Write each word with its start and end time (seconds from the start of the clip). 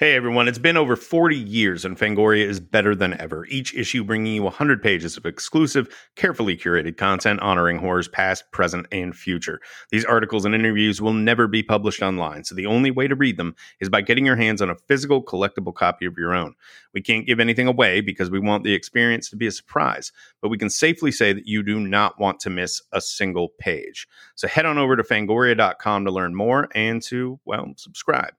Hey 0.00 0.14
everyone, 0.14 0.48
it's 0.48 0.58
been 0.58 0.78
over 0.78 0.96
40 0.96 1.36
years 1.36 1.84
and 1.84 1.94
Fangoria 1.94 2.46
is 2.46 2.58
better 2.58 2.94
than 2.94 3.20
ever. 3.20 3.44
Each 3.50 3.74
issue 3.74 4.02
bringing 4.02 4.32
you 4.32 4.44
100 4.44 4.82
pages 4.82 5.18
of 5.18 5.26
exclusive, 5.26 5.94
carefully 6.16 6.56
curated 6.56 6.96
content 6.96 7.38
honoring 7.40 7.76
horrors 7.76 8.08
past, 8.08 8.50
present, 8.50 8.86
and 8.92 9.14
future. 9.14 9.60
These 9.90 10.06
articles 10.06 10.46
and 10.46 10.54
interviews 10.54 11.02
will 11.02 11.12
never 11.12 11.46
be 11.46 11.62
published 11.62 12.00
online, 12.00 12.44
so 12.44 12.54
the 12.54 12.64
only 12.64 12.90
way 12.90 13.08
to 13.08 13.14
read 13.14 13.36
them 13.36 13.54
is 13.78 13.90
by 13.90 14.00
getting 14.00 14.24
your 14.24 14.36
hands 14.36 14.62
on 14.62 14.70
a 14.70 14.74
physical, 14.88 15.22
collectible 15.22 15.74
copy 15.74 16.06
of 16.06 16.16
your 16.16 16.34
own. 16.34 16.54
We 16.94 17.02
can't 17.02 17.26
give 17.26 17.38
anything 17.38 17.66
away 17.66 18.00
because 18.00 18.30
we 18.30 18.40
want 18.40 18.64
the 18.64 18.72
experience 18.72 19.28
to 19.28 19.36
be 19.36 19.48
a 19.48 19.52
surprise, 19.52 20.12
but 20.40 20.48
we 20.48 20.56
can 20.56 20.70
safely 20.70 21.12
say 21.12 21.34
that 21.34 21.46
you 21.46 21.62
do 21.62 21.78
not 21.78 22.18
want 22.18 22.40
to 22.40 22.48
miss 22.48 22.80
a 22.90 23.02
single 23.02 23.50
page. 23.58 24.08
So 24.34 24.48
head 24.48 24.64
on 24.64 24.78
over 24.78 24.96
to 24.96 25.02
fangoria.com 25.02 26.06
to 26.06 26.10
learn 26.10 26.34
more 26.34 26.70
and 26.74 27.02
to, 27.02 27.38
well, 27.44 27.74
subscribe. 27.76 28.32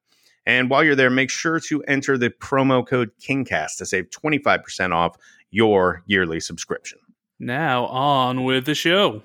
And 0.45 0.69
while 0.69 0.83
you're 0.83 0.95
there, 0.95 1.09
make 1.09 1.29
sure 1.29 1.59
to 1.61 1.83
enter 1.83 2.17
the 2.17 2.29
promo 2.29 2.85
code 2.85 3.11
KINGCAST 3.21 3.77
to 3.77 3.85
save 3.85 4.09
25% 4.09 4.91
off 4.91 5.15
your 5.51 6.03
yearly 6.07 6.39
subscription. 6.39 6.97
Now, 7.39 7.85
on 7.85 8.43
with 8.43 8.65
the 8.65 8.75
show. 8.75 9.21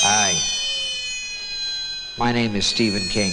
Hi. 0.00 0.32
My 2.18 2.32
name 2.32 2.56
is 2.56 2.66
Stephen 2.66 3.02
King. 3.08 3.32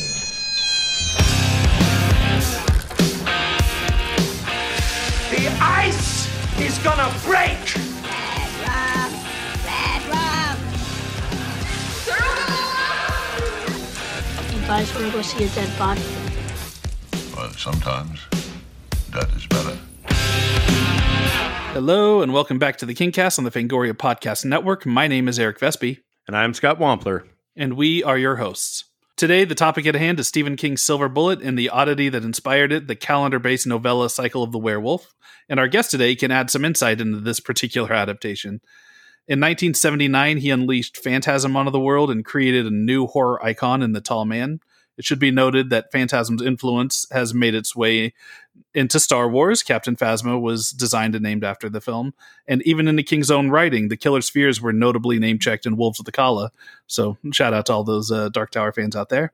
The 5.32 5.48
ice 5.60 6.27
is 6.60 6.77
gonna 6.80 7.12
break! 7.24 7.65
Guys 14.68 14.94
want 14.96 15.05
to 15.08 15.12
go 15.12 15.21
see 15.21 15.44
a 15.44 15.49
dead 15.49 15.77
body? 15.77 16.02
Well, 17.35 17.49
sometimes 17.52 18.20
that 19.12 19.30
is 19.35 19.46
better. 19.48 19.77
Hello, 21.74 22.22
and 22.22 22.34
welcome 22.34 22.57
back 22.57 22.77
to 22.77 22.85
the 22.85 22.96
Kingcast 22.96 23.38
on 23.38 23.44
the 23.44 23.52
Fangoria 23.52 23.94
Podcast 23.94 24.44
Network. 24.46 24.85
My 24.85 25.07
name 25.07 25.27
is 25.27 25.38
Eric 25.38 25.60
Vespe, 25.60 25.99
And 26.27 26.35
I'm 26.35 26.54
Scott 26.54 26.80
Wampler. 26.80 27.27
and 27.55 27.76
we 27.76 28.04
are 28.04 28.18
your 28.18 28.38
hosts. 28.38 28.85
Today, 29.18 29.46
the 29.46 29.55
topic 29.55 29.85
at 29.85 29.96
hand 29.96 30.20
is 30.20 30.27
Stephen 30.27 30.55
King's 30.57 30.82
Silver 30.82 31.07
Bullet 31.10 31.41
and 31.41 31.57
the 31.57 31.70
oddity 31.70 32.10
that 32.10 32.24
inspired 32.24 32.72
it, 32.72 32.88
the 32.88 32.96
calendar 32.96 33.40
based 33.40 33.68
novella 33.68 34.10
Cycle 34.10 34.44
of 34.44 34.52
the 34.52 34.60
Werewolf. 34.60 35.13
And 35.48 35.60
our 35.60 35.68
guest 35.68 35.91
today 35.91 36.16
can 36.16 36.32
add 36.32 36.50
some 36.50 36.66
insight 36.66 37.00
into 37.00 37.20
this 37.20 37.40
particular 37.40 37.94
adaptation. 37.94 38.62
In 39.27 39.40
1979, 39.40 40.37
he 40.37 40.51
unleashed 40.51 40.98
Phantasm 40.98 41.55
onto 41.55 41.71
the 41.71 41.79
world 41.79 42.12
and 42.12 42.23
created 42.23 42.68
a 42.68 42.71
new 42.71 43.07
horror 43.07 43.43
icon 43.43 43.82
in 43.82 43.93
the 43.93 44.01
Tall 44.01 44.23
Man. 44.23 44.59
It 44.98 45.04
should 45.04 45.20
be 45.20 45.32
noted 45.32 45.71
that 45.71 45.91
Phantasm's 45.91 46.43
influence 46.43 47.07
has 47.12 47.34
made 47.34 47.55
its 47.55 47.76
way 47.76 48.13
into 48.73 48.99
Star 48.99 49.27
Wars. 49.27 49.63
Captain 49.63 49.95
Phasma 49.95 50.40
was 50.40 50.70
designed 50.70 51.15
and 51.15 51.23
named 51.23 51.43
after 51.43 51.70
the 51.70 51.82
film. 51.82 52.13
And 52.48 52.62
even 52.63 52.87
in 52.87 52.95
the 52.95 53.04
King's 53.04 53.32
own 53.32 53.49
writing, 53.49 53.87
the 53.87 53.98
Killer 53.98 54.21
Spheres 54.21 54.62
were 54.62 54.71
notably 54.71 55.17
name 55.20 55.39
checked 55.39 55.65
in 55.65 55.76
Wolves 55.76 55.99
of 55.99 56.05
the 56.05 56.12
Calla. 56.12 56.51
So 56.87 57.17
shout 57.32 57.54
out 57.54 57.65
to 57.65 57.73
all 57.73 57.84
those 57.84 58.12
uh, 58.12 58.29
Dark 58.29 58.51
Tower 58.51 58.71
fans 58.71 58.95
out 58.95 59.10
there. 59.10 59.34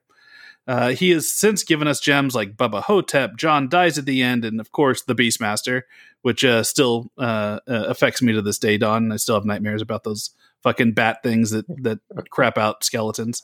Uh, 0.67 0.89
he 0.89 1.09
has 1.09 1.29
since 1.29 1.63
given 1.63 1.87
us 1.87 1.99
gems 1.99 2.35
like 2.35 2.55
Bubba 2.55 2.83
Ho-Tep, 2.83 3.35
John 3.35 3.67
Dies 3.67 3.97
at 3.97 4.05
the 4.05 4.21
End, 4.21 4.45
and 4.45 4.59
of 4.59 4.71
course 4.71 5.01
the 5.01 5.15
Beastmaster, 5.15 5.81
which 6.21 6.45
uh, 6.45 6.63
still 6.63 7.11
uh, 7.17 7.59
uh, 7.67 7.85
affects 7.87 8.21
me 8.21 8.33
to 8.33 8.41
this 8.41 8.59
day. 8.59 8.77
Don, 8.77 9.11
I 9.11 9.15
still 9.15 9.35
have 9.35 9.45
nightmares 9.45 9.81
about 9.81 10.03
those 10.03 10.31
fucking 10.63 10.93
bat 10.93 11.23
things 11.23 11.49
that 11.49 11.65
that 11.83 11.99
crap 12.29 12.57
out 12.57 12.83
skeletons. 12.83 13.41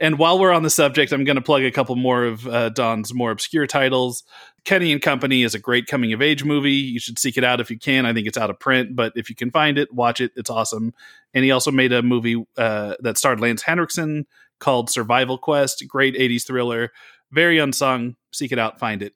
And 0.00 0.18
while 0.18 0.38
we're 0.38 0.52
on 0.52 0.62
the 0.62 0.70
subject, 0.70 1.12
I'm 1.12 1.24
going 1.24 1.36
to 1.36 1.42
plug 1.42 1.62
a 1.64 1.70
couple 1.70 1.96
more 1.96 2.24
of 2.24 2.46
uh, 2.46 2.68
Don's 2.70 3.12
more 3.12 3.30
obscure 3.30 3.66
titles. 3.66 4.22
Kenny 4.64 4.92
and 4.92 5.02
Company 5.02 5.42
is 5.42 5.54
a 5.56 5.58
great 5.58 5.86
coming 5.86 6.12
of 6.12 6.22
age 6.22 6.44
movie. 6.44 6.70
You 6.70 7.00
should 7.00 7.18
seek 7.18 7.36
it 7.36 7.44
out 7.44 7.60
if 7.60 7.70
you 7.70 7.78
can. 7.78 8.06
I 8.06 8.12
think 8.12 8.28
it's 8.28 8.38
out 8.38 8.50
of 8.50 8.60
print, 8.60 8.94
but 8.94 9.12
if 9.16 9.28
you 9.28 9.34
can 9.34 9.50
find 9.50 9.76
it, 9.76 9.92
watch 9.92 10.20
it. 10.20 10.30
It's 10.36 10.50
awesome. 10.50 10.94
And 11.34 11.44
he 11.44 11.50
also 11.50 11.72
made 11.72 11.92
a 11.92 12.02
movie 12.02 12.44
uh, 12.56 12.94
that 13.00 13.18
starred 13.18 13.40
Lance 13.40 13.62
Henriksen 13.62 14.26
called 14.62 14.88
Survival 14.88 15.36
Quest. 15.36 15.84
Great 15.86 16.14
80s 16.14 16.46
thriller, 16.46 16.90
very 17.30 17.58
unsung. 17.58 18.16
Seek 18.32 18.52
it 18.52 18.58
out, 18.58 18.78
find 18.78 19.02
it. 19.02 19.12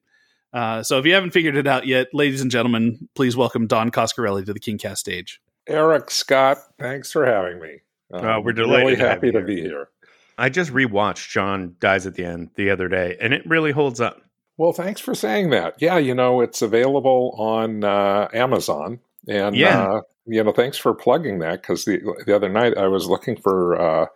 Uh, 0.53 0.83
so 0.83 0.99
if 0.99 1.07
you 1.07 1.15
haven't 1.15 1.31
figured 1.31 1.57
it 1.57 1.67
out 1.67 1.87
yet, 1.87 2.09
ladies 2.13 2.41
and 2.41 2.51
gentlemen, 2.51 3.09
please 3.15 3.37
welcome 3.37 3.67
Don 3.67 3.91
Coscarelli 3.91 4.45
to 4.47 4.53
the 4.53 4.61
Kingcast 4.61 4.99
stage. 4.99 5.41
Eric 5.67 6.11
Scott, 6.11 6.59
thanks 6.79 7.11
for 7.13 7.25
having 7.25 7.61
me. 7.61 7.81
Oh, 8.13 8.41
we're 8.41 8.53
delighted 8.53 8.85
Really 8.85 8.97
to 8.97 9.03
have 9.03 9.11
happy 9.15 9.27
you 9.29 9.33
to 9.33 9.41
be 9.43 9.61
here. 9.61 9.89
I 10.39 10.49
just 10.49 10.73
rewatched 10.73 11.31
John 11.31 11.77
Dies 11.81 12.07
at 12.07 12.15
the 12.15 12.25
End 12.25 12.51
the 12.57 12.71
other 12.71 12.89
day, 12.89 13.17
and 13.21 13.33
it 13.33 13.43
really 13.47 13.73
holds 13.73 14.01
up. 14.01 14.21
Well, 14.59 14.73
thanks 14.73 15.01
for 15.01 15.15
saying 15.15 15.51
that. 15.51 15.75
Yeah, 15.81 15.99
you 15.99 16.15
know, 16.15 16.41
it's 16.41 16.63
available 16.63 17.35
on 17.39 17.85
uh, 17.85 18.29
Amazon. 18.33 19.01
And, 19.29 19.57
Yeah. 19.57 19.83
uh, 19.83 20.01
you 20.27 20.43
know, 20.43 20.53
thanks 20.53 20.79
for 20.79 20.95
plugging 20.95 21.41
that 21.41 21.63
because 21.63 21.85
the, 21.85 22.01
the 22.27 22.35
other 22.35 22.49
night 22.49 22.77
I 22.79 22.87
was 22.89 23.07
looking 23.07 23.37
for 23.37 23.81
uh, 23.81 24.07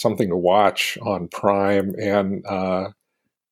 something 0.00 0.28
to 0.28 0.36
watch 0.36 0.98
on 1.02 1.28
Prime 1.28 1.94
and 1.98 2.44
uh, 2.46 2.90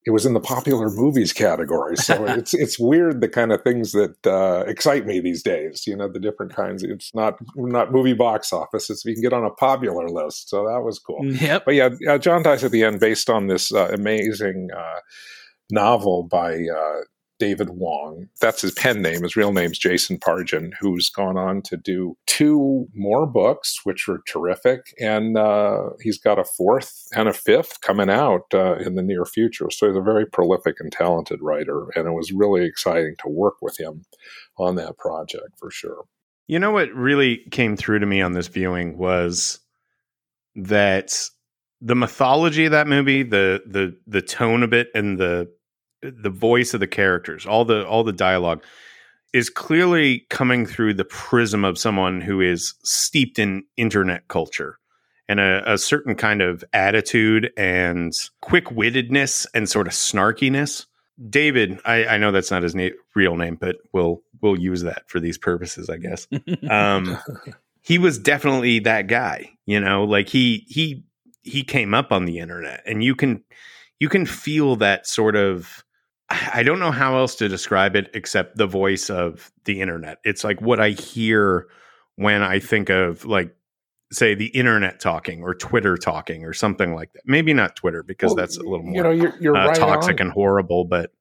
it 0.08 0.10
was 0.10 0.24
in 0.24 0.32
the 0.32 0.40
popular 0.40 0.88
movies 0.88 1.34
category. 1.34 1.94
So 1.96 2.24
it's 2.28 2.54
it's 2.54 2.78
weird 2.78 3.20
the 3.20 3.28
kind 3.28 3.52
of 3.52 3.62
things 3.62 3.92
that 3.92 4.26
uh, 4.26 4.64
excite 4.66 5.04
me 5.04 5.20
these 5.20 5.42
days. 5.42 5.86
You 5.86 5.96
know, 5.96 6.08
the 6.08 6.18
different 6.18 6.54
kinds. 6.54 6.82
It's 6.82 7.14
not 7.14 7.38
not 7.54 7.92
movie 7.92 8.14
box 8.14 8.50
office. 8.50 8.88
It's 8.88 9.04
you 9.04 9.12
can 9.12 9.22
get 9.22 9.34
on 9.34 9.44
a 9.44 9.50
popular 9.50 10.08
list. 10.08 10.48
So 10.48 10.66
that 10.66 10.80
was 10.80 10.98
cool. 10.98 11.24
Yep. 11.26 11.64
But 11.66 11.74
yeah, 11.74 11.90
uh, 12.08 12.16
John 12.16 12.42
dies 12.42 12.64
at 12.64 12.70
the 12.70 12.84
end 12.84 13.00
based 13.00 13.28
on 13.28 13.48
this 13.48 13.72
uh, 13.72 13.90
amazing 13.92 14.68
uh, 14.74 15.00
novel 15.70 16.22
by 16.22 16.54
uh, 16.54 17.00
David 17.38 17.70
Wong. 17.70 18.28
That's 18.40 18.62
his 18.62 18.72
pen 18.72 19.02
name. 19.02 19.22
His 19.22 19.36
real 19.36 19.52
name's 19.52 19.78
Jason 19.78 20.18
Pargin, 20.18 20.72
who's 20.80 21.08
gone 21.08 21.36
on 21.36 21.62
to 21.62 21.76
do 21.76 22.16
two 22.26 22.86
more 22.94 23.26
books, 23.26 23.80
which 23.84 24.06
were 24.06 24.22
terrific. 24.26 24.94
And 25.00 25.36
uh, 25.36 25.90
he's 26.00 26.18
got 26.18 26.38
a 26.38 26.44
fourth 26.44 27.08
and 27.14 27.28
a 27.28 27.32
fifth 27.32 27.80
coming 27.80 28.10
out 28.10 28.46
uh, 28.52 28.76
in 28.76 28.94
the 28.94 29.02
near 29.02 29.24
future. 29.24 29.70
So 29.70 29.88
he's 29.88 29.96
a 29.96 30.02
very 30.02 30.26
prolific 30.26 30.76
and 30.80 30.92
talented 30.92 31.40
writer. 31.42 31.88
And 31.94 32.06
it 32.06 32.12
was 32.12 32.32
really 32.32 32.64
exciting 32.64 33.14
to 33.22 33.28
work 33.28 33.56
with 33.62 33.78
him 33.78 34.04
on 34.56 34.74
that 34.76 34.98
project 34.98 35.58
for 35.58 35.70
sure. 35.70 36.04
You 36.46 36.58
know 36.58 36.70
what 36.70 36.92
really 36.94 37.44
came 37.50 37.76
through 37.76 37.98
to 37.98 38.06
me 38.06 38.22
on 38.22 38.32
this 38.32 38.48
viewing 38.48 38.96
was 38.96 39.60
that 40.56 41.14
the 41.80 41.94
mythology 41.94 42.64
of 42.64 42.72
that 42.72 42.88
movie, 42.88 43.22
the 43.22 43.62
the 43.66 43.96
the 44.06 44.22
tone 44.22 44.62
of 44.62 44.72
it, 44.72 44.88
and 44.94 45.18
the 45.18 45.48
the 46.02 46.30
voice 46.30 46.74
of 46.74 46.80
the 46.80 46.86
characters, 46.86 47.46
all 47.46 47.64
the 47.64 47.86
all 47.86 48.04
the 48.04 48.12
dialogue, 48.12 48.62
is 49.32 49.50
clearly 49.50 50.26
coming 50.30 50.66
through 50.66 50.94
the 50.94 51.04
prism 51.04 51.64
of 51.64 51.78
someone 51.78 52.20
who 52.20 52.40
is 52.40 52.74
steeped 52.82 53.38
in 53.38 53.64
internet 53.76 54.28
culture 54.28 54.78
and 55.28 55.40
a, 55.40 55.72
a 55.74 55.78
certain 55.78 56.14
kind 56.14 56.40
of 56.40 56.64
attitude 56.72 57.52
and 57.56 58.12
quick 58.40 58.66
wittedness 58.66 59.46
and 59.54 59.68
sort 59.68 59.86
of 59.86 59.92
snarkiness. 59.92 60.86
David, 61.28 61.80
I, 61.84 62.06
I 62.06 62.16
know 62.16 62.32
that's 62.32 62.50
not 62.50 62.62
his 62.62 62.74
na- 62.74 62.90
real 63.14 63.36
name, 63.36 63.56
but 63.56 63.76
we'll 63.92 64.22
we'll 64.40 64.58
use 64.58 64.82
that 64.82 65.08
for 65.08 65.20
these 65.20 65.36
purposes, 65.36 65.90
I 65.90 65.96
guess. 65.96 66.26
Um, 66.70 67.18
he 67.80 67.98
was 67.98 68.18
definitely 68.18 68.78
that 68.80 69.08
guy, 69.08 69.50
you 69.66 69.80
know, 69.80 70.04
like 70.04 70.28
he 70.28 70.64
he 70.68 71.02
he 71.42 71.64
came 71.64 71.92
up 71.92 72.12
on 72.12 72.24
the 72.24 72.38
internet, 72.38 72.82
and 72.86 73.02
you 73.02 73.14
can 73.14 73.42
you 73.98 74.08
can 74.08 74.26
feel 74.26 74.76
that 74.76 75.06
sort 75.06 75.36
of. 75.36 75.84
I 76.30 76.62
don't 76.62 76.78
know 76.78 76.90
how 76.90 77.16
else 77.16 77.34
to 77.36 77.48
describe 77.48 77.96
it 77.96 78.10
except 78.14 78.56
the 78.56 78.66
voice 78.66 79.08
of 79.08 79.50
the 79.64 79.80
internet. 79.80 80.18
It's 80.24 80.44
like 80.44 80.60
what 80.60 80.78
I 80.80 80.90
hear 80.90 81.66
when 82.16 82.42
I 82.42 82.58
think 82.58 82.90
of 82.90 83.24
like 83.24 83.54
say 84.12 84.34
the 84.34 84.46
internet 84.48 85.00
talking 85.00 85.42
or 85.42 85.54
Twitter 85.54 85.96
talking 85.96 86.44
or 86.44 86.52
something 86.52 86.94
like 86.94 87.12
that. 87.14 87.22
Maybe 87.26 87.52
not 87.54 87.76
Twitter 87.76 88.02
because 88.02 88.28
Well, 88.30 88.36
that's 88.36 88.56
a 88.56 88.62
little 88.62 88.82
more 88.82 88.94
You 88.94 89.02
know, 89.02 89.10
you're, 89.10 89.34
you're 89.40 89.56
uh, 89.56 89.68
right 89.68 89.76
toxic 89.76 90.20
on. 90.20 90.26
and 90.26 90.32
horrible, 90.32 90.84
but 90.84 91.12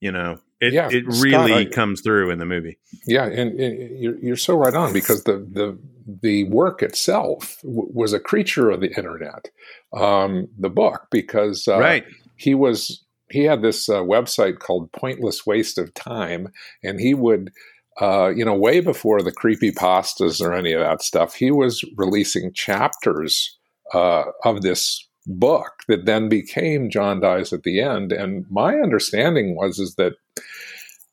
you 0.00 0.12
know, 0.12 0.38
it 0.60 0.72
Yeah, 0.72 0.88
it 0.90 1.04
Scott, 1.12 1.22
really 1.24 1.52
I- 1.54 1.64
comes 1.66 2.00
through 2.00 2.30
in 2.30 2.38
the 2.38 2.46
movie. 2.46 2.78
Yeah, 3.06 3.24
and, 3.26 3.58
and 3.60 3.98
you're, 3.98 4.18
you're 4.18 4.36
so 4.36 4.54
right 4.56 4.74
on 4.74 4.92
because 4.92 5.24
the 5.24 5.38
the 5.52 5.78
the 6.22 6.44
work 6.44 6.82
itself 6.82 7.58
w- 7.62 7.88
was 7.92 8.12
a 8.14 8.20
creature 8.20 8.70
of 8.70 8.80
the 8.80 8.88
internet. 8.96 9.50
Um, 9.92 10.48
the 10.58 10.70
book 10.70 11.08
because 11.10 11.68
uh, 11.68 11.78
right. 11.78 12.04
he 12.36 12.54
was 12.54 13.04
he 13.30 13.44
had 13.44 13.62
this 13.62 13.88
uh, 13.88 14.02
website 14.02 14.58
called 14.58 14.92
Pointless 14.92 15.46
Waste 15.46 15.78
of 15.78 15.94
Time, 15.94 16.48
and 16.82 17.00
he 17.00 17.14
would. 17.14 17.52
Uh, 18.00 18.28
you 18.28 18.46
know, 18.46 18.54
way 18.54 18.80
before 18.80 19.20
the 19.20 19.32
creepy 19.32 19.70
pastas 19.70 20.40
or 20.40 20.54
any 20.54 20.72
of 20.72 20.80
that 20.80 21.02
stuff, 21.02 21.34
he 21.34 21.50
was 21.50 21.84
releasing 21.98 22.50
chapters 22.50 23.58
uh, 23.92 24.22
of 24.44 24.62
this 24.62 25.06
book 25.26 25.82
that 25.88 26.06
then 26.06 26.28
became 26.28 26.88
John 26.88 27.20
Dies 27.20 27.52
at 27.52 27.62
the 27.62 27.80
End. 27.80 28.12
And 28.12 28.46
my 28.48 28.76
understanding 28.76 29.54
was 29.54 29.78
is 29.78 29.96
that 29.96 30.14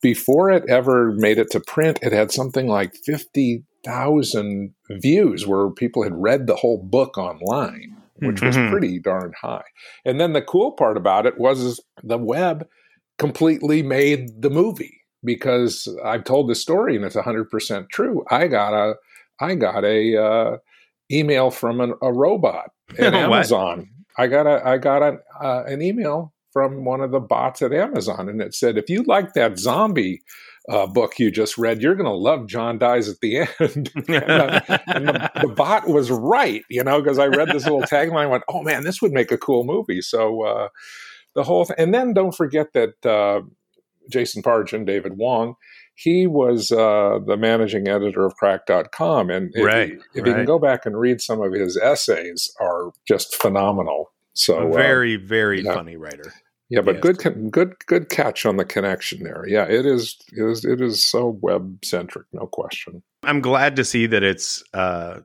before 0.00 0.50
it 0.50 0.64
ever 0.68 1.12
made 1.12 1.38
it 1.38 1.50
to 1.50 1.60
print, 1.60 1.98
it 2.02 2.12
had 2.12 2.32
something 2.32 2.68
like 2.68 2.94
thousand 3.84 4.74
views 4.90 5.46
where 5.46 5.70
people 5.70 6.02
had 6.02 6.14
read 6.14 6.46
the 6.46 6.56
whole 6.56 6.82
book 6.82 7.18
online, 7.18 7.96
which 8.20 8.42
was 8.42 8.56
Mhm. 8.56 8.70
pretty 8.70 8.98
darn 8.98 9.32
high. 9.40 9.64
And 10.04 10.20
then 10.20 10.32
the 10.32 10.42
cool 10.42 10.72
part 10.72 10.96
about 10.96 11.26
it 11.26 11.38
was 11.38 11.80
the 12.02 12.18
web 12.18 12.66
completely 13.18 13.82
made 13.82 14.42
the 14.42 14.50
movie 14.50 14.94
because 15.24 15.88
I've 16.04 16.24
told 16.24 16.48
this 16.48 16.62
story 16.62 16.94
and 16.96 17.04
it's 17.04 17.16
100% 17.16 17.88
true. 17.90 18.24
I 18.30 18.46
got 18.46 18.72
a 18.74 18.96
I 19.40 19.54
got 19.54 19.84
a 19.84 20.16
uh, 20.16 20.56
email 21.12 21.50
from 21.50 21.80
an, 21.80 21.94
a 22.02 22.12
robot 22.12 22.70
at 22.98 23.14
Amazon. 23.14 23.88
I 24.16 24.26
got 24.26 24.46
a 24.46 24.66
I 24.66 24.78
got 24.78 25.02
an 25.02 25.18
uh, 25.40 25.62
an 25.66 25.80
email 25.82 26.32
from 26.52 26.84
one 26.84 27.00
of 27.00 27.10
the 27.12 27.20
bots 27.20 27.62
at 27.62 27.72
Amazon, 27.72 28.28
and 28.28 28.40
it 28.40 28.54
said, 28.54 28.76
"If 28.78 28.88
you 28.90 29.02
like 29.04 29.34
that 29.34 29.58
zombie 29.58 30.22
uh, 30.68 30.86
book 30.86 31.18
you 31.18 31.30
just 31.30 31.56
read, 31.56 31.80
you're 31.80 31.94
going 31.94 32.06
to 32.06 32.12
love 32.12 32.46
John 32.46 32.78
Dies 32.78 33.08
at 33.08 33.16
the 33.20 33.38
End." 33.38 33.50
and 33.60 33.86
the, 33.96 34.82
and 34.86 35.08
the, 35.08 35.30
the 35.42 35.48
bot 35.56 35.88
was 35.88 36.10
right, 36.10 36.62
you 36.68 36.84
know, 36.84 37.00
because 37.00 37.18
I 37.18 37.26
read 37.26 37.48
this 37.48 37.64
little 37.64 37.82
tagline, 37.82 38.22
and 38.22 38.30
went, 38.30 38.44
"Oh 38.48 38.62
man, 38.62 38.84
this 38.84 39.00
would 39.00 39.12
make 39.12 39.32
a 39.32 39.38
cool 39.38 39.64
movie." 39.64 40.02
So 40.02 40.44
uh, 40.44 40.68
the 41.34 41.42
whole 41.42 41.64
thing, 41.64 41.76
and 41.78 41.94
then 41.94 42.12
don't 42.12 42.34
forget 42.34 42.72
that 42.74 43.06
uh, 43.06 43.42
Jason 44.10 44.42
Pargin 44.42 44.74
and 44.74 44.86
David 44.86 45.16
Wong. 45.16 45.54
He 45.94 46.28
was 46.28 46.70
uh, 46.70 47.18
the 47.26 47.36
managing 47.36 47.88
editor 47.88 48.24
of 48.24 48.36
Cracked.com, 48.36 49.30
and 49.30 49.50
if, 49.52 49.64
Right, 49.64 49.88
you, 49.88 50.02
if 50.14 50.26
you 50.26 50.32
can 50.32 50.44
go 50.44 50.60
back 50.60 50.86
and 50.86 50.96
read 50.96 51.20
some 51.20 51.42
of 51.42 51.52
his 51.52 51.76
essays, 51.76 52.52
are 52.60 52.92
just 53.06 53.34
phenomenal. 53.34 54.12
So 54.32 54.58
a 54.58 54.68
uh, 54.68 54.72
very, 54.72 55.16
very 55.16 55.62
yeah. 55.62 55.74
funny 55.74 55.96
writer. 55.96 56.32
Yeah, 56.68 56.80
but 56.80 56.96
Yes. 56.96 57.02
good, 57.16 57.50
good, 57.50 57.74
good 57.86 58.08
catch 58.10 58.44
on 58.46 58.56
the 58.56 58.64
connection 58.64 59.22
there. 59.24 59.44
Yeah, 59.46 59.64
it 59.64 59.86
is, 59.86 60.16
it 60.32 60.44
is, 60.44 60.64
it 60.64 60.80
is 60.80 61.02
so 61.04 61.38
web 61.40 61.84
centric, 61.84 62.26
no 62.32 62.46
question. 62.46 63.02
I'm 63.22 63.40
glad 63.40 63.76
to 63.76 63.84
see 63.84 64.06
that 64.06 64.22
it's. 64.22 64.62
Uh, 64.74 65.20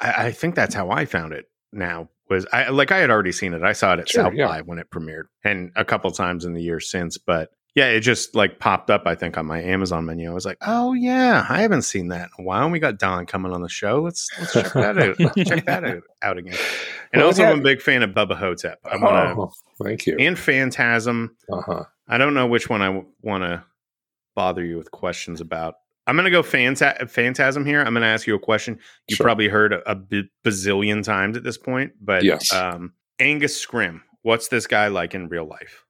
I, 0.00 0.26
I 0.26 0.32
think 0.32 0.54
that's 0.54 0.74
how 0.74 0.90
I 0.90 1.04
found 1.04 1.32
it. 1.32 1.48
Now 1.72 2.08
was 2.28 2.46
I 2.52 2.68
like 2.68 2.92
I 2.92 2.98
had 2.98 3.10
already 3.10 3.32
seen 3.32 3.54
it. 3.54 3.62
I 3.62 3.72
saw 3.72 3.94
it 3.94 4.00
at 4.00 4.08
Sure, 4.08 4.24
South 4.24 4.34
yeah. 4.34 4.46
by 4.46 4.60
when 4.62 4.78
it 4.78 4.90
premiered, 4.90 5.24
and 5.44 5.70
a 5.76 5.84
couple 5.84 6.10
times 6.10 6.44
in 6.44 6.52
the 6.54 6.62
years 6.62 6.90
since. 6.90 7.16
But 7.18 7.50
yeah, 7.74 7.86
it 7.88 8.00
just 8.00 8.34
like 8.34 8.58
popped 8.58 8.90
up. 8.90 9.02
I 9.06 9.14
think 9.14 9.38
on 9.38 9.46
my 9.46 9.62
Amazon 9.62 10.04
menu. 10.06 10.30
I 10.30 10.34
was 10.34 10.44
like, 10.44 10.58
oh 10.62 10.92
yeah, 10.92 11.46
I 11.48 11.62
haven't 11.62 11.82
seen 11.82 12.08
that 12.08 12.30
in 12.38 12.44
a 12.44 12.46
while. 12.46 12.68
We 12.70 12.78
got 12.78 12.98
Don 12.98 13.24
coming 13.26 13.52
on 13.52 13.62
the 13.62 13.68
show. 13.68 14.00
Let's 14.02 14.28
let's 14.38 14.52
check 14.52 14.72
that 14.74 14.98
out. 14.98 15.18
Let's 15.18 15.48
check 15.48 15.64
that 15.66 15.84
out, 15.84 16.02
out 16.22 16.38
again. 16.38 16.56
And 17.12 17.20
Well, 17.20 17.26
also, 17.28 17.42
yeah. 17.42 17.50
I'm 17.50 17.60
a 17.60 17.62
big 17.62 17.80
fan 17.80 18.02
of 18.02 18.10
Bubba 18.10 18.36
Ho-Tep. 18.36 18.78
I 18.84 18.96
want 18.96 19.36
to 19.36 19.42
Oh, 19.42 19.52
thank 19.82 20.06
you. 20.06 20.16
and 20.18 20.38
Phantasm. 20.38 21.36
Uh 21.50 21.60
huh. 21.62 21.84
I 22.08 22.18
don't 22.18 22.34
know 22.34 22.46
which 22.46 22.68
one 22.68 22.82
I 22.82 23.02
want 23.22 23.44
to 23.44 23.64
bother 24.34 24.64
you 24.64 24.76
with 24.76 24.90
questions 24.90 25.40
about. 25.40 25.74
I'm 26.06 26.16
going 26.16 26.24
to 26.24 26.30
go 26.32 26.42
phanta- 26.42 27.08
Phantasm 27.08 27.64
here. 27.64 27.80
I'm 27.80 27.94
going 27.94 28.02
to 28.02 28.08
ask 28.08 28.26
you 28.26 28.34
a 28.34 28.38
question 28.40 28.78
you 29.08 29.14
Sure. 29.16 29.24
probably 29.24 29.46
heard 29.48 29.72
a, 29.72 29.88
a 29.90 29.94
b- 29.94 30.28
bazillion 30.44 31.04
times 31.04 31.36
at 31.36 31.44
this 31.44 31.56
point, 31.56 31.92
but 32.00 32.24
Yes. 32.24 32.52
um, 32.52 32.92
Angus 33.20 33.64
Scrimm, 33.64 34.00
what's 34.22 34.48
this 34.48 34.66
guy 34.66 34.88
like 34.88 35.14
in 35.14 35.28
real 35.28 35.44
life? 35.46 35.84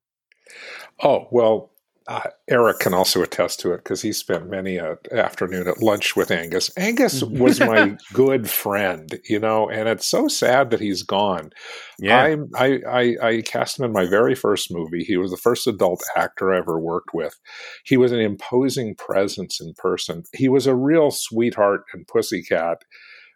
Oh 1.03 1.29
well, 1.31 1.71
uh, 2.09 2.29
Eric 2.49 2.81
can 2.81 2.95
also 2.95 3.23
attest 3.23 3.61
to 3.61 3.73
it 3.73 3.79
because 3.79 4.03
he 4.03 4.13
spent 4.13 4.51
many 4.51 4.77
a 4.77 4.97
afternoon 5.13 5.69
at 5.69 5.83
lunch 5.83 6.17
with 6.17 6.31
Angus. 6.31 6.71
Angus 6.77 7.23
was 7.23 7.61
my 7.61 7.97
good 8.13 8.51
friend, 8.51 9.19
you 9.29 9.39
know, 9.39 9.69
and 9.69 9.89
it's 9.89 10.07
so 10.07 10.29
sad 10.29 10.71
that 10.71 10.81
he's 10.81 11.03
gone. 11.03 11.51
Yeah, 11.99 12.21
I, 12.21 12.37
I, 12.57 12.81
I, 12.89 13.17
I 13.29 13.43
cast 13.43 13.79
him 13.79 13.85
in 13.85 13.93
my 13.93 14.07
very 14.07 14.35
first 14.35 14.73
movie. 14.73 15.05
He 15.05 15.17
was 15.17 15.31
the 15.31 15.37
first 15.37 15.67
adult 15.67 16.03
actor 16.17 16.53
I 16.53 16.59
ever 16.59 16.81
worked 16.81 17.15
with. 17.15 17.39
He 17.85 17.97
was 17.97 18.13
an 18.13 18.21
imposing 18.21 18.95
presence 18.97 19.61
in 19.61 19.75
person. 19.77 20.25
He 20.35 20.49
was 20.49 20.67
a 20.67 20.75
real 20.75 21.11
sweetheart 21.11 21.83
and 21.93 22.07
pussycat 22.07 22.79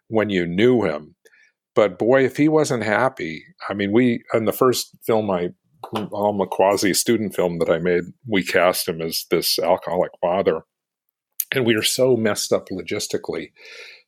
when 0.07 0.29
you 0.29 0.45
knew 0.45 0.83
him. 0.83 1.15
But 1.75 1.99
boy, 1.99 2.25
if 2.25 2.37
he 2.37 2.49
wasn't 2.49 2.83
happy, 2.83 3.43
I 3.69 3.75
mean, 3.75 3.91
we, 3.91 4.23
in 4.33 4.45
the 4.45 4.51
first 4.51 4.97
film 5.05 5.29
I, 5.29 5.49
um, 5.95 6.41
a 6.41 6.47
quasi 6.47 6.93
student 6.93 7.35
film 7.35 7.59
that 7.59 7.69
I 7.69 7.79
made, 7.79 8.03
we 8.27 8.43
cast 8.43 8.87
him 8.87 9.01
as 9.01 9.25
this 9.29 9.59
alcoholic 9.59 10.11
father. 10.21 10.61
And 11.53 11.65
we 11.65 11.75
were 11.75 11.83
so 11.83 12.17
messed 12.17 12.51
up 12.51 12.67
logistically 12.69 13.51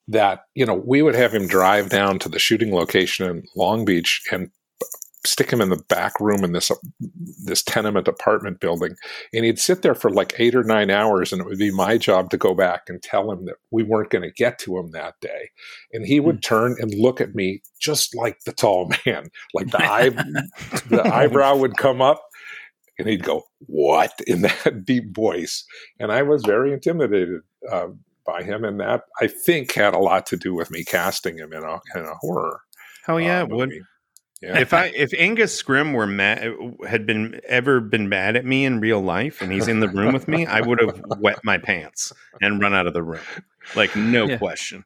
that 0.09 0.41
you 0.55 0.65
know 0.65 0.73
we 0.85 1.01
would 1.01 1.15
have 1.15 1.33
him 1.33 1.47
drive 1.47 1.89
down 1.89 2.19
to 2.19 2.29
the 2.29 2.39
shooting 2.39 2.73
location 2.73 3.29
in 3.29 3.43
Long 3.55 3.85
Beach 3.85 4.21
and 4.31 4.49
stick 5.25 5.51
him 5.51 5.59
in 5.59 5.69
the 5.69 5.83
back 5.89 6.19
room 6.19 6.43
in 6.43 6.53
this 6.53 6.71
this 7.43 7.61
tenement 7.63 8.07
apartment 8.07 8.59
building 8.59 8.95
and 9.33 9.43
he'd 9.43 9.59
sit 9.59 9.81
there 9.81 9.95
for 9.95 10.09
like 10.09 10.33
8 10.37 10.55
or 10.55 10.63
9 10.63 10.89
hours 10.89 11.33
and 11.33 11.41
it 11.41 11.47
would 11.47 11.57
be 11.57 11.71
my 11.71 11.97
job 11.97 12.29
to 12.29 12.37
go 12.37 12.53
back 12.53 12.83
and 12.87 13.03
tell 13.03 13.29
him 13.29 13.45
that 13.45 13.55
we 13.71 13.83
weren't 13.83 14.11
going 14.11 14.21
to 14.21 14.31
get 14.31 14.59
to 14.59 14.77
him 14.77 14.91
that 14.91 15.15
day 15.19 15.49
and 15.91 16.05
he 16.05 16.19
would 16.19 16.41
turn 16.41 16.75
and 16.79 16.93
look 16.93 17.19
at 17.19 17.35
me 17.35 17.61
just 17.79 18.15
like 18.15 18.39
the 18.45 18.53
tall 18.53 18.89
man 19.05 19.25
like 19.53 19.69
the 19.71 19.83
eye 19.83 20.09
the 20.89 21.01
eyebrow 21.13 21.55
would 21.55 21.75
come 21.75 22.01
up 22.01 22.23
and 22.97 23.09
he'd 23.09 23.23
go 23.23 23.43
what 23.67 24.13
in 24.27 24.41
that 24.41 24.85
deep 24.85 25.13
voice 25.13 25.65
and 25.99 26.11
i 26.13 26.21
was 26.21 26.43
very 26.45 26.71
intimidated 26.71 27.41
uh, 27.69 27.87
by 28.29 28.43
him, 28.43 28.63
and 28.63 28.79
that 28.79 29.03
I 29.21 29.27
think 29.27 29.73
had 29.73 29.93
a 29.93 29.99
lot 29.99 30.25
to 30.27 30.37
do 30.37 30.53
with 30.53 30.71
me 30.71 30.83
casting 30.83 31.37
him 31.37 31.53
in 31.53 31.63
a 31.63 31.79
in 31.95 32.05
a 32.05 32.15
horror. 32.19 32.61
oh 33.07 33.17
yeah, 33.17 33.41
uh, 33.41 33.45
it 33.45 33.49
would. 33.49 33.71
Yeah. 34.41 34.57
if 34.59 34.73
I 34.73 34.85
if 34.95 35.11
Angus 35.17 35.61
Scrimm 35.61 35.93
were 35.93 36.07
mad 36.07 36.53
had 36.87 37.05
been 37.05 37.41
ever 37.45 37.81
been 37.81 38.07
mad 38.07 38.37
at 38.37 38.45
me 38.45 38.63
in 38.63 38.79
real 38.79 39.01
life 39.01 39.41
and 39.41 39.51
he's 39.51 39.67
in 39.67 39.81
the 39.81 39.89
room 39.89 40.13
with 40.13 40.27
me, 40.29 40.45
I 40.45 40.61
would 40.61 40.79
have 40.79 41.01
wet 41.19 41.39
my 41.43 41.57
pants 41.57 42.13
and 42.41 42.61
run 42.61 42.73
out 42.73 42.87
of 42.87 42.93
the 42.93 43.03
room, 43.03 43.19
like 43.75 43.93
no 43.97 44.27
Yeah. 44.27 44.37
question. 44.37 44.85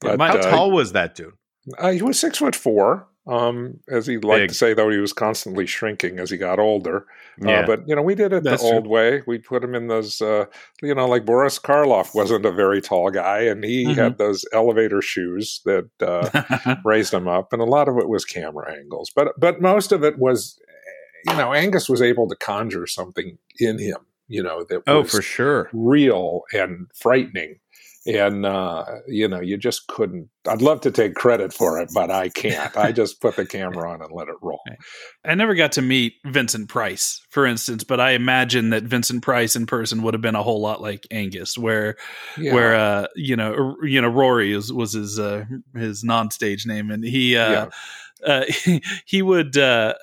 But, 0.00 0.20
How 0.20 0.36
uh, 0.36 0.42
tall 0.42 0.70
was 0.70 0.92
that 0.92 1.14
dude? 1.14 1.32
Uh, 1.78 1.92
he 1.92 2.02
was 2.02 2.18
six 2.20 2.38
foot 2.38 2.54
four. 2.54 3.06
Um, 3.26 3.80
as 3.88 4.06
he 4.06 4.18
liked 4.18 4.42
Big. 4.42 4.48
to 4.50 4.54
say, 4.54 4.74
though, 4.74 4.90
he 4.90 4.98
was 4.98 5.14
constantly 5.14 5.64
shrinking 5.66 6.18
as 6.18 6.28
he 6.30 6.36
got 6.36 6.58
older. 6.58 7.06
Yeah, 7.40 7.60
Uh, 7.60 7.66
but 7.66 7.88
you 7.88 7.96
know, 7.96 8.02
we 8.02 8.14
did 8.14 8.32
it 8.34 8.44
That's 8.44 8.62
the 8.62 8.68
true. 8.68 8.76
old 8.76 8.86
way. 8.86 9.22
We 9.26 9.38
put 9.38 9.64
him 9.64 9.74
in 9.74 9.88
those, 9.88 10.20
uh, 10.20 10.44
you 10.82 10.94
know, 10.94 11.08
like 11.08 11.24
Boris 11.24 11.58
Karloff 11.58 12.14
wasn't 12.14 12.44
a 12.44 12.52
very 12.52 12.82
tall 12.82 13.10
guy, 13.10 13.40
and 13.40 13.64
he 13.64 13.86
Mhm. 13.86 13.94
had 13.96 14.18
those 14.18 14.44
elevator 14.52 15.00
shoes 15.00 15.62
that 15.64 15.88
uh, 16.02 16.76
raised 16.84 17.14
him 17.14 17.26
up, 17.26 17.52
and 17.54 17.62
a 17.62 17.66
lot 17.66 17.88
of 17.88 17.96
it 17.98 18.08
was 18.08 18.24
camera 18.26 18.70
angles, 18.72 19.10
but 19.16 19.28
but 19.38 19.60
most 19.60 19.90
of 19.90 20.04
it 20.04 20.18
was, 20.18 20.58
you 21.26 21.34
know, 21.36 21.52
Angus 21.54 21.88
was 21.88 22.02
able 22.02 22.28
to 22.28 22.36
conjure 22.36 22.86
something 22.86 23.38
in 23.58 23.78
him, 23.78 23.96
you 24.28 24.42
know, 24.42 24.64
that 24.68 24.82
oh 24.86 25.00
was 25.00 25.10
for 25.10 25.22
sure. 25.22 25.70
real 25.72 26.42
and 26.52 26.88
frightening. 26.94 27.56
And 28.06 28.44
uh, 28.44 28.84
you 29.06 29.26
know, 29.28 29.40
you 29.40 29.56
just 29.56 29.86
couldn't. 29.86 30.28
I'd 30.46 30.60
love 30.60 30.82
to 30.82 30.90
take 30.90 31.14
credit 31.14 31.54
for 31.54 31.80
it, 31.80 31.88
but 31.94 32.10
I 32.10 32.28
can't. 32.28 32.76
I 32.76 32.92
just 33.00 33.20
put 33.20 33.36
the 33.36 33.46
camera 33.46 33.90
on 33.90 34.02
and 34.02 34.10
let 34.12 34.28
it 34.28 34.34
roll. 34.42 34.60
I 35.24 35.34
never 35.34 35.54
got 35.54 35.72
to 35.72 35.82
meet 35.82 36.14
Vincent 36.26 36.68
Price, 36.68 37.22
for 37.30 37.46
instance, 37.46 37.82
but 37.82 38.00
I 38.00 38.10
imagine 38.10 38.70
that 38.70 38.82
Vincent 38.82 39.22
Price 39.22 39.56
in 39.56 39.64
person 39.64 40.02
would 40.02 40.12
have 40.12 40.20
been 40.20 40.34
a 40.34 40.42
whole 40.42 40.60
lot 40.60 40.82
like 40.82 41.06
Angus, 41.10 41.56
where 41.56 41.96
Yeah. 42.36 42.52
where 42.52 42.74
uh, 42.74 43.06
you 43.16 43.36
know 43.36 43.76
you 43.82 44.02
know 44.02 44.08
Rory 44.08 44.52
is, 44.52 44.72
was 44.72 44.92
his 44.92 45.18
uh, 45.18 45.44
his 45.74 46.04
non 46.04 46.30
stage 46.30 46.66
name, 46.66 46.90
and 46.90 47.02
he 47.04 47.36
uh, 47.38 47.68
uh, 48.26 48.44
he 49.06 49.22
would 49.22 49.56
uh, 49.56 49.94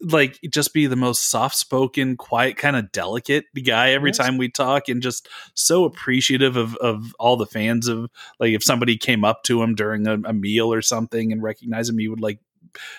like 0.00 0.38
just 0.50 0.74
be 0.74 0.86
the 0.86 0.96
most 0.96 1.30
soft 1.30 1.56
spoken, 1.56 2.16
quiet, 2.16 2.56
kind 2.56 2.76
of 2.76 2.92
delicate 2.92 3.44
guy 3.64 3.90
every 3.90 4.12
time 4.12 4.36
we 4.36 4.50
talk, 4.50 4.88
and 4.88 5.02
just 5.02 5.28
so 5.54 5.84
appreciative 5.84 6.56
of 6.56 6.76
of 6.76 7.14
all 7.18 7.36
the 7.36 7.46
fans 7.46 7.88
of 7.88 8.10
like 8.38 8.52
if 8.52 8.62
somebody 8.62 8.96
came 8.96 9.24
up 9.24 9.42
to 9.44 9.62
him 9.62 9.74
during 9.74 10.06
a, 10.06 10.14
a 10.24 10.32
meal 10.32 10.72
or 10.72 10.82
something 10.82 11.32
and 11.32 11.42
recognized 11.42 11.90
him, 11.90 11.98
he 11.98 12.08
would 12.08 12.20
like 12.20 12.40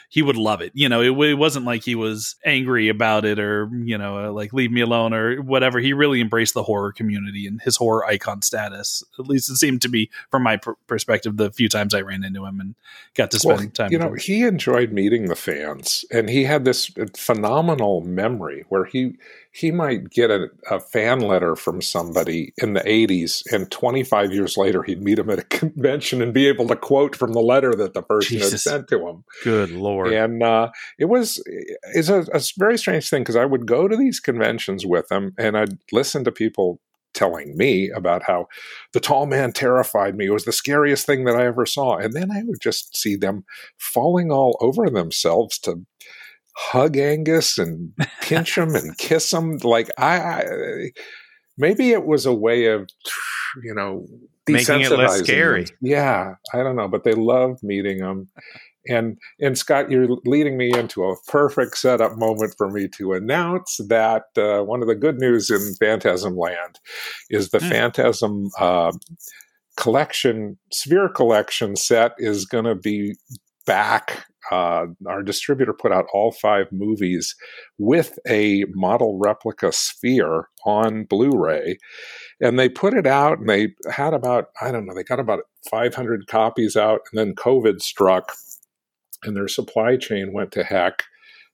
he 0.09 0.21
would 0.21 0.37
love 0.37 0.61
it. 0.61 0.71
You 0.73 0.89
know, 0.89 1.01
it, 1.01 1.29
it 1.29 1.33
wasn't 1.35 1.65
like 1.65 1.83
he 1.83 1.95
was 1.95 2.35
angry 2.45 2.89
about 2.89 3.25
it 3.25 3.39
or, 3.39 3.69
you 3.83 3.97
know, 3.97 4.25
uh, 4.25 4.31
like 4.31 4.53
leave 4.53 4.71
me 4.71 4.81
alone 4.81 5.13
or 5.13 5.41
whatever. 5.41 5.79
He 5.79 5.93
really 5.93 6.21
embraced 6.21 6.53
the 6.53 6.63
horror 6.63 6.91
community 6.91 7.47
and 7.47 7.61
his 7.61 7.77
horror 7.77 8.05
icon 8.05 8.41
status. 8.41 9.03
At 9.19 9.27
least 9.27 9.49
it 9.49 9.57
seemed 9.57 9.81
to 9.81 9.89
be 9.89 10.09
from 10.31 10.43
my 10.43 10.57
per- 10.57 10.75
perspective 10.87 11.37
the 11.37 11.51
few 11.51 11.69
times 11.69 11.93
I 11.93 12.01
ran 12.01 12.23
into 12.23 12.45
him 12.45 12.59
and 12.59 12.75
got 13.15 13.31
to 13.31 13.39
spend 13.39 13.59
Well, 13.59 13.69
time 13.69 13.91
you 13.91 13.99
know, 13.99 14.13
him. 14.13 14.17
he 14.17 14.43
enjoyed 14.43 14.91
meeting 14.91 15.25
the 15.25 15.35
fans, 15.35 16.05
and 16.11 16.29
he 16.29 16.43
had 16.43 16.65
this 16.65 16.91
phenomenal 17.15 18.01
memory 18.01 18.65
where 18.69 18.85
he 18.85 19.15
he 19.57 19.71
might 19.71 20.11
get 20.11 20.29
a, 20.29 20.49
a 20.69 20.79
fan 20.79 21.19
letter 21.19 21.55
from 21.55 21.81
somebody 21.81 22.53
in 22.57 22.73
the 22.73 22.81
'80s, 22.81 23.41
and 23.51 23.71
25 23.71 24.31
years 24.31 24.55
later, 24.55 24.83
he'd 24.83 25.01
meet 25.01 25.17
him 25.17 25.31
at 25.31 25.39
a 25.39 25.43
convention 25.43 26.21
and 26.21 26.31
be 26.33 26.47
able 26.47 26.67
to 26.67 26.75
quote 26.75 27.15
from 27.15 27.33
the 27.33 27.41
letter 27.41 27.73
that 27.73 27.95
the 27.95 28.03
person 28.03 28.37
Jesus. 28.37 28.51
had 28.51 28.59
sent 28.59 28.87
to 28.89 29.07
him. 29.07 29.23
Good 29.43 29.71
lord. 29.71 30.13
And 30.13 30.43
uh, 30.43 30.69
it 30.99 31.05
was 31.05 31.41
it's 31.93 32.09
a, 32.09 32.25
a 32.33 32.41
very 32.57 32.77
strange 32.77 33.09
thing 33.09 33.23
because 33.23 33.35
I 33.35 33.45
would 33.45 33.65
go 33.65 33.87
to 33.87 33.97
these 33.97 34.19
conventions 34.19 34.85
with 34.85 35.11
him, 35.11 35.33
and 35.39 35.57
I'd 35.57 35.79
listen 35.91 36.23
to 36.25 36.31
people 36.31 36.79
telling 37.17 37.57
me 37.57 37.89
about 37.89 38.21
how 38.21 38.47
the 38.93 38.99
tall 38.99 39.25
man 39.25 39.51
terrified 39.51 40.15
me. 40.15 40.27
It 40.27 40.31
was 40.31 40.45
the 40.45 40.51
scariest 40.51 41.07
thing 41.07 41.25
that 41.25 41.35
I 41.35 41.47
ever 41.47 41.65
saw. 41.65 41.97
And 41.97 42.13
then 42.13 42.31
I 42.31 42.43
would 42.43 42.61
just 42.61 42.95
see 42.95 43.15
them 43.15 43.43
falling 43.79 44.31
all 44.31 44.55
over 44.61 44.87
themselves 44.87 45.57
to 45.59 45.83
hug 46.57 46.97
Angus 46.97 47.59
and 47.59 47.93
pinch 48.21 48.57
him 48.57 48.73
and 48.75 48.97
kiss 48.97 49.31
him. 49.31 49.57
Like 49.63 49.91
I, 49.97 50.19
I 50.19 50.43
maybe 51.57 51.91
it 51.91 52.05
was 52.05 52.25
a 52.25 52.33
way 52.33 52.65
of, 52.65 52.89
you 53.63 53.73
know, 53.75 54.05
Making 54.49 54.81
it 54.81 54.91
less 54.91 55.19
scary. 55.19 55.65
Yeah, 55.81 56.35
I 56.53 56.63
don't 56.63 56.77
know, 56.77 56.87
but 56.87 57.03
they 57.03 57.13
loved 57.13 57.61
meeting 57.63 57.99
them. 57.99 58.29
And 58.87 59.17
and 59.41 59.57
Scott, 59.57 59.91
you're 59.91 60.07
leading 60.25 60.57
me 60.57 60.71
into 60.73 61.03
a 61.03 61.15
perfect 61.27 61.77
setup 61.77 62.17
moment 62.17 62.55
for 62.57 62.71
me 62.71 62.87
to 62.97 63.11
announce 63.11 63.77
that 63.89 64.23
uh, 64.37 64.63
one 64.63 64.81
of 64.81 64.87
the 64.87 64.95
good 64.95 65.19
news 65.19 65.49
in 65.49 65.75
Phantasm 65.75 66.37
Land 66.37 66.79
is 67.29 67.49
the 67.49 67.59
Hmm. 67.59 67.69
Phantasm 67.69 68.49
uh, 68.57 68.93
collection, 69.75 70.57
Sphere 70.71 71.09
collection 71.09 71.75
set 71.75 72.13
is 72.17 72.45
going 72.45 72.65
to 72.65 72.75
be 72.75 73.15
back. 73.65 74.25
Uh, 74.51 74.87
our 75.05 75.23
distributor 75.23 75.73
put 75.73 75.91
out 75.91 76.05
all 76.13 76.31
five 76.31 76.67
movies 76.71 77.35
with 77.77 78.17
a 78.27 78.65
model 78.69 79.19
replica 79.21 79.71
sphere 79.71 80.49
on 80.65 81.03
Blu-ray, 81.05 81.77
and 82.41 82.57
they 82.57 82.69
put 82.69 82.93
it 82.93 83.07
out, 83.07 83.39
and 83.39 83.49
they 83.49 83.73
had 83.91 84.13
about 84.13 84.47
I 84.61 84.71
don't 84.71 84.85
know, 84.85 84.93
they 84.93 85.03
got 85.03 85.19
about 85.19 85.41
500 85.69 86.27
copies 86.27 86.75
out, 86.75 87.01
and 87.11 87.19
then 87.19 87.35
COVID 87.35 87.81
struck, 87.81 88.33
and 89.23 89.35
their 89.35 89.47
supply 89.47 89.97
chain 89.97 90.33
went 90.33 90.51
to 90.53 90.63
heck. 90.63 91.03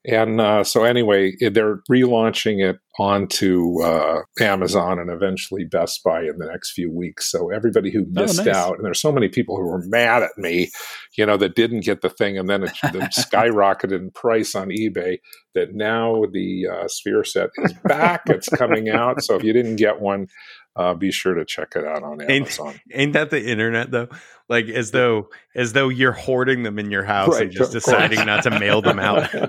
And 0.05 0.41
uh, 0.41 0.65
so, 0.65 0.83
anyway, 0.83 1.33
they're 1.39 1.79
relaunching 1.89 2.59
it 2.61 2.77
onto 2.99 3.81
uh, 3.81 4.19
Amazon 4.41 4.99
and 4.99 5.09
eventually 5.09 5.63
Best 5.63 6.03
Buy 6.03 6.21
in 6.23 6.37
the 6.39 6.45
next 6.45 6.73
few 6.73 6.91
weeks. 6.91 7.31
So, 7.31 7.49
everybody 7.51 7.89
who 7.89 8.01
Oh, 8.01 8.21
missed 8.21 8.45
nice. 8.45 8.53
out, 8.53 8.75
and 8.75 8.85
there's 8.85 8.99
so 8.99 9.13
many 9.13 9.29
people 9.29 9.55
who 9.55 9.63
were 9.65 9.81
mad 9.85 10.21
at 10.21 10.37
me, 10.37 10.71
you 11.17 11.25
know, 11.25 11.37
that 11.37 11.55
didn't 11.55 11.85
get 11.85 12.01
the 12.01 12.09
thing, 12.09 12.37
and 12.37 12.49
then 12.49 12.63
it 12.63 12.71
the 12.91 12.99
skyrocketed 13.17 13.93
in 13.93 14.11
price 14.11 14.55
on 14.55 14.69
eBay. 14.69 15.19
That 15.55 15.73
now 15.73 16.23
the 16.33 16.67
uh, 16.67 16.87
Sphere 16.89 17.23
set 17.23 17.49
is 17.59 17.73
back; 17.85 18.23
it's 18.25 18.49
coming 18.49 18.89
out. 18.89 19.23
So, 19.23 19.35
if 19.35 19.43
you 19.43 19.53
didn't 19.53 19.77
get 19.77 20.01
one, 20.01 20.27
uh, 20.75 20.93
be 20.93 21.11
sure 21.11 21.35
to 21.35 21.45
check 21.45 21.73
it 21.75 21.85
out 21.85 22.03
on 22.03 22.21
Ain't- 22.21 22.31
Amazon. 22.31 22.79
Ain't 22.91 23.13
that 23.13 23.29
the 23.29 23.43
internet 23.43 23.91
though? 23.91 24.07
Like 24.49 24.67
as 24.67 24.91
though 24.91 25.29
as 25.55 25.73
though 25.73 25.89
you're 25.89 26.11
hoarding 26.11 26.63
them 26.63 26.77
in 26.77 26.91
your 26.91 27.03
house 27.03 27.39
and 27.39 27.51
just 27.51 27.71
deciding 27.71 28.25
not 28.25 28.43
to 28.43 28.59
mail 28.59 28.81
them 28.81 28.99
out. 28.99 29.31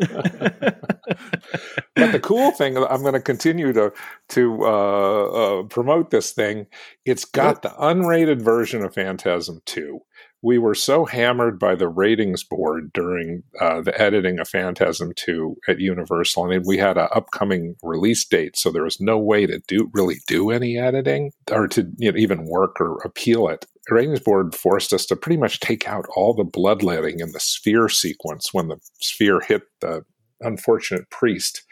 but 1.96 2.12
the 2.12 2.20
cool 2.22 2.52
thing, 2.52 2.76
I'm 2.76 3.02
going 3.02 3.14
to 3.14 3.20
continue 3.20 3.72
to 3.72 3.92
to 4.30 4.58
uh, 4.62 5.24
uh, 5.24 5.62
promote 5.64 6.10
this 6.10 6.32
thing. 6.32 6.66
It's 7.04 7.24
got 7.24 7.62
the 7.62 7.70
unrated 7.70 8.40
version 8.40 8.84
of 8.84 8.94
Phantasm 8.94 9.62
2. 9.66 10.00
We 10.44 10.58
were 10.58 10.74
so 10.74 11.06
hammered 11.06 11.58
by 11.58 11.74
the 11.74 11.88
ratings 11.88 12.44
board 12.44 12.92
during 12.92 13.44
uh, 13.62 13.80
the 13.80 13.98
editing 13.98 14.38
of 14.38 14.46
Phantasm 14.46 15.14
2 15.16 15.56
at 15.68 15.80
Universal, 15.80 16.50
and 16.50 16.66
we 16.66 16.76
had 16.76 16.98
an 16.98 17.08
upcoming 17.14 17.76
release 17.82 18.26
date, 18.26 18.58
so 18.58 18.70
there 18.70 18.84
was 18.84 19.00
no 19.00 19.16
way 19.16 19.46
to 19.46 19.58
do 19.66 19.90
really 19.94 20.16
do 20.26 20.50
any 20.50 20.76
editing 20.76 21.32
or 21.50 21.66
to 21.68 21.90
you 21.96 22.12
know, 22.12 22.18
even 22.18 22.44
work 22.44 22.78
or 22.78 22.98
appeal 23.06 23.48
it. 23.48 23.64
The 23.88 23.94
ratings 23.94 24.20
board 24.20 24.54
forced 24.54 24.92
us 24.92 25.06
to 25.06 25.16
pretty 25.16 25.38
much 25.38 25.60
take 25.60 25.88
out 25.88 26.04
all 26.14 26.34
the 26.34 26.44
bloodletting 26.44 27.20
in 27.20 27.32
the 27.32 27.40
sphere 27.40 27.88
sequence 27.88 28.52
when 28.52 28.68
the 28.68 28.76
sphere 29.00 29.40
hit 29.40 29.62
the 29.80 30.04
unfortunate 30.42 31.08
priest. 31.08 31.62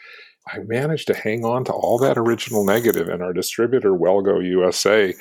I 0.48 0.60
managed 0.60 1.08
to 1.08 1.14
hang 1.14 1.44
on 1.44 1.64
to 1.66 1.72
all 1.72 1.98
that 1.98 2.16
original 2.16 2.64
negative, 2.64 3.08
and 3.08 3.22
our 3.22 3.34
distributor, 3.34 3.94
Well 3.94 4.22
Go 4.22 4.40
USA, 4.40 5.12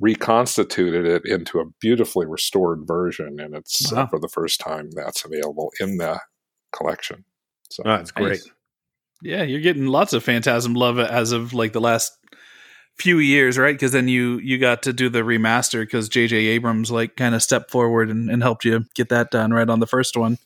reconstituted 0.00 1.06
it 1.06 1.24
into 1.24 1.60
a 1.60 1.66
beautifully 1.80 2.26
restored 2.26 2.86
version. 2.86 3.38
And 3.40 3.54
it's 3.54 3.92
uh, 3.92 4.06
for 4.06 4.18
the 4.18 4.28
first 4.28 4.60
time 4.60 4.90
that's 4.90 5.24
available 5.24 5.72
in 5.80 5.98
the 5.98 6.20
collection. 6.72 7.24
So 7.70 7.82
Oh, 7.86 7.96
that's 7.96 8.10
great. 8.10 8.30
Nice. 8.30 8.50
Yeah, 9.22 9.42
you're 9.42 9.60
getting 9.60 9.86
lots 9.86 10.12
of 10.12 10.22
Phantasm 10.22 10.74
love 10.74 10.98
as 10.98 11.32
of 11.32 11.54
like 11.54 11.72
the 11.72 11.80
last 11.80 12.12
few 12.98 13.18
years, 13.18 13.58
right? 13.58 13.74
Because 13.74 13.92
then 13.92 14.08
you 14.08 14.38
you 14.38 14.58
got 14.58 14.82
to 14.82 14.92
do 14.92 15.08
the 15.08 15.20
remaster 15.20 15.82
because 15.82 16.08
J.J. 16.08 16.36
Abrams 16.36 16.90
like 16.90 17.16
kind 17.16 17.34
of 17.34 17.42
stepped 17.42 17.70
forward 17.70 18.10
and, 18.10 18.30
and 18.30 18.42
helped 18.42 18.64
you 18.64 18.84
get 18.94 19.08
that 19.08 19.30
done 19.30 19.52
right 19.52 19.68
on 19.68 19.80
the 19.80 19.86
first 19.86 20.16
one. 20.16 20.38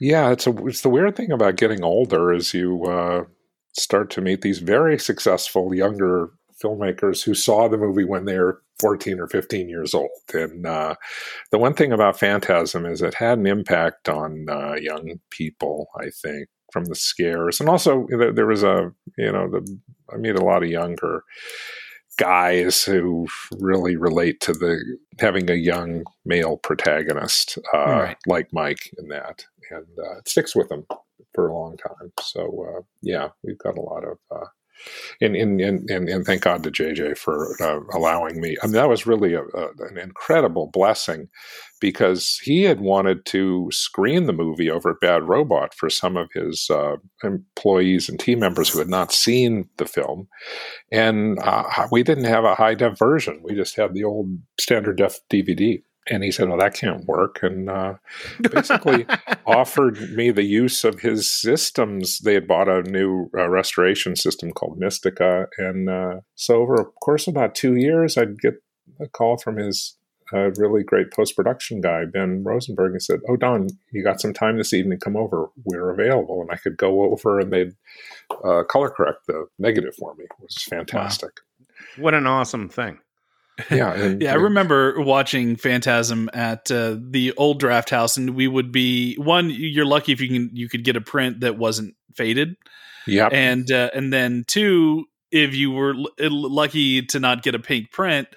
Yeah, 0.00 0.30
it's 0.30 0.46
a 0.46 0.66
it's 0.66 0.82
the 0.82 0.90
weird 0.90 1.16
thing 1.16 1.32
about 1.32 1.56
getting 1.56 1.82
older 1.82 2.32
is 2.32 2.52
you 2.52 2.84
uh, 2.84 3.24
start 3.72 4.10
to 4.10 4.20
meet 4.20 4.42
these 4.42 4.58
very 4.58 4.98
successful 4.98 5.74
younger 5.74 6.30
filmmakers 6.62 7.24
who 7.24 7.34
saw 7.34 7.68
the 7.68 7.78
movie 7.78 8.04
when 8.04 8.24
they're 8.24 8.58
14 8.80 9.20
or 9.20 9.28
15 9.28 9.68
years 9.68 9.94
old. 9.94 10.10
And 10.34 10.66
uh, 10.66 10.94
the 11.50 11.58
one 11.58 11.74
thing 11.74 11.92
about 11.92 12.18
Phantasm 12.18 12.86
is 12.86 13.02
it 13.02 13.14
had 13.14 13.38
an 13.38 13.46
impact 13.46 14.08
on 14.08 14.46
uh, 14.48 14.74
young 14.74 15.20
people, 15.30 15.88
I 15.98 16.10
think, 16.10 16.48
from 16.72 16.86
the 16.86 16.94
scares. 16.94 17.60
And 17.60 17.68
also 17.68 18.06
there, 18.10 18.46
was 18.46 18.62
a, 18.62 18.92
you 19.18 19.30
know, 19.30 19.48
the, 19.48 19.78
I 20.12 20.16
meet 20.16 20.36
a 20.36 20.44
lot 20.44 20.62
of 20.62 20.70
younger 20.70 21.22
guys 22.18 22.82
who 22.82 23.26
really 23.58 23.96
relate 23.96 24.40
to 24.40 24.52
the 24.52 24.78
having 25.18 25.50
a 25.50 25.54
young 25.54 26.04
male 26.24 26.56
protagonist 26.58 27.58
uh, 27.74 27.78
Right. 27.78 28.16
like 28.26 28.48
Mike 28.52 28.90
in 28.98 29.08
that, 29.08 29.44
and 29.70 29.86
uh, 29.98 30.18
it 30.18 30.28
sticks 30.28 30.54
with 30.54 30.68
them 30.68 30.86
for 31.34 31.48
a 31.48 31.54
long 31.54 31.76
time. 31.78 32.12
So 32.20 32.66
uh, 32.78 32.82
yeah, 33.00 33.28
we've 33.42 33.58
got 33.58 33.78
a 33.78 33.80
lot 33.80 34.04
of. 34.04 34.18
And, 35.20 35.36
and, 35.36 35.60
and, 35.60 35.90
and, 35.90 36.08
and 36.08 36.24
thank 36.24 36.42
God 36.42 36.62
to 36.62 36.70
JJ 36.70 37.18
for 37.18 37.56
uh, 37.62 37.80
allowing 37.96 38.40
me. 38.40 38.56
I 38.62 38.66
mean, 38.66 38.74
that 38.74 38.88
was 38.88 39.06
really 39.06 39.34
a, 39.34 39.42
a, 39.42 39.68
an 39.88 39.98
incredible 39.98 40.70
blessing 40.72 41.28
because 41.80 42.40
he 42.44 42.62
had 42.62 42.80
wanted 42.80 43.26
to 43.26 43.68
screen 43.72 44.26
the 44.26 44.32
movie 44.32 44.70
over 44.70 44.90
at 44.90 45.00
Bad 45.00 45.24
Robot 45.24 45.74
for 45.74 45.90
some 45.90 46.16
of 46.16 46.30
his 46.32 46.70
uh, 46.70 46.96
employees 47.24 48.08
and 48.08 48.20
team 48.20 48.38
members 48.38 48.68
who 48.68 48.78
had 48.78 48.88
not 48.88 49.12
seen 49.12 49.68
the 49.78 49.86
film. 49.86 50.28
And 50.92 51.38
uh, 51.40 51.88
we 51.90 52.04
didn't 52.04 52.24
have 52.24 52.44
a 52.44 52.54
high 52.54 52.74
def 52.74 52.98
version, 52.98 53.40
we 53.42 53.54
just 53.54 53.76
had 53.76 53.94
the 53.94 54.04
old 54.04 54.28
standard 54.60 54.96
def 54.96 55.18
DVD. 55.30 55.82
And 56.08 56.24
he 56.24 56.32
said, 56.32 56.48
Well, 56.48 56.58
that 56.58 56.74
can't 56.74 57.04
work. 57.06 57.40
And 57.42 57.70
uh, 57.70 57.94
basically 58.52 59.06
offered 59.46 60.00
me 60.12 60.30
the 60.30 60.42
use 60.42 60.84
of 60.84 61.00
his 61.00 61.30
systems. 61.30 62.18
They 62.18 62.34
had 62.34 62.48
bought 62.48 62.68
a 62.68 62.82
new 62.82 63.30
uh, 63.36 63.48
restoration 63.48 64.16
system 64.16 64.52
called 64.52 64.80
Mistika. 64.80 65.46
And 65.58 65.88
uh, 65.88 66.20
so, 66.34 66.56
over 66.56 66.74
a 66.74 66.84
course 66.84 67.26
of 67.26 67.32
about 67.32 67.54
two 67.54 67.76
years, 67.76 68.16
I'd 68.16 68.40
get 68.40 68.54
a 69.00 69.06
call 69.08 69.36
from 69.36 69.56
his 69.56 69.96
uh, 70.32 70.50
really 70.52 70.82
great 70.82 71.12
post 71.12 71.36
production 71.36 71.80
guy, 71.80 72.04
Ben 72.04 72.42
Rosenberg, 72.42 72.92
and 72.92 73.02
said, 73.02 73.20
Oh, 73.28 73.36
Don, 73.36 73.68
you 73.92 74.02
got 74.02 74.20
some 74.20 74.32
time 74.32 74.56
this 74.56 74.72
evening? 74.72 74.98
Come 74.98 75.16
over. 75.16 75.50
We're 75.64 75.90
available. 75.90 76.40
And 76.40 76.50
I 76.50 76.56
could 76.56 76.76
go 76.76 77.04
over 77.04 77.38
and 77.38 77.52
they'd 77.52 77.72
uh, 78.44 78.64
color 78.64 78.90
correct 78.90 79.26
the 79.26 79.46
negative 79.58 79.94
for 79.96 80.14
me. 80.14 80.24
It 80.24 80.30
was 80.40 80.56
fantastic. 80.62 81.40
what 81.96 82.14
an 82.14 82.26
awesome 82.26 82.68
thing. 82.68 82.98
Yeah. 83.70 83.92
And, 83.96 84.22
Yeah, 84.22 84.32
I 84.32 84.36
remember 84.36 85.00
watching 85.00 85.56
Phantasm 85.56 86.30
at 86.32 86.70
uh, 86.70 86.96
the 87.00 87.32
old 87.36 87.60
draft 87.60 87.90
house, 87.90 88.16
and 88.16 88.30
we 88.34 88.48
would 88.48 88.72
be 88.72 89.14
one. 89.16 89.50
You're 89.50 89.86
lucky 89.86 90.12
if 90.12 90.20
you 90.20 90.28
can 90.28 90.50
you 90.54 90.68
could 90.68 90.84
get 90.84 90.96
a 90.96 91.00
print 91.00 91.40
that 91.40 91.58
wasn't 91.58 91.94
faded, 92.14 92.56
Yep. 93.06 93.32
and 93.32 93.70
uh, 93.70 93.90
and 93.94 94.12
then 94.12 94.44
two, 94.46 95.04
if 95.30 95.54
you 95.54 95.70
were 95.70 95.94
l- 95.94 96.08
lucky 96.50 97.02
to 97.06 97.20
not 97.20 97.42
get 97.42 97.54
a 97.54 97.58
pink 97.58 97.90
print, 97.90 98.28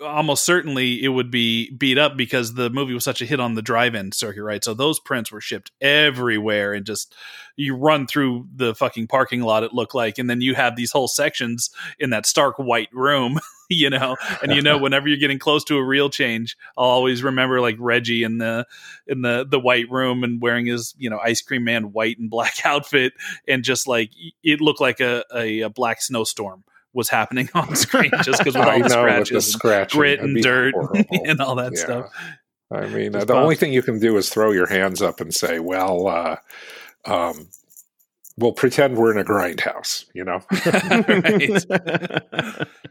almost 0.00 0.44
certainly 0.44 1.02
it 1.02 1.08
would 1.08 1.30
be 1.30 1.70
beat 1.76 1.98
up 1.98 2.16
because 2.16 2.54
the 2.54 2.70
movie 2.70 2.94
was 2.94 3.04
such 3.04 3.20
a 3.22 3.26
hit 3.26 3.40
on 3.40 3.54
the 3.54 3.62
drive-in 3.62 4.12
circuit, 4.12 4.42
right? 4.42 4.64
So 4.64 4.74
those 4.74 4.98
prints 5.00 5.30
were 5.30 5.40
shipped 5.40 5.70
everywhere, 5.80 6.72
and 6.72 6.84
just 6.86 7.14
you 7.56 7.76
run 7.76 8.06
through 8.06 8.46
the 8.54 8.74
fucking 8.74 9.06
parking 9.08 9.42
lot. 9.42 9.62
It 9.64 9.74
looked 9.74 9.94
like, 9.94 10.18
and 10.18 10.28
then 10.30 10.40
you 10.40 10.54
have 10.54 10.76
these 10.76 10.92
whole 10.92 11.08
sections 11.08 11.70
in 11.98 12.10
that 12.10 12.26
stark 12.26 12.56
white 12.58 12.88
room, 12.92 13.38
you 13.76 13.90
know, 13.90 14.16
and 14.42 14.52
you 14.52 14.62
know 14.62 14.78
whenever 14.78 15.08
you're 15.08 15.18
getting 15.18 15.38
close 15.38 15.64
to 15.64 15.76
a 15.76 15.82
real 15.84 16.10
change, 16.10 16.56
I'll 16.76 16.84
always 16.84 17.22
remember 17.22 17.60
like 17.60 17.76
Reggie 17.78 18.22
in 18.22 18.38
the 18.38 18.66
in 19.06 19.22
the 19.22 19.46
the 19.48 19.60
white 19.60 19.90
room 19.90 20.24
and 20.24 20.40
wearing 20.40 20.66
his 20.66 20.94
you 20.98 21.10
know 21.10 21.18
ice 21.18 21.40
cream 21.42 21.64
man 21.64 21.92
white 21.92 22.18
and 22.18 22.30
black 22.30 22.54
outfit, 22.64 23.12
and 23.48 23.62
just 23.64 23.86
like 23.86 24.10
it 24.42 24.60
looked 24.60 24.80
like 24.80 25.00
a 25.00 25.24
a, 25.34 25.60
a 25.62 25.70
black 25.70 26.02
snowstorm 26.02 26.64
was 26.94 27.08
happening 27.08 27.48
on 27.54 27.74
screen 27.74 28.10
just 28.22 28.38
because 28.44 28.56
with 28.56 28.66
all 28.66 28.78
the 28.82 28.88
know, 28.88 29.18
with 29.18 29.28
the 29.30 29.40
scratches, 29.40 29.96
grit 29.96 30.20
and 30.20 30.42
dirt 30.42 30.74
horrible. 30.74 31.24
and 31.26 31.40
all 31.40 31.54
that 31.56 31.72
Yeah. 31.72 31.78
stuff. 31.78 32.12
I 32.70 32.86
mean, 32.86 33.14
uh, 33.14 33.24
the 33.26 33.34
only 33.34 33.54
thing 33.56 33.72
you 33.74 33.82
can 33.82 33.98
do 33.98 34.16
is 34.16 34.30
throw 34.30 34.50
your 34.52 34.66
hands 34.66 35.02
up 35.02 35.20
and 35.20 35.34
say, 35.34 35.58
"Well, 35.58 36.06
uh, 36.06 36.36
um, 37.04 37.48
we'll 38.36 38.52
pretend 38.52 38.96
we're 38.96 39.12
in 39.12 39.18
a 39.18 39.24
grindhouse," 39.24 40.04
you 40.14 40.24
know. 40.24 40.40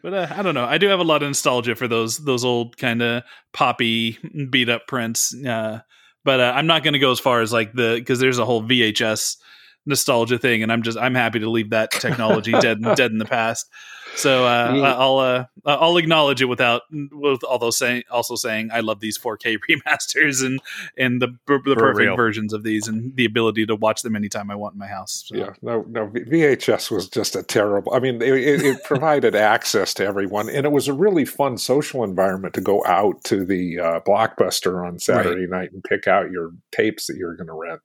but 0.02 0.14
uh, 0.14 0.28
I 0.30 0.42
don't 0.42 0.56
know. 0.56 0.66
I 0.66 0.78
do 0.78 0.88
have 0.88 1.00
a 1.00 1.04
lot 1.04 1.24
of 1.24 1.30
nostalgia 1.30 1.76
for 1.76 1.88
those 1.88 2.18
those 2.20 2.46
old 2.46 2.78
kind 2.78 3.02
of 3.02 3.24
poppy 3.54 4.18
beat 4.50 4.70
up 4.70 4.88
prints. 4.88 5.36
Uh, 5.36 5.82
but 6.24 6.40
uh, 6.40 6.54
I'm 6.56 6.68
not 6.68 6.84
going 6.84 6.94
to 6.94 7.00
go 7.00 7.12
as 7.12 7.20
far 7.20 7.42
as 7.42 7.52
like 7.52 7.74
the 7.74 7.96
because 7.98 8.20
there's 8.20 8.40
a 8.40 8.46
whole 8.46 8.64
VHS 8.64 9.38
nostalgia 9.86 10.38
thing, 10.38 10.64
and 10.64 10.72
I'm 10.72 10.84
just 10.84 10.98
I'm 10.98 11.16
happy 11.16 11.40
to 11.40 11.50
leave 11.50 11.72
that 11.72 11.92
technology 11.92 12.52
dead 12.52 12.82
dead 12.96 13.12
in 13.12 13.18
the 13.18 13.26
past. 13.26 13.68
So 14.16 14.46
uh, 14.46 14.74
Yeah. 14.76 14.94
I'll 14.96 15.18
uh, 15.20 15.46
I'll 15.66 15.98
acknowledge 15.98 16.42
it 16.42 16.46
without 16.46 16.82
with 17.12 17.44
although 17.44 17.70
saying 17.72 18.04
also 18.12 18.36
saying 18.36 18.70
I 18.72 18.82
love 18.82 19.00
these 19.00 19.18
4K 19.18 19.58
remasters 19.70 20.46
and 20.46 20.60
and 20.98 21.22
the 21.22 21.28
the 21.48 21.60
For 21.60 21.76
perfect 21.76 21.98
real. 22.00 22.16
versions 22.16 22.54
of 22.54 22.64
these 22.64 22.88
and 22.88 23.16
the 23.16 23.26
ability 23.26 23.66
to 23.68 23.76
watch 23.76 24.02
them 24.02 24.16
anytime 24.16 24.52
I 24.52 24.56
want 24.56 24.74
in 24.74 24.80
my 24.80 24.88
house. 24.88 25.24
So. 25.28 25.36
Yeah, 25.36 25.54
no, 25.62 25.86
no. 25.90 26.08
VHS 26.08 26.92
was 26.92 27.08
just 27.10 27.36
a 27.36 27.44
terrible. 27.44 27.94
I 27.94 28.00
mean, 28.00 28.22
it, 28.22 28.34
it, 28.34 28.62
it 28.64 28.84
provided 28.86 29.36
access 29.36 29.94
to 29.96 30.06
everyone, 30.06 30.50
and 30.50 30.66
it 30.66 30.72
was 30.72 30.88
a 30.88 30.94
really 30.94 31.26
fun 31.26 31.58
social 31.58 32.04
environment 32.04 32.54
to 32.56 32.62
go 32.62 32.84
out 32.86 33.24
to 33.26 33.46
the 33.46 33.80
uh, 33.80 34.00
blockbuster 34.02 34.86
on 34.86 35.00
Saturday 35.00 35.48
night 35.48 35.72
and 35.72 35.84
pick 35.84 36.08
out 36.08 36.32
your 36.32 36.52
tapes 36.72 37.08
that 37.08 37.18
you're 37.18 37.36
going 37.36 37.48
to 37.48 37.54
rent. 37.54 37.82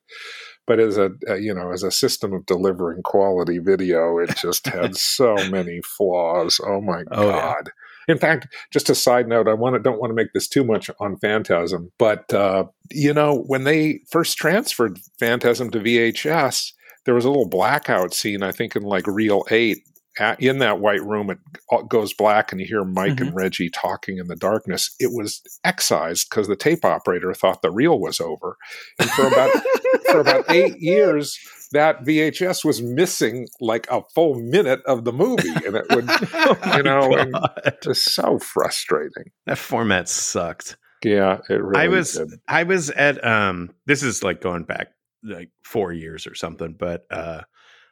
But 0.66 0.80
as 0.80 0.96
a 0.98 1.10
uh, 1.28 1.34
you 1.34 1.54
know, 1.54 1.70
as 1.72 1.82
a 1.82 1.90
system 1.90 2.32
of 2.32 2.46
delivering 2.46 3.02
quality 3.02 3.58
video, 3.58 4.18
it 4.18 4.36
just 4.40 4.66
had 4.66 4.96
so 4.96 5.34
many 5.48 5.80
flaws. 5.82 6.60
Oh 6.66 6.80
my 6.80 7.02
Oh, 7.12 7.26
yeah. 7.28 7.32
god! 7.32 7.70
In 8.08 8.18
fact, 8.18 8.46
just 8.72 8.88
a 8.90 8.94
side 8.94 9.28
note, 9.28 9.48
I 9.48 9.54
want 9.54 9.74
to 9.74 9.80
don't 9.80 10.00
want 10.00 10.10
to 10.10 10.14
make 10.14 10.32
this 10.32 10.48
too 10.48 10.64
much 10.64 10.90
on 11.00 11.16
Phantasm, 11.18 11.90
but 11.98 12.32
uh, 12.32 12.64
you 12.90 13.12
know, 13.14 13.44
when 13.46 13.64
they 13.64 14.00
first 14.10 14.36
transferred 14.38 14.98
Phantasm 15.18 15.70
to 15.70 15.80
VHS, 15.80 16.72
there 17.04 17.14
was 17.14 17.24
a 17.24 17.28
little 17.28 17.48
blackout 17.48 18.14
scene, 18.14 18.42
I 18.42 18.52
think, 18.52 18.76
in 18.76 18.82
like 18.82 19.06
Reel 19.06 19.44
8. 19.50 19.78
At, 20.18 20.40
in 20.42 20.58
that 20.58 20.80
white 20.80 21.02
room, 21.02 21.30
it 21.30 21.38
all 21.68 21.82
goes 21.82 22.12
black, 22.14 22.52
and 22.52 22.60
you 22.60 22.66
hear 22.66 22.84
Mike 22.84 23.20
and 23.20 23.34
Reggie 23.34 23.70
talking 23.70 24.18
in 24.18 24.28
the 24.28 24.36
darkness. 24.36 24.94
It 24.98 25.10
was 25.12 25.42
excised 25.64 26.28
because 26.30 26.48
the 26.48 26.56
tape 26.56 26.84
operator 26.84 27.34
thought 27.34 27.62
the 27.62 27.70
reel 27.70 27.98
was 27.98 28.20
over. 28.20 28.56
And 28.98 29.10
for 29.10 29.26
about 29.26 29.50
for 30.10 30.20
about 30.20 30.50
eight 30.50 30.78
years, 30.78 31.38
that 31.72 32.04
VHS 32.04 32.64
was 32.64 32.80
missing 32.82 33.48
like 33.60 33.86
a 33.90 34.02
full 34.14 34.34
minute 34.36 34.82
of 34.86 35.04
the 35.04 35.12
movie, 35.12 35.48
and 35.66 35.76
it 35.76 35.86
would, 35.90 36.08
you 36.76 36.82
know, 36.82 37.14
and 37.14 37.32
God. 37.32 37.60
it 37.64 37.86
was 37.86 38.02
so 38.02 38.38
frustrating. 38.38 39.30
that 39.46 39.58
format 39.58 40.08
sucked. 40.08 40.76
Yeah, 41.04 41.38
it 41.48 41.62
really 41.62 41.84
I 41.84 41.88
was 41.88 42.14
did. 42.14 42.30
I 42.48 42.62
was 42.62 42.90
at 42.90 43.24
um 43.24 43.70
this 43.86 44.02
is 44.02 44.22
like 44.22 44.40
going 44.40 44.64
back 44.64 44.88
like 45.22 45.50
four 45.64 45.92
years 45.92 46.26
or 46.26 46.34
something, 46.34 46.74
but 46.78 47.06
uh 47.10 47.42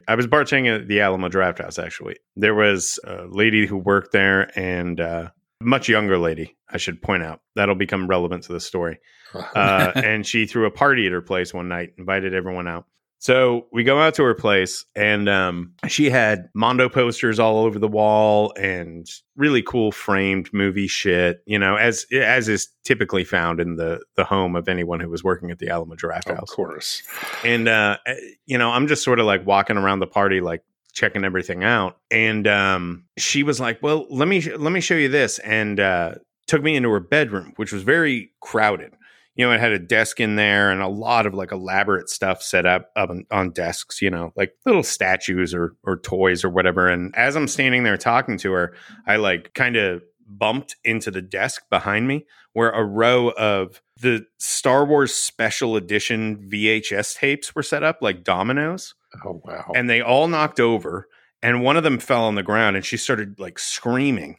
I 0.09 0.15
was 0.15 0.27
bartending 0.27 0.75
at 0.83 0.89
the 0.89 1.01
Alamo 1.01 1.29
Drafthouse 1.29 1.83
actually. 1.83 2.17
There 2.37 2.55
was 2.55 2.99
a 3.05 3.27
lady 3.29 3.67
who 3.67 3.77
worked 3.77 4.13
there 4.13 4.51
and 4.59 5.01
uh 5.01 5.31
much 5.61 5.89
younger 5.89 6.19
lady, 6.19 6.57
I 6.69 6.77
should 6.77 7.01
point 7.01 7.23
out. 7.23 7.41
That'll 7.55 7.75
become 7.75 8.07
relevant 8.07 8.45
to 8.45 8.53
the 8.53 8.61
story. 8.61 8.99
Uh 9.57 9.91
and 9.97 10.25
she 10.25 10.47
threw 10.47 10.65
a 10.65 10.71
party 10.71 11.07
at 11.07 11.13
her 11.13 11.21
place 11.21 11.53
one 11.53 11.67
night, 11.67 11.95
invited 11.99 12.35
everyone 12.35 12.69
out. 12.69 12.87
So 13.25 13.69
we 13.73 13.85
go 13.85 13.99
out 13.99 14.13
to 14.17 14.23
her 14.23 14.35
place, 14.35 14.85
and 14.95 15.31
um, 15.31 15.73
she 15.89 16.11
had 16.11 16.51
Mondo 16.53 16.91
posters 16.91 17.39
all 17.39 17.65
over 17.65 17.79
the 17.79 17.89
wall 17.89 18.53
and 18.55 19.09
really 19.35 19.63
cool 19.63 19.93
framed 19.93 20.53
movie 20.53 20.89
shit. 20.89 21.43
You 21.47 21.59
know, 21.59 21.77
as 21.77 22.05
as 22.13 22.51
is 22.51 22.69
typically 22.85 23.25
found 23.25 23.61
in 23.61 23.77
the 23.77 24.03
the 24.19 24.25
home 24.25 24.55
of 24.55 24.69
anyone 24.69 25.01
who 25.01 25.09
was 25.09 25.25
working 25.25 25.51
at 25.51 25.59
the 25.59 25.71
Alamo 25.71 25.95
Drafthouse, 25.95 26.43
of 26.43 26.49
course. 26.49 27.03
And 27.43 27.67
uh, 27.67 27.97
you 28.45 28.59
know, 28.59 28.73
I'm 28.73 28.89
just 28.89 29.03
sort 29.03 29.19
of 29.19 29.25
like 29.25 29.47
walking 29.47 29.79
around 29.79 30.01
the 30.01 30.07
party, 30.07 30.43
like 30.43 30.63
checking 30.93 31.25
everything 31.25 31.65
out. 31.65 31.97
And 32.11 32.47
um, 32.47 33.05
she 33.17 33.43
was 33.43 33.59
like, 33.59 33.83
"Well, 33.83 34.07
let 34.11 34.29
me 34.29 34.43
let 34.55 34.71
me 34.71 34.83
show 34.83 34.97
you 34.97 35.09
this," 35.09 35.39
and 35.39 35.81
uh, 35.81 36.17
took 36.47 36.63
me 36.63 36.77
into 36.77 36.91
her 36.91 37.01
bedroom, 37.01 37.55
which 37.57 37.73
was 37.73 37.85
very 37.85 38.33
crowded. 38.43 38.93
You 39.37 39.47
know, 39.47 39.53
it 39.53 39.61
had 39.61 39.73
a 39.73 39.79
desk 39.79 40.21
in 40.21 40.37
there 40.37 40.71
and 40.71 40.81
a 40.81 40.89
lot 40.89 41.27
of 41.27 41.35
like 41.35 41.51
elaborate 41.53 42.09
stuff 42.09 42.43
set 42.43 42.67
up, 42.67 42.91
up 42.95 43.11
on, 43.11 43.27
on 43.31 43.51
desks. 43.51 44.01
You 44.01 44.11
know, 44.11 44.33
like 44.37 44.55
little 44.65 44.83
statues 44.83 45.53
or 45.55 45.75
or 45.85 45.99
toys 45.99 46.45
or 46.45 46.51
whatever. 46.51 46.89
And 46.89 47.15
as 47.17 47.37
I'm 47.37 47.49
standing 47.49 47.83
there 47.83 47.97
talking 47.97 48.39
to 48.39 48.53
her, 48.53 48.75
I 49.07 49.17
like 49.17 49.53
kind 49.55 49.77
of 49.77 50.03
bumped 50.27 50.77
into 50.85 51.11
the 51.11 51.21
desk 51.23 51.63
behind 51.71 52.09
me 52.09 52.25
where 52.55 52.71
a 52.71 52.85
row 52.85 53.31
of 53.31 53.83
the 54.01 54.25
Star 54.39 54.85
Wars 54.87 55.15
special 55.15 55.77
edition 55.77 56.49
VHS 56.51 57.17
tapes 57.17 57.55
were 57.55 57.63
set 57.63 57.83
up 57.83 57.99
like 58.01 58.25
dominoes 58.25 58.95
Oh 59.25 59.43
wow. 59.45 59.71
and 59.75 59.89
they 59.91 60.01
all 60.01 60.27
knocked 60.27 60.61
over 60.61 61.09
and 61.43 61.63
one 61.63 61.77
of 61.77 61.83
them 61.85 61.99
fell 61.99 62.25
on 62.25 62.37
the 62.37 62.43
ground 62.43 62.75
and 62.75 62.85
she 62.85 62.97
started 62.97 63.39
like 63.39 63.59
screaming 63.59 64.39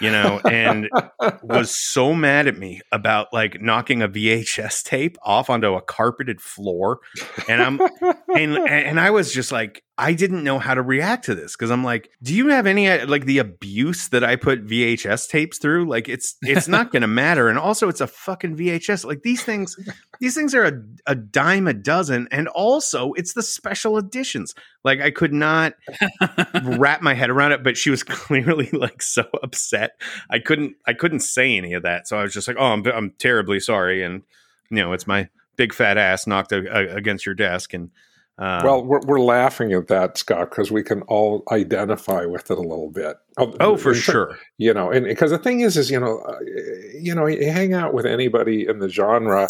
you 0.00 0.10
know 0.10 0.40
and 0.50 0.88
was 1.42 1.70
so 1.70 2.14
mad 2.14 2.46
at 2.46 2.58
me 2.58 2.80
about 2.92 3.28
like 3.32 3.60
knocking 3.60 4.02
a 4.02 4.08
VHS 4.08 4.82
tape 4.82 5.16
off 5.22 5.50
onto 5.50 5.74
a 5.74 5.82
carpeted 5.82 6.40
floor. 6.40 7.00
And 7.48 7.62
I'm 7.62 7.80
and 8.36 8.58
and 8.58 9.00
I 9.00 9.10
was 9.10 9.32
just 9.32 9.52
like 9.52 9.82
I 9.96 10.12
didn't 10.12 10.44
know 10.44 10.58
how 10.58 10.74
to 10.74 10.82
react 10.82 11.24
to 11.24 11.34
this 11.34 11.56
because 11.56 11.70
I'm 11.70 11.82
like, 11.82 12.10
do 12.22 12.34
you 12.34 12.48
have 12.48 12.66
any 12.66 12.88
uh, 12.88 13.06
like 13.06 13.24
the 13.24 13.38
abuse 13.38 14.08
that 14.08 14.22
I 14.22 14.36
put 14.36 14.66
VHS 14.66 15.28
tapes 15.28 15.58
through? 15.58 15.88
Like 15.88 16.08
it's 16.08 16.36
it's 16.42 16.68
not 16.68 16.92
going 16.92 17.02
to 17.02 17.08
matter, 17.08 17.48
and 17.48 17.58
also 17.58 17.88
it's 17.88 18.00
a 18.00 18.06
fucking 18.06 18.56
VHS. 18.56 19.04
Like 19.04 19.22
these 19.22 19.42
things, 19.42 19.76
these 20.20 20.34
things 20.34 20.54
are 20.54 20.64
a, 20.64 20.72
a 21.06 21.14
dime 21.14 21.66
a 21.66 21.72
dozen, 21.72 22.28
and 22.30 22.48
also 22.48 23.12
it's 23.14 23.32
the 23.32 23.42
special 23.42 23.98
editions. 23.98 24.54
Like 24.84 25.00
I 25.00 25.10
could 25.10 25.32
not 25.32 25.74
wrap 26.62 27.00
my 27.02 27.14
head 27.14 27.30
around 27.30 27.52
it, 27.52 27.64
but 27.64 27.76
she 27.76 27.90
was 27.90 28.02
clearly 28.02 28.68
like 28.72 29.02
so 29.02 29.24
upset. 29.42 30.00
I 30.30 30.38
couldn't 30.38 30.76
I 30.86 30.92
couldn't 30.92 31.20
say 31.20 31.56
any 31.56 31.72
of 31.72 31.82
that, 31.82 32.06
so 32.06 32.18
I 32.18 32.22
was 32.22 32.34
just 32.34 32.46
like, 32.46 32.58
oh, 32.60 32.66
I'm 32.66 32.86
I'm 32.86 33.10
terribly 33.18 33.58
sorry, 33.58 34.02
and 34.02 34.22
you 34.70 34.76
know, 34.76 34.92
it's 34.92 35.06
my 35.06 35.28
big 35.56 35.72
fat 35.72 35.96
ass 35.96 36.26
knocked 36.26 36.52
a, 36.52 36.58
a, 36.58 36.96
against 36.96 37.24
your 37.24 37.34
desk, 37.34 37.72
and. 37.72 37.90
Um, 38.38 38.64
well, 38.64 38.84
we're, 38.84 39.00
we're 39.04 39.20
laughing 39.20 39.72
at 39.72 39.88
that, 39.88 40.16
Scott, 40.16 40.50
because 40.50 40.70
we 40.70 40.84
can 40.84 41.02
all 41.02 41.42
identify 41.50 42.24
with 42.24 42.50
it 42.50 42.58
a 42.58 42.60
little 42.60 42.90
bit. 42.90 43.16
oh, 43.36 43.76
for 43.76 43.90
in 43.90 43.98
sure. 43.98 44.38
You 44.58 44.72
know, 44.72 44.90
and 44.90 45.06
because 45.06 45.32
the 45.32 45.38
thing 45.38 45.60
is, 45.60 45.76
is 45.76 45.90
you 45.90 45.98
know, 45.98 46.18
uh, 46.20 46.38
you 46.94 47.14
know, 47.14 47.26
you 47.26 47.50
hang 47.50 47.74
out 47.74 47.94
with 47.94 48.06
anybody 48.06 48.66
in 48.66 48.78
the 48.78 48.88
genre, 48.88 49.48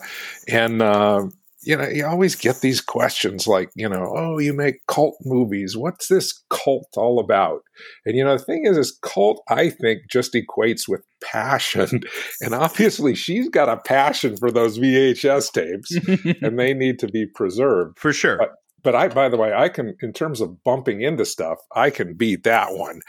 and 0.48 0.80
uh, 0.80 1.26
you 1.62 1.76
know, 1.76 1.86
you 1.86 2.06
always 2.06 2.34
get 2.34 2.62
these 2.62 2.80
questions 2.80 3.46
like, 3.46 3.70
you 3.74 3.88
know, 3.88 4.10
oh, 4.16 4.38
you 4.38 4.54
make 4.54 4.86
cult 4.86 5.16
movies. 5.22 5.76
What's 5.76 6.08
this 6.08 6.42
cult 6.48 6.88
all 6.96 7.20
about? 7.20 7.60
And 8.06 8.16
you 8.16 8.24
know, 8.24 8.38
the 8.38 8.44
thing 8.44 8.64
is, 8.64 8.78
is 8.78 8.98
cult, 9.02 9.42
I 9.50 9.68
think, 9.68 10.02
just 10.08 10.34
equates 10.34 10.88
with 10.88 11.02
passion, 11.22 12.04
and 12.40 12.54
obviously, 12.54 13.14
she's 13.14 13.50
got 13.50 13.68
a 13.68 13.76
passion 13.76 14.38
for 14.38 14.50
those 14.50 14.78
VHS 14.78 15.52
tapes, 15.52 16.38
and 16.42 16.58
they 16.58 16.72
need 16.72 16.98
to 17.00 17.06
be 17.08 17.26
preserved 17.26 17.98
For 17.98 18.14
sure. 18.14 18.38
But- 18.38 18.54
but 18.82 18.94
I, 18.94 19.08
by 19.08 19.28
the 19.28 19.36
way, 19.36 19.52
I 19.54 19.68
can, 19.68 19.96
in 20.02 20.12
terms 20.12 20.40
of 20.40 20.62
bumping 20.64 21.00
into 21.02 21.24
stuff, 21.24 21.58
I 21.74 21.90
can 21.90 22.14
beat 22.14 22.44
that 22.44 22.74
one. 22.74 23.00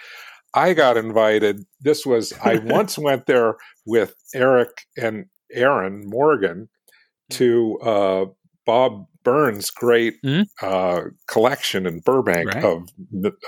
I 0.53 0.73
got 0.73 0.97
invited. 0.97 1.63
This 1.81 2.05
was, 2.05 2.33
I 2.43 2.57
once 2.63 2.97
went 2.97 3.25
there 3.27 3.55
with 3.85 4.15
Eric 4.33 4.69
and 4.97 5.25
Aaron 5.53 6.03
Morgan 6.07 6.69
to 7.31 7.77
uh, 7.79 8.25
Bob 8.65 9.05
Burns' 9.23 9.69
great 9.69 10.15
Mhm. 10.23 10.45
uh, 10.61 11.01
collection 11.27 11.85
in 11.85 11.99
Burbank 11.99 12.53
Right. 12.55 12.63
of, 12.63 12.87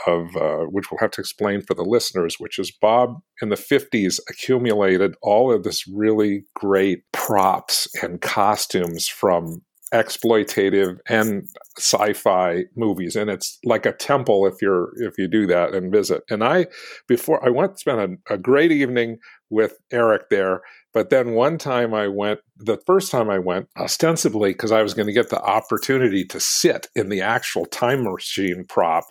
of 0.05 0.35
uh, 0.35 0.65
which 0.65 0.91
we'll 0.91 0.99
have 0.99 1.11
to 1.11 1.21
explain 1.21 1.61
for 1.61 1.73
the 1.73 1.83
listeners, 1.83 2.35
which 2.39 2.59
is 2.59 2.71
Bob 2.71 3.19
in 3.41 3.49
the 3.49 3.55
50s 3.55 4.19
accumulated 4.29 5.15
all 5.21 5.51
of 5.51 5.63
this 5.63 5.87
really 5.87 6.43
great 6.55 7.03
props 7.13 7.87
and 8.03 8.21
costumes 8.21 9.07
from 9.07 9.63
exploitative 9.93 10.97
and 11.09 11.47
sci-fi 11.77 12.63
movies 12.75 13.15
and 13.15 13.29
it's 13.29 13.59
like 13.65 13.85
a 13.85 13.91
temple 13.93 14.45
if 14.45 14.61
you're 14.61 14.89
if 14.97 15.17
you 15.17 15.27
do 15.27 15.45
that 15.47 15.73
and 15.73 15.91
visit 15.91 16.23
and 16.29 16.43
i 16.43 16.65
before 17.07 17.45
i 17.45 17.49
went 17.49 17.77
spent 17.79 17.99
a, 18.29 18.33
a 18.33 18.37
great 18.37 18.71
evening 18.71 19.17
with 19.49 19.77
eric 19.91 20.29
there 20.29 20.61
but 20.93 21.09
then 21.09 21.31
one 21.33 21.57
time 21.57 21.93
i 21.93 22.07
went 22.07 22.39
the 22.57 22.77
first 22.85 23.11
time 23.11 23.29
i 23.29 23.37
went 23.39 23.67
ostensibly 23.77 24.51
because 24.51 24.71
i 24.71 24.81
was 24.81 24.93
going 24.93 25.07
to 25.07 25.13
get 25.13 25.29
the 25.29 25.41
opportunity 25.41 26.23
to 26.23 26.39
sit 26.39 26.87
in 26.95 27.09
the 27.09 27.21
actual 27.21 27.65
time 27.65 28.03
machine 28.03 28.63
prop 28.69 29.05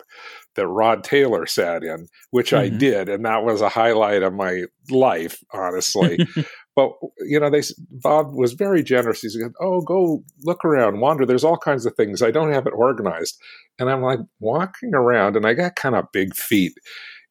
that 0.55 0.67
rod 0.67 1.03
taylor 1.03 1.45
sat 1.45 1.83
in 1.83 2.07
which 2.31 2.53
i 2.53 2.69
Mhm. 2.69 2.79
did 2.79 3.09
and 3.09 3.23
that 3.25 3.43
was 3.43 3.61
a 3.61 3.69
highlight 3.69 4.23
of 4.23 4.33
my 4.33 4.63
life 4.89 5.43
honestly 5.53 6.19
but 7.01 7.09
you 7.27 7.39
know, 7.39 7.49
they 7.49 7.61
Bob 7.91 8.33
was 8.33 8.53
very 8.53 8.83
generous. 8.83 9.21
He 9.21 9.29
said, 9.29 9.51
"Oh, 9.59 9.81
go 9.81 10.23
look 10.43 10.63
around, 10.65 10.99
wander. 10.99 11.25
There's 11.25 11.43
all 11.43 11.57
kinds 11.57 11.85
of 11.85 11.95
things. 11.95 12.21
I 12.21 12.31
don't 12.31 12.51
have 12.53 12.67
it 12.67 12.73
organized." 12.75 13.39
And 13.79 13.89
I'm 13.89 14.01
like 14.01 14.19
walking 14.39 14.93
around, 14.95 15.35
and 15.35 15.45
I 15.45 15.53
got 15.53 15.75
kind 15.75 15.95
of 15.95 16.11
big 16.11 16.35
feet, 16.35 16.73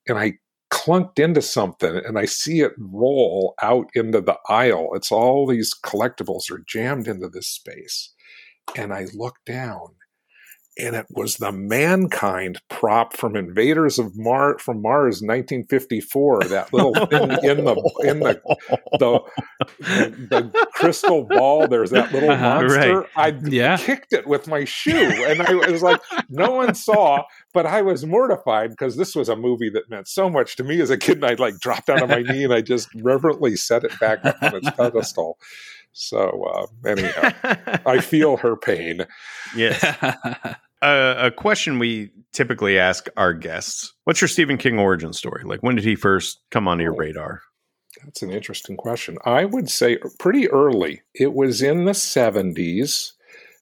and 0.09 0.19
I 0.19 0.35
clunked 0.73 1.19
into 1.19 1.43
something, 1.43 1.97
and 1.97 2.19
I 2.19 2.27
see 2.27 2.61
it 2.61 2.73
roll 2.79 3.55
out 3.63 3.87
into 3.95 4.21
the 4.21 4.39
aisle. 4.49 4.91
It's 4.95 5.13
all 5.13 5.47
these 5.47 5.75
collectibles 5.85 6.51
are 6.51 6.65
jammed 6.67 7.09
into 7.09 7.29
this 7.29 7.49
space, 7.49 8.13
and 8.77 8.93
I 8.93 9.07
look 9.15 9.37
down, 9.47 9.89
and 10.81 10.97
it 10.97 11.07
was 11.11 11.37
the 11.37 11.53
mankind 11.53 12.61
prop 12.69 13.17
from 13.17 13.37
Invaders 13.37 13.99
of 13.99 14.17
Mars 14.17 14.61
from 14.63 14.83
Mars 14.83 15.17
1954. 15.23 16.45
That 16.45 16.73
little 16.73 16.95
thing 17.07 17.31
in 17.43 17.65
the 17.65 17.77
in 18.05 18.21
the 18.21 18.41
the, 18.99 19.21
the 19.79 20.51
crystal 20.73 21.25
ball. 21.25 21.67
There's 21.69 21.91
that 21.91 22.13
little 22.13 22.31
Uh-huh, 22.31 22.61
monster. 22.63 23.07
I 23.17 23.35
Yeah. 23.43 23.77
kicked 23.77 24.13
it 24.13 24.27
with 24.27 24.47
my 24.49 24.65
shoe, 24.65 25.25
and 25.27 25.43
I 25.43 25.55
was 25.71 25.83
like, 25.83 26.01
no 26.29 26.51
one 26.53 26.75
saw, 26.75 27.23
but 27.53 27.67
I 27.67 27.83
was 27.83 28.05
mortified 28.07 28.71
because 28.71 28.97
this 28.97 29.15
was 29.15 29.29
a 29.29 29.37
movie 29.37 29.71
that 29.71 29.91
meant 29.91 30.09
so 30.09 30.29
much 30.31 30.57
to 30.57 30.65
me 30.65 30.81
as 30.81 30.91
a 30.91 30.99
kid. 30.99 31.17
And 31.17 31.27
I 31.27 31.35
like 31.35 31.59
dropped 31.61 31.87
down 31.87 32.03
on 32.03 32.09
my 32.09 32.23
knee 32.23 32.45
and 32.45 32.53
I 32.55 32.61
just 32.61 32.89
reverently 33.03 33.57
set 33.57 33.85
it 33.85 33.99
back 34.01 34.25
up 34.25 34.37
on 34.43 34.57
its 34.57 34.71
pedestal. 34.71 35.39
So 35.93 36.45
uh, 36.55 36.89
anyhow, 36.89 37.31
I 37.85 37.99
feel 38.01 38.37
her 38.39 38.57
pain. 38.57 39.07
yes. 39.57 39.83
Uh, 40.83 41.15
a 41.19 41.31
question 41.31 41.79
we 41.79 42.11
typically 42.33 42.79
ask 42.79 43.09
our 43.17 43.35
guests: 43.35 43.93
What's 44.05 44.21
your 44.21 44.29
Stephen 44.29 44.57
King 44.57 44.79
origin 44.79 45.13
story? 45.13 45.43
Like, 45.45 45.63
when 45.63 45.75
did 45.75 45.85
he 45.85 45.95
first 45.95 46.41
come 46.51 46.67
onto 46.69 46.85
your 46.85 46.95
radar? 46.95 47.43
That's 48.05 48.23
an 48.23 48.31
interesting 48.31 48.77
question. 48.77 49.19
I 49.25 49.45
would 49.45 49.69
say 49.69 49.99
pretty 50.19 50.49
early. 50.49 51.03
It 51.15 51.35
was 51.35 51.61
in 51.61 51.85
the 51.85 51.93
70s. 51.93 53.13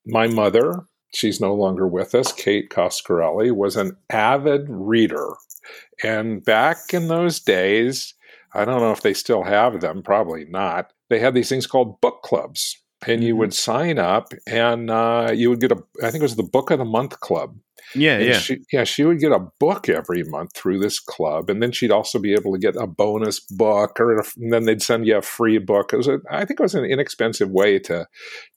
My 0.06 0.26
mother, 0.26 0.84
she's 1.12 1.40
no 1.40 1.54
longer 1.54 1.88
with 1.88 2.14
us, 2.14 2.32
Kate 2.32 2.70
Coscarelli, 2.70 3.54
was 3.54 3.76
an 3.76 3.96
avid 4.10 4.66
reader. 4.68 5.34
And 6.04 6.44
back 6.44 6.92
in 6.92 7.08
those 7.08 7.40
days, 7.40 8.14
I 8.54 8.64
don't 8.64 8.80
know 8.80 8.92
if 8.92 9.02
they 9.02 9.14
still 9.14 9.42
have 9.42 9.80
them, 9.80 10.02
probably 10.02 10.44
not. 10.44 10.92
They 11.10 11.18
had 11.18 11.34
these 11.34 11.48
things 11.48 11.66
called 11.66 12.00
book 12.00 12.22
clubs. 12.22 12.80
And 13.06 13.22
you 13.22 13.36
would 13.36 13.54
sign 13.54 13.98
up 13.98 14.32
and 14.46 14.90
uh, 14.90 15.30
you 15.32 15.50
would 15.50 15.60
get 15.60 15.72
a, 15.72 15.82
I 16.02 16.10
think 16.10 16.16
it 16.16 16.22
was 16.22 16.36
the 16.36 16.42
Book 16.42 16.70
of 16.70 16.78
the 16.78 16.84
Month 16.84 17.20
Club. 17.20 17.56
Yeah, 17.94 18.18
And 18.18 18.24
yeah. 18.26 18.38
She, 18.38 18.58
yeah, 18.72 18.84
she 18.84 19.04
would 19.04 19.18
get 19.18 19.32
a 19.32 19.46
book 19.58 19.88
every 19.88 20.22
month 20.24 20.54
through 20.54 20.80
this 20.80 21.00
club, 21.00 21.48
and 21.48 21.62
then 21.62 21.72
she'd 21.72 21.90
also 21.90 22.18
be 22.18 22.34
able 22.34 22.52
to 22.52 22.58
get 22.58 22.76
a 22.76 22.86
bonus 22.86 23.40
book, 23.40 23.98
or 23.98 24.18
a, 24.18 24.24
and 24.36 24.52
then 24.52 24.64
they'd 24.64 24.82
send 24.82 25.06
you 25.06 25.16
a 25.16 25.22
free 25.22 25.58
book. 25.58 25.92
It 25.92 25.96
was, 25.96 26.08
a, 26.08 26.18
I 26.30 26.44
think, 26.44 26.60
it 26.60 26.62
was 26.62 26.74
an 26.74 26.84
inexpensive 26.84 27.50
way 27.50 27.78
to 27.80 28.06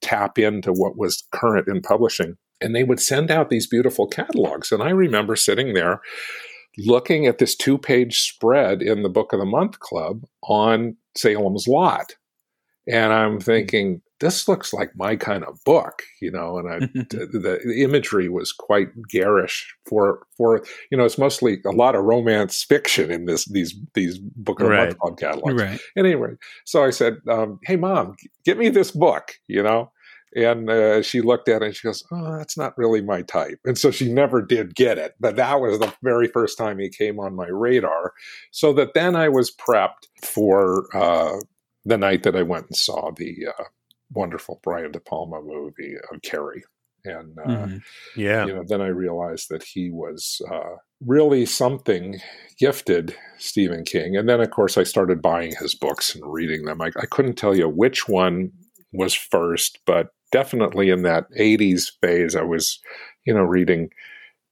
tap 0.01 0.37
into 0.37 0.71
what 0.73 0.97
was 0.97 1.23
current 1.31 1.67
in 1.67 1.81
publishing. 1.81 2.35
And 2.59 2.75
they 2.75 2.83
would 2.83 2.99
send 2.99 3.31
out 3.31 3.49
these 3.49 3.67
beautiful 3.67 4.07
catalogs, 4.07 4.71
and 4.71 4.83
I 4.83 4.89
remember 4.89 5.35
sitting 5.35 5.73
there 5.73 6.01
looking 6.77 7.25
at 7.25 7.37
this 7.37 7.55
two-page 7.55 8.19
spread 8.19 8.81
in 8.81 9.03
the 9.03 9.09
Book 9.09 9.33
of 9.33 9.39
the 9.39 9.45
Month 9.45 9.79
Club 9.79 10.23
on 10.43 10.97
Salem's 11.17 11.67
Lot, 11.67 12.15
and 12.87 13.13
I'm 13.13 13.39
thinking. 13.39 14.01
This 14.19 14.47
looks 14.47 14.71
like 14.71 14.91
my 14.95 15.15
kind 15.15 15.43
of 15.43 15.57
book, 15.65 16.03
you 16.21 16.29
know, 16.29 16.59
and 16.59 16.69
I, 16.69 16.77
the, 17.09 17.59
the 17.65 17.81
imagery 17.81 18.29
was 18.29 18.51
quite 18.51 18.89
garish 19.09 19.73
for 19.89 20.27
for 20.37 20.63
you 20.91 20.97
know 20.99 21.05
it's 21.05 21.17
mostly 21.17 21.57
a 21.65 21.71
lot 21.71 21.95
of 21.95 22.03
romance 22.03 22.63
fiction 22.63 23.09
in 23.09 23.25
this 23.25 23.45
these 23.45 23.75
these 23.95 24.19
book 24.19 24.59
of 24.61 24.67
Right. 24.67 24.85
month 24.89 24.99
club 24.99 25.17
catalogs. 25.17 25.59
right. 25.59 25.79
Anyway, 25.97 26.33
so 26.65 26.83
I 26.83 26.91
said, 26.91 27.17
um, 27.27 27.59
"Hey, 27.63 27.77
mom, 27.77 28.15
get 28.45 28.59
me 28.59 28.69
this 28.69 28.91
book," 28.91 29.31
you 29.47 29.63
know. 29.63 29.91
And 30.35 30.69
uh, 30.69 31.01
she 31.01 31.21
looked 31.21 31.49
at 31.49 31.63
it 31.63 31.65
and 31.65 31.75
she 31.75 31.87
goes, 31.87 32.03
"Oh, 32.11 32.37
that's 32.37 32.55
not 32.55 32.77
really 32.77 33.01
my 33.01 33.23
type." 33.23 33.59
And 33.65 33.75
so 33.75 33.89
she 33.89 34.07
never 34.13 34.39
did 34.39 34.75
get 34.75 34.99
it. 34.99 35.15
But 35.19 35.35
that 35.37 35.59
was 35.59 35.79
the 35.79 35.91
very 36.03 36.27
first 36.27 36.59
time 36.59 36.77
he 36.77 36.89
came 36.89 37.19
on 37.19 37.35
my 37.35 37.47
radar. 37.47 38.13
So 38.51 38.71
that 38.73 38.93
then 38.93 39.15
I 39.15 39.29
was 39.29 39.49
prepped 39.51 40.07
for 40.23 40.85
uh, 40.95 41.37
the 41.85 41.97
night 41.97 42.23
that 42.23 42.35
I 42.35 42.43
went 42.43 42.67
and 42.67 42.75
saw 42.75 43.11
the 43.11 43.47
uh, 43.47 43.63
wonderful 44.13 44.59
Brian 44.63 44.91
De 44.91 44.99
Palma 44.99 45.41
movie 45.41 45.95
of 46.11 46.21
Carrie. 46.21 46.63
And 47.03 47.37
uh, 47.39 47.47
Mhm. 47.65 47.81
yeah. 48.15 48.45
you 48.45 48.53
know, 48.53 48.63
then 48.67 48.81
I 48.81 48.87
realized 48.87 49.47
that 49.49 49.63
he 49.63 49.89
was 49.89 50.39
uh, 50.51 50.75
really 51.03 51.47
something 51.47 52.19
gifted, 52.59 53.15
Stephen 53.39 53.83
King. 53.83 54.15
And 54.15 54.29
then, 54.29 54.39
of 54.39 54.51
course, 54.51 54.77
I 54.77 54.83
started 54.83 55.19
buying 55.21 55.53
his 55.59 55.73
books 55.73 56.13
and 56.13 56.23
reading 56.31 56.65
them. 56.65 56.79
I, 56.81 56.91
I 56.97 57.07
couldn't 57.07 57.37
tell 57.37 57.55
you 57.55 57.67
which 57.67 58.07
one 58.07 58.51
was 58.93 59.15
first, 59.15 59.79
but 59.87 60.09
definitely 60.31 60.89
in 60.91 61.01
that 61.01 61.25
80s 61.39 61.91
phase, 62.01 62.35
I 62.35 62.43
was, 62.43 62.79
you 63.25 63.33
know, 63.33 63.41
reading 63.43 63.89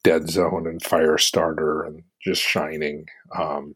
Dead 0.04 0.28
Zone 0.30 0.66
and 0.66 0.82
Firestarter 0.82 1.86
and 1.86 2.02
just 2.24 2.42
Shining. 2.42 3.06
Um, 3.38 3.76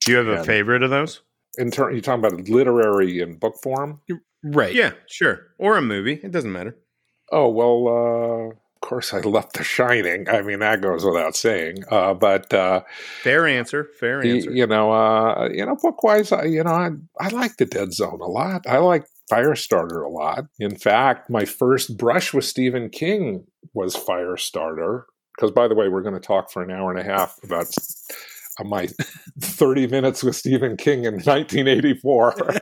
Do 0.00 0.12
you 0.12 0.16
have 0.18 0.28
a 0.28 0.42
favorite 0.44 0.82
of 0.82 0.88
those? 0.90 1.20
In 1.56 1.70
turn, 1.70 1.92
you're 1.92 2.00
talking 2.02 2.24
about 2.24 2.48
literary 2.48 3.20
in 3.20 3.36
book 3.38 3.56
form? 3.62 4.00
Right. 4.42 4.74
Yeah, 4.74 4.92
sure. 5.08 5.48
Or 5.58 5.76
a 5.76 5.82
movie. 5.82 6.20
It 6.22 6.30
doesn't 6.32 6.52
matter. 6.52 6.76
Oh 7.32 7.48
well, 7.48 7.88
uh, 7.88 8.50
of 8.50 8.80
course 8.80 9.12
I 9.12 9.18
love 9.20 9.52
The 9.54 9.64
Shining. 9.64 10.28
I 10.28 10.42
mean 10.42 10.60
that 10.60 10.80
goes 10.80 11.04
without 11.04 11.34
saying. 11.34 11.78
Uh, 11.90 12.14
but 12.14 12.52
uh, 12.54 12.82
Fair 13.22 13.46
answer. 13.46 13.88
Fair 13.98 14.20
y- 14.20 14.28
answer. 14.28 14.50
you 14.52 14.66
know, 14.66 14.92
uh, 14.92 15.48
you 15.52 15.66
know, 15.66 15.74
book 15.76 16.02
wise, 16.04 16.30
you 16.30 16.62
know, 16.62 16.70
I, 16.70 16.90
I 17.18 17.28
like 17.30 17.56
The 17.56 17.66
Dead 17.66 17.92
Zone 17.92 18.20
a 18.20 18.26
lot. 18.26 18.66
I 18.68 18.78
like 18.78 19.06
Firestarter 19.32 20.04
a 20.04 20.08
lot. 20.08 20.44
In 20.60 20.76
fact, 20.76 21.28
my 21.28 21.44
first 21.44 21.96
brush 21.96 22.32
with 22.32 22.44
Stephen 22.44 22.88
King 22.90 23.44
was 23.74 23.96
Firestarter. 23.96 25.02
Because 25.36 25.50
by 25.50 25.66
the 25.68 25.74
way, 25.74 25.88
we're 25.88 26.02
going 26.02 26.14
to 26.14 26.20
talk 26.20 26.50
for 26.50 26.62
an 26.62 26.70
hour 26.70 26.90
and 26.90 27.00
a 27.00 27.02
half 27.04 27.36
about 27.42 27.66
my 28.64 28.88
30 29.40 29.86
minutes 29.88 30.22
with 30.22 30.36
Stephen 30.36 30.76
King 30.76 31.04
in 31.04 31.14
1984. 31.14 32.34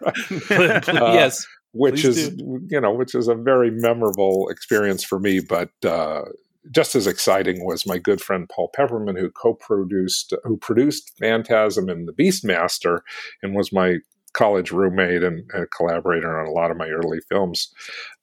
Uh, 0.55 1.13
yes. 1.13 1.47
which 1.73 2.03
Please 2.03 2.17
is 2.17 2.37
you 2.69 2.81
know 2.81 2.93
which 2.93 3.15
is 3.15 3.29
a 3.29 3.35
very 3.35 3.71
memorable 3.71 4.49
experience 4.49 5.03
for 5.03 5.19
me 5.19 5.41
but 5.41 5.71
uh, 5.85 6.23
just 6.71 6.95
as 6.95 7.07
exciting 7.07 7.65
was 7.65 7.87
my 7.87 7.99
good 7.99 8.21
friend 8.21 8.49
paul 8.55 8.71
pepperman 8.77 9.19
who 9.19 9.31
co-produced 9.31 10.35
who 10.45 10.57
produced 10.57 11.13
phantasm 11.19 11.89
and 11.89 12.09
the 12.09 12.13
beastmaster 12.13 13.01
and 13.43 13.55
was 13.55 13.73
my 13.73 13.97
college 14.33 14.71
roommate 14.71 15.23
and, 15.23 15.49
and 15.53 15.67
collaborator 15.77 16.39
on 16.41 16.47
a 16.47 16.53
lot 16.53 16.71
of 16.71 16.77
my 16.77 16.89
early 16.89 17.21
films 17.29 17.73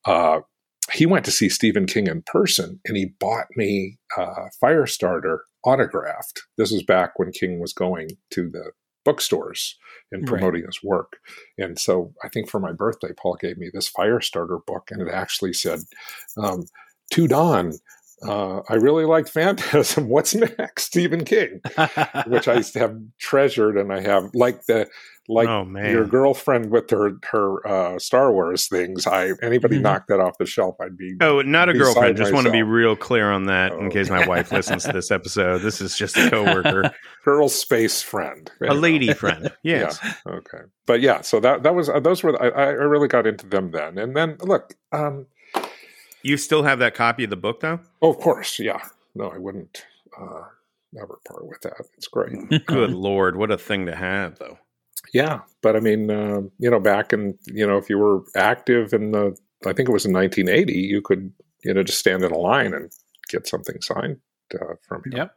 uh, 0.06 0.40
he 0.94 1.06
went 1.06 1.26
to 1.26 1.32
see 1.32 1.50
stephen 1.50 1.86
king 1.86 2.08
in 2.08 2.22
person 2.26 2.80
and 2.86 2.98
he 2.98 3.14
bought 3.20 3.48
me 3.56 3.98
uh, 4.18 4.46
firestarter 4.64 5.40
autographed 5.64 6.44
this 6.58 6.72
was 6.72 6.84
back 6.84 7.18
when 7.20 7.32
king 7.32 7.60
was 7.60 7.74
going 7.74 8.10
to 8.32 8.50
the 8.50 8.72
bookstores 9.04 9.78
and 10.12 10.22
Right. 10.22 10.28
promoting 10.40 10.66
his 10.66 10.80
work 10.84 11.18
and 11.58 11.80
so 11.80 12.14
I 12.24 12.30
think 12.30 12.50
for 12.50 12.60
my 12.60 12.72
birthday, 12.72 13.10
Paul 13.18 13.36
gave 13.40 13.58
me 13.58 13.70
this 13.74 13.92
Firestarter 13.92 14.64
book, 14.66 14.90
and 14.92 15.02
it 15.02 15.12
actually 15.12 15.54
said, 15.54 15.80
um, 16.38 16.66
"To 17.14 17.28
Don, 17.28 17.74
uh, 18.28 18.62
I 18.70 18.76
really 18.76 19.06
liked 19.06 19.30
Phantasm. 19.30 20.08
What's 20.10 20.34
next, 20.36 20.84
Stephen 20.84 21.24
King?" 21.26 21.62
Which 22.28 22.48
I 22.48 22.62
have 22.76 22.98
treasured, 23.20 23.78
and 23.78 23.92
I 23.92 24.02
have 24.02 24.30
like 24.34 24.66
the 24.66 24.88
like 25.28 25.48
oh 25.48 25.64
man. 25.64 25.92
your 25.92 26.06
girlfriend 26.06 26.72
with 26.72 26.90
her 26.90 27.12
her 27.32 27.66
uh, 27.68 28.00
Star 28.00 28.34
Wars 28.34 28.68
things. 28.68 29.06
I 29.08 29.32
anybody 29.42 29.78
Mhm. 29.78 29.82
knock 29.84 30.08
that 30.08 30.20
off 30.20 30.38
the 30.40 30.46
shelf, 30.46 30.76
I'd 30.82 30.98
be. 30.98 31.16
Oh, 31.22 31.42
not 31.42 31.70
a 31.70 31.74
girlfriend. 31.74 32.18
Just 32.18 32.34
want 32.34 32.48
to 32.48 32.52
be 32.52 32.64
real 32.64 32.96
clear 32.96 33.32
on 33.32 33.46
that 33.46 33.72
in 33.74 33.86
Oh. 33.86 33.90
case 33.90 34.10
my 34.10 34.26
wife 34.28 34.52
listens 34.52 34.84
to 34.84 34.92
this 34.92 35.12
episode. 35.12 35.60
This 35.60 35.80
is 35.80 35.96
just 35.98 36.18
a 36.18 36.30
coworker, 36.30 36.92
girl 37.24 37.50
space 37.50 38.02
friend, 38.02 38.52
a 38.68 38.74
lady 38.74 39.14
friend. 39.14 39.52
Yes. 39.64 40.00
Okay, 40.28 40.64
but 40.88 41.02
yeah, 41.02 41.22
so 41.22 41.40
that 41.40 41.64
that 41.64 41.76
was 41.76 41.88
uh, 41.88 42.00
those 42.00 42.24
were 42.24 42.42
I, 42.42 42.50
I 42.50 42.68
really 42.72 43.08
got 43.08 43.26
into 43.28 43.48
them 43.48 43.72
then, 43.72 43.98
and 43.98 44.16
then 44.18 44.38
look. 44.42 44.74
Um, 44.92 45.28
You 46.24 46.38
still 46.38 46.64
have 46.64 46.80
that 46.80 46.94
copy 46.96 47.24
of 47.24 47.30
the 47.30 47.36
book 47.36 47.60
though? 47.62 47.80
Oh, 48.02 48.10
of 48.12 48.18
course, 48.20 48.60
yeah. 48.60 48.82
No, 49.16 49.30
I 49.30 49.38
wouldn't 49.38 49.86
uh, 50.20 50.44
never 50.94 51.20
part 51.28 51.48
with 51.48 51.62
that. 51.62 51.74
It's 51.98 52.08
great. 52.08 52.34
Good 52.66 52.92
lord, 52.92 53.38
what 53.38 53.52
a 53.52 53.58
thing 53.58 53.86
to 53.88 53.96
have 53.96 54.38
though. 54.40 54.58
yeah, 55.14 55.40
but 55.62 55.76
I 55.76 55.80
mean, 55.80 56.10
uh, 56.10 56.42
you 56.60 56.70
know, 56.70 56.80
back 56.80 57.14
in 57.14 57.38
you 57.46 57.66
know, 57.66 57.78
if 57.78 57.90
you 57.90 57.98
were 57.98 58.24
active 58.36 58.94
in 58.94 59.12
the, 59.12 59.36
I 59.66 59.74
think 59.74 59.90
it 59.90 59.94
was 59.94 60.06
in 60.06 60.14
1980, 60.14 60.74
you 60.74 61.02
could 61.02 61.32
you 61.64 61.74
know 61.74 61.84
just 61.84 62.00
stand 62.00 62.24
in 62.24 62.32
a 62.32 62.38
line 62.38 62.74
and 62.74 62.92
get 63.30 63.48
something 63.48 63.80
signed 63.82 64.18
uh, 64.56 64.76
from 64.88 65.04
him. 65.06 65.14
Yep. 65.18 65.36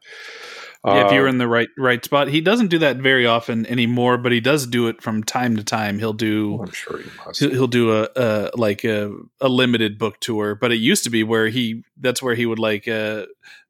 Yeah, 0.85 1.07
if 1.07 1.13
you 1.13 1.21
were 1.21 1.27
Uh, 1.29 1.31
in 1.31 1.39
the 1.39 1.49
right 1.49 1.69
right 1.79 2.05
spot, 2.05 2.29
he 2.29 2.41
doesn't 2.43 2.69
do 2.69 2.79
that 2.79 2.99
very 2.99 3.27
often 3.27 3.65
anymore, 3.67 4.19
but 4.19 4.33
he 4.33 4.41
does 4.41 4.67
do 4.67 4.89
it 4.89 5.01
from 5.03 5.25
time 5.25 5.57
to 5.57 5.65
time. 5.65 5.99
He'll 5.99 6.13
do 6.13 6.61
I'm 6.63 6.73
sure 6.73 6.99
he 6.99 7.11
must. 7.25 7.41
he'll 7.41 7.51
he'll 7.51 7.67
do 7.67 7.93
a, 8.03 8.09
a 8.17 8.51
like 8.55 8.85
a, 8.85 9.11
a 9.41 9.49
limited 9.49 9.99
book 9.99 10.21
tour, 10.21 10.55
but 10.55 10.73
it 10.73 10.77
used 10.77 11.05
to 11.05 11.11
be 11.11 11.25
where 11.25 11.49
he 11.49 11.85
that's 11.99 12.23
where 12.23 12.35
he 12.35 12.45
would 12.45 12.59
like 12.59 12.87
uh, 12.87 13.25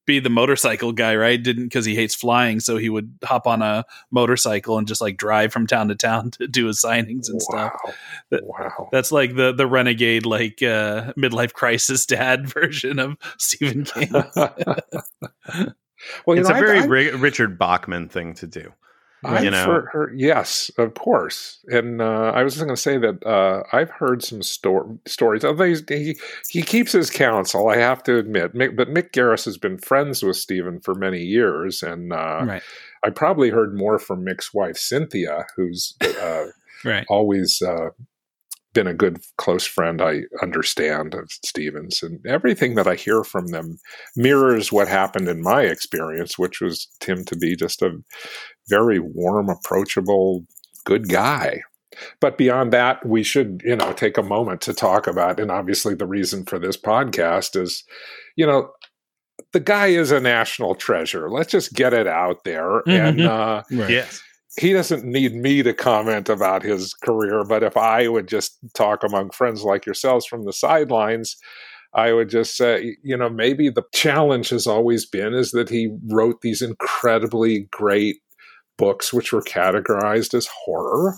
be 0.06 0.18
the 0.18 0.28
motorcycle 0.28 0.90
guy, 0.92 1.14
right? 1.14 1.40
Didn't 1.40 1.64
because 1.64 1.84
he 1.84 1.94
hates 1.94 2.14
flying, 2.16 2.58
so 2.60 2.76
he 2.78 2.90
would 2.90 3.16
hop 3.22 3.46
on 3.46 3.62
a 3.62 3.84
motorcycle 4.10 4.76
and 4.76 4.86
just 4.88 5.00
like 5.00 5.16
drive 5.16 5.52
from 5.52 5.66
town 5.68 5.88
to 5.88 5.94
town 5.94 6.30
to 6.38 6.48
do 6.48 6.66
his 6.66 6.82
signings 6.82 7.28
and 7.28 7.40
stuff. 7.40 7.72
Wow. 7.84 7.94
That- 8.30 8.44
wow. 8.44 8.88
That's 8.90 9.12
like 9.12 9.36
the 9.36 9.52
the 9.52 9.68
renegade 9.68 10.26
like 10.26 10.62
uh, 10.62 11.12
midlife 11.16 11.52
crisis 11.52 12.06
dad 12.06 12.48
version 12.52 12.98
of 12.98 13.16
Stephen 13.38 13.84
King. 13.84 14.10
well, 16.26 16.38
it's 16.38 16.48
know, 16.48 16.54
a 16.54 16.58
I- 16.58 16.60
very 16.60 16.80
I- 16.80 16.84
Ri- 16.86 17.10
Richard 17.12 17.58
Bachman 17.58 18.08
thing 18.08 18.34
to 18.34 18.46
do. 18.46 18.72
I've 19.26 19.42
you 19.42 19.50
know? 19.50 19.64
heard, 19.64 19.86
heard- 19.90 20.14
yes, 20.20 20.70
of 20.76 20.92
course. 20.92 21.64
And 21.68 22.02
uh, 22.02 22.32
I 22.34 22.42
was 22.42 22.52
just 22.52 22.62
going 22.62 22.76
to 22.76 22.80
say 22.80 22.98
that 22.98 23.24
uh, 23.24 23.62
I've 23.72 23.88
heard 23.88 24.22
some 24.22 24.42
sto- 24.42 24.98
stories. 25.06 25.46
Although 25.46 25.74
he 25.88 26.16
he 26.50 26.60
keeps 26.62 26.92
his 26.92 27.08
counsel, 27.08 27.68
I 27.70 27.78
have 27.78 28.02
to 28.02 28.18
admit. 28.18 28.52
Mick, 28.54 28.76
but 28.76 28.88
Mick 28.88 29.12
Garris 29.12 29.46
has 29.46 29.56
been 29.56 29.78
friends 29.78 30.22
with 30.22 30.36
Stephen 30.36 30.78
for 30.80 30.94
many 30.94 31.22
years, 31.22 31.82
and 31.82 32.12
uh, 32.12 32.42
right. 32.44 32.62
I 33.02 33.08
probably 33.10 33.48
heard 33.48 33.74
more 33.74 33.98
from 33.98 34.26
Mick's 34.26 34.52
wife 34.52 34.76
Cynthia, 34.76 35.46
who's 35.56 35.94
uh, 36.20 36.44
Right. 36.84 37.06
always 37.08 37.62
uh, 37.62 37.90
been 38.74 38.86
a 38.86 38.92
good 38.94 39.18
close 39.38 39.64
friend. 39.64 40.02
I 40.02 40.22
understand 40.42 41.14
of 41.14 41.30
Stevens, 41.44 42.02
and 42.02 42.24
everything 42.26 42.74
that 42.74 42.86
I 42.86 42.96
hear 42.96 43.24
from 43.24 43.46
them 43.48 43.78
mirrors 44.16 44.70
what 44.70 44.88
happened 44.88 45.28
in 45.28 45.42
my 45.42 45.62
experience, 45.62 46.38
which 46.38 46.60
was 46.60 46.88
Tim 47.00 47.24
to 47.24 47.36
be 47.36 47.56
just 47.56 47.80
a 47.80 47.92
very 48.68 48.98
warm, 48.98 49.48
approachable, 49.48 50.44
good 50.84 51.08
guy. 51.08 51.62
But 52.20 52.36
beyond 52.36 52.72
that, 52.72 53.06
we 53.06 53.22
should, 53.22 53.62
you 53.64 53.76
know, 53.76 53.92
take 53.92 54.18
a 54.18 54.22
moment 54.22 54.60
to 54.62 54.74
talk 54.74 55.06
about, 55.06 55.38
and 55.40 55.50
obviously 55.50 55.94
the 55.94 56.06
reason 56.06 56.44
for 56.44 56.58
this 56.58 56.76
podcast 56.76 57.58
is, 57.60 57.84
you 58.36 58.46
know, 58.46 58.72
the 59.52 59.60
guy 59.60 59.86
is 59.88 60.10
a 60.10 60.20
national 60.20 60.74
treasure. 60.74 61.30
Let's 61.30 61.52
just 61.52 61.72
get 61.74 61.94
it 61.94 62.08
out 62.08 62.44
there. 62.44 62.78
And 62.88 63.20
Mhm. 63.20 63.26
uh, 63.28 63.62
Right. 63.70 63.90
Yes. 63.90 64.20
He 64.58 64.72
doesn't 64.72 65.04
need 65.04 65.34
me 65.34 65.62
to 65.62 65.72
comment 65.74 66.28
about 66.28 66.62
his 66.62 66.94
career, 66.94 67.44
but 67.44 67.62
if 67.62 67.76
I 67.76 68.08
would 68.08 68.28
just 68.28 68.58
talk 68.74 69.02
among 69.02 69.30
friends 69.30 69.62
like 69.62 69.86
yourselves 69.86 70.26
from 70.26 70.44
the 70.44 70.52
sidelines, 70.52 71.36
I 71.94 72.12
would 72.12 72.28
just 72.28 72.56
say, 72.56 72.96
you 73.02 73.16
know, 73.16 73.28
maybe 73.28 73.68
the 73.68 73.84
challenge 73.92 74.48
has 74.50 74.66
always 74.66 75.06
been 75.06 75.34
is 75.34 75.52
that 75.52 75.68
he 75.68 75.96
wrote 76.08 76.40
these 76.42 76.62
incredibly 76.62 77.68
great 77.70 78.16
books 78.78 79.12
which 79.12 79.32
were 79.32 79.42
categorized 79.42 80.34
as 80.34 80.48
horror. 80.64 81.14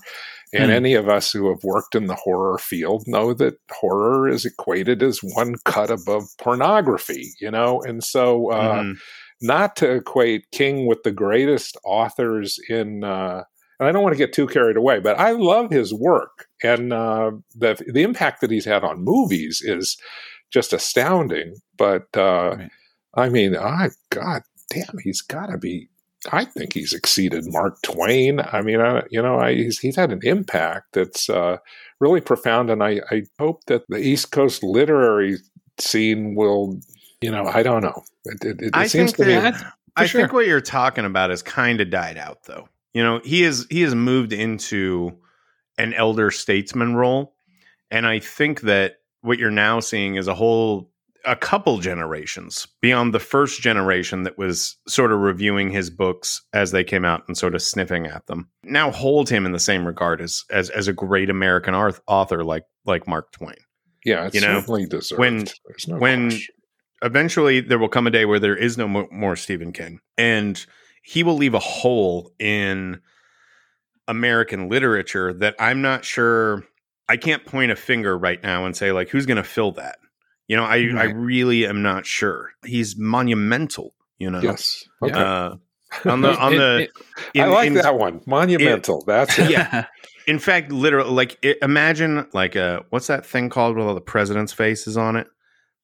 And 0.53 0.71
Hmm. 0.71 0.77
any 0.77 0.95
of 0.95 1.09
us 1.09 1.33
who 1.33 1.49
have 1.49 1.65
worked 1.65 1.95
in 1.95 2.07
the 2.07 2.15
horror 2.15 2.59
field 2.59 3.05
know 3.07 3.35
that 3.35 3.55
horror 3.73 4.29
is 4.29 4.45
equated 4.45 5.03
as 5.03 5.19
one 5.23 5.57
cut 5.65 5.91
above 5.91 6.25
pornography, 6.39 7.33
you 7.41 7.51
know? 7.51 7.83
And 7.83 8.03
so, 8.05 8.51
uh, 8.53 8.83
Mhm. 8.83 8.97
Not 9.41 9.77
to 9.77 9.91
equate 9.91 10.51
King 10.53 10.87
with 10.87 11.03
the 11.03 11.13
greatest 11.13 11.77
authors 11.85 12.59
in. 12.69 13.05
Uh, 13.05 13.45
and 13.79 13.87
I 13.87 13.93
don't 13.93 14.03
want 14.03 14.15
to 14.15 14.19
get 14.19 14.33
too 14.33 14.47
carried 14.47 14.79
away, 14.79 15.01
but 15.01 15.19
I 15.19 15.33
love 15.33 15.71
his 15.71 15.93
work, 15.93 16.47
and 16.63 16.93
uh, 16.95 17.33
the 17.55 17.83
the 17.93 18.03
impact 18.03 18.41
that 18.41 18.51
he's 18.51 18.65
had 18.65 18.85
on 18.85 19.05
movies 19.05 19.61
is 19.63 19.99
just 20.51 20.73
astounding. 20.73 21.57
But 21.77 22.07
uh, 22.17 22.57
Right. 22.57 22.71
I 23.17 23.29
mean, 23.29 23.57
I 23.57 23.91
God 24.11 24.43
damn, 24.71 24.99
he's 25.03 25.23
got 25.23 25.47
to 25.47 25.59
be. 25.59 25.89
I 26.33 26.45
think 26.45 26.73
he's 26.73 26.93
exceeded 26.93 27.45
Mark 27.47 27.81
Twain. 27.83 28.41
I 28.41 28.61
mean, 28.61 28.81
I, 28.81 29.03
you 29.11 29.23
know, 29.23 29.39
I, 29.39 29.55
he's 29.55 29.79
he's 29.79 29.97
had 29.97 30.13
an 30.13 30.21
impact 30.23 30.93
that's 30.93 31.31
uh, 31.31 31.59
really 32.01 32.21
profound, 32.21 32.71
and 32.71 32.83
I, 32.83 33.01
I 33.11 33.23
hope 33.39 33.65
that 33.67 33.85
the 33.89 33.99
East 33.99 34.33
Coast 34.33 34.63
literary 34.63 35.37
scene 35.79 36.35
will. 36.35 36.81
You 37.21 37.31
know, 37.31 37.47
I 37.47 37.63
don't 37.63 37.83
know. 37.83 38.03
It, 38.25 38.45
it, 38.45 38.63
it 38.63 38.71
I 38.75 38.87
seems 38.87 39.13
think 39.13 39.29
to 39.29 39.51
me. 39.53 39.59
I 39.97 40.05
sure. 40.07 40.21
think 40.21 40.33
what 40.33 40.47
you're 40.47 40.61
talking 40.61 41.05
about 41.07 41.31
is 41.31 41.43
kind 41.43 41.81
of 41.81 41.89
died 41.91 42.19
out 42.19 42.45
though. 42.45 42.69
You 42.93 43.03
know, 43.03 43.21
he 43.25 43.43
is 43.43 43.67
he 43.71 43.83
has 43.83 43.95
moved 43.95 44.33
into 44.33 45.17
an 45.79 45.95
elder 45.95 46.31
statesman 46.31 46.95
role, 46.95 47.35
and 47.91 48.07
I 48.07 48.19
think 48.19 48.63
that 48.63 48.97
what 49.23 49.39
you're 49.39 49.51
now 49.51 49.81
seeing 49.81 50.17
is 50.17 50.29
a 50.29 50.35
whole 50.35 50.91
a 51.25 51.35
couple 51.35 51.79
generations 51.79 52.69
beyond 52.81 53.13
the 53.13 53.19
first 53.19 53.61
generation 53.61 54.23
that 54.23 54.39
was 54.39 54.77
sort 54.87 55.11
of 55.11 55.19
reviewing 55.19 55.71
his 55.71 55.91
books 55.91 56.43
as 56.53 56.71
they 56.71 56.85
came 56.85 57.05
out 57.05 57.25
and 57.27 57.37
sort 57.37 57.55
of 57.57 57.63
sniffing 57.63 58.07
at 58.07 58.25
them. 58.27 58.49
Now 58.63 58.93
hold 58.93 59.29
him 59.29 59.45
in 59.45 59.51
the 59.53 59.59
same 59.59 59.85
regard 59.87 60.21
as 60.21 60.45
as, 60.51 60.71
as 60.71 60.87
a 60.87 60.93
great 60.93 61.29
American 61.31 61.75
author 61.75 62.45
like 62.45 62.65
like 62.85 63.09
Mark 63.09 63.33
Twain. 63.33 63.57
Yeah, 64.05 64.27
it's 64.27 64.35
You 64.37 64.41
know, 64.43 64.61
certainly 64.61 64.87
deserved. 64.87 65.19
when- 65.19 65.47
no 65.89 65.97
when 65.99 66.29
question. 66.29 66.55
Eventually 67.03 67.61
there 67.61 67.79
will 67.79 67.89
come 67.89 68.07
a 68.07 68.11
day 68.11 68.25
where 68.25 68.39
there 68.41 68.57
is 68.57 68.77
no 68.79 68.89
mo- 68.89 69.09
more 69.11 69.37
Stephen 69.37 69.73
King, 69.73 70.01
and 70.17 70.65
he 71.03 71.23
will 71.23 71.37
leave 71.37 71.55
a 71.55 71.59
hole 71.61 72.33
in 72.39 73.01
American 74.09 74.69
literature 74.69 75.33
that 75.35 75.55
I'm 75.59 75.83
not 75.83 76.05
sure. 76.05 76.65
I 77.09 77.17
can't 77.17 77.45
point 77.45 77.71
a 77.71 77.77
finger 77.77 78.19
right 78.19 78.43
now 78.43 78.65
and 78.67 78.77
say 78.77 78.93
like 78.93 79.09
who's 79.09 79.27
going 79.27 79.37
to 79.37 79.45
fill 79.45 79.73
that. 79.73 79.99
You 80.49 80.57
know, 80.57 80.65
I 80.65 80.77
I 80.97 81.05
really 81.05 81.67
am 81.67 81.83
not 81.83 82.07
sure. 82.07 82.51
He's 82.65 82.97
monumental. 82.97 83.95
You 84.19 84.31
know, 84.31 84.41
yes, 84.41 84.89
okay. 85.03 85.13
uh, 85.13 85.57
on 86.05 86.21
the 86.23 86.37
on 86.39 86.57
the. 86.57 86.77
it- 86.83 86.91
I 87.41 87.47
in- 87.47 87.53
like 87.53 87.67
in- 87.69 87.75
that 87.75 87.99
one. 87.99 88.21
Monumental. 88.27 89.05
That's 89.07 89.39
it. 89.39 89.51
Yeah. 89.51 89.87
In 90.27 90.41
fact, 90.41 90.73
literally, 90.73 91.11
like 91.11 91.39
i 91.45 91.55
imagine 91.63 92.27
like 92.33 92.57
uh 92.57 92.81
what's 92.91 93.07
that 93.07 93.25
thing 93.25 93.49
called 93.49 93.77
with 93.77 93.87
all 93.87 93.95
the 93.95 94.01
president's 94.01 94.53
faces 94.53 94.97
on 94.97 95.15
it? 95.15 95.29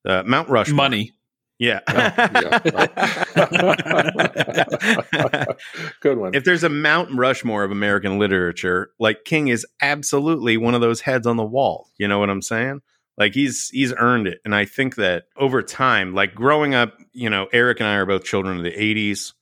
Uh, 0.04 0.22
Mount 0.24 0.48
Rushmore. 0.48 0.76
money. 0.76 1.12
Yeah. 1.58 1.80
Good 6.00 6.18
one. 6.18 6.34
if 6.34 6.44
there's 6.44 6.64
a 6.64 6.68
Mount 6.68 7.16
Rushmore 7.16 7.62
of 7.62 7.70
American 7.70 8.18
literature, 8.18 8.90
like 8.98 9.24
King 9.24 9.48
is 9.48 9.64
absolutely 9.80 10.56
one 10.56 10.74
of 10.74 10.80
those 10.80 11.02
heads 11.02 11.26
on 11.26 11.36
the 11.36 11.44
wall. 11.44 11.88
You 11.98 12.08
know 12.08 12.18
what 12.18 12.30
I'm 12.30 12.42
saying? 12.42 12.80
Like 13.16 13.34
he's 13.34 13.68
he's 13.68 13.92
earned 13.96 14.26
it, 14.26 14.40
and 14.44 14.54
I 14.54 14.64
think 14.64 14.96
that 14.96 15.24
over 15.36 15.62
time, 15.62 16.14
like 16.14 16.34
growing 16.34 16.74
up, 16.74 16.96
you 17.12 17.30
know, 17.30 17.46
Eric 17.52 17.78
and 17.78 17.88
I 17.88 17.96
are 17.96 18.06
both 18.06 18.24
children 18.24 18.58
of 18.58 18.64
the 18.64 18.72
'80s, 18.72 19.32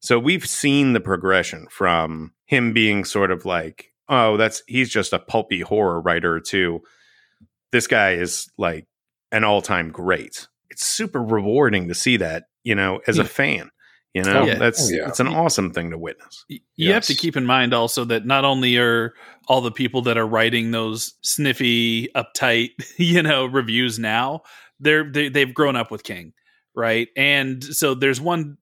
so 0.00 0.18
we've 0.18 0.46
seen 0.46 0.92
the 0.92 1.00
progression 1.00 1.66
from 1.70 2.32
him 2.46 2.72
being 2.72 3.04
sort 3.04 3.30
of 3.30 3.44
like, 3.44 3.92
oh, 4.08 4.36
that's 4.36 4.62
he's 4.66 4.90
just 4.90 5.12
a 5.12 5.18
pulpy 5.18 5.60
horror 5.60 6.00
writer 6.00 6.40
to 6.40 6.82
this 7.72 7.86
guy 7.86 8.14
is 8.14 8.50
like 8.58 8.86
an 9.32 9.44
all-time 9.44 9.90
great. 9.90 10.46
It's 10.70 10.86
super 10.86 11.22
rewarding 11.22 11.88
to 11.88 11.94
see 11.94 12.16
that, 12.18 12.44
you 12.64 12.74
know, 12.74 13.00
as 13.06 13.18
a 13.18 13.24
fan. 13.24 13.70
You 14.14 14.24
know, 14.24 14.40
Oh, 14.42 14.44
yeah. 14.44 14.58
that's 14.58 14.90
Oh, 14.90 14.94
yeah. 14.94 15.08
it's 15.08 15.20
an 15.20 15.28
awesome 15.28 15.72
thing 15.72 15.90
to 15.92 15.98
witness. 15.98 16.44
Y- 16.50 16.58
You 16.74 16.92
have 16.92 17.04
to 17.06 17.14
keep 17.14 17.36
in 17.36 17.46
mind 17.46 17.72
also 17.72 18.04
that 18.06 18.26
not 18.26 18.44
only 18.44 18.76
are 18.76 19.12
all 19.46 19.60
the 19.60 19.70
people 19.70 20.02
that 20.02 20.18
are 20.18 20.26
writing 20.26 20.72
those 20.72 21.14
sniffy, 21.22 22.08
uptight, 22.16 22.70
you 22.96 23.22
know, 23.22 23.46
reviews 23.46 23.98
now, 24.00 24.40
they're 24.80 25.08
they, 25.10 25.28
they've 25.28 25.54
grown 25.54 25.76
up 25.76 25.90
with 25.92 26.02
King, 26.02 26.32
right? 26.74 27.06
And 27.16 27.62
so 27.62 27.94
there's 27.94 28.20
one, 28.20 28.56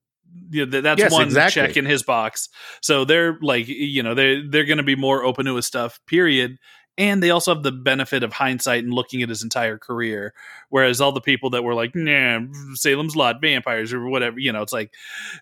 you 0.51 0.67
know, 0.67 0.81
that's 0.81 0.99
Yes, 0.99 1.11
one 1.11 1.23
exactly. 1.23 1.61
check 1.63 1.77
in 1.77 1.85
his 1.85 2.03
box. 2.03 2.49
So 2.83 3.03
they're 3.03 3.39
like, 3.41 3.67
you 3.67 4.03
know, 4.03 4.13
they're 4.13 4.47
they're 4.47 4.65
going 4.65 4.77
to 4.77 4.83
be 4.83 4.95
more 4.95 5.23
open 5.23 5.45
to 5.45 5.55
his 5.55 5.65
stuff. 5.65 5.99
Period. 6.05 6.57
And 6.99 7.23
they 7.23 7.31
also 7.31 7.53
have 7.53 7.63
the 7.63 7.71
benefit 7.71 8.23
of 8.23 8.33
hindsight 8.33 8.83
and 8.83 8.93
looking 8.93 9.23
at 9.23 9.29
his 9.29 9.41
entire 9.41 9.77
career. 9.77 10.33
Whereas 10.67 10.99
all 10.99 11.13
the 11.13 11.21
people 11.21 11.49
that 11.51 11.63
were 11.63 11.73
like, 11.73 11.95
nah, 11.95 12.41
Salem's 12.73 13.15
Lot, 13.15 13.39
vampires, 13.41 13.93
or 13.93 14.05
whatever, 14.07 14.37
you 14.37 14.51
know, 14.51 14.61
it's 14.61 14.73
like 14.73 14.93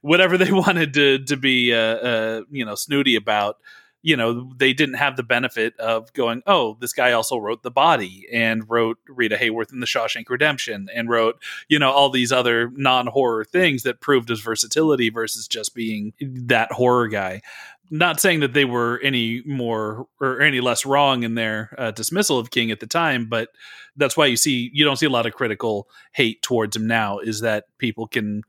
whatever 0.02 0.38
they 0.38 0.52
wanted 0.52 0.94
to 0.94 1.20
to 1.26 1.36
be 1.36 1.74
uh, 1.74 1.78
uh 1.78 2.42
you 2.52 2.64
know 2.64 2.76
snooty 2.76 3.16
about 3.16 3.58
you 4.04 4.16
know 4.16 4.52
they 4.56 4.74
didn't 4.74 4.96
have 4.96 5.18
the 5.18 5.24
benefit 5.24 5.78
of 5.80 6.14
going 6.14 6.42
oh 6.46 6.78
this 6.80 6.94
guy 6.94 7.12
also 7.12 7.38
wrote 7.38 7.64
the 7.64 7.72
body 7.72 8.28
and 8.32 8.70
wrote 8.70 8.98
rita 9.08 9.36
hayworth 9.36 9.74
in 9.74 9.80
the 9.80 9.86
shawshank 9.86 10.30
redemption 10.30 10.88
and 10.94 11.10
wrote 11.10 11.42
you 11.68 11.80
know 11.80 11.92
all 11.92 12.10
these 12.10 12.32
other 12.32 12.70
non-horror 12.76 13.44
things 13.44 13.84
that 13.84 14.00
proved 14.00 14.30
his 14.30 14.40
versatility 14.40 15.10
versus 15.10 15.48
just 15.48 15.74
being 15.74 16.14
that 16.22 16.72
horror 16.72 17.08
guy 17.08 17.42
not 17.90 18.20
saying 18.20 18.42
that 18.42 18.54
they 18.54 18.66
were 18.66 19.00
any 19.04 19.42
more 19.46 20.08
or 20.20 20.42
any 20.42 20.60
less 20.62 20.86
wrong 20.86 21.24
in 21.24 21.36
their 21.36 21.74
uh, 21.78 21.92
dismissal 21.92 22.38
of 22.38 22.52
king 22.52 22.72
at 22.72 22.80
the 22.80 22.88
time 22.88 23.28
but 23.28 23.50
that's 23.96 24.16
why 24.18 24.26
you 24.26 24.38
see 24.38 24.70
you 24.74 24.84
don't 24.86 24.98
see 24.98 25.06
a 25.06 25.10
lot 25.10 25.26
of 25.26 25.34
critical 25.34 25.88
hate 26.14 26.42
towards 26.42 26.76
him 26.76 26.88
now 26.88 27.20
is 27.20 27.42
that 27.42 27.66
people 27.78 28.08
can 28.08 28.44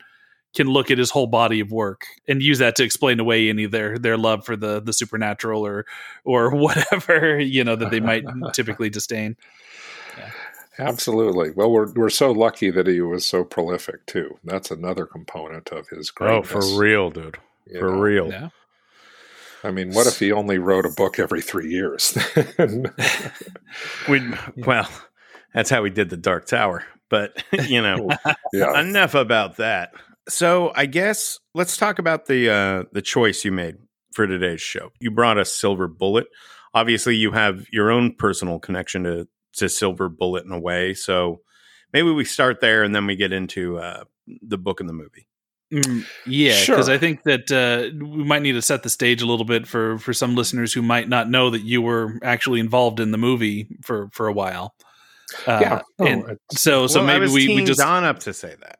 can 0.54 0.66
look 0.66 0.90
at 0.90 0.98
his 0.98 1.10
whole 1.10 1.26
body 1.26 1.60
of 1.60 1.70
work 1.70 2.06
and 2.26 2.42
use 2.42 2.58
that 2.58 2.74
to 2.76 2.82
explain 2.82 3.20
away 3.20 3.48
any 3.48 3.64
of 3.64 3.70
their 3.70 3.98
their 3.98 4.16
love 4.16 4.44
for 4.44 4.56
the 4.56 4.80
the 4.80 4.92
supernatural 4.92 5.64
or 5.64 5.84
or 6.24 6.50
whatever 6.54 7.38
you 7.38 7.62
know 7.62 7.76
that 7.76 7.90
they 7.90 8.00
might 8.00 8.24
typically 8.54 8.90
disdain. 8.90 9.36
Absolutely. 10.78 11.50
Well, 11.50 11.70
we're 11.70 11.92
we're 11.92 12.10
so 12.10 12.30
lucky 12.30 12.70
that 12.70 12.86
he 12.86 13.00
was 13.00 13.26
so 13.26 13.44
prolific 13.44 14.06
too. 14.06 14.38
That's 14.44 14.70
another 14.70 15.06
component 15.06 15.70
of 15.70 15.88
his 15.88 16.10
greatness. 16.10 16.52
Oh, 16.52 16.60
for 16.60 16.78
real, 16.80 17.10
dude. 17.10 17.36
you 17.66 17.80
For 17.80 17.90
know. 17.90 17.98
real. 17.98 18.28
Yeah. 18.30 18.48
I 19.64 19.70
mean, 19.70 19.92
what 19.92 20.06
if 20.06 20.18
he 20.18 20.32
only 20.32 20.58
wrote 20.58 20.86
a 20.86 20.90
book 20.90 21.18
every 21.18 21.42
three 21.42 21.70
years? 21.70 22.16
We 24.08 24.22
well, 24.56 24.88
that's 25.54 25.70
how 25.70 25.82
we 25.82 25.90
did 25.90 26.10
the 26.10 26.16
Dark 26.16 26.46
Tower. 26.46 26.84
But 27.10 27.42
you 27.68 27.82
know, 27.82 28.08
yeah. 28.52 28.80
enough 28.80 29.14
about 29.14 29.56
that. 29.56 29.90
So 30.28 30.72
I 30.74 30.86
guess 30.86 31.38
let's 31.54 31.76
talk 31.76 31.98
about 31.98 32.26
the 32.26 32.50
uh 32.50 32.84
the 32.92 33.02
choice 33.02 33.44
you 33.44 33.52
made 33.52 33.76
for 34.12 34.26
today's 34.26 34.60
show. 34.60 34.90
You 35.00 35.10
brought 35.10 35.38
us 35.38 35.52
Silver 35.52 35.88
Bullet. 35.88 36.26
Obviously, 36.74 37.16
you 37.16 37.32
have 37.32 37.66
your 37.72 37.90
own 37.90 38.14
personal 38.14 38.58
connection 38.58 39.04
to 39.04 39.28
to 39.54 39.68
Silver 39.68 40.08
Bullet 40.08 40.44
in 40.44 40.52
a 40.52 40.60
way. 40.60 40.94
So 40.94 41.40
maybe 41.92 42.10
we 42.10 42.24
start 42.24 42.60
there 42.60 42.82
and 42.82 42.94
then 42.94 43.06
we 43.06 43.16
get 43.16 43.32
into 43.32 43.78
uh 43.78 44.04
the 44.42 44.58
book 44.58 44.80
and 44.80 44.88
the 44.88 44.94
movie. 44.94 45.28
Mm, 45.72 46.06
yeah, 46.26 46.52
Sure. 46.54 46.76
because 46.76 46.88
I 46.88 46.96
think 46.96 47.24
that 47.24 47.50
uh, 47.52 47.94
we 48.02 48.24
might 48.24 48.40
need 48.42 48.52
to 48.52 48.62
set 48.62 48.82
the 48.82 48.88
stage 48.88 49.20
a 49.20 49.26
little 49.26 49.44
bit 49.44 49.66
for 49.66 49.98
for 49.98 50.14
some 50.14 50.34
listeners 50.34 50.72
who 50.72 50.80
might 50.80 51.08
not 51.10 51.28
know 51.28 51.50
that 51.50 51.62
you 51.62 51.82
were 51.82 52.18
actually 52.22 52.58
involved 52.60 53.00
in 53.00 53.10
the 53.10 53.18
movie 53.18 53.68
for 53.82 54.08
for 54.12 54.28
a 54.28 54.32
while. 54.32 54.74
Uh, 55.46 55.58
yeah. 55.60 55.82
Oh, 55.98 56.06
and 56.06 56.38
so 56.52 56.86
so 56.86 57.00
Well, 57.00 57.10
I 57.10 57.18
maybe 57.18 57.30
we, 57.32 57.54
we 57.54 57.64
just 57.64 57.80
on 57.82 58.04
up 58.04 58.20
to 58.20 58.32
say 58.32 58.54
that. 58.60 58.78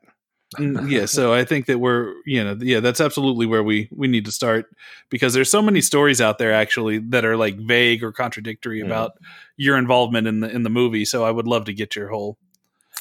Mm, 0.57 0.89
yeah 0.89 1.05
so 1.17 1.31
i 1.31 1.45
think 1.45 1.67
that 1.67 1.77
we're 1.77 2.11
you 2.25 2.43
know 2.43 2.57
yeah 2.59 2.79
that's 2.79 2.99
absolutely 2.99 3.45
where 3.45 3.61
we 3.61 3.87
we 3.91 4.07
need 4.07 4.25
to 4.25 4.31
start 4.31 4.65
because 5.11 5.35
there's 5.35 5.51
so 5.51 5.61
many 5.61 5.79
stories 5.79 6.19
out 6.19 6.39
there 6.39 6.51
actually 6.51 6.97
that 6.97 7.23
are 7.23 7.37
like 7.37 7.55
vague 7.59 8.03
or 8.03 8.11
contradictory 8.11 8.81
Mhm. 8.81 8.87
about 8.87 9.11
your 9.57 9.77
involvement 9.77 10.25
in 10.25 10.39
the 10.39 10.49
in 10.49 10.63
the 10.63 10.71
movie 10.71 11.05
so 11.05 11.23
i 11.23 11.29
would 11.29 11.45
love 11.45 11.65
to 11.65 11.73
get 11.73 11.95
your 11.95 12.09
whole 12.09 12.39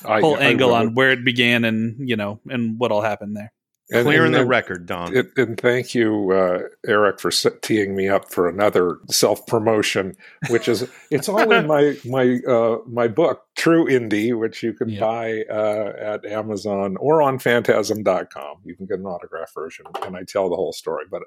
I- 0.04 0.20
whole 0.20 0.36
I 0.36 0.40
angle 0.40 0.68
will. 0.68 0.74
on 0.76 0.92
where 0.94 1.10
it 1.10 1.24
began 1.24 1.64
and 1.64 2.06
you 2.06 2.16
know 2.16 2.38
and 2.50 2.78
what 2.78 2.92
all 2.92 3.00
happened 3.00 3.34
there 3.34 3.50
And- 3.90 4.04
Clearing 4.04 4.34
and 4.34 4.42
the 4.42 4.46
record, 4.46 4.84
Don. 4.84 5.16
And, 5.16 5.30
and 5.38 5.58
thank 5.58 5.94
you, 5.94 6.30
uh, 6.32 6.58
Eric, 6.86 7.20
for 7.20 7.30
teeing 7.30 7.96
me 7.96 8.06
up 8.08 8.30
for 8.30 8.46
another 8.46 8.98
self 9.10 9.46
promotion, 9.46 10.14
which 10.50 10.68
is 10.68 10.86
it's 11.10 11.26
all 11.28 11.50
in 11.50 11.66
my 11.66 11.96
my 12.04 12.38
uh, 12.46 12.78
my 12.86 13.08
book, 13.08 13.44
True 13.56 13.86
Indie, 13.86 14.38
which 14.38 14.62
you 14.62 14.74
can 14.74 14.90
Yeah. 14.90 15.00
buy 15.00 15.42
uh, 15.50 15.92
at 15.98 16.26
Amazon 16.26 16.96
or 17.00 17.22
on 17.22 17.38
Phantasm.com. 17.38 18.58
You 18.64 18.76
can 18.76 18.84
get 18.84 18.98
an 18.98 19.06
autograph 19.06 19.54
version, 19.54 19.86
and 20.02 20.16
I 20.16 20.22
tell 20.24 20.50
the 20.50 20.56
whole 20.56 20.74
story. 20.74 21.04
But 21.10 21.22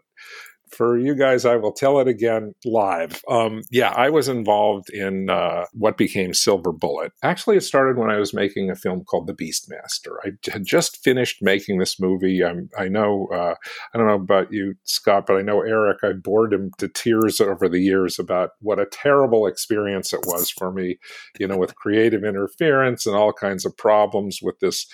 for 0.71 0.97
you 0.97 1.15
guys, 1.15 1.45
I 1.45 1.55
will 1.57 1.71
tell 1.71 1.99
it 1.99 2.07
again 2.07 2.53
live. 2.65 3.21
Um, 3.27 3.61
yeah, 3.71 3.89
I 3.95 4.09
was 4.09 4.27
involved 4.27 4.89
in 4.89 5.29
uh, 5.29 5.65
what 5.73 5.97
became 5.97 6.33
Silver 6.33 6.71
Bullet. 6.71 7.11
Actually, 7.23 7.57
it 7.57 7.61
started 7.61 7.97
when 7.97 8.09
I 8.09 8.17
was 8.17 8.33
making 8.33 8.69
a 8.69 8.75
film 8.75 9.03
called 9.03 9.27
The 9.27 9.33
Beastmaster. 9.33 10.15
I 10.25 10.31
had 10.51 10.65
just 10.65 11.03
finished 11.03 11.41
making 11.41 11.77
this 11.79 11.99
movie. 11.99 12.43
I'm, 12.43 12.69
I 12.77 12.87
know, 12.87 13.27
uh, 13.33 13.55
I 13.93 13.97
don't 13.97 14.07
know 14.07 14.13
about 14.13 14.51
you, 14.51 14.75
Scott, 14.83 15.25
but 15.27 15.37
I 15.37 15.41
know 15.41 15.61
Eric. 15.61 15.99
I 16.03 16.13
bored 16.13 16.53
him 16.53 16.71
to 16.77 16.87
tears 16.87 17.41
over 17.41 17.67
the 17.67 17.81
years 17.81 18.17
about 18.17 18.51
what 18.59 18.79
a 18.79 18.85
terrible 18.85 19.45
experience 19.47 20.13
it 20.13 20.21
was 20.25 20.49
for 20.49 20.71
me, 20.71 20.97
you 21.39 21.47
know, 21.47 21.57
with 21.57 21.75
creative 21.75 22.23
interference 22.23 23.05
and 23.05 23.15
all 23.15 23.33
kinds 23.33 23.65
of 23.65 23.75
problems 23.77 24.39
with 24.41 24.59
this 24.59 24.87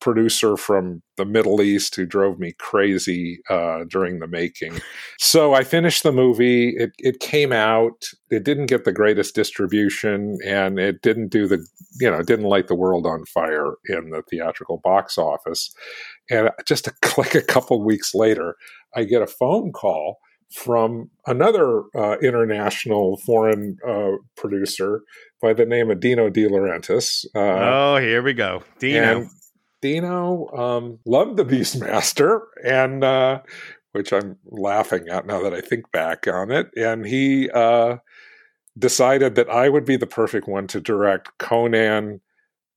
producer 0.00 0.56
from 0.56 1.02
the 1.16 1.24
Middle 1.24 1.60
East 1.60 1.94
who 1.96 2.06
drove 2.06 2.38
me 2.38 2.52
crazy 2.58 3.40
uh, 3.50 3.84
during 3.88 4.18
the 4.18 4.26
making. 4.26 4.80
So 5.18 5.54
I 5.54 5.64
finished 5.64 6.02
the 6.02 6.12
movie. 6.12 6.70
It, 6.76 6.92
it 6.98 7.20
came 7.20 7.52
out. 7.52 8.04
It 8.30 8.44
didn't 8.44 8.66
get 8.66 8.84
the 8.84 8.92
greatest 8.92 9.34
distribution, 9.34 10.38
and 10.44 10.78
it 10.78 11.02
didn't 11.02 11.28
do 11.28 11.46
the 11.46 11.66
you 12.00 12.10
know 12.10 12.22
didn't 12.22 12.46
light 12.46 12.68
the 12.68 12.74
world 12.74 13.06
on 13.06 13.24
fire 13.24 13.74
in 13.86 14.10
the 14.10 14.22
theatrical 14.30 14.80
box 14.82 15.18
office. 15.18 15.74
And 16.30 16.50
just 16.66 16.86
a, 16.86 16.92
like 17.18 17.34
a 17.34 17.42
couple 17.42 17.82
weeks 17.84 18.14
later, 18.14 18.56
I 18.94 19.04
get 19.04 19.22
a 19.22 19.26
phone 19.26 19.72
call 19.72 20.18
from 20.50 21.10
another 21.26 21.82
uh, 21.94 22.16
international 22.22 23.18
foreign 23.18 23.76
uh, 23.86 24.12
producer 24.36 25.02
by 25.42 25.52
the 25.52 25.66
name 25.66 25.90
of 25.90 26.00
Dino 26.00 26.30
De 26.30 26.48
Laurentiis. 26.48 27.26
Uh, 27.34 27.38
oh, 27.38 27.96
here 27.98 28.22
we 28.22 28.32
go. 28.32 28.62
Dino. 28.78 29.28
Dino 29.80 30.48
um, 30.48 30.98
loved 31.04 31.36
the 31.36 31.44
Beastmaster, 31.44 32.40
and 32.64 33.04
uh, 33.04 33.40
which 33.92 34.12
I'm 34.12 34.36
laughing 34.46 35.08
at 35.08 35.26
now 35.26 35.42
that 35.42 35.54
I 35.54 35.60
think 35.60 35.90
back 35.92 36.26
on 36.26 36.50
it. 36.50 36.70
And 36.76 37.06
he 37.06 37.50
uh, 37.50 37.96
decided 38.78 39.34
that 39.34 39.48
I 39.48 39.68
would 39.68 39.84
be 39.84 39.96
the 39.96 40.06
perfect 40.06 40.48
one 40.48 40.66
to 40.68 40.80
direct 40.80 41.36
Conan 41.38 42.20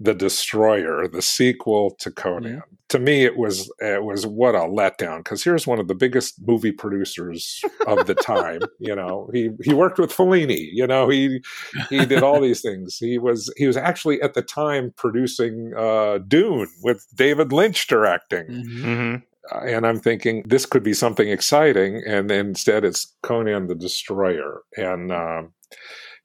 the 0.02 0.14
Destroyer, 0.16 1.08
the 1.08 1.22
sequel 1.22 1.96
to 2.00 2.10
Conan. 2.10 2.54
Yeah. 2.56 2.62
To 2.90 3.00
me, 3.00 3.24
it 3.24 3.38
was 3.38 3.72
it 3.80 4.04
was 4.04 4.26
what 4.26 4.56
a 4.56 4.60
letdown 4.60 5.20
because 5.20 5.44
here's 5.44 5.68
one 5.68 5.80
of 5.80 5.88
the 5.88 5.96
biggest 5.96 6.36
movie 6.46 6.72
producers 6.72 7.62
of 7.88 8.08
the 8.08 8.16
time. 8.22 8.62
you 8.80 8.96
know, 8.96 9.30
he 9.32 9.52
he 9.64 9.74
worked 9.74 10.00
with 10.00 10.12
Fellini. 10.12 10.70
You 10.74 10.88
know, 10.88 11.08
he 11.08 11.42
he 11.90 12.06
did 12.06 12.24
all 12.24 12.42
these 12.42 12.62
things. 12.62 12.98
He 12.98 13.18
was 13.18 13.54
he 13.56 13.68
was 13.68 13.78
actually 13.78 14.22
at 14.22 14.34
the 14.34 14.42
time 14.42 14.94
producing 14.98 15.72
uh, 15.78 16.18
Dune 16.28 16.68
with 16.84 17.06
David 17.16 17.54
Lynch 17.54 17.88
directing 17.88 18.48
hmm 18.48 19.16
uh, 19.52 19.62
and 19.66 19.88
I'm 19.88 20.00
thinking 20.00 20.44
this 20.46 20.66
could 20.66 20.84
be 20.84 20.94
something 20.94 21.28
exciting, 21.28 22.04
and 22.06 22.30
instead 22.30 22.86
it's 22.86 23.16
Conan 23.24 23.68
the 23.68 23.76
Destroyer. 23.76 24.62
And 24.78 25.12
um, 25.12 25.54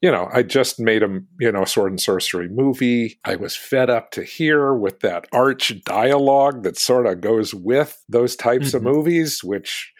you 0.01 0.11
know, 0.11 0.29
I 0.31 0.43
just 0.43 0.79
made 0.79 1.03
a 1.03 1.19
you 1.39 1.51
know 1.51 1.65
sword 1.65 1.91
and 1.91 2.01
sorcery 2.01 2.49
movie. 2.49 3.19
I 3.25 3.35
was 3.35 3.55
fed 3.55 3.89
up 3.89 4.11
to 4.11 4.23
here 4.23 4.73
with 4.73 4.99
that 5.01 5.25
arch 5.33 5.73
dialogue 5.83 6.63
that 6.63 6.77
sort 6.77 7.05
of 7.07 7.21
goes 7.21 7.53
with 7.53 8.03
those 8.09 8.35
types 8.35 8.71
Mhm. 8.71 8.73
of 8.75 8.83
movies, 8.83 9.43
which. 9.43 9.91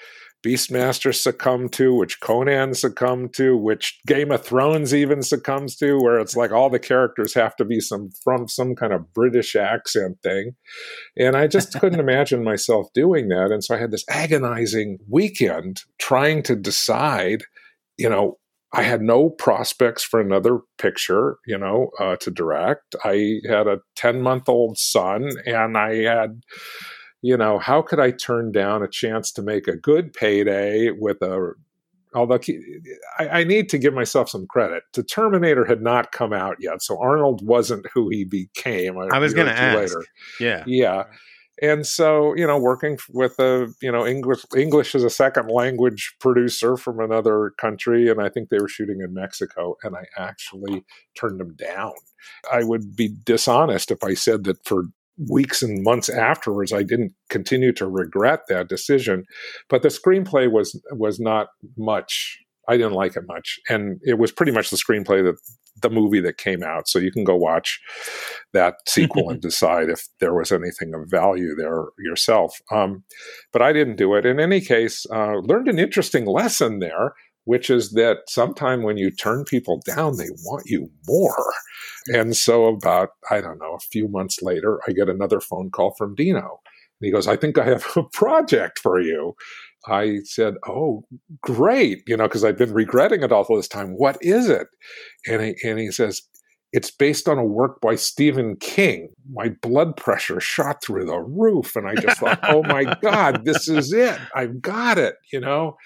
Beastmaster 0.46 1.14
succumbed 1.14 1.74
to, 1.74 1.94
which 1.96 2.22
Conan 2.22 2.76
succumbed 2.76 3.34
to, 3.34 3.58
which 3.58 4.00
Game 4.06 4.32
of 4.32 4.46
Thrones 4.46 4.94
even 4.94 5.24
succumbs 5.24 5.76
to, 5.78 5.98
where 6.00 6.20
it's 6.20 6.38
like 6.38 6.52
all 6.52 6.70
the 6.70 6.80
characters 6.80 7.34
have 7.34 7.56
to 7.56 7.66
be 7.66 7.80
some 7.80 8.12
from 8.24 8.48
some 8.48 8.76
kind 8.76 8.94
of 8.94 9.12
British 9.14 9.56
accent 9.56 10.20
thing. 10.22 10.52
And 11.18 11.36
I 11.36 11.48
just 11.48 11.74
couldn't 11.82 12.00
imagine 12.00 12.44
myself 12.44 12.88
doing 12.94 13.28
that. 13.30 13.50
And 13.52 13.64
so 13.64 13.76
I 13.76 13.80
had 13.80 13.92
this 13.92 14.06
agonizing 14.10 15.00
weekend 15.10 15.82
trying 15.98 16.44
to 16.44 16.56
decide, 16.56 17.42
you 17.98 18.08
know, 18.08 18.38
I 18.74 18.84
had 18.84 19.02
no 19.02 19.30
prospects 19.30 20.04
for 20.04 20.20
another 20.20 20.60
picture, 20.78 21.38
you 21.46 21.58
know, 21.58 21.92
uh, 22.00 22.18
to 22.18 22.32
direct. 22.32 22.96
I 23.04 23.40
had 23.48 23.68
a 23.68 23.80
10 23.96 24.22
month 24.22 24.50
old 24.50 24.78
son 24.78 25.32
and 25.46 25.78
I 25.78 26.04
had, 26.04 26.42
you 27.22 27.38
know, 27.38 27.60
how 27.60 27.82
could 27.82 28.00
I 28.00 28.12
turn 28.12 28.52
down 28.52 28.84
a 28.84 28.88
chance 28.88 29.32
to 29.34 29.42
make 29.42 29.68
a 29.68 29.78
good 29.78 30.14
payday 30.14 30.92
with 30.92 31.22
a 31.22 31.54
although 32.14 32.40
I, 33.20 33.28
I, 33.30 33.44
need 33.44 33.70
to 33.70 33.78
give 33.78 33.94
myself 33.94 34.30
some 34.30 34.48
credit. 34.48 34.84
The 34.94 35.04
Terminator 35.04 35.66
had 35.66 35.82
not 35.82 36.12
come 36.12 36.34
out 36.34 36.58
yet, 36.60 36.82
so 36.82 37.00
Arnold 37.00 37.46
wasn't 37.46 37.86
who 37.94 38.10
he 38.10 38.24
became. 38.24 38.98
I 38.98 39.20
was 39.20 39.34
going 39.34 39.48
to 39.48 39.54
ask. 39.54 39.78
Later. 39.78 40.06
Yeah, 40.40 40.64
yeah. 40.66 41.04
And 41.62 41.86
so, 41.86 42.36
you 42.36 42.46
know, 42.46 42.60
working 42.60 42.98
with 43.12 43.40
a, 43.40 43.68
you 43.82 43.92
know, 43.92 44.06
English 44.06 44.44
English 44.56 44.94
as 44.94 45.04
a 45.04 45.10
second 45.10 45.50
language 45.50 46.16
producer 46.20 46.78
from 46.78 47.00
another 47.00 47.54
country, 47.60 48.10
and 48.10 48.22
I 48.22 48.30
think 48.30 48.50
they 48.50 48.60
were 48.60 48.68
shooting 48.68 49.02
in 49.02 49.14
Mexico, 49.14 49.76
and 49.84 49.96
I 49.96 50.06
actually 50.18 50.86
turned 51.16 51.40
them 51.40 51.56
down. 51.56 51.94
I 52.52 52.64
would 52.64 52.96
be 52.96 53.16
dishonest 53.26 53.92
if 53.92 54.04
I 54.04 54.14
said 54.14 54.44
that 54.44 54.64
for 54.66 54.86
weeks 55.18 55.64
and 55.64 55.84
months 55.84 56.10
afterwards 56.10 56.72
i 56.72 56.84
didn't 56.84 57.12
continue 57.30 57.74
to 57.74 57.88
regret 57.88 58.42
that 58.48 58.70
decision 58.70 59.26
but 59.68 59.82
the 59.82 59.88
screenplay 59.88 60.52
was 60.52 60.80
was 60.92 61.20
not 61.20 61.48
much 61.76 62.38
i 62.68 62.78
didn't 62.78 62.94
like 62.94 63.16
it 63.16 63.24
much 63.28 63.60
and 63.70 64.00
it 64.04 64.18
was 64.18 64.32
pretty 64.32 64.52
much 64.52 64.70
the 64.70 64.78
screenplay 64.78 65.24
that 65.24 65.38
the 65.82 65.90
movie 65.90 66.20
that 66.20 66.38
came 66.38 66.64
out 66.64 66.88
so 66.88 66.98
you 66.98 67.12
can 67.12 67.24
go 67.24 67.36
watch 67.36 67.80
that 68.54 68.76
sequel 68.88 69.30
and 69.30 69.42
decide 69.42 69.90
if 69.90 70.08
there 70.20 70.34
was 70.34 70.52
anything 70.52 70.94
of 70.94 71.10
value 71.10 71.56
there 71.56 71.86
yourself 72.00 72.60
um, 72.72 73.04
but 73.52 73.62
i 73.62 73.72
didn't 73.72 73.96
do 73.96 74.16
it 74.16 74.26
in 74.26 74.40
any 74.40 74.62
case 74.62 75.06
uh, 75.14 75.36
learned 75.44 75.68
an 75.68 75.80
interesting 75.80 76.26
lesson 76.26 76.80
there 76.80 77.14
which 77.48 77.70
is 77.70 77.92
that 77.92 78.18
sometime 78.28 78.84
when 78.84 78.98
you 78.98 79.10
turn 79.10 79.46
people 79.46 79.80
down, 79.86 80.18
they 80.18 80.28
want 80.44 80.64
you 80.66 80.92
more. 81.08 81.54
And 82.08 82.36
so, 82.36 82.66
about, 82.66 83.12
I 83.32 83.40
don't 83.40 83.58
know, 83.58 83.74
a 83.74 83.80
few 83.80 84.10
months 84.10 84.42
later, 84.42 84.82
I 84.86 84.92
get 84.92 85.08
another 85.08 85.40
phone 85.40 85.72
call 85.72 85.96
from 85.98 86.14
Dino. 86.14 86.60
And 87.00 87.06
he 87.06 87.10
goes, 87.10 87.26
I 87.26 87.38
think 87.38 87.58
I 87.58 87.64
have 87.64 87.86
a 87.96 88.04
project 88.14 88.80
for 88.80 89.00
you. 89.00 89.34
I 89.88 90.20
said, 90.24 90.56
Oh, 90.68 91.04
great. 91.42 92.04
You 92.08 92.18
know, 92.18 92.28
because 92.28 92.44
I've 92.44 92.58
been 92.58 92.74
regretting 92.74 93.24
it 93.24 93.32
all 93.32 93.46
this 93.50 93.68
time. 93.68 93.94
What 93.98 94.18
is 94.22 94.50
it? 94.50 94.68
And 95.28 95.42
he, 95.42 95.56
and 95.64 95.80
he 95.80 95.92
says, 95.92 96.22
it's 96.74 96.92
based 96.92 97.30
on 97.30 97.38
a 97.38 97.46
work 97.46 97.80
by 97.80 97.96
Stephen 97.96 98.58
King. 98.58 99.10
My 99.32 99.50
blood 99.62 99.96
pressure 99.96 100.42
shot 100.42 100.84
through 100.84 101.06
the 101.06 101.20
roof. 101.20 101.78
And 101.78 101.88
I 101.88 101.96
just 101.96 102.20
thought, 102.20 102.40
oh 102.44 102.62
my 102.64 102.84
God, 103.02 103.46
this 103.46 103.70
is 103.70 103.94
it. 103.94 104.20
I've 104.36 104.62
got 104.62 104.98
it, 104.98 105.16
you 105.32 105.40
know? 105.40 105.78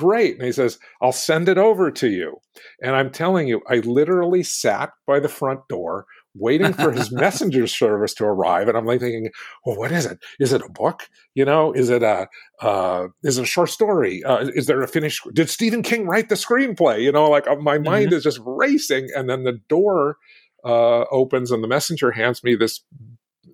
great. 0.00 0.36
And 0.36 0.44
he 0.44 0.52
says, 0.52 0.78
I'll 1.02 1.12
send 1.12 1.48
it 1.48 1.58
over 1.58 1.90
to 1.90 2.08
you. 2.08 2.36
And 2.82 2.96
I'm 2.96 3.10
telling 3.10 3.48
you, 3.48 3.60
I 3.68 3.76
literally 3.76 4.42
sat 4.42 4.90
by 5.06 5.20
the 5.20 5.28
front 5.28 5.60
door 5.68 6.06
waiting 6.34 6.72
for 6.72 6.92
his 6.92 7.10
messenger 7.12 7.66
service 7.66 8.14
to 8.14 8.24
arrive. 8.24 8.68
And 8.68 8.76
I'm 8.76 8.86
like 8.86 9.00
thinking, 9.00 9.30
well, 9.64 9.76
what 9.76 9.92
is 9.92 10.06
it? 10.06 10.18
Is 10.38 10.52
it 10.52 10.62
a 10.62 10.70
book? 10.70 11.08
You 11.34 11.44
know, 11.44 11.72
is 11.72 11.90
it 11.90 12.02
a, 12.02 12.28
uh, 12.60 13.08
is 13.22 13.38
it 13.38 13.42
a 13.42 13.46
short 13.46 13.70
story? 13.70 14.22
Uh, 14.24 14.48
is 14.54 14.66
there 14.66 14.82
a 14.82 14.88
finished, 14.88 15.26
did 15.34 15.50
Stephen 15.50 15.82
King 15.82 16.06
write 16.06 16.28
the 16.28 16.34
screenplay? 16.34 17.02
You 17.02 17.12
know, 17.12 17.28
like 17.28 17.46
uh, 17.46 17.56
my 17.56 17.78
mind 17.78 18.08
mm-hmm. 18.08 18.16
is 18.16 18.24
just 18.24 18.40
racing. 18.44 19.08
And 19.14 19.28
then 19.28 19.44
the 19.44 19.60
door 19.68 20.16
uh, 20.64 21.04
opens 21.10 21.50
and 21.50 21.62
the 21.62 21.68
messenger 21.68 22.10
hands 22.10 22.44
me 22.44 22.54
this, 22.54 22.84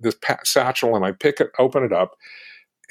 this 0.01 0.17
satchel 0.45 0.97
and 0.97 1.05
I 1.05 1.13
pick 1.13 1.41
it, 1.41 1.51
open 1.59 1.85
it 1.85 1.93
up 1.93 2.17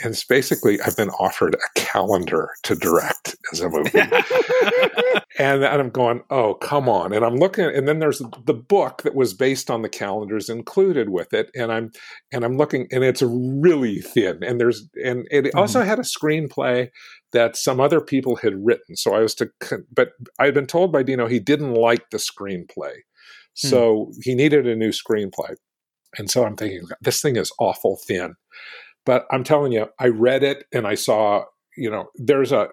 and 0.03 0.13
it's 0.13 0.23
basically 0.23 0.79
I've 0.81 0.97
been 0.97 1.09
offered 1.11 1.55
a 1.55 1.79
calendar 1.79 2.49
to 2.63 2.75
direct 2.75 3.35
as 3.51 3.61
a 3.61 3.69
movie, 3.69 3.99
and, 5.39 5.63
and 5.63 5.65
I'm 5.65 5.89
going, 5.89 6.21
oh 6.29 6.55
come 6.55 6.89
on, 6.89 7.13
and 7.13 7.23
I'm 7.23 7.37
looking, 7.37 7.65
and 7.65 7.87
then 7.87 7.99
there's 7.99 8.21
the 8.45 8.53
book 8.53 9.03
that 9.03 9.15
was 9.15 9.33
based 9.33 9.71
on 9.71 9.81
the 9.81 9.89
calendars 9.89 10.49
included 10.49 11.09
with 11.09 11.33
it, 11.33 11.49
and 11.55 11.71
I'm 11.71 11.91
and 12.31 12.43
I'm 12.43 12.57
looking, 12.57 12.87
and 12.91 13.03
it's 13.03 13.21
really 13.21 14.01
thin, 14.01 14.43
and 14.43 14.59
there's 14.59 14.87
and 15.03 15.27
it 15.31 15.45
mm-hmm. 15.45 15.59
also 15.59 15.83
had 15.83 15.99
a 15.99 16.03
screenplay 16.03 16.89
that 17.31 17.55
some 17.55 17.79
other 17.79 18.01
people 18.01 18.37
had 18.37 18.65
written, 18.65 18.95
so 18.95 19.13
I 19.13 19.19
was 19.19 19.35
to, 19.35 19.49
but 19.93 20.09
I 20.39 20.45
had 20.45 20.53
been 20.53 20.67
told 20.67 20.91
by 20.91 21.03
Dino 21.03 21.27
he 21.27 21.39
didn't 21.39 21.73
like 21.73 22.09
the 22.09 22.17
screenplay, 22.17 22.93
hmm. 23.61 23.67
so 23.67 24.11
he 24.23 24.35
needed 24.35 24.67
a 24.67 24.75
new 24.75 24.91
screenplay. 24.91 25.55
And 26.17 26.31
so 26.31 26.45
I'm 26.45 26.55
thinking, 26.55 26.87
this 27.01 27.21
thing 27.21 27.35
is 27.35 27.51
awful 27.59 27.99
thin. 28.07 28.35
But 29.05 29.25
I'm 29.31 29.43
telling 29.43 29.71
you, 29.71 29.87
I 29.99 30.07
read 30.07 30.43
it 30.43 30.65
and 30.73 30.87
I 30.87 30.95
saw, 30.95 31.43
you 31.77 31.89
know, 31.89 32.07
there's 32.15 32.51
a 32.51 32.69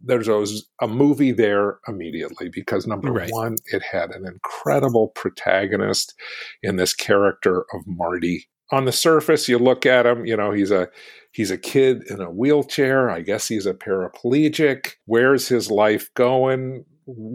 there's 0.00 0.28
a, 0.28 0.44
a 0.82 0.88
movie 0.88 1.32
there 1.32 1.78
immediately 1.86 2.48
because 2.48 2.86
number 2.86 3.12
right. 3.12 3.30
one, 3.30 3.56
it 3.66 3.82
had 3.82 4.10
an 4.10 4.26
incredible 4.26 5.08
protagonist 5.08 6.14
in 6.62 6.76
this 6.76 6.94
character 6.94 7.66
of 7.72 7.86
Marty. 7.86 8.48
On 8.72 8.84
the 8.84 8.92
surface, 8.92 9.48
you 9.48 9.58
look 9.58 9.86
at 9.86 10.06
him, 10.06 10.26
you 10.26 10.36
know, 10.36 10.50
he's 10.50 10.72
a 10.72 10.88
he's 11.30 11.52
a 11.52 11.58
kid 11.58 12.02
in 12.10 12.20
a 12.20 12.30
wheelchair. 12.30 13.08
I 13.08 13.20
guess 13.20 13.46
he's 13.46 13.66
a 13.66 13.74
paraplegic. 13.74 14.94
Where's 15.04 15.46
his 15.46 15.70
life 15.70 16.08
going? 16.14 16.84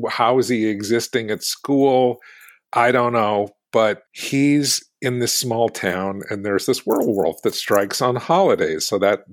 How 0.10 0.40
is 0.40 0.50
he 0.50 0.68
existing 0.68 1.32
at 1.32 1.44
school? 1.44 2.18
I 2.74 2.92
don't 2.92 3.14
know, 3.14 3.50
but 3.72 4.04
he's 4.12 4.84
in 5.02 5.20
this 5.20 5.36
small 5.36 5.68
town 5.68 6.22
and 6.30 6.46
there's 6.46 6.68
this 6.68 6.86
werewolf 6.86 7.42
that 7.42 7.56
strikes 7.56 8.02
on 8.02 8.16
holidays 8.16 8.86
so 8.86 9.00
that 9.00 9.24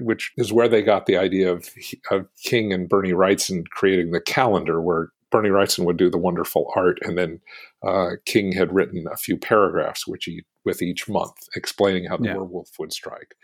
which 0.00 0.32
is 0.36 0.52
where 0.52 0.68
they 0.68 0.82
got 0.82 1.06
the 1.06 1.16
idea 1.16 1.52
of, 1.52 1.68
of 2.10 2.26
king 2.42 2.72
and 2.72 2.88
bernie 2.88 3.12
wrightson 3.12 3.64
creating 3.70 4.10
the 4.10 4.20
calendar 4.20 4.80
where 4.80 5.10
bernie 5.30 5.48
wrightson 5.48 5.84
would 5.84 5.96
do 5.96 6.10
the 6.10 6.18
wonderful 6.18 6.70
art 6.74 6.98
and 7.02 7.16
then 7.16 7.40
uh, 7.86 8.10
king 8.24 8.52
had 8.52 8.74
written 8.74 9.06
a 9.10 9.16
few 9.16 9.36
paragraphs 9.36 10.06
which 10.06 10.24
he 10.24 10.42
with 10.64 10.82
each 10.82 11.08
month 11.08 11.36
explaining 11.54 12.04
how 12.04 12.16
the 12.16 12.24
yeah. 12.24 12.34
werewolf 12.34 12.70
would 12.78 12.92
strike 12.92 13.36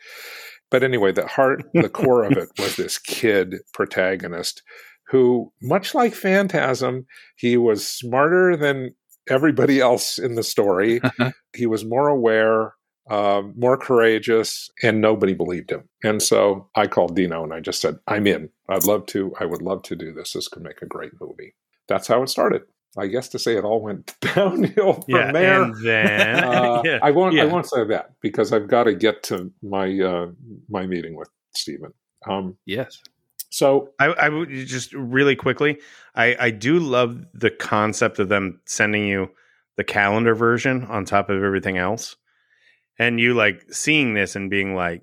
but 0.70 0.82
anyway 0.82 1.12
the 1.12 1.26
heart 1.26 1.62
the 1.74 1.88
core 1.88 2.24
of 2.24 2.32
it 2.32 2.48
was 2.58 2.74
this 2.74 2.98
kid 2.98 3.56
protagonist 3.72 4.62
who 5.08 5.52
much 5.62 5.94
like 5.94 6.14
phantasm 6.14 7.06
he 7.36 7.56
was 7.56 7.86
smarter 7.86 8.56
than 8.56 8.92
everybody 9.32 9.80
else 9.80 10.18
in 10.18 10.34
the 10.34 10.42
story. 10.42 11.00
he 11.56 11.66
was 11.66 11.84
more 11.84 12.08
aware, 12.08 12.74
uh, 13.10 13.42
more 13.56 13.76
courageous, 13.76 14.70
and 14.82 15.00
nobody 15.00 15.34
believed 15.34 15.70
him. 15.70 15.88
And 16.04 16.22
so 16.22 16.68
I 16.76 16.86
called 16.86 17.16
Dino 17.16 17.42
and 17.42 17.52
I 17.52 17.60
just 17.60 17.80
said, 17.80 17.98
I'm 18.06 18.26
in. 18.26 18.50
I'd 18.68 18.84
love 18.84 19.06
to. 19.06 19.32
I 19.40 19.46
would 19.46 19.62
love 19.62 19.82
to 19.84 19.96
do 19.96 20.12
this. 20.12 20.32
This 20.32 20.48
could 20.48 20.62
make 20.62 20.82
a 20.82 20.86
great 20.86 21.12
movie. 21.20 21.54
That's 21.88 22.06
how 22.06 22.22
it 22.22 22.28
started. 22.28 22.62
I 22.96 23.06
guess 23.06 23.28
to 23.30 23.38
say 23.38 23.56
it 23.56 23.64
all 23.64 23.80
went 23.80 24.14
downhill 24.20 24.94
from 24.94 25.04
yeah, 25.08 25.32
there. 25.32 25.62
And 25.62 25.74
then 25.84 26.44
uh, 26.44 26.82
yeah, 26.84 26.98
I 27.02 27.10
won't. 27.10 27.34
Yeah. 27.34 27.44
I 27.44 27.46
won't 27.46 27.66
say 27.66 27.84
that 27.84 28.12
because 28.20 28.52
I've 28.52 28.68
got 28.68 28.84
to 28.84 28.94
get 28.94 29.22
to 29.24 29.50
my 29.62 29.98
uh, 29.98 30.26
my 30.68 30.86
meeting 30.86 31.16
with 31.16 31.30
Stephen. 31.54 31.94
Um, 32.28 32.56
yes. 32.66 33.00
So 33.52 33.90
I, 33.98 34.06
I 34.06 34.28
would 34.30 34.48
just 34.48 34.94
really 34.94 35.36
quickly, 35.36 35.78
I, 36.14 36.36
I 36.40 36.50
do 36.50 36.78
love 36.78 37.22
the 37.34 37.50
concept 37.50 38.18
of 38.18 38.30
them 38.30 38.62
sending 38.64 39.06
you 39.06 39.30
the 39.76 39.84
calendar 39.84 40.34
version 40.34 40.84
on 40.86 41.04
top 41.04 41.28
of 41.28 41.42
everything 41.42 41.76
else. 41.76 42.16
And 42.98 43.20
you 43.20 43.34
like 43.34 43.62
seeing 43.70 44.14
this 44.14 44.36
and 44.36 44.48
being 44.48 44.74
like, 44.74 45.02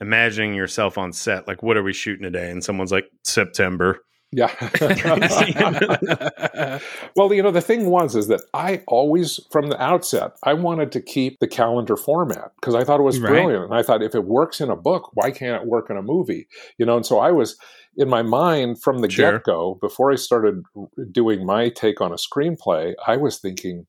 imagining 0.00 0.54
yourself 0.54 0.98
on 0.98 1.12
set, 1.12 1.46
like, 1.46 1.62
what 1.62 1.76
are 1.76 1.82
we 1.84 1.92
shooting 1.92 2.24
today? 2.24 2.50
And 2.50 2.64
someone's 2.64 2.90
like, 2.90 3.08
September. 3.22 4.00
Yeah. 4.34 4.50
well, 7.16 7.32
you 7.34 7.42
know, 7.42 7.50
the 7.50 7.60
thing 7.60 7.90
was 7.90 8.16
is 8.16 8.28
that 8.28 8.40
I 8.54 8.82
always, 8.88 9.38
from 9.50 9.68
the 9.68 9.80
outset, 9.80 10.32
I 10.42 10.54
wanted 10.54 10.90
to 10.92 11.02
keep 11.02 11.38
the 11.38 11.46
calendar 11.46 11.96
format 11.96 12.52
because 12.56 12.74
I 12.74 12.82
thought 12.82 12.98
it 12.98 13.04
was 13.04 13.20
right. 13.20 13.28
brilliant. 13.28 13.64
And 13.64 13.74
I 13.74 13.82
thought 13.82 14.02
if 14.02 14.14
it 14.14 14.24
works 14.24 14.60
in 14.60 14.70
a 14.70 14.76
book, 14.76 15.10
why 15.12 15.30
can't 15.30 15.62
it 15.62 15.68
work 15.68 15.90
in 15.90 15.98
a 15.98 16.02
movie? 16.02 16.48
You 16.78 16.86
know, 16.86 16.96
and 16.96 17.04
so 17.04 17.18
I 17.18 17.30
was 17.30 17.58
in 17.96 18.08
my 18.08 18.22
mind 18.22 18.82
from 18.82 19.00
the 19.00 19.10
sure. 19.10 19.32
get 19.32 19.44
go, 19.44 19.78
before 19.82 20.10
I 20.10 20.14
started 20.16 20.62
doing 21.10 21.44
my 21.44 21.68
take 21.68 22.00
on 22.00 22.10
a 22.10 22.16
screenplay, 22.16 22.94
I 23.06 23.18
was 23.18 23.38
thinking, 23.38 23.86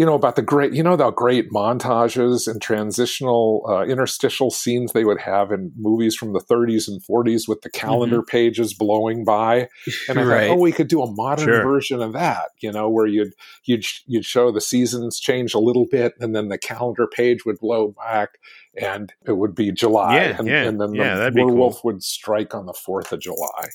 you 0.00 0.06
know 0.06 0.14
about 0.14 0.34
the 0.34 0.40
great 0.40 0.72
you 0.72 0.82
know 0.82 0.96
the 0.96 1.10
great 1.10 1.50
montages 1.50 2.48
and 2.48 2.62
transitional 2.62 3.66
uh, 3.68 3.84
interstitial 3.84 4.50
scenes 4.50 4.94
they 4.94 5.04
would 5.04 5.20
have 5.20 5.52
in 5.52 5.70
movies 5.76 6.16
from 6.16 6.32
the 6.32 6.40
30s 6.40 6.88
and 6.88 7.02
40s 7.02 7.46
with 7.46 7.60
the 7.60 7.68
calendar 7.68 8.20
mm-hmm. 8.20 8.30
pages 8.30 8.72
blowing 8.72 9.26
by 9.26 9.68
and 10.08 10.18
i 10.18 10.22
right. 10.24 10.48
thought 10.48 10.56
oh 10.56 10.60
we 10.60 10.72
could 10.72 10.88
do 10.88 11.02
a 11.02 11.12
modern 11.12 11.44
sure. 11.44 11.62
version 11.62 12.00
of 12.00 12.14
that 12.14 12.48
you 12.62 12.72
know 12.72 12.88
where 12.88 13.06
you'd 13.06 13.34
you'd 13.64 13.84
you'd 14.06 14.24
show 14.24 14.50
the 14.50 14.62
seasons 14.62 15.20
change 15.20 15.52
a 15.52 15.58
little 15.58 15.86
bit 15.90 16.14
and 16.18 16.34
then 16.34 16.48
the 16.48 16.56
calendar 16.56 17.06
page 17.06 17.44
would 17.44 17.58
blow 17.58 17.94
back 17.98 18.38
and 18.80 19.12
it 19.26 19.32
would 19.32 19.54
be 19.54 19.72
July, 19.72 20.14
yeah, 20.14 20.36
and, 20.38 20.48
yeah, 20.48 20.62
and 20.62 20.80
then 20.80 20.94
yeah, 20.94 21.28
the 21.28 21.32
werewolf 21.34 21.82
cool. 21.82 21.92
would 21.92 22.02
strike 22.04 22.54
on 22.54 22.66
the 22.66 22.72
fourth 22.72 23.12
of 23.12 23.20
July. 23.20 23.68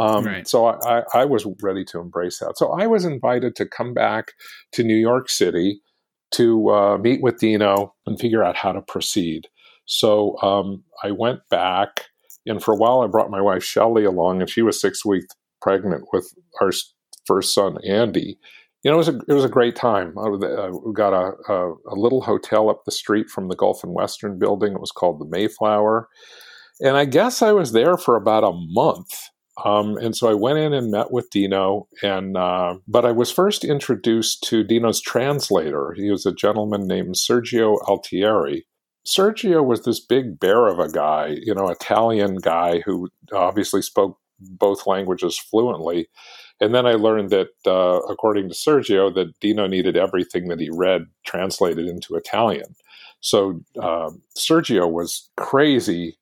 Um, 0.00 0.24
right. 0.24 0.48
So 0.48 0.66
I, 0.66 1.02
I, 1.12 1.26
was 1.26 1.46
ready 1.62 1.84
to 1.86 2.00
embrace 2.00 2.38
that. 2.38 2.56
So 2.56 2.72
I 2.72 2.86
was 2.86 3.04
invited 3.04 3.54
to 3.56 3.66
come 3.66 3.92
back 3.92 4.32
to 4.72 4.82
New 4.82 4.96
York 4.96 5.28
City 5.28 5.82
to 6.32 6.70
uh, 6.70 6.98
meet 6.98 7.22
with 7.22 7.38
Dino 7.38 7.94
and 8.06 8.18
figure 8.18 8.42
out 8.42 8.56
how 8.56 8.72
to 8.72 8.80
proceed. 8.80 9.48
So 9.84 10.40
um, 10.40 10.84
I 11.02 11.10
went 11.10 11.40
back, 11.50 12.06
and 12.46 12.62
for 12.62 12.72
a 12.72 12.76
while 12.76 13.02
I 13.02 13.08
brought 13.08 13.30
my 13.30 13.42
wife 13.42 13.62
Shelley 13.62 14.04
along, 14.04 14.40
and 14.40 14.48
she 14.48 14.62
was 14.62 14.80
six 14.80 15.04
weeks 15.04 15.34
pregnant 15.60 16.04
with 16.14 16.32
our 16.62 16.70
first 17.26 17.52
son 17.52 17.76
Andy. 17.86 18.38
You 18.82 18.90
know, 18.90 18.94
it 18.94 18.98
was 18.98 19.08
a 19.08 19.20
it 19.28 19.34
was 19.34 19.44
a 19.44 19.50
great 19.50 19.76
time. 19.76 20.16
Uh, 20.16 20.30
we 20.30 20.92
got 20.94 21.12
a, 21.12 21.32
a, 21.52 21.72
a 21.72 21.96
little 21.96 22.22
hotel 22.22 22.70
up 22.70 22.84
the 22.86 22.92
street 22.92 23.28
from 23.28 23.48
the 23.48 23.56
Gulf 23.56 23.84
and 23.84 23.92
Western 23.92 24.38
building. 24.38 24.72
It 24.72 24.80
was 24.80 24.92
called 24.92 25.20
the 25.20 25.26
Mayflower, 25.26 26.08
and 26.80 26.96
I 26.96 27.04
guess 27.04 27.42
I 27.42 27.52
was 27.52 27.72
there 27.72 27.98
for 27.98 28.16
about 28.16 28.44
a 28.44 28.52
month 28.54 29.28
um, 29.64 29.96
and 29.98 30.16
so 30.16 30.28
I 30.28 30.34
went 30.34 30.58
in 30.58 30.72
and 30.72 30.90
met 30.90 31.10
with 31.10 31.30
Dino, 31.30 31.88
and 32.02 32.36
uh, 32.36 32.76
but 32.86 33.04
I 33.04 33.12
was 33.12 33.30
first 33.30 33.64
introduced 33.64 34.42
to 34.44 34.64
Dino's 34.64 35.00
translator. 35.00 35.94
He 35.96 36.10
was 36.10 36.26
a 36.26 36.34
gentleman 36.34 36.86
named 36.86 37.14
Sergio 37.14 37.78
Altieri. 37.88 38.66
Sergio 39.06 39.64
was 39.64 39.84
this 39.84 39.98
big 39.98 40.38
bear 40.38 40.66
of 40.66 40.78
a 40.78 40.90
guy, 40.90 41.38
you 41.42 41.54
know, 41.54 41.68
Italian 41.68 42.36
guy 42.36 42.80
who 42.80 43.08
obviously 43.32 43.82
spoke 43.82 44.18
both 44.38 44.86
languages 44.86 45.38
fluently. 45.38 46.08
And 46.60 46.74
then 46.74 46.86
I 46.86 46.92
learned 46.92 47.30
that, 47.30 47.48
uh, 47.66 48.00
according 48.10 48.48
to 48.48 48.54
Sergio, 48.54 49.12
that 49.14 49.38
Dino 49.40 49.66
needed 49.66 49.96
everything 49.96 50.48
that 50.48 50.60
he 50.60 50.68
read 50.70 51.06
translated 51.24 51.88
into 51.88 52.14
Italian. 52.14 52.74
So 53.20 53.62
uh, 53.80 54.10
Sergio 54.36 54.90
was 54.90 55.30
crazy 55.36 56.18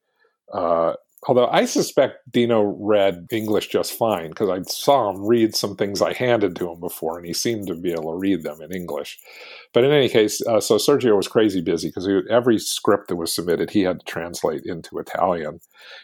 uh, 0.52 0.94
Although 1.26 1.48
I 1.48 1.64
suspect 1.64 2.30
Dino 2.30 2.62
read 2.78 3.26
English 3.32 3.68
just 3.68 3.92
fine 3.92 4.28
because 4.28 4.48
I 4.48 4.62
saw 4.62 5.10
him 5.10 5.26
read 5.26 5.54
some 5.54 5.74
things 5.74 6.00
I 6.00 6.12
handed 6.12 6.54
to 6.56 6.70
him 6.70 6.78
before, 6.78 7.18
and 7.18 7.26
he 7.26 7.32
seemed 7.32 7.66
to 7.66 7.74
be 7.74 7.90
able 7.90 8.12
to 8.12 8.18
read 8.18 8.44
them 8.44 8.62
in 8.62 8.72
English. 8.72 9.18
But 9.74 9.82
in 9.82 9.90
any 9.90 10.08
case, 10.08 10.40
uh, 10.46 10.60
so 10.60 10.76
Sergio 10.76 11.16
was 11.16 11.26
crazy 11.26 11.60
busy 11.60 11.88
because 11.88 12.08
every 12.30 12.58
script 12.58 13.08
that 13.08 13.16
was 13.16 13.34
submitted 13.34 13.70
he 13.70 13.82
had 13.82 13.98
to 14.00 14.06
translate 14.06 14.62
into 14.64 14.98
Italian, 14.98 15.58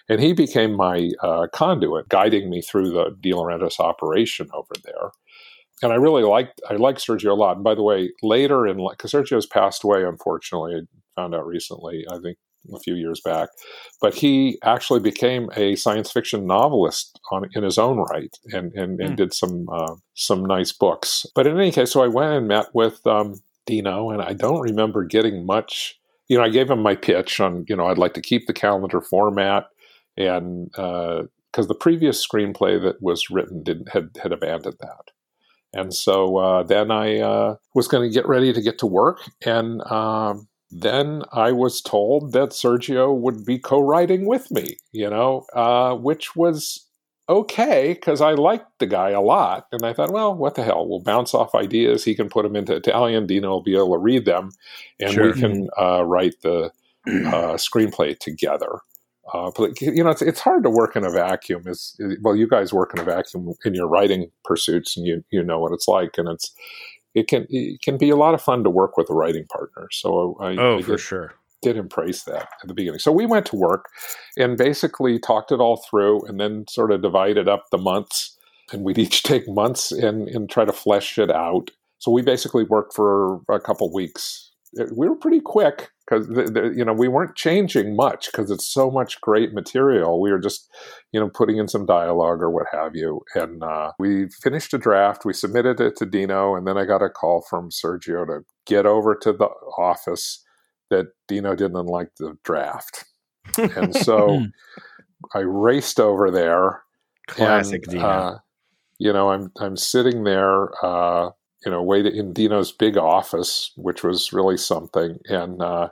and 0.09 0.21
he 0.21 0.33
became 0.33 0.73
my 0.73 1.11
uh, 1.23 1.47
conduit, 1.55 2.09
guiding 2.09 2.51
me 2.51 2.61
through 2.61 2.91
the 2.91 3.17
De 3.21 3.31
Laurentiis 3.31 3.79
operation 3.79 4.49
over 4.53 4.75
there. 4.83 5.11
And 5.83 5.93
I 5.93 5.97
really 5.97 6.25
liked 6.25 6.61
I 6.69 6.75
liked 6.75 7.07
Sergio 7.07 7.31
a 7.31 7.35
lot. 7.35 7.57
And 7.57 7.65
by 7.65 7.77
the 7.77 7.83
way, 7.83 8.11
later 8.23 8.67
in 8.67 8.85
because 8.91 9.13
Sergio's 9.13 9.47
passed 9.47 9.85
away, 9.85 10.05
unfortunately, 10.05 10.75
I 10.75 11.21
found 11.21 11.35
out 11.35 11.47
recently. 11.47 12.05
I 12.11 12.19
think 12.19 12.37
a 12.73 12.79
few 12.79 12.95
years 12.95 13.21
back, 13.21 13.49
but 14.01 14.15
he 14.15 14.59
actually 14.63 15.01
became 15.01 15.51
a 15.57 15.77
science 15.77 16.11
fiction 16.11 16.47
novelist 16.47 17.21
on 17.31 17.49
in 17.55 17.63
his 17.63 17.79
own 17.79 17.99
right, 17.99 18.37
and 18.53 18.73
and, 18.75 19.01
and 19.01 19.13
mm. 19.13 19.17
did 19.17 19.35
some 19.35 19.69
uh, 19.71 19.95
some 20.15 20.45
nice 20.45 20.73
books. 20.73 21.27
But 21.35 21.47
in 21.47 21.59
any 21.59 21.73
case, 21.73 21.93
so 21.93 22.03
I 22.03 22.09
went 22.09 22.33
and 22.33 22.49
met 22.49 22.75
with 22.75 23.07
um, 23.07 23.41
Dino, 23.67 24.11
and 24.11 24.23
I 24.23 24.33
don't 24.33 24.61
remember 24.61 25.05
getting 25.05 25.47
much. 25.47 25.99
You 26.29 26.39
know, 26.39 26.45
I 26.45 26.49
gave 26.49 26.71
him 26.71 26.81
my 26.81 26.95
pitch 26.95 27.41
on 27.41 27.65
you 27.69 27.77
know 27.77 27.87
I'd 27.87 27.99
like 27.99 28.15
to 28.15 28.23
keep 28.23 28.47
the 28.47 28.53
calendar 28.53 29.01
format, 29.01 29.67
and 30.17 30.71
because 30.71 31.29
uh, 31.59 31.67
the 31.67 31.75
previous 31.75 32.25
screenplay 32.27 32.81
that 32.83 33.03
was 33.03 33.31
written 33.31 33.63
didn't 33.63 33.91
had 33.91 34.11
had 34.23 34.33
abandoned 34.33 34.77
that. 34.81 35.11
And 35.75 35.93
so 35.93 36.37
uh, 36.37 36.63
then 36.63 36.93
I 36.93 37.19
uh, 37.19 37.57
was 37.75 37.89
going 37.89 38.09
to 38.09 38.15
get 38.15 38.29
ready 38.29 38.53
to 38.53 38.63
get 38.63 38.79
to 38.79 38.87
work, 38.87 39.19
and 39.45 39.83
um, 39.91 40.47
then 40.71 41.23
I 41.33 41.53
was 41.53 41.81
told 41.81 42.33
that 42.33 42.51
Sergio 42.51 43.17
would 43.17 43.45
be 43.45 43.59
co-writing 43.59 44.27
with 44.27 44.51
me, 44.51 44.77
you 44.93 45.09
know, 45.09 45.47
uh, 45.55 45.95
which 45.95 46.35
was 46.35 46.87
okay 47.29 47.95
because 47.95 48.21
I 48.21 48.33
liked 48.33 48.79
the 48.79 48.87
guy 48.87 49.11
a 49.11 49.21
lot, 49.21 49.67
and 49.73 49.85
I 49.85 49.93
thought, 49.93 50.13
well, 50.13 50.35
what 50.35 50.55
the 50.55 50.65
hell? 50.65 50.89
We'll 50.89 51.01
bounce 51.01 51.35
off 51.35 51.55
ideas. 51.55 52.05
He 52.05 52.15
can 52.15 52.29
put 52.29 52.43
them 52.43 52.57
into 52.57 52.75
Italian. 52.75 53.27
Dino 53.27 53.51
will 53.51 53.63
be 53.63 53.77
able 53.77 53.93
to 53.93 53.99
read 53.99 54.25
them, 54.25 54.51
and 55.01 55.13
sure. 55.13 55.33
we 55.33 55.41
can 55.41 55.69
uh, 55.81 56.05
write 56.05 56.35
the 56.43 56.71
uh, 57.07 57.11
screenplay 57.57 58.19
together. 58.19 58.81
Uh, 59.33 59.51
but 59.57 59.81
you 59.81 60.05
know, 60.05 60.11
it's 60.11 60.23
it's 60.23 60.41
hard 60.41 60.63
to 60.65 60.71
work 60.71 60.97
in 60.97 61.05
a 61.05 61.11
vacuum. 61.11 61.63
Is 61.67 61.99
well, 62.21 62.37
you 62.37 62.47
guys 62.47 62.75
work 62.75 62.93
in 62.95 63.01
a 63.01 63.05
vacuum 63.05 63.55
in 63.65 63.75
your 63.75 63.89
writing 63.89 64.31
pursuits, 64.45 64.97
and 64.97 65.07
you 65.07 65.25
you 65.31 65.43
know 65.43 65.59
what 65.59 65.73
it's 65.73 65.89
like, 65.89 66.19
and 66.19 66.29
it's 66.29 66.53
it 67.15 67.29
can 67.29 67.47
it 67.49 67.81
can 67.83 67.97
be 67.97 68.11
a 68.11 68.17
lot 68.17 68.35
of 68.35 68.43
fun 68.43 68.65
to 68.65 68.71
work 68.71 68.97
with 68.97 69.09
a 69.11 69.15
writing 69.15 69.47
partner. 69.47 69.89
So 69.93 70.37
I, 70.41 70.57
oh, 70.57 70.79
I 70.79 70.83
for 70.83 70.93
did, 70.93 71.01
sure. 71.01 71.35
did 71.63 71.77
embrace 71.77 72.25
that 72.25 72.49
at 72.63 72.69
the 72.69 72.75
beginning. 72.75 72.99
So 72.99 73.13
we 73.13 73.27
went 73.27 73.47
to 73.47 73.57
work 73.57 73.89
and 74.37 74.57
basically 74.57 75.19
talked 75.19 75.53
it 75.53 75.61
all 75.61 75.77
through, 75.89 76.27
and 76.27 76.41
then 76.41 76.67
sort 76.69 76.91
of 76.91 77.03
divided 77.03 77.49
up 77.49 77.71
the 77.71 77.79
months, 77.79 78.37
and 78.73 78.83
we'd 78.83 78.99
each 78.99 79.23
take 79.25 79.49
months 79.49 79.93
and 79.93 80.29
and 80.29 80.51
try 80.51 80.65
to 80.65 80.73
flesh 80.73 81.19
it 81.19 81.31
out. 81.31 81.71
So 81.99 82.11
we 82.11 82.23
basically 82.23 82.65
worked 82.65 82.95
for 82.95 83.41
a 83.49 83.61
couple 83.61 83.91
weeks. 83.93 84.51
It- 84.75 84.93
we 84.97 85.09
were 85.09 85.17
pretty 85.17 85.41
quick 85.41 85.91
because 86.07 86.29
you 86.77 86.85
know 86.85 86.93
we 86.93 87.09
weren't 87.09 87.37
changing 87.37 87.97
much 87.97 88.27
because 88.31 88.51
it's 88.51 88.67
so 88.73 88.91
much 88.91 89.21
great 89.21 89.53
material. 89.55 90.21
We 90.21 90.31
were 90.31 90.39
just 90.39 90.69
you 91.13 91.21
know 91.21 91.31
putting 91.33 91.57
in 91.57 91.69
some 91.69 91.87
dialogue 91.87 92.43
or 92.43 92.51
what 92.51 92.67
have 92.73 92.95
you, 92.95 93.23
and 93.35 93.63
uh, 93.63 93.93
we 93.99 94.29
finished 94.43 94.75
a 94.75 94.79
draft. 94.79 95.25
We 95.25 95.33
submitted 95.33 95.81
it 95.81 95.97
to 95.97 96.07
Dino, 96.07 96.55
and 96.55 96.67
then 96.67 96.77
I 96.77 96.85
got 96.85 97.03
a 97.03 97.09
call 97.09 97.45
from 97.49 97.71
Sergio 97.71 98.27
to 98.27 98.41
get 98.67 98.87
over 98.87 99.15
to 99.15 99.33
the 99.33 99.49
office 99.79 100.45
that 100.91 101.07
Dino 101.29 101.55
didn't 101.55 101.87
like 101.87 102.11
the 102.19 102.37
draft, 102.45 103.05
and 103.57 103.95
so 104.05 104.45
I 105.35 105.39
raced 105.41 106.01
over 106.01 106.31
there. 106.31 106.83
Classic 107.27 107.83
and, 107.87 107.93
Dino. 107.95 108.07
uh, 108.07 108.39
you 108.99 109.13
know, 109.13 109.31
I'm 109.31 109.51
I'm 109.59 109.77
sitting 109.77 110.25
there, 110.25 110.69
uh, 110.85 111.31
you 111.65 111.71
know, 111.71 111.83
waiting 111.83 112.15
in 112.15 112.33
Dino's 112.33 112.73
big 112.73 112.97
office, 112.97 113.73
which 113.77 114.03
was 114.03 114.33
really 114.33 114.57
something. 114.57 115.19
And 115.27 115.63
uh, 115.63 115.89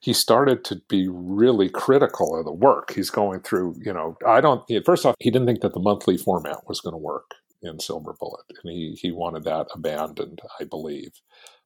he 0.00 0.12
started 0.12 0.64
to 0.64 0.76
be 0.88 1.08
really 1.08 1.68
critical 1.68 2.38
of 2.38 2.44
the 2.44 2.52
work. 2.52 2.92
He's 2.92 3.10
going 3.10 3.40
through, 3.40 3.76
you 3.84 3.92
know, 3.92 4.16
I 4.26 4.40
don't. 4.40 4.62
First 4.84 5.04
off, 5.04 5.16
he 5.18 5.30
didn't 5.30 5.46
think 5.46 5.60
that 5.60 5.74
the 5.74 5.80
monthly 5.80 6.16
format 6.16 6.68
was 6.68 6.80
going 6.80 6.94
to 6.94 6.98
work 6.98 7.34
in 7.62 7.80
Silver 7.80 8.14
Bullet, 8.18 8.44
and 8.62 8.72
he 8.72 8.96
he 9.00 9.10
wanted 9.10 9.44
that 9.44 9.66
abandoned, 9.74 10.40
I 10.60 10.64
believe. 10.64 11.12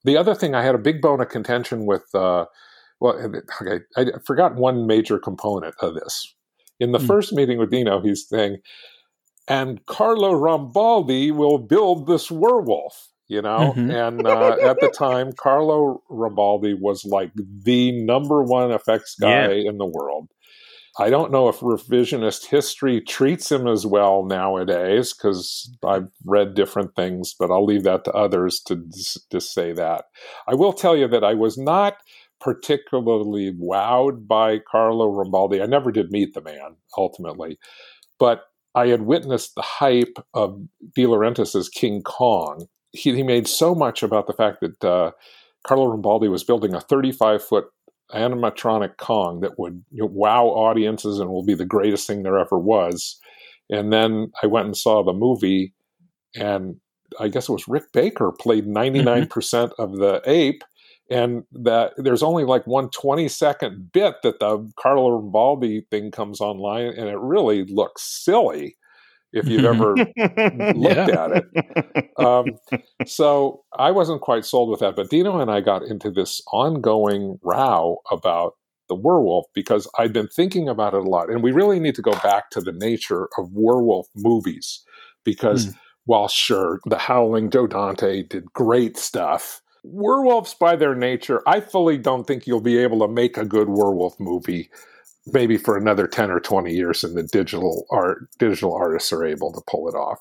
The 0.05 0.17
other 0.17 0.35
thing, 0.35 0.55
I 0.55 0.63
had 0.63 0.75
a 0.75 0.79
big 0.79 1.03
bone 1.03 1.21
of 1.21 1.29
contention 1.29 1.87
with. 1.87 2.15
Uh, 2.15 2.47
well, 3.01 3.15
okay, 3.63 3.85
I 3.97 4.07
forgot 4.27 4.57
one 4.57 4.87
major 4.87 5.19
component 5.19 5.75
of 5.81 5.95
this. 5.95 6.35
In 6.79 6.93
the 6.93 6.99
Hmm. 6.99 7.07
first 7.07 7.33
meeting 7.33 7.59
with 7.59 7.71
Dino, 7.71 8.01
he's 8.01 8.29
saying, 8.29 8.59
and 9.49 9.85
Carlo 9.87 10.33
Rambaldi 10.33 11.33
will 11.33 11.59
build 11.59 12.07
this 12.07 12.31
werewolf. 12.31 13.09
You 13.31 13.43
know, 13.43 13.73
Mhm. 13.77 13.95
and 14.09 14.27
uh, 14.27 14.57
at 14.61 14.81
the 14.81 14.89
time, 14.91 15.33
Carlo 15.33 16.03
Rambaldi 16.11 16.75
was 16.81 17.05
like 17.05 17.31
the 17.37 17.93
number 17.93 18.43
one 18.43 18.73
effects 18.73 19.15
guy 19.21 19.53
in 19.53 19.79
the 19.79 19.87
world. 19.87 20.29
I 20.99 21.11
don't 21.11 21.31
know 21.31 21.49
if 21.49 21.61
revisionist 21.61 22.47
history 22.47 23.01
treats 23.01 23.53
him 23.53 23.69
as 23.69 23.87
well 23.87 24.25
nowadays 24.25 25.15
because 25.15 25.71
I've 25.87 26.09
read 26.27 26.55
different 26.55 26.97
things, 26.97 27.33
but 27.39 27.53
I'll 27.53 27.65
leave 27.65 27.85
that 27.85 28.05
to 28.07 28.13
others 28.13 28.61
to 28.67 28.83
to 29.31 29.41
say 29.41 29.73
that. 29.75 30.07
I 30.49 30.57
will 30.57 30.73
tell 30.73 30.97
you 30.97 31.07
that 31.07 31.23
I 31.23 31.35
was 31.35 31.57
not 31.57 31.99
particularly 32.41 33.53
wowed 33.53 34.27
by 34.27 34.59
Carlo 34.59 35.07
Rambaldi. 35.09 35.63
I 35.63 35.67
never 35.67 35.93
did 35.93 36.11
meet 36.11 36.35
the 36.35 36.41
man 36.41 36.75
ultimately, 36.99 37.59
but 38.19 38.43
I 38.75 38.89
had 38.89 39.03
witnessed 39.03 39.55
the 39.55 39.63
hype 39.63 40.19
of 40.35 40.61
De 40.97 41.07
Laurentiis's 41.07 41.69
King 41.69 42.03
Kong. 42.03 42.67
He, 42.93 43.15
he 43.15 43.23
made 43.23 43.47
so 43.47 43.75
much 43.75 44.03
about 44.03 44.27
the 44.27 44.33
fact 44.33 44.61
that 44.61 44.85
uh, 44.85 45.13
Carlo 45.65 45.97
Rambaldi 45.97 46.31
was 46.31 46.45
building 46.45 46.75
a 46.75 46.81
35 46.81 47.43
foot 47.43 47.67
animatronic 48.13 48.97
Kong 48.97 49.41
that 49.41 49.59
would 49.59 49.85
you 49.91 50.01
know, 50.01 50.11
wow 50.13 50.47
audiences 50.47 51.19
and 51.21 51.31
will 51.31 51.45
be 51.45 51.55
the 51.55 51.65
greatest 51.65 52.07
thing 52.07 52.23
there 52.23 52.39
ever 52.39 52.59
was. 52.59 53.19
And 53.71 53.93
then 53.93 54.33
I 54.43 54.47
went 54.47 54.67
and 54.67 54.77
saw 54.77 55.03
the 55.03 55.13
movie, 55.13 55.73
and 56.35 56.77
I 57.21 57.29
guess 57.29 57.49
it 57.49 57.53
was 57.53 57.69
Rick 57.69 57.93
Baker 57.93 58.33
played 58.33 58.67
99% 58.67 59.71
of 59.79 59.97
the 59.97 60.23
ape. 60.27 60.63
And 61.09 61.43
that 61.53 61.93
there's 61.97 62.23
only 62.23 62.45
like 62.45 62.67
one 62.69 62.89
20 62.91 63.27
second 63.27 63.91
bit 63.93 64.15
that 64.23 64.39
the 64.39 64.73
Carlo 64.79 65.21
Rambaldi 65.21 65.89
thing 65.91 66.13
comes 66.13 66.41
online, 66.41 66.87
and 66.87 67.09
it 67.09 67.19
really 67.19 67.65
looks 67.65 68.03
silly 68.03 68.77
if 69.33 69.49
you've 69.49 69.65
ever 69.65 69.95
looked 70.75 71.09
at 71.09 71.31
it. 71.33 71.45
Um, 72.19 72.59
so 73.07 73.63
I 73.79 73.91
wasn't 73.91 74.21
quite 74.21 74.45
sold 74.45 74.71
with 74.71 74.81
that. 74.81 74.97
But 74.97 75.11
Dino 75.11 75.41
and 75.41 75.51
I 75.51 75.61
got 75.61 75.83
into 75.83 76.11
this 76.11 76.41
ongoing 76.53 77.39
row 77.43 77.99
about 78.11 78.55
the 78.89 78.95
werewolf 78.97 79.47
because 79.55 79.89
I'd 79.99 80.13
been 80.13 80.29
thinking 80.29 80.69
about 80.69 80.95
it 80.95 81.01
a 81.01 81.09
lot. 81.09 81.31
And 81.31 81.43
we 81.43 81.53
really 81.53 81.79
need 81.79 81.95
to 81.95 82.03
go 82.03 82.13
back 82.23 82.51
to 82.51 82.61
the 82.61 82.73
nature 82.73 83.29
of 83.39 83.49
werewolf 83.53 84.09
movies 84.17 84.83
because 85.25 85.67
Hmm. 85.67 85.71
while 86.07 86.29
sure, 86.29 86.81
The 86.87 86.99
Howling 86.99 87.51
Joe 87.51 87.67
Dante 87.69 88.25
did 88.25 88.53
great 88.53 88.97
stuff. 88.97 89.63
Werewolves, 89.85 90.55
by 90.55 90.77
their 90.77 90.95
nature, 90.95 91.43
I 91.47 91.61
fully 91.61 91.97
don't 91.99 92.27
think 92.27 92.47
you'll 92.47 92.61
be 92.61 92.79
able 92.79 92.99
to 93.01 93.09
make 93.09 93.39
a 93.39 93.45
good 93.47 93.69
werewolf 93.69 94.19
movie 94.21 94.69
maybe 95.27 95.57
for 95.57 95.77
another 95.77 96.07
10 96.07 96.31
or 96.31 96.41
20 96.41 96.73
years 96.73 97.05
and 97.05 97.17
the 97.17 97.23
digital 97.23 97.87
art 97.91 98.29
digital 98.39 98.75
artists 98.75 99.13
are 99.13 99.25
able 99.25 99.53
to 99.53 99.63
pull 99.69 99.89
it 99.89 99.95
off. 99.95 100.19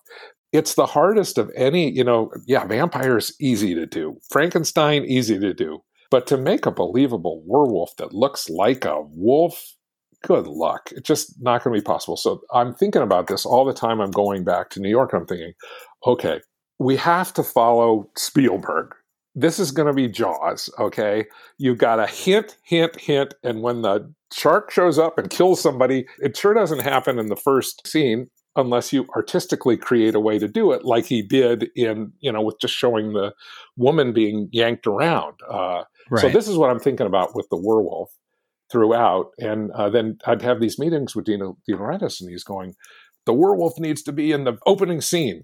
It's 0.52 0.76
the 0.76 0.88
hardest 0.88 1.38
of 1.38 1.52
any 1.56 1.91
you 1.91 2.04
know 2.04 2.32
yeah 2.47 2.66
vampires 2.66 3.34
easy 3.39 3.74
to 3.76 3.86
do. 3.86 4.18
Frankenstein 4.30 5.06
easy 5.06 5.39
to 5.39 5.54
do. 5.54 5.80
But 6.12 6.26
to 6.28 6.38
make 6.38 6.66
a 6.66 6.72
believable 6.72 7.43
werewolf 7.45 7.95
that 7.97 8.14
looks 8.14 8.50
like 8.50 8.86
a 8.86 9.02
wolf 9.02 9.76
good 10.24 10.47
luck. 10.47 10.91
It's 10.91 11.08
just 11.08 11.36
not 11.39 11.64
going 11.64 11.74
to 11.74 11.82
be 11.82 11.86
possible. 11.86 12.18
So 12.18 12.41
i'm 12.54 12.74
thinking 12.74 13.02
about 13.02 13.28
this 13.28 13.45
all 13.45 13.64
the 13.64 13.74
time. 13.74 14.02
I'm 14.02 14.12
going 14.12 14.43
back 14.43 14.70
to 14.72 14.82
new 14.82 14.89
york. 14.89 15.14
I'm 15.14 15.26
thinking 15.26 15.54
okay 16.06 16.41
we 16.80 16.95
have 16.95 17.34
to 17.34 17.43
follow 17.43 18.10
spielberg. 18.16 18.95
This 19.36 19.60
is 19.60 19.72
going 19.72 19.88
to 19.88 19.93
be 19.93 20.08
jaws 20.08 20.70
okay? 20.80 21.26
You 21.58 21.76
got 21.76 22.00
a 22.00 22.08
hint 22.08 22.58
hint 22.64 23.00
hint 23.00 23.34
and 23.43 23.62
when 23.62 23.82
the 23.82 24.12
shark 24.34 24.72
shows 24.72 25.00
up 25.00 25.18
and 25.18 25.30
kills 25.30 25.62
somebody 25.62 26.06
it 26.20 26.38
sure 26.38 26.54
doesn't 26.54 26.80
happen 26.80 27.18
in 27.20 27.28
the 27.28 27.36
first 27.36 27.86
scene 27.88 28.28
unless 28.56 28.92
you 28.92 29.08
artistically 29.16 29.78
create 29.78 30.16
a 30.16 30.20
way 30.20 30.38
to 30.38 30.48
do 30.48 30.72
it 30.72 30.84
like 30.84 31.06
he 31.06 31.22
did 31.22 31.70
in 31.76 32.12
you 32.20 32.32
know 32.32 32.42
with 32.42 32.60
just 32.60 32.74
showing 32.74 33.14
the 33.14 33.34
woman 33.78 34.14
being 34.14 34.50
yanked 34.52 34.88
around 34.88 35.36
uh, 35.50 35.84
Right. 36.12 36.22
so 36.22 36.30
this 36.30 36.48
is 36.48 36.58
what 36.58 36.70
i'm 36.72 36.80
thinking 36.80 37.06
about 37.06 37.36
with 37.36 37.48
the 37.50 37.58
werewolf 37.58 38.10
throughout 38.72 39.28
and 39.38 39.72
uh, 39.72 39.90
then 39.90 40.18
i'd 40.26 40.42
have 40.42 40.60
these 40.60 40.80
meetings 40.80 41.16
with 41.16 41.26
Dino 41.26 41.58
Laurentiis 41.70 42.20
and 42.20 42.30
he's 42.30 42.44
going 42.44 42.76
the 43.26 43.34
werewolf 43.34 43.74
needs 43.78 44.02
to 44.04 44.12
be 44.12 44.32
in 44.32 44.44
the 44.44 44.58
opening 44.66 45.02
scene 45.02 45.44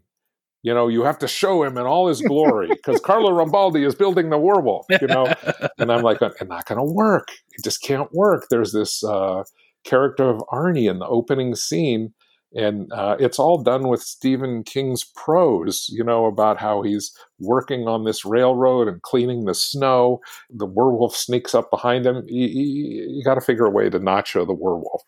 you 0.65 0.73
know 0.73 0.87
you 0.87 1.03
have 1.03 1.19
to 1.19 1.27
show 1.27 1.63
him 1.63 1.77
in 1.77 1.85
all 1.85 2.07
his 2.07 2.21
glory 2.21 2.67
because 2.67 2.99
carlo 2.99 3.29
rambaldi 3.31 3.85
is 3.85 3.95
building 3.95 4.29
the 4.31 4.37
werewolf 4.37 4.85
you 4.99 5.07
know 5.07 5.31
and 5.77 5.91
i'm 5.91 6.01
like 6.01 6.21
it's 6.21 6.43
not 6.43 6.65
going 6.65 6.79
to 6.79 6.93
work 6.93 7.29
it 7.51 7.63
just 7.63 7.81
can't 7.81 8.11
work 8.13 8.47
there's 8.49 8.73
this 8.73 9.03
uh, 9.03 9.43
character 9.85 10.27
of 10.27 10.41
arnie 10.51 10.89
in 10.89 10.99
the 10.99 11.07
opening 11.07 11.55
scene 11.55 12.11
and 12.55 12.91
uh, 12.93 13.17
it's 13.19 13.37
all 13.37 13.61
done 13.61 13.89
with 13.89 14.01
Stephen 14.01 14.63
King's 14.63 15.03
prose, 15.03 15.89
you 15.91 16.05
know, 16.05 16.25
about 16.25 16.57
how 16.57 16.83
he's 16.83 17.11
working 17.37 17.85
on 17.89 18.05
this 18.05 18.23
railroad 18.23 18.87
and 18.87 19.01
cleaning 19.01 19.43
the 19.43 19.53
snow. 19.53 20.21
The 20.49 20.65
werewolf 20.65 21.17
sneaks 21.17 21.53
up 21.53 21.69
behind 21.69 22.05
him. 22.05 22.23
You, 22.27 22.47
you, 22.47 23.07
you 23.09 23.23
got 23.25 23.33
to 23.33 23.41
figure 23.41 23.65
a 23.65 23.69
way 23.69 23.89
to 23.89 23.99
not 23.99 24.25
show 24.25 24.45
the 24.45 24.53
werewolf, 24.53 25.03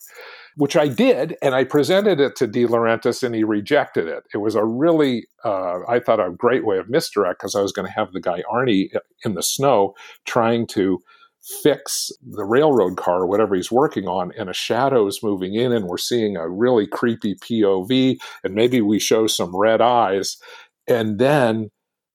which 0.57 0.75
I 0.75 0.87
did, 0.87 1.37
and 1.43 1.53
I 1.53 1.63
presented 1.63 2.19
it 2.19 2.35
to 2.37 2.47
De 2.47 2.65
Laurentiis, 2.65 3.21
and 3.21 3.35
he 3.35 3.43
rejected 3.43 4.07
it. 4.07 4.23
It 4.33 4.37
was 4.37 4.55
a 4.55 4.65
really, 4.65 5.27
uh, 5.45 5.81
I 5.87 5.99
thought, 5.99 6.19
a 6.19 6.31
great 6.31 6.65
way 6.65 6.79
of 6.79 6.89
misdirect 6.89 7.39
because 7.39 7.53
I 7.53 7.61
was 7.61 7.71
going 7.71 7.87
to 7.87 7.93
have 7.93 8.11
the 8.11 8.19
guy 8.19 8.41
Arnie 8.51 8.89
in 9.23 9.35
the 9.35 9.43
snow 9.43 9.93
trying 10.25 10.65
to 10.67 10.99
fix 11.61 12.11
the 12.27 12.43
railroad 12.43 12.97
car 12.97 13.21
or 13.21 13.27
whatever 13.27 13.55
he's 13.55 13.71
working 13.71 14.07
on 14.07 14.31
and 14.37 14.49
a 14.49 14.53
shadow's 14.53 15.21
moving 15.23 15.53
in 15.53 15.71
and 15.71 15.85
we're 15.85 15.97
seeing 15.97 16.35
a 16.35 16.49
really 16.49 16.85
creepy 16.85 17.35
pov 17.35 18.17
and 18.43 18.53
maybe 18.53 18.81
we 18.81 18.99
show 18.99 19.27
some 19.27 19.55
red 19.55 19.79
eyes 19.79 20.37
and 20.89 21.19
then 21.19 21.69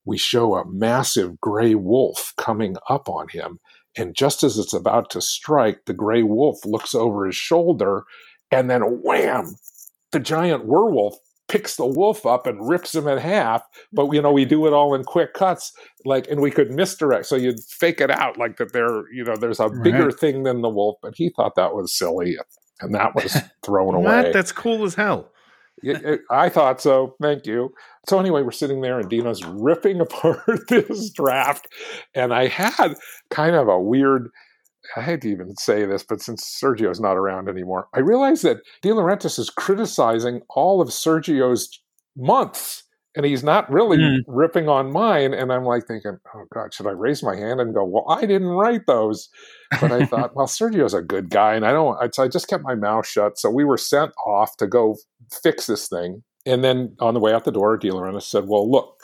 we 0.05 0.19
show 0.19 0.57
a 0.57 0.71
massive 0.71 1.41
gray 1.41 1.75
wolf 1.75 2.35
coming 2.37 2.77
up 2.91 3.09
on 3.09 3.27
him 3.29 3.59
and 3.97 4.15
just 4.15 4.43
as 4.43 4.59
it's 4.59 4.75
about 4.75 5.09
to 5.09 5.23
strike 5.23 5.87
the 5.87 5.95
gray 5.95 6.23
wolf 6.23 6.59
looks 6.67 6.95
over 6.95 7.25
his 7.25 7.37
shoulder 7.37 8.05
and 8.53 8.71
then 8.71 8.83
wham 9.03 9.55
the 10.13 10.21
giant 10.21 10.65
werewolf 10.67 11.17
picks 11.49 11.77
the 11.77 11.87
wolf 11.87 12.25
up 12.25 12.47
and 12.47 12.69
rips 12.69 12.95
him 12.95 13.07
in 13.09 13.19
half 13.19 13.63
but 13.93 14.11
you 14.13 14.23
know 14.23 14.33
we 14.33 14.45
do 14.45 14.67
it 14.67 14.73
all 14.73 14.95
in 14.95 15.03
quick 15.05 15.35
cuts 15.35 15.73
like 16.05 16.27
and 16.31 16.41
we 16.41 16.51
could 16.51 16.71
misdirect 16.71 17.27
so 17.27 17.35
you'd 17.37 17.61
fake 17.65 18.01
it 18.01 18.11
out 18.11 18.39
like 18.39 18.57
that 18.57 18.73
there 18.73 19.13
you 19.13 19.25
know 19.25 19.37
there's 19.37 19.61
a 19.61 19.69
bigger 19.83 20.07
Right. 20.07 20.19
thing 20.19 20.43
than 20.45 20.63
the 20.63 20.69
wolf 20.69 20.97
but 21.03 21.15
he 21.17 21.31
thought 21.31 21.57
that 21.57 21.75
was 21.75 21.93
silly 21.93 22.37
and 22.81 22.95
that 22.95 23.15
was 23.15 23.37
thrown 23.65 23.95
away 23.95 24.31
That's 24.33 24.53
cool 24.53 24.85
as 24.85 24.95
hell. 24.95 25.31
It- 25.85 26.21
I 26.31 26.49
thought 26.49 26.81
so. 26.81 27.17
Thank 27.21 27.45
you. 27.47 27.73
So 28.09 28.19
anyway, 28.21 28.43
we're 28.43 28.51
sitting 28.53 28.83
there, 28.83 29.01
and 29.01 29.09
Dino's 29.09 29.45
ripping 29.45 30.01
apart 30.07 30.69
this 30.69 31.11
draft, 31.11 31.67
and 32.15 32.33
I 32.33 32.47
had 32.47 32.95
kind 33.31 33.57
of 33.57 33.67
a 33.69 33.81
weird 33.81 34.31
I 34.97 35.03
hate 35.03 35.21
to 35.23 35.31
even 35.31 35.55
say 35.57 35.85
this, 35.87 36.03
but 36.03 36.21
since 36.21 36.59
Sergio's 36.63 37.01
not 37.01 37.17
around 37.17 37.49
anymore, 37.49 37.89
I 37.95 38.01
realize 38.01 38.43
that 38.43 38.59
De 38.83 38.91
Laurentiis 38.91 39.39
is 39.39 39.49
criticizing 39.51 40.43
all 40.51 40.81
of 40.81 40.89
Sergio's 40.89 41.69
months 42.17 42.85
and 43.15 43.27
he's 43.27 43.45
not 43.45 43.71
really 43.71 43.99
Mm. 43.99 44.21
ripping 44.27 44.69
on 44.69 44.91
mine. 44.91 45.35
And 45.35 45.53
I'm 45.53 45.65
like 45.65 45.87
thinking, 45.87 46.19
oh 46.35 46.45
God, 46.55 46.73
should 46.73 46.87
I 46.87 46.93
raise 46.93 47.23
my 47.23 47.37
hand 47.37 47.61
and 47.61 47.75
go, 47.75 47.85
well, 47.85 48.07
I 48.09 48.23
didn't 48.23 48.49
write 48.49 48.87
those? 48.87 49.29
But 49.81 49.93
I 49.93 50.07
thought, 50.07 50.31
well, 50.35 50.47
Sergio's 50.47 50.95
a 50.95 51.03
good 51.03 51.29
guy. 51.29 51.55
And 51.55 51.67
I 51.67 51.73
don't, 51.73 51.97
I, 52.01 52.23
I 52.23 52.29
just 52.29 52.49
kept 52.49 52.65
my 52.65 52.75
mouth 52.75 53.07
shut. 53.07 53.39
So 53.39 53.51
we 53.51 53.65
were 53.65 53.77
sent 53.77 54.13
off 54.27 54.57
to 54.57 54.67
go 54.67 54.97
fix 55.43 55.67
this 55.67 55.89
thing. 55.89 56.23
And 56.47 56.65
then 56.65 56.97
on 57.01 57.13
the 57.15 57.21
way 57.21 57.33
out 57.35 57.45
the 57.45 57.53
door, 57.53 57.77
De 57.77 57.91
Laurentiis 57.91 58.23
said, 58.23 58.45
well, 58.49 58.69
look, 58.71 58.97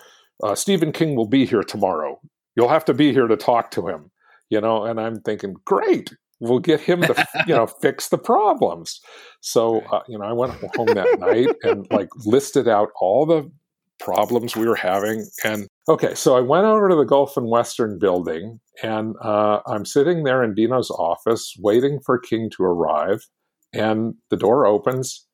uh, 0.42 0.54
Stephen 0.54 0.90
King 0.90 1.14
will 1.14 1.28
be 1.28 1.44
here 1.44 1.62
tomorrow. 1.62 2.18
You'll 2.56 2.68
have 2.70 2.84
to 2.86 2.94
be 2.94 3.12
here 3.12 3.26
to 3.28 3.36
talk 3.36 3.70
to 3.72 3.88
him, 3.88 4.10
you 4.50 4.60
know. 4.60 4.84
And 4.84 5.00
I'm 5.00 5.20
thinking, 5.20 5.54
great, 5.64 6.14
we'll 6.40 6.58
get 6.58 6.80
him 6.80 7.02
to, 7.02 7.26
you 7.46 7.54
know, 7.54 7.66
fix 7.80 8.08
the 8.08 8.18
problems. 8.18 9.00
So, 9.40 9.80
uh, 9.92 10.02
you 10.08 10.18
know, 10.18 10.24
I 10.24 10.32
went 10.32 10.54
home 10.76 10.94
that 10.94 11.18
night 11.18 11.54
and 11.62 11.86
like 11.90 12.08
listed 12.24 12.68
out 12.68 12.90
all 13.00 13.26
the 13.26 13.50
problems 13.98 14.56
we 14.56 14.66
were 14.66 14.76
having. 14.76 15.26
And 15.44 15.68
okay, 15.88 16.14
so 16.14 16.36
I 16.36 16.40
went 16.40 16.66
over 16.66 16.88
to 16.88 16.94
the 16.94 17.04
Gulf 17.04 17.36
and 17.36 17.48
Western 17.48 17.98
building, 17.98 18.60
and 18.82 19.16
uh, 19.22 19.60
I'm 19.66 19.84
sitting 19.84 20.24
there 20.24 20.42
in 20.42 20.54
Dino's 20.54 20.90
office 20.90 21.54
waiting 21.58 22.00
for 22.04 22.18
King 22.18 22.50
to 22.50 22.64
arrive. 22.64 23.26
And 23.74 24.14
the 24.30 24.36
door 24.36 24.64
opens, 24.64 25.26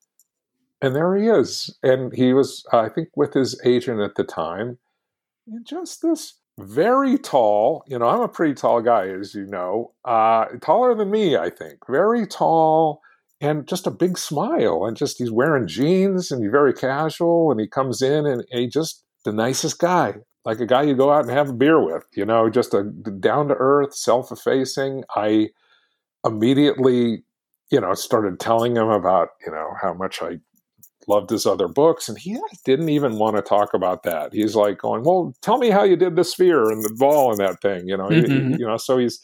and 0.82 0.94
there 0.94 1.14
he 1.14 1.28
is. 1.28 1.76
And 1.82 2.12
he 2.12 2.32
was, 2.32 2.64
I 2.72 2.88
think, 2.88 3.08
with 3.14 3.32
his 3.32 3.60
agent 3.64 4.00
at 4.00 4.16
the 4.16 4.24
time. 4.24 4.78
And 5.46 5.64
just 5.64 6.02
this 6.02 6.40
very 6.58 7.18
tall, 7.18 7.84
you 7.86 7.98
know, 7.98 8.06
I'm 8.06 8.20
a 8.20 8.28
pretty 8.28 8.54
tall 8.54 8.80
guy, 8.80 9.08
as 9.08 9.34
you 9.34 9.46
know, 9.46 9.92
uh, 10.04 10.46
taller 10.60 10.94
than 10.94 11.10
me, 11.10 11.36
I 11.36 11.50
think, 11.50 11.78
very 11.88 12.26
tall 12.26 13.00
and 13.40 13.66
just 13.66 13.86
a 13.86 13.90
big 13.90 14.16
smile 14.16 14.84
and 14.84 14.96
just 14.96 15.18
he's 15.18 15.30
wearing 15.30 15.66
jeans 15.66 16.30
and 16.30 16.42
he's 16.42 16.52
very 16.52 16.72
casual 16.72 17.50
and 17.50 17.60
he 17.60 17.66
comes 17.66 18.00
in 18.00 18.26
and, 18.26 18.44
and 18.50 18.60
he 18.60 18.66
just 18.68 19.04
the 19.24 19.32
nicest 19.32 19.78
guy 19.78 20.14
like 20.44 20.60
a 20.60 20.66
guy 20.66 20.82
you 20.82 20.94
go 20.94 21.10
out 21.10 21.22
and 21.22 21.30
have 21.30 21.50
a 21.50 21.54
beer 21.54 21.82
with 21.82 22.04
you 22.14 22.24
know 22.24 22.48
just 22.48 22.74
a 22.74 22.84
down 23.20 23.48
to 23.48 23.54
earth 23.54 23.94
self-effacing. 23.94 25.04
I 25.16 25.50
immediately 26.24 27.24
you 27.70 27.80
know 27.80 27.94
started 27.94 28.38
telling 28.40 28.76
him 28.76 28.88
about 28.88 29.30
you 29.44 29.52
know 29.52 29.70
how 29.80 29.94
much 29.94 30.22
i 30.22 30.38
loved 31.08 31.30
his 31.30 31.46
other 31.46 31.68
books 31.68 32.08
and 32.08 32.18
he 32.18 32.38
didn't 32.64 32.88
even 32.88 33.18
want 33.18 33.36
to 33.36 33.42
talk 33.42 33.74
about 33.74 34.02
that 34.04 34.32
he's 34.32 34.54
like 34.56 34.78
going 34.78 35.02
well 35.04 35.34
tell 35.42 35.58
me 35.58 35.70
how 35.70 35.82
you 35.82 35.96
did 35.96 36.16
the 36.16 36.24
sphere 36.24 36.70
and 36.70 36.82
the 36.84 36.94
ball 36.98 37.30
and 37.30 37.38
that 37.38 37.60
thing 37.60 37.86
you 37.88 37.96
know 37.96 38.08
he- 38.08 38.22
Mhm. 38.22 38.58
you 38.58 38.66
know 38.66 38.76
so 38.76 38.98
he's 38.98 39.20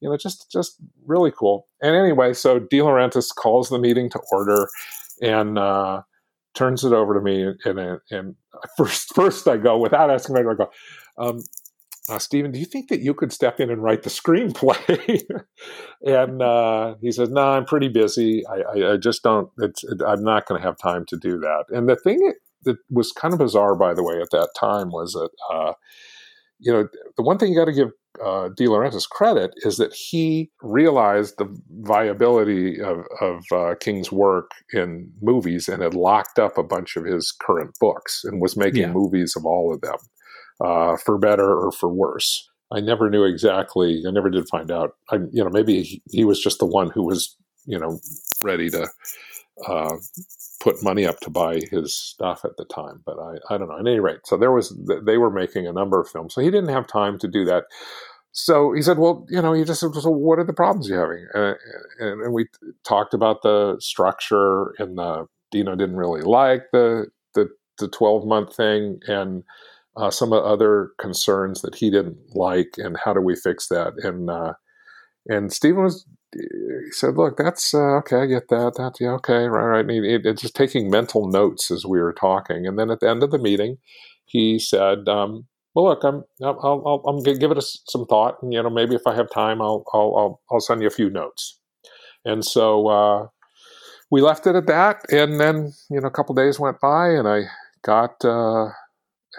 you 0.00 0.08
know, 0.08 0.16
just 0.16 0.48
just 0.48 0.76
really 1.06 1.32
cool. 1.36 1.66
And 1.82 1.96
anyway, 1.96 2.32
so 2.32 2.60
De 2.60 2.78
Laurentiis 2.78 3.34
calls 3.34 3.68
the 3.68 3.80
meeting 3.80 4.08
to 4.10 4.20
order 4.30 4.68
and 5.20 5.58
uh, 5.58 6.02
turns 6.54 6.84
it 6.84 6.92
over 6.92 7.14
to 7.14 7.20
me. 7.20 7.42
And, 7.64 7.78
and, 7.80 8.00
and 8.12 8.36
first, 8.76 9.12
first 9.16 9.48
I 9.48 9.56
go 9.56 9.76
without 9.76 10.08
asking, 10.08 10.36
I 10.36 10.42
go, 10.42 10.70
um, 11.18 11.40
uh, 12.08 12.18
Stephen, 12.18 12.50
do 12.52 12.58
you 12.58 12.64
think 12.64 12.88
that 12.88 13.00
you 13.00 13.14
could 13.14 13.32
step 13.32 13.60
in 13.60 13.70
and 13.70 13.82
write 13.82 14.02
the 14.02 14.10
screenplay? 14.10 15.22
and 16.02 16.42
uh, 16.42 16.94
he 17.00 17.10
says, 17.12 17.30
No, 17.30 17.42
I'm 17.52 17.64
pretty 17.64 17.88
busy. 17.88 18.44
I, 18.46 18.60
I, 18.78 18.92
I 18.92 18.96
just 18.96 19.22
don't. 19.22 19.50
It's, 19.58 19.84
it, 19.84 20.00
I'm 20.06 20.22
not 20.22 20.46
going 20.46 20.60
to 20.60 20.66
have 20.66 20.78
time 20.78 21.04
to 21.08 21.16
do 21.16 21.38
that. 21.40 21.64
And 21.70 21.88
the 21.88 21.96
thing 21.96 22.32
that 22.64 22.76
was 22.90 23.12
kind 23.12 23.32
of 23.34 23.40
bizarre, 23.40 23.74
by 23.76 23.94
the 23.94 24.02
way, 24.02 24.20
at 24.20 24.30
that 24.30 24.50
time 24.58 24.90
was 24.90 25.12
that. 25.12 25.30
Uh, 25.52 25.72
you 26.60 26.72
know, 26.72 26.88
the 27.16 27.22
one 27.22 27.38
thing 27.38 27.52
you 27.52 27.56
got 27.56 27.66
to 27.66 27.72
give 27.72 27.90
uh, 28.20 28.48
De 28.56 28.66
Laurentiis 28.66 29.08
credit 29.08 29.52
is 29.58 29.76
that 29.76 29.94
he 29.94 30.50
realized 30.60 31.34
the 31.38 31.46
viability 31.82 32.80
of, 32.80 33.04
of 33.20 33.44
uh, 33.52 33.74
King's 33.78 34.10
work 34.10 34.50
in 34.72 35.08
movies 35.22 35.68
and 35.68 35.82
had 35.84 35.94
locked 35.94 36.38
up 36.40 36.58
a 36.58 36.64
bunch 36.64 36.96
of 36.96 37.04
his 37.04 37.32
current 37.40 37.70
books 37.80 38.22
and 38.24 38.40
was 38.42 38.56
making 38.56 38.80
Yeah. 38.82 38.92
movies 38.92 39.34
of 39.36 39.46
all 39.46 39.72
of 39.72 39.80
them, 39.82 39.98
uh, 40.64 40.96
for 40.96 41.18
better 41.18 41.58
or 41.58 41.72
for 41.72 41.88
worse. 41.88 42.48
I 42.70 42.80
never 42.80 43.08
knew 43.08 43.24
exactly. 43.24 44.02
I 44.06 44.10
never 44.10 44.28
did 44.30 44.48
find 44.48 44.70
out. 44.70 44.96
I, 45.10 45.16
you 45.32 45.42
know, 45.42 45.50
maybe 45.50 45.82
he, 45.82 46.02
he 46.10 46.24
was 46.24 46.40
just 46.40 46.58
the 46.58 46.66
one 46.66 46.90
who 46.90 47.02
was, 47.02 47.34
you 47.64 47.78
know, 47.78 47.98
ready 48.42 48.68
to 48.70 48.88
uh, 49.66 49.96
put 50.60 50.82
money 50.82 51.06
up 51.06 51.20
to 51.20 51.30
buy 51.30 51.60
his 51.70 51.96
stuff 51.96 52.44
at 52.44 52.56
the 52.56 52.64
time. 52.64 53.02
But 53.06 53.18
I, 53.18 53.54
I 53.54 53.58
don't 53.58 53.68
know. 53.68 53.78
At 53.78 53.86
any 53.86 54.00
rate, 54.00 54.20
so 54.24 54.36
there 54.36 54.52
was 54.52 54.76
they 55.04 55.16
were 55.18 55.30
making 55.30 55.66
a 55.66 55.72
number 55.72 56.00
of 56.00 56.08
films, 56.08 56.34
so 56.34 56.40
he 56.40 56.50
didn't 56.50 56.70
have 56.70 56.86
time 56.86 57.18
to 57.20 57.28
do 57.28 57.44
that. 57.46 57.64
So 58.32 58.72
he 58.72 58.82
said, 58.82 58.98
"Well, 58.98 59.26
you 59.30 59.40
know," 59.40 59.52
he 59.52 59.64
just 59.64 59.80
said, 59.80 59.94
"So 59.94 60.10
what 60.10 60.38
are 60.38 60.44
the 60.44 60.52
problems 60.52 60.88
you're 60.88 61.00
having?" 61.00 61.26
And, 61.98 62.22
and 62.22 62.32
we 62.32 62.46
talked 62.84 63.14
about 63.14 63.42
the 63.42 63.76
structure, 63.80 64.74
and 64.78 64.98
the 64.98 65.26
Dino 65.50 65.74
didn't 65.74 65.96
really 65.96 66.22
like 66.22 66.64
the 66.72 67.06
the 67.34 67.48
the 67.78 67.88
twelve 67.88 68.26
month 68.26 68.54
thing, 68.54 69.00
and 69.08 69.42
uh, 69.96 70.10
some 70.10 70.32
of 70.32 70.44
other 70.44 70.90
concerns 71.00 71.62
that 71.62 71.74
he 71.76 71.90
didn't 71.90 72.18
like, 72.34 72.74
and 72.78 72.96
how 73.04 73.12
do 73.14 73.20
we 73.20 73.34
fix 73.36 73.68
that? 73.68 73.94
And 74.02 74.30
uh, 74.30 74.54
and 75.28 75.52
Stephen 75.52 75.84
was 75.84 76.06
he 76.34 76.90
said, 76.92 77.16
"Look, 77.16 77.36
that's 77.36 77.74
uh, 77.74 77.98
okay. 77.98 78.16
I 78.22 78.26
get 78.26 78.48
that. 78.48 78.74
That 78.76 78.94
yeah, 79.00 79.10
okay, 79.12 79.44
right, 79.48 79.82
right." 79.84 79.90
He- 79.90 80.20
it's 80.28 80.42
just 80.42 80.56
taking 80.56 80.90
mental 80.90 81.28
notes 81.28 81.70
as 81.70 81.86
we 81.86 82.00
were 82.00 82.12
talking, 82.12 82.66
and 82.66 82.78
then 82.78 82.90
at 82.90 83.00
the 83.00 83.08
end 83.08 83.22
of 83.22 83.30
the 83.30 83.38
meeting, 83.38 83.78
he 84.26 84.58
said, 84.58 85.08
um, 85.08 85.46
"Well, 85.74 85.86
look, 85.86 86.04
I'm 86.04 86.24
I'll, 86.42 86.60
I'll, 86.62 87.02
I'm 87.08 87.24
to 87.24 87.34
give 87.38 87.50
it 87.50 87.58
a 87.58 87.62
some 87.62 88.06
thought, 88.06 88.36
and 88.42 88.52
you 88.52 88.62
know, 88.62 88.70
maybe 88.70 88.94
if 88.94 89.06
I 89.06 89.14
have 89.14 89.30
time, 89.30 89.62
I'll 89.62 89.84
I'll 89.94 90.14
I'll, 90.16 90.40
I'll 90.52 90.60
send 90.60 90.82
you 90.82 90.88
a 90.88 90.90
few 90.90 91.10
notes." 91.10 91.58
And 92.24 92.44
so 92.44 92.88
uh, 92.88 93.26
we 94.10 94.20
left 94.22 94.46
it 94.46 94.56
at 94.56 94.66
that, 94.66 94.98
and 95.12 95.40
then 95.40 95.72
you 95.90 96.00
know, 96.00 96.08
a 96.08 96.10
couple 96.10 96.34
days 96.34 96.60
went 96.60 96.80
by, 96.80 97.08
and 97.10 97.28
I 97.28 97.42
got 97.82 98.24
uh, 98.24 98.70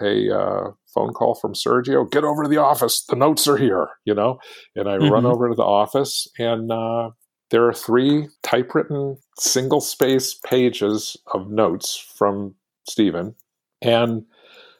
a 0.00 0.30
uh, 0.36 0.70
phone 0.94 1.12
call 1.12 1.34
from 1.34 1.54
Sergio. 1.54 2.10
Get 2.10 2.24
over 2.24 2.42
to 2.42 2.48
the 2.48 2.58
office. 2.58 3.04
The 3.04 3.16
notes 3.16 3.46
are 3.48 3.56
here. 3.56 3.88
You 4.04 4.14
know, 4.14 4.38
and 4.76 4.88
I 4.88 4.96
run 4.96 5.24
Mhm. 5.24 5.32
over 5.32 5.48
to 5.48 5.54
the 5.54 5.62
office, 5.62 6.28
and 6.38 6.70
uh, 6.70 7.10
there 7.50 7.66
are 7.66 7.72
three 7.74 8.28
typewritten 8.42 9.18
single 9.38 9.80
space 9.80 10.34
pages 10.34 11.16
of 11.34 11.50
notes 11.50 11.96
from 12.16 12.54
Stephen. 12.88 13.34
And 13.82 14.24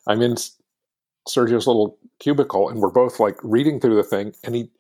I'm 0.06 0.22
in 0.22 0.36
Sergio's 1.28 1.66
little 1.66 1.98
cubicle, 2.18 2.68
and 2.68 2.80
we're 2.80 2.90
both 2.90 3.20
like 3.20 3.38
reading 3.42 3.80
through 3.80 3.96
the 3.96 4.02
thing, 4.02 4.34
and 4.44 4.54
he 4.54 4.70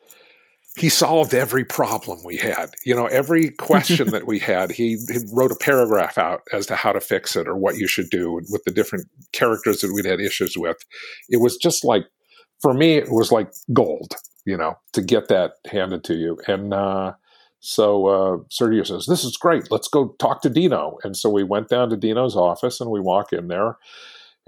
he 0.76 0.88
solved 0.88 1.34
every 1.34 1.64
problem 1.64 2.20
we 2.24 2.36
had. 2.36 2.70
You 2.84 2.94
know, 2.94 3.06
every 3.06 3.50
question 3.50 4.08
that 4.10 4.26
we 4.26 4.38
had, 4.38 4.70
he, 4.70 4.98
he 5.08 5.18
wrote 5.32 5.52
a 5.52 5.56
paragraph 5.56 6.16
out 6.16 6.42
as 6.52 6.66
to 6.66 6.76
how 6.76 6.92
to 6.92 7.00
fix 7.00 7.36
it 7.36 7.48
or 7.48 7.56
what 7.56 7.76
you 7.76 7.86
should 7.86 8.10
do 8.10 8.40
with 8.50 8.62
the 8.64 8.70
different 8.70 9.06
characters 9.32 9.80
that 9.80 9.92
we'd 9.92 10.04
had 10.04 10.20
issues 10.20 10.56
with. 10.56 10.76
It 11.28 11.38
was 11.38 11.56
just 11.56 11.84
like, 11.84 12.04
for 12.60 12.74
me, 12.74 12.94
it 12.94 13.10
was 13.10 13.32
like 13.32 13.52
gold, 13.72 14.14
you 14.44 14.56
know, 14.56 14.76
to 14.92 15.02
get 15.02 15.28
that 15.28 15.52
handed 15.70 16.04
to 16.04 16.14
you. 16.14 16.38
And 16.46 16.72
uh, 16.72 17.14
so 17.60 18.06
uh, 18.06 18.36
Sergio 18.48 18.86
says, 18.86 19.06
This 19.06 19.24
is 19.24 19.36
great. 19.36 19.70
Let's 19.70 19.88
go 19.88 20.14
talk 20.18 20.42
to 20.42 20.50
Dino. 20.50 20.98
And 21.04 21.16
so 21.16 21.30
we 21.30 21.42
went 21.42 21.68
down 21.68 21.90
to 21.90 21.96
Dino's 21.96 22.36
office 22.36 22.80
and 22.80 22.90
we 22.90 23.00
walk 23.00 23.32
in 23.32 23.48
there. 23.48 23.76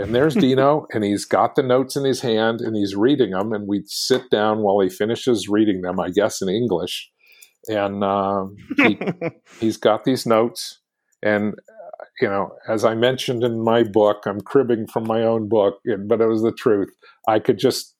And 0.03 0.17
there's 0.17 0.35
Dino, 0.35 0.89
and 0.93 1.05
he's 1.05 1.25
got 1.25 1.55
the 1.55 1.63
notes 1.63 1.95
in 1.95 2.05
his 2.05 2.21
hand 2.21 2.61
and 2.61 2.75
he's 2.75 2.97
reading 2.97 3.31
them. 3.31 3.53
And 3.53 3.69
we 3.69 3.85
sit 3.87 4.29
down 4.31 4.59
while 4.59 4.81
he 4.81 4.89
finishes 4.89 5.49
reading 5.49 5.83
them, 5.83 6.01
I 6.01 6.11
guess 6.11 6.43
in 6.43 6.49
English. 6.49 7.09
And 7.69 8.03
um, 8.03 8.57
he, 8.79 8.99
he's 9.61 9.77
got 9.77 10.03
these 10.03 10.27
notes. 10.27 10.81
And, 11.23 11.55
uh, 11.55 12.05
you 12.21 12.29
know, 12.29 12.51
as 12.69 12.85
I 12.85 12.97
mentioned 12.97 13.45
in 13.45 13.63
my 13.63 13.85
book, 13.85 14.25
I'm 14.27 14.41
cribbing 14.41 14.89
from 14.89 15.07
my 15.07 15.23
own 15.23 15.49
book, 15.49 15.79
but 16.09 16.21
it 16.21 16.27
was 16.27 16.43
the 16.43 16.51
truth. 16.51 16.91
I 17.29 17.39
could 17.39 17.61
just, 17.61 17.95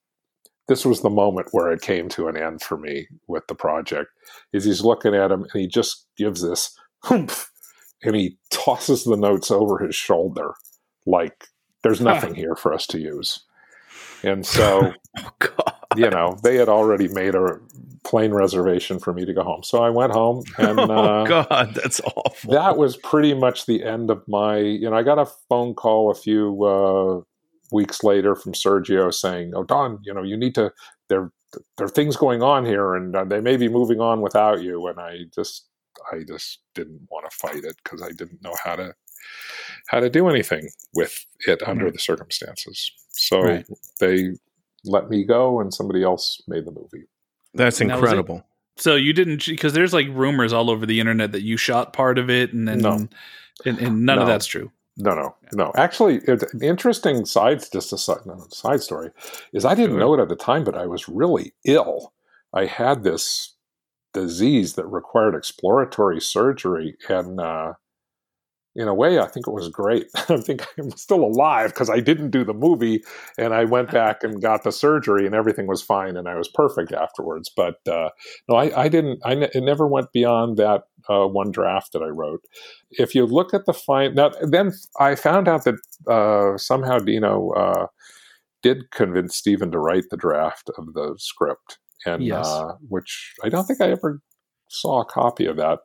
this 0.67 0.85
was 0.85 1.03
the 1.03 1.11
moment 1.11 1.49
where 1.53 1.71
it 1.71 1.83
came 1.83 2.09
to 2.11 2.27
an 2.27 2.37
end 2.37 2.63
for 2.63 2.77
me 2.77 3.07
with 3.29 3.45
the 3.47 3.55
project. 3.55 4.09
Is 4.53 4.65
he's 4.65 4.83
looking 4.83 5.15
at 5.15 5.31
him 5.31 5.43
and 5.43 5.61
he 5.61 5.69
just 5.69 6.09
gives 6.17 6.43
this 6.43 6.77
humph 7.05 7.49
and 8.03 8.17
he 8.17 8.39
tosses 8.51 9.05
the 9.05 9.17
notes 9.17 9.53
over 9.53 9.79
his 9.79 9.95
shoulder 9.95 10.55
like 11.07 11.47
there's 11.83 12.01
nothing 12.01 12.35
here 12.35 12.55
for 12.55 12.73
us 12.73 12.87
to 12.89 12.99
use. 12.99 13.41
And 14.23 14.47
so, 14.47 14.93
oh 15.19 15.31
you 15.97 16.09
know, 16.11 16.39
they 16.43 16.57
had 16.57 16.69
already 16.69 17.09
made 17.09 17.35
a 17.35 17.59
plane 18.05 18.33
reservation 18.33 18.99
for 18.99 19.13
me 19.13 19.25
to 19.25 19.33
go 19.33 19.43
home. 19.43 19.63
So 19.63 19.83
I 19.83 19.91
went 19.91 20.13
home 20.13 20.45
and 20.59 20.79
uh, 20.79 20.85
oh 20.85 21.27
God, 21.27 21.75
that's 21.75 22.01
awful. 22.01 22.53
that 22.53 22.77
was 22.77 22.97
pretty 22.97 23.35
much 23.35 23.67
the 23.67 23.85
end 23.85 24.11
of 24.11 24.27
my, 24.27 24.59
you 24.59 24.89
know, 24.89 24.97
I 24.97 25.03
got 25.03 25.19
a 25.19 25.27
phone 25.49 25.75
call 25.75 26.11
a 26.11 26.15
few 26.15 26.65
uh, 26.65 27.21
weeks 27.73 28.05
later 28.05 28.35
from 28.35 28.53
Sergio 28.53 29.13
saying, 29.13 29.53
"Oh, 29.55 29.65
Don, 29.65 29.99
you 30.03 30.15
know, 30.15 30.23
you 30.23 30.37
need 30.37 30.55
to 30.55 30.73
there 31.09 31.33
there 31.77 31.87
are 31.87 31.91
things 31.91 32.17
going 32.17 32.43
on 32.43 32.65
here, 32.65 32.95
and 32.95 33.15
uh, 33.15 33.25
they 33.25 33.41
may 33.41 33.57
be 33.57 33.69
moving 33.69 34.01
on 34.01 34.21
without 34.21 34.63
you." 34.63 34.87
And 34.87 35.01
I 35.01 35.21
just 35.35 35.67
I 36.13 36.23
just 36.27 36.61
didn't 36.75 37.09
want 37.11 37.29
to 37.31 37.37
fight 37.37 37.65
it 37.65 37.77
because 37.83 38.03
I 38.03 38.11
didn't 38.11 38.43
know 38.43 38.55
how 38.63 38.77
to 38.77 38.95
how 39.89 40.01
to 40.01 40.09
do 40.11 40.29
anything 40.29 40.69
with 40.95 41.25
it 41.47 41.63
under 41.67 41.91
the 41.91 41.99
circumstances. 41.99 42.91
So 43.11 43.43
Right. 43.43 43.67
they 44.01 44.31
let 44.85 45.09
me 45.11 45.25
go, 45.25 45.61
and 45.61 45.73
somebody 45.73 46.03
else 46.03 46.41
made 46.49 46.65
the 46.65 46.73
movie. 46.73 47.07
That's 47.55 47.81
And 47.81 47.91
that 47.91 47.99
incredible. 47.99 48.45
So 48.77 48.97
you 48.97 49.13
didn't 49.13 49.47
because 49.47 49.75
there's 49.75 49.93
like 49.93 50.09
rumors 50.09 50.53
all 50.53 50.71
over 50.71 50.87
the 50.87 50.99
internet 50.99 51.33
that 51.33 51.43
you 51.43 51.57
shot 51.57 51.93
part 51.93 52.19
of 52.19 52.31
it, 52.31 52.53
and 52.53 52.67
then 52.67 52.79
No. 52.81 53.07
and, 53.67 53.79
and 53.79 54.05
none 54.07 54.19
of 54.19 54.27
that's 54.27 54.47
true. 54.47 54.73
No, 54.97 55.15
no, 55.15 55.35
no. 55.53 55.73
Actually, 55.77 56.17
it, 56.27 56.41
the 56.53 56.67
interesting 56.67 57.25
side, 57.25 57.63
just 57.73 57.93
a 57.93 57.99
side, 57.99 58.19
no, 58.27 58.45
side 58.51 58.81
story, 58.83 59.11
is 59.53 59.65
I 59.65 59.75
didn't 59.75 59.99
know 59.99 60.13
it 60.15 60.21
at 60.21 60.29
the 60.29 60.37
time, 60.37 60.65
but 60.65 60.77
I 60.77 60.87
was 60.87 61.09
really 61.09 61.55
ill. 61.65 62.13
I 62.53 62.67
had 62.67 63.03
this 63.03 63.55
disease 64.13 64.75
that 64.75 64.87
required 64.87 65.35
exploratory 65.35 66.21
surgery, 66.21 66.97
and 67.09 67.41
uh, 67.41 67.73
in 68.75 68.89
a 68.89 68.95
way, 68.95 69.19
I 69.19 69.27
think 69.27 69.47
it 69.47 69.53
was 69.53 69.69
great. 69.69 70.07
I 70.29 70.39
think 70.39 70.67
I'm 70.79 70.91
still 70.93 71.25
alive 71.25 71.71
because 71.71 71.91
I 71.91 72.01
didn't 72.01 72.31
do 72.31 72.43
the 72.45 72.55
movie, 72.55 73.03
and 73.37 73.53
I 73.53 73.65
went 73.65 73.91
back 73.91 74.23
and 74.25 74.41
got 74.41 74.65
the 74.65 74.73
surgery, 74.73 75.27
and 75.27 75.35
everything 75.35 75.67
was 75.67 75.83
fine, 75.83 76.17
and 76.17 76.27
I 76.29 76.37
was 76.37 76.49
perfect 76.49 76.93
afterwards. 76.93 77.51
But 77.55 77.77
uh, 77.87 78.09
no, 78.49 78.57
I, 78.57 78.85
I 78.85 78.89
didn't. 78.89 79.21
I 79.25 79.35
ne- 79.35 79.51
it 79.55 79.63
never 79.63 79.87
went 79.87 80.13
beyond 80.13 80.57
that 80.57 80.85
uh, 81.09 81.27
one 81.27 81.51
draft 81.51 81.93
that 81.93 82.03
I 82.03 82.09
wrote. 82.09 82.41
If 82.93 83.15
you 83.15 83.27
look 83.27 83.53
at 83.53 83.67
the 83.67 83.75
fine, 83.75 84.15
now 84.15 84.31
then 84.41 84.73
I 84.99 85.17
found 85.17 85.49
out 85.49 85.65
that 85.65 85.77
uh, 86.11 86.57
somehow 86.57 86.99
Dino 86.99 87.51
uh, 87.51 87.87
did 88.63 88.91
convince 88.91 89.37
Stephen 89.37 89.71
to 89.73 89.79
write 89.79 90.05
the 90.11 90.17
draft 90.17 90.71
of 90.79 90.95
the 90.95 91.15
script, 91.19 91.79
and 92.07 92.23
Yes. 92.23 92.47
uh, 92.47 92.73
which 92.89 93.35
I 93.45 93.49
don't 93.51 93.65
think 93.67 93.81
I 93.81 93.91
ever 93.91 94.21
saw 94.69 95.03
a 95.03 95.05
copy 95.05 95.45
of 95.47 95.57
that. 95.59 95.81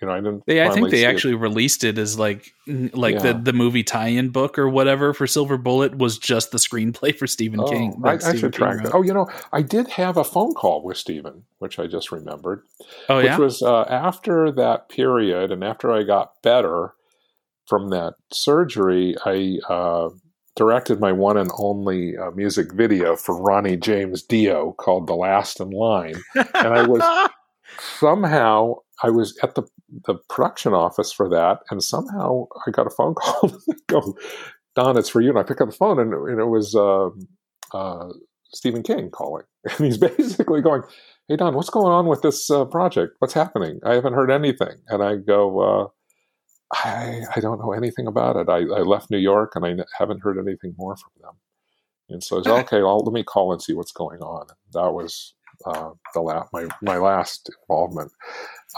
You 0.00 0.06
know, 0.06 0.12
I 0.14 0.16
didn't. 0.18 0.44
They, 0.46 0.62
I 0.62 0.70
think 0.70 0.90
they 0.90 0.98
see 0.98 1.04
it. 1.04 1.08
actually 1.08 1.34
released 1.34 1.82
it 1.82 1.98
as 1.98 2.18
like 2.18 2.52
like 2.66 3.14
Yeah. 3.16 3.32
the 3.32 3.40
the 3.44 3.52
movie 3.52 3.82
tie-in 3.82 4.28
book 4.28 4.58
or 4.58 4.68
whatever 4.68 5.12
for 5.12 5.26
Silver 5.26 5.56
Bullet 5.58 5.96
was 5.98 6.18
just 6.18 6.52
the 6.52 6.58
screenplay 6.58 7.16
for 7.16 7.26
Stephen 7.26 7.60
Oh, 7.60 7.68
King. 7.68 8.00
I, 8.04 8.16
that 8.16 8.24
I 8.26 8.32
should 8.32 8.40
King 8.42 8.50
track 8.52 8.74
wrote. 8.76 8.82
that. 8.84 8.94
Oh, 8.94 9.02
you 9.02 9.12
know, 9.14 9.26
I 9.52 9.62
did 9.62 9.88
have 9.88 10.16
a 10.16 10.24
phone 10.24 10.54
call 10.54 10.84
with 10.84 10.98
Stephen, 10.98 11.44
which 11.58 11.78
I 11.78 11.86
just 11.86 12.12
remembered. 12.12 12.62
Oh, 13.08 13.16
which 13.16 13.26
yeah, 13.26 13.38
was 13.38 13.62
uh, 13.62 13.82
after 13.88 14.52
that 14.52 14.88
period 14.88 15.50
and 15.50 15.64
after 15.64 15.90
I 15.90 16.04
got 16.04 16.32
better 16.42 16.92
from 17.66 17.88
that 17.90 18.14
surgery, 18.32 19.16
I 19.24 19.58
uh, 19.68 20.10
directed 20.54 21.00
my 21.00 21.12
one 21.12 21.36
and 21.38 21.50
only 21.58 22.16
uh, 22.16 22.30
music 22.32 22.72
video 22.72 23.16
for 23.16 23.40
Ronnie 23.42 23.76
James 23.76 24.22
Dio 24.22 24.72
called 24.78 25.06
"The 25.06 25.14
Last 25.16 25.60
in 25.60 25.70
Line," 25.70 26.14
and 26.36 26.46
I 26.74 26.86
was 26.86 27.02
somehow 27.98 28.74
I 29.02 29.10
was 29.10 29.36
at 29.42 29.54
the 29.54 29.62
the 30.06 30.14
production 30.28 30.74
office 30.74 31.12
for 31.12 31.28
that, 31.30 31.60
and 31.70 31.82
somehow 31.82 32.46
I 32.66 32.70
got 32.70 32.86
a 32.86 32.90
phone 32.90 33.14
call. 33.18 33.50
Go, 33.88 34.16
Don, 34.76 34.98
it's 34.98 35.08
for 35.08 35.20
you. 35.20 35.30
And 35.30 35.38
I 35.38 35.42
pick 35.42 35.60
up 35.60 35.70
the 35.70 35.76
phone, 35.76 35.98
and, 35.98 36.12
and 36.12 36.40
it 36.40 36.46
was 36.46 36.74
uh, 36.74 37.08
uh, 37.76 38.08
Stephen 38.52 38.82
King 38.82 39.10
calling, 39.10 39.44
and 39.64 39.86
he's 39.86 39.98
basically 39.98 40.60
going, 40.60 40.82
"Hey 41.28 41.36
Don, 41.36 41.54
what's 41.54 41.70
going 41.70 41.92
on 41.92 42.06
with 42.06 42.22
this 42.22 42.50
uh, 42.50 42.64
project? 42.64 43.14
What's 43.18 43.34
happening? 43.34 43.80
I 43.84 43.94
haven't 43.94 44.14
heard 44.14 44.30
anything." 44.30 44.76
And 44.88 45.02
I 45.02 45.16
go, 45.16 45.60
uh, 45.60 45.86
"I 46.74 47.22
I 47.36 47.40
don't 47.40 47.60
know 47.60 47.72
anything 47.72 48.06
about 48.06 48.36
it. 48.36 48.48
I, 48.48 48.58
I 48.58 48.82
left 48.82 49.10
New 49.10 49.18
York, 49.18 49.52
and 49.54 49.64
I 49.64 49.70
n- 49.70 49.84
haven't 49.98 50.22
heard 50.22 50.38
anything 50.38 50.74
more 50.78 50.96
from 50.96 51.12
them." 51.22 51.34
And 52.10 52.22
so 52.22 52.40
I 52.40 52.42
said, 52.42 52.52
"Okay, 52.66 52.82
well, 52.82 52.98
let 52.98 53.12
me 53.12 53.24
call 53.24 53.52
and 53.52 53.62
see 53.62 53.74
what's 53.74 53.92
going 53.92 54.20
on." 54.20 54.46
And 54.48 54.72
That 54.74 54.92
was 54.92 55.34
uh, 55.66 55.90
the 56.14 56.20
la- 56.20 56.46
my 56.52 56.66
my 56.82 56.96
last 56.98 57.50
involvement. 57.68 58.10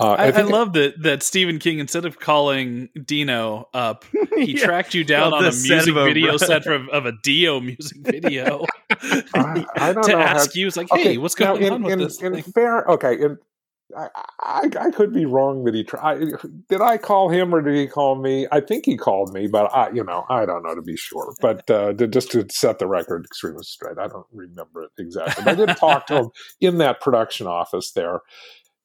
Uh, 0.00 0.12
I, 0.12 0.28
I, 0.28 0.32
think 0.32 0.48
it- 0.48 0.52
love 0.52 0.72
that 0.74 1.02
that 1.02 1.22
Stephen 1.22 1.58
King 1.58 1.78
instead 1.78 2.04
of 2.04 2.18
calling 2.20 2.88
Dino 3.04 3.68
up, 3.74 4.04
he 4.36 4.56
Yeah. 4.58 4.64
tracked 4.64 4.94
you 4.94 5.04
down 5.04 5.32
Well, 5.32 5.36
on 5.36 5.42
the 5.44 5.48
a 5.50 5.52
music 5.52 5.88
of 5.90 5.96
a- 5.96 6.04
video 6.04 6.36
set 6.36 6.66
of, 6.66 6.88
of 6.88 7.06
a 7.06 7.12
Dio 7.22 7.60
music 7.60 7.98
video 8.02 8.64
I, 9.34 9.66
I 9.76 9.92
don't 9.92 10.04
to 10.04 10.12
know 10.12 10.18
how- 10.18 10.24
ask 10.36 10.54
you. 10.54 10.66
It's 10.66 10.76
like, 10.76 10.88
hey, 10.92 11.18
what's 11.18 11.38
now, 11.38 11.52
going 11.54 11.64
in, 11.66 11.72
on 11.74 11.82
with 11.82 11.92
in, 11.94 11.98
this? 11.98 12.22
in 12.22 12.34
thing? 12.34 12.42
fair, 12.54 12.84
okay, 12.86 13.14
in, 13.20 13.38
I, 13.96 14.08
I, 14.40 14.70
I 14.80 14.90
could 14.90 15.12
be 15.12 15.24
wrong 15.24 15.64
that 15.64 15.74
he 15.74 15.84
tried. 15.84 16.20
Did 16.68 16.80
I 16.80 16.98
call 16.98 17.28
him 17.28 17.54
or 17.54 17.62
did 17.62 17.74
he 17.74 17.86
call 17.86 18.14
me? 18.16 18.46
I 18.50 18.60
think 18.60 18.86
he 18.86 18.96
called 18.96 19.32
me, 19.32 19.46
but 19.46 19.72
I, 19.74 19.90
you 19.90 20.04
know, 20.04 20.24
I 20.28 20.46
don't 20.46 20.62
know 20.62 20.74
to 20.74 20.82
be 20.82 20.96
sure. 20.96 21.34
But 21.40 21.70
uh, 21.70 21.92
to, 21.94 22.06
just 22.06 22.30
to 22.32 22.46
set 22.50 22.78
the 22.78 22.86
record 22.86 23.24
extremely 23.24 23.64
straight, 23.64 23.98
I 23.98 24.08
don't 24.08 24.26
remember 24.32 24.84
it 24.84 24.90
exactly. 24.98 25.44
But 25.44 25.50
I 25.50 25.66
did 25.66 25.76
talk 25.76 26.06
to 26.08 26.16
him 26.16 26.30
in 26.60 26.78
that 26.78 27.00
production 27.00 27.46
office 27.46 27.92
there. 27.92 28.20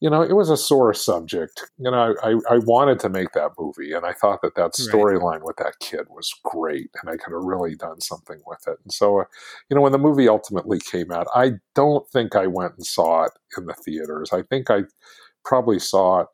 You 0.02 0.10
know, 0.10 0.22
it 0.22 0.34
was 0.34 0.50
a 0.50 0.58
sore 0.58 0.94
subject. 0.94 1.64
You 1.78 1.90
know, 1.90 2.16
I, 2.22 2.36
I 2.50 2.58
wanted 2.60 3.00
to 3.00 3.10
make 3.10 3.32
that 3.32 3.52
movie, 3.58 3.94
and 3.94 4.06
I 4.06 4.14
thought 4.14 4.42
that 4.42 4.56
that 4.56 4.62
Right. 4.62 4.74
storyline 4.78 5.42
with 5.44 5.56
that 5.58 5.80
kid 5.80 6.08
was 6.10 6.34
great, 6.44 6.90
and 7.02 7.10
I 7.10 7.18
could 7.18 7.34
have 7.34 7.44
really 7.44 7.76
done 7.76 8.02
something 8.02 8.42
with 8.46 8.68
it. 8.68 8.78
And 8.84 8.92
so, 8.92 9.22
uh, 9.22 9.26
you 9.70 9.76
know, 9.76 9.82
when 9.82 9.94
the 9.94 9.98
movie 9.98 10.28
ultimately 10.28 10.80
came 10.80 11.12
out, 11.12 11.28
I 11.34 11.54
don't 11.76 12.08
think 12.10 12.36
I 12.36 12.48
went 12.48 12.76
and 12.76 12.86
saw 12.86 13.24
it 13.24 13.32
in 13.58 13.66
the 13.66 13.74
theaters. 13.74 14.34
I 14.34 14.42
think 14.44 14.70
I 14.70 14.82
probably 15.46 15.80
saw 15.80 16.22
it 16.22 16.28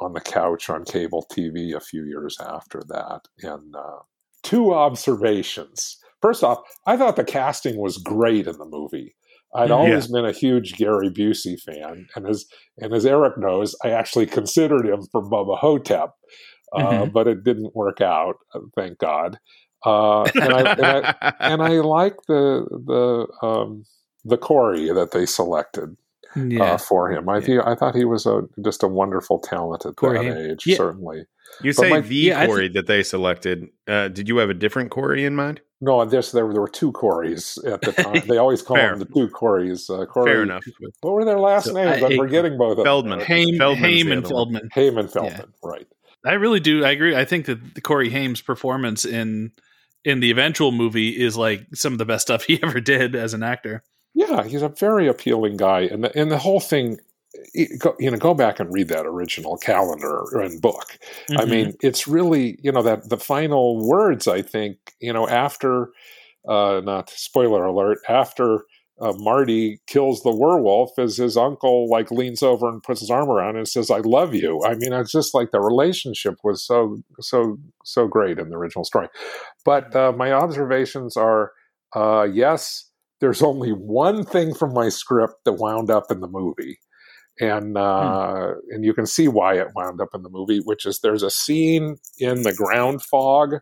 on 0.00 0.12
the 0.12 0.20
couch 0.20 0.68
on 0.68 0.84
cable 0.84 1.24
TV 1.30 1.74
a 1.74 1.80
few 1.80 2.04
years 2.04 2.36
after 2.40 2.82
that. 2.88 3.20
And 3.42 3.76
uh, 3.76 3.98
two 4.42 4.74
observations. 4.74 5.98
First 6.20 6.42
off, 6.42 6.58
I 6.86 6.96
thought 6.96 7.16
the 7.16 7.24
casting 7.24 7.76
was 7.76 7.98
great 7.98 8.46
in 8.46 8.58
the 8.58 8.64
movie. 8.64 9.14
I'd 9.54 9.70
always 9.70 10.08
been 10.08 10.24
a 10.24 10.32
huge 10.32 10.74
Gary 10.76 11.10
Busey 11.10 11.60
fan, 11.60 12.06
and 12.16 12.26
as 12.28 12.44
and 12.78 12.92
as 12.92 13.06
Eric 13.06 13.38
knows, 13.38 13.76
I 13.84 13.90
actually 13.90 14.26
considered 14.26 14.86
him 14.86 15.02
for 15.12 15.22
Bubba 15.22 15.58
Ho-Tep, 15.58 16.10
uh, 16.74 16.80
Mhm. 16.82 17.12
but 17.12 17.28
it 17.28 17.44
didn't 17.44 17.74
work 17.74 18.00
out. 18.00 18.36
uh, 18.54 18.60
Thank 18.76 18.98
God. 18.98 19.38
Uh, 19.86 20.22
and, 20.34 20.52
I, 20.52 20.72
and, 20.72 20.84
I, 20.86 21.32
and 21.40 21.62
I 21.62 21.68
like 21.80 22.16
the 22.26 22.66
the 22.86 23.46
um, 23.46 23.84
the 24.24 24.38
Corey 24.38 24.90
that 24.92 25.10
they 25.12 25.26
selected 25.26 25.96
yeah. 26.34 26.62
uh, 26.74 26.78
for 26.78 27.12
him. 27.12 27.28
I 27.28 27.40
think 27.40 27.62
I 27.66 27.74
thought 27.74 27.94
he 27.94 28.04
was 28.06 28.26
a 28.26 28.42
just 28.64 28.82
a 28.82 28.88
wonderful 28.88 29.38
talent 29.38 29.84
at 29.86 29.96
Corey 29.96 30.18
that 30.26 30.36
Haim. 30.36 30.50
age. 30.52 30.64
Yeah. 30.66 30.76
Certainly, 30.78 31.26
You 31.62 31.72
But 31.72 31.76
say 31.82 31.90
my- 31.90 32.00
the 32.00 32.14
yeah, 32.14 32.40
I 32.40 32.46
Corey 32.46 32.68
that 32.70 32.86
they 32.86 33.02
selected. 33.02 33.68
Uh, 33.86 34.08
did 34.08 34.28
you 34.28 34.38
have 34.38 34.50
a 34.50 34.54
different 34.54 34.90
Corey 34.90 35.24
in 35.24 35.34
mind? 35.36 35.60
no. 35.80 36.00
and 36.00 36.10
There's 36.10 36.32
there, 36.32 36.46
were- 36.46 36.52
there 36.52 36.62
were 36.62 36.68
two 36.68 36.92
Corys 36.92 37.58
at 37.70 37.80
the 37.82 37.92
time. 37.92 38.22
They 38.28 38.38
always 38.38 38.62
call 38.62 38.76
them 38.76 38.98
the 38.98 39.04
two 39.04 39.28
Corys. 39.28 39.88
Uh, 39.90 40.06
Corey, 40.06 40.32
Fair 40.32 40.42
enough. 40.42 40.64
What 41.00 41.12
were 41.14 41.24
their 41.24 41.38
last 41.38 41.66
So 41.66 41.72
names? 41.72 42.02
I- 42.02 42.06
I'm 42.06 42.16
forgetting 42.16 42.56
both 42.58 42.72
of 42.72 42.76
them. 42.78 42.84
Feldman. 42.86 43.20
Haim, 43.20 43.56
Feldman's 43.58 43.80
Haim 44.02 44.12
and. 44.12 44.26
Feldman. 44.26 44.68
Haim 44.72 44.98
and 44.98 45.10
Feldman, 45.12 45.52
right? 45.62 45.86
I 46.26 46.32
really 46.34 46.60
do. 46.60 46.84
I 46.84 46.90
agree. 46.92 47.14
I 47.14 47.24
think 47.26 47.46
that 47.46 47.74
the 47.74 47.80
Corey 47.82 48.08
Haim's 48.10 48.40
performance 48.40 49.04
in 49.04 49.52
in 50.04 50.20
the 50.20 50.30
eventual 50.30 50.72
movie 50.72 51.10
is 51.10 51.36
like 51.36 51.66
some 51.74 51.92
of 51.92 51.98
the 51.98 52.04
best 52.06 52.22
stuff 52.22 52.44
he 52.44 52.58
ever 52.62 52.80
did 52.80 53.14
as 53.14 53.34
an 53.34 53.42
actor. 53.42 53.82
Yeah, 54.14 54.44
he's 54.44 54.62
a 54.62 54.68
very 54.68 55.06
appealing 55.08 55.56
guy, 55.56 55.80
and 55.82 56.04
the, 56.04 56.18
and 56.18 56.30
the 56.30 56.38
whole 56.38 56.60
thing. 56.60 56.98
You 57.54 58.10
know, 58.10 58.16
go 58.16 58.34
back 58.34 58.60
and 58.60 58.72
read 58.72 58.88
that 58.88 59.06
original 59.06 59.56
calendar 59.56 60.22
and 60.40 60.60
book. 60.60 60.98
I 61.36 61.44
Mhm. 61.44 61.48
mean, 61.50 61.74
it's 61.80 62.06
really 62.06 62.58
you 62.62 62.72
know 62.72 62.82
that 62.82 63.08
the 63.08 63.16
final 63.18 63.86
words. 63.86 64.28
I 64.28 64.42
think 64.42 64.76
you 65.00 65.12
know 65.12 65.28
after, 65.28 65.90
uh, 66.48 66.80
not 66.84 67.10
spoiler 67.10 67.64
alert, 67.64 67.98
after 68.08 68.64
uh, 69.00 69.12
Marty 69.16 69.80
kills 69.88 70.22
the 70.22 70.30
werewolf, 70.34 70.96
as 70.98 71.16
his 71.16 71.36
uncle 71.36 71.88
like 71.88 72.10
leans 72.12 72.42
over 72.42 72.68
and 72.68 72.82
puts 72.82 73.00
his 73.00 73.10
arm 73.10 73.28
around 73.28 73.56
and 73.56 73.66
says, 73.66 73.90
"I 73.90 73.98
love 73.98 74.34
you." 74.34 74.60
I 74.64 74.74
mean, 74.76 74.92
it's 74.92 75.10
just 75.12 75.34
like 75.34 75.50
the 75.50 75.60
relationship 75.60 76.34
was 76.44 76.64
so 76.64 76.98
so 77.20 77.58
so 77.84 78.06
great 78.06 78.38
in 78.38 78.50
the 78.50 78.56
original 78.56 78.84
story. 78.84 79.08
But 79.64 79.94
uh, 79.96 80.12
my 80.12 80.32
observations 80.32 81.16
are, 81.16 81.52
uh, 81.96 82.28
yes, 82.32 82.90
there's 83.20 83.42
only 83.42 83.70
one 83.70 84.24
thing 84.24 84.54
from 84.54 84.72
my 84.74 84.88
script 84.88 85.36
that 85.44 85.54
wound 85.54 85.90
up 85.90 86.10
in 86.10 86.20
the 86.20 86.28
movie 86.28 86.78
and 87.40 87.76
uh, 87.76 88.54
and 88.70 88.84
you 88.84 88.94
can 88.94 89.06
see 89.06 89.28
why 89.28 89.54
it 89.58 89.68
wound 89.74 90.00
up 90.00 90.10
in 90.14 90.22
the 90.22 90.30
movie, 90.30 90.58
which 90.60 90.86
is 90.86 91.00
there's 91.00 91.22
a 91.22 91.30
scene 91.30 91.96
in 92.18 92.42
the 92.42 92.54
ground 92.54 93.02
fog 93.02 93.56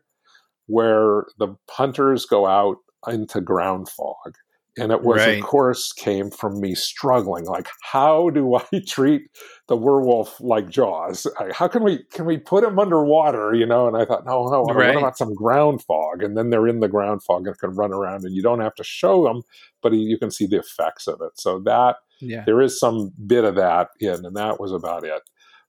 where 0.66 1.24
the 1.38 1.54
hunters 1.70 2.24
go 2.26 2.46
out 2.46 2.76
into 3.08 3.40
ground 3.40 3.88
fog, 3.88 4.34
and 4.78 4.92
it 4.92 5.02
was 5.02 5.26
Right. 5.26 5.34
of 5.34 5.40
course 5.40 5.92
came 5.92 6.30
from 6.30 6.60
me 6.60 6.74
struggling, 6.74 7.44
like 7.46 7.68
how 7.82 8.30
do 8.30 8.54
I 8.56 8.80
treat 8.86 9.22
the 9.68 9.76
werewolf 9.76 10.40
like 10.40 10.68
Jaws? 10.68 11.26
How 11.52 11.68
can 11.68 11.82
we 11.82 12.04
can 12.12 12.24
we 12.26 12.38
put 12.38 12.64
him 12.64 12.78
underwater? 12.78 13.54
You 13.54 13.66
know, 13.66 13.88
and 13.88 13.96
I 13.96 14.04
thought, 14.04 14.24
no, 14.26 14.46
no, 14.48 14.62
Right. 14.62 14.88
what 14.88 14.96
about 14.96 15.18
some 15.18 15.34
ground 15.34 15.82
fog? 15.82 16.22
And 16.22 16.36
then 16.36 16.50
they're 16.50 16.68
in 16.68 16.80
the 16.80 16.88
ground 16.88 17.22
fog 17.22 17.46
and 17.46 17.58
can 17.58 17.70
run 17.70 17.92
around, 17.92 18.24
and 18.24 18.34
you 18.34 18.42
don't 18.42 18.60
have 18.60 18.74
to 18.76 18.84
show 18.84 19.24
them, 19.24 19.42
but 19.82 19.92
you 19.92 20.18
can 20.18 20.30
see 20.30 20.46
the 20.46 20.58
effects 20.58 21.06
of 21.08 21.20
it. 21.22 21.32
So 21.40 21.58
that 21.60 21.96
yeah. 22.22 22.44
there 22.46 22.60
is 22.60 22.78
some 22.78 23.12
bit 23.26 23.44
of 23.44 23.56
that 23.56 23.88
in, 24.00 24.24
and 24.24 24.36
that 24.36 24.60
was 24.60 24.72
about 24.72 25.04
it. 25.04 25.22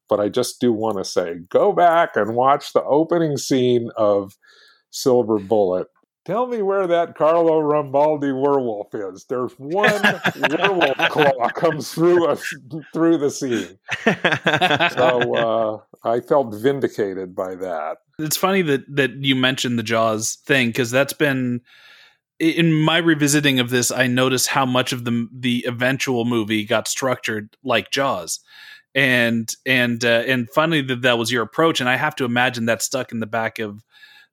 But 0.10 0.20
I 0.20 0.30
just 0.30 0.60
do 0.62 0.72
want 0.72 0.98
to 0.98 1.06
say 1.06 1.36
go 1.50 1.74
back 1.74 2.16
and 2.16 2.36
watch 2.36 2.74
the 2.74 2.84
opening 2.84 3.38
scene 3.38 3.90
of 3.98 4.34
Silver 4.92 5.40
Bullet. 5.40 5.88
Tell 6.26 6.48
me 6.48 6.62
where 6.62 6.88
that 6.88 7.16
Carlo 7.16 7.60
Rambaldi 7.60 8.34
werewolf 8.34 8.96
is. 8.96 9.26
There's 9.26 9.52
one 9.58 10.02
werewolf 10.50 10.98
claw 11.10 11.50
comes 11.50 11.92
through 11.92 12.28
us 12.28 12.42
through 12.94 13.18
the 13.18 13.30
scene. 13.30 13.78
So 14.94 15.36
uh, 16.06 16.08
I 16.08 16.22
felt 16.22 16.56
vindicated 16.56 17.36
by 17.36 17.56
that. 17.56 17.98
it's 18.20 18.38
funny 18.38 18.62
that 18.62 18.84
that 18.96 19.12
you 19.24 19.36
mentioned 19.36 19.78
the 19.78 19.84
Jaws 19.84 20.38
thing 20.46 20.70
because 20.70 20.92
that's 20.92 21.14
been 21.14 21.60
in 22.44 22.74
my 22.74 22.98
revisiting 22.98 23.60
of 23.60 23.70
this, 23.70 23.92
I 23.92 24.08
noticed 24.08 24.50
how 24.50 24.66
much 24.66 24.94
of 24.94 25.06
the 25.06 25.28
the 25.32 25.66
eventual 25.68 26.26
movie 26.26 26.66
got 26.66 26.88
structured 26.88 27.56
like 27.64 27.92
Jaws, 27.92 28.40
and 28.94 29.50
and 29.66 30.04
uh, 30.04 30.24
and 30.28 30.50
funny 30.50 30.82
that 30.82 31.02
that 31.02 31.18
was 31.18 31.32
your 31.32 31.44
approach, 31.44 31.80
and 31.80 31.90
I 31.90 31.96
have 31.96 32.16
to 32.18 32.26
imagine 32.26 32.66
that 32.66 32.82
stuck 32.82 33.12
in 33.12 33.20
the 33.20 33.26
back 33.26 33.60
of 33.60 33.84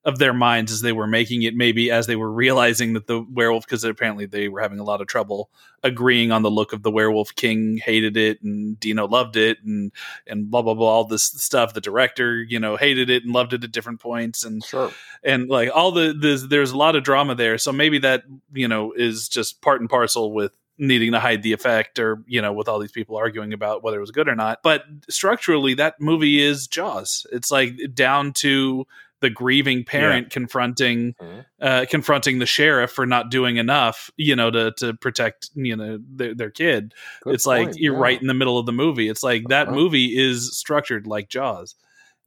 of 0.03 0.17
their 0.17 0.33
minds 0.33 0.71
as 0.71 0.81
they 0.81 0.91
were 0.91 1.05
making 1.05 1.43
it 1.43 1.53
maybe 1.55 1.91
as 1.91 2.07
they 2.07 2.15
were 2.15 2.31
realizing 2.31 2.93
that 2.93 3.05
the 3.05 3.21
werewolf 3.31 3.65
because 3.65 3.83
apparently 3.83 4.25
they 4.25 4.47
were 4.47 4.59
having 4.59 4.79
a 4.79 4.83
lot 4.83 4.99
of 4.99 5.07
trouble 5.07 5.49
agreeing 5.83 6.31
on 6.31 6.41
the 6.41 6.49
look 6.49 6.73
of 6.73 6.81
the 6.81 6.89
werewolf 6.89 7.35
king 7.35 7.77
hated 7.77 8.17
it 8.17 8.41
and 8.41 8.79
dino 8.79 9.07
loved 9.07 9.35
it 9.35 9.59
and 9.63 9.91
and 10.25 10.49
blah 10.49 10.61
blah 10.61 10.73
blah 10.73 10.87
all 10.87 11.05
this 11.05 11.23
stuff. 11.23 11.73
The 11.73 11.81
director 11.81 12.41
you 12.41 12.59
know 12.59 12.77
hated 12.77 13.09
it 13.09 13.23
and 13.23 13.31
loved 13.33 13.53
it 13.53 13.63
at 13.63 13.71
different 13.71 13.99
points 13.99 14.43
and 14.43 14.63
Sure. 14.63 14.91
and 15.23 15.49
like 15.49 15.69
all 15.73 15.91
the 15.91 16.15
there's, 16.19 16.47
there's 16.47 16.71
a 16.71 16.77
lot 16.77 16.95
of 16.95 17.03
drama 17.03 17.35
there. 17.35 17.57
So 17.57 17.71
maybe 17.71 17.99
that 17.99 18.23
you 18.53 18.67
know 18.67 18.93
is 18.93 19.29
just 19.29 19.61
part 19.61 19.81
and 19.81 19.89
parcel 19.89 20.33
with 20.33 20.57
needing 20.77 21.11
to 21.11 21.19
hide 21.19 21.43
the 21.43 21.53
effect 21.53 21.99
or 21.99 22.23
you 22.25 22.41
know 22.41 22.53
with 22.53 22.67
all 22.67 22.79
these 22.79 22.91
people 22.91 23.17
arguing 23.17 23.53
about 23.53 23.83
whether 23.83 23.97
it 23.97 24.01
was 24.01 24.11
good 24.11 24.27
or 24.27 24.35
not. 24.35 24.63
But 24.63 24.83
structurally 25.09 25.75
that 25.75 26.01
movie 26.01 26.41
is 26.41 26.65
jaws. 26.67 27.27
It's 27.31 27.51
like 27.51 27.75
down 27.93 28.33
to 28.33 28.87
the 29.21 29.29
grieving 29.29 29.83
parent 29.85 30.29
confronting 30.31 31.15
Mhm. 31.21 31.45
uh 31.61 31.85
confronting 31.89 32.39
the 32.39 32.45
sheriff 32.45 32.91
for 32.91 33.05
not 33.05 33.31
doing 33.31 33.57
enough 33.57 34.09
you 34.17 34.35
know 34.35 34.51
to 34.51 34.71
to 34.77 34.93
protect 34.95 35.49
you 35.55 35.75
know 35.75 35.99
their, 36.15 36.35
their 36.35 36.49
kid 36.51 36.93
Good 37.23 37.35
it's 37.35 37.45
like 37.45 37.69
you're 37.75 37.93
yeah. 37.95 38.01
right 38.01 38.19
in 38.21 38.27
the 38.27 38.33
middle 38.33 38.57
of 38.57 38.65
the 38.65 38.71
movie 38.73 39.07
it's 39.09 39.23
like 39.23 39.47
that 39.49 39.67
Uh-huh. 39.67 39.75
movie 39.75 40.17
is 40.17 40.55
structured 40.57 41.07
like 41.07 41.29
jaws 41.29 41.75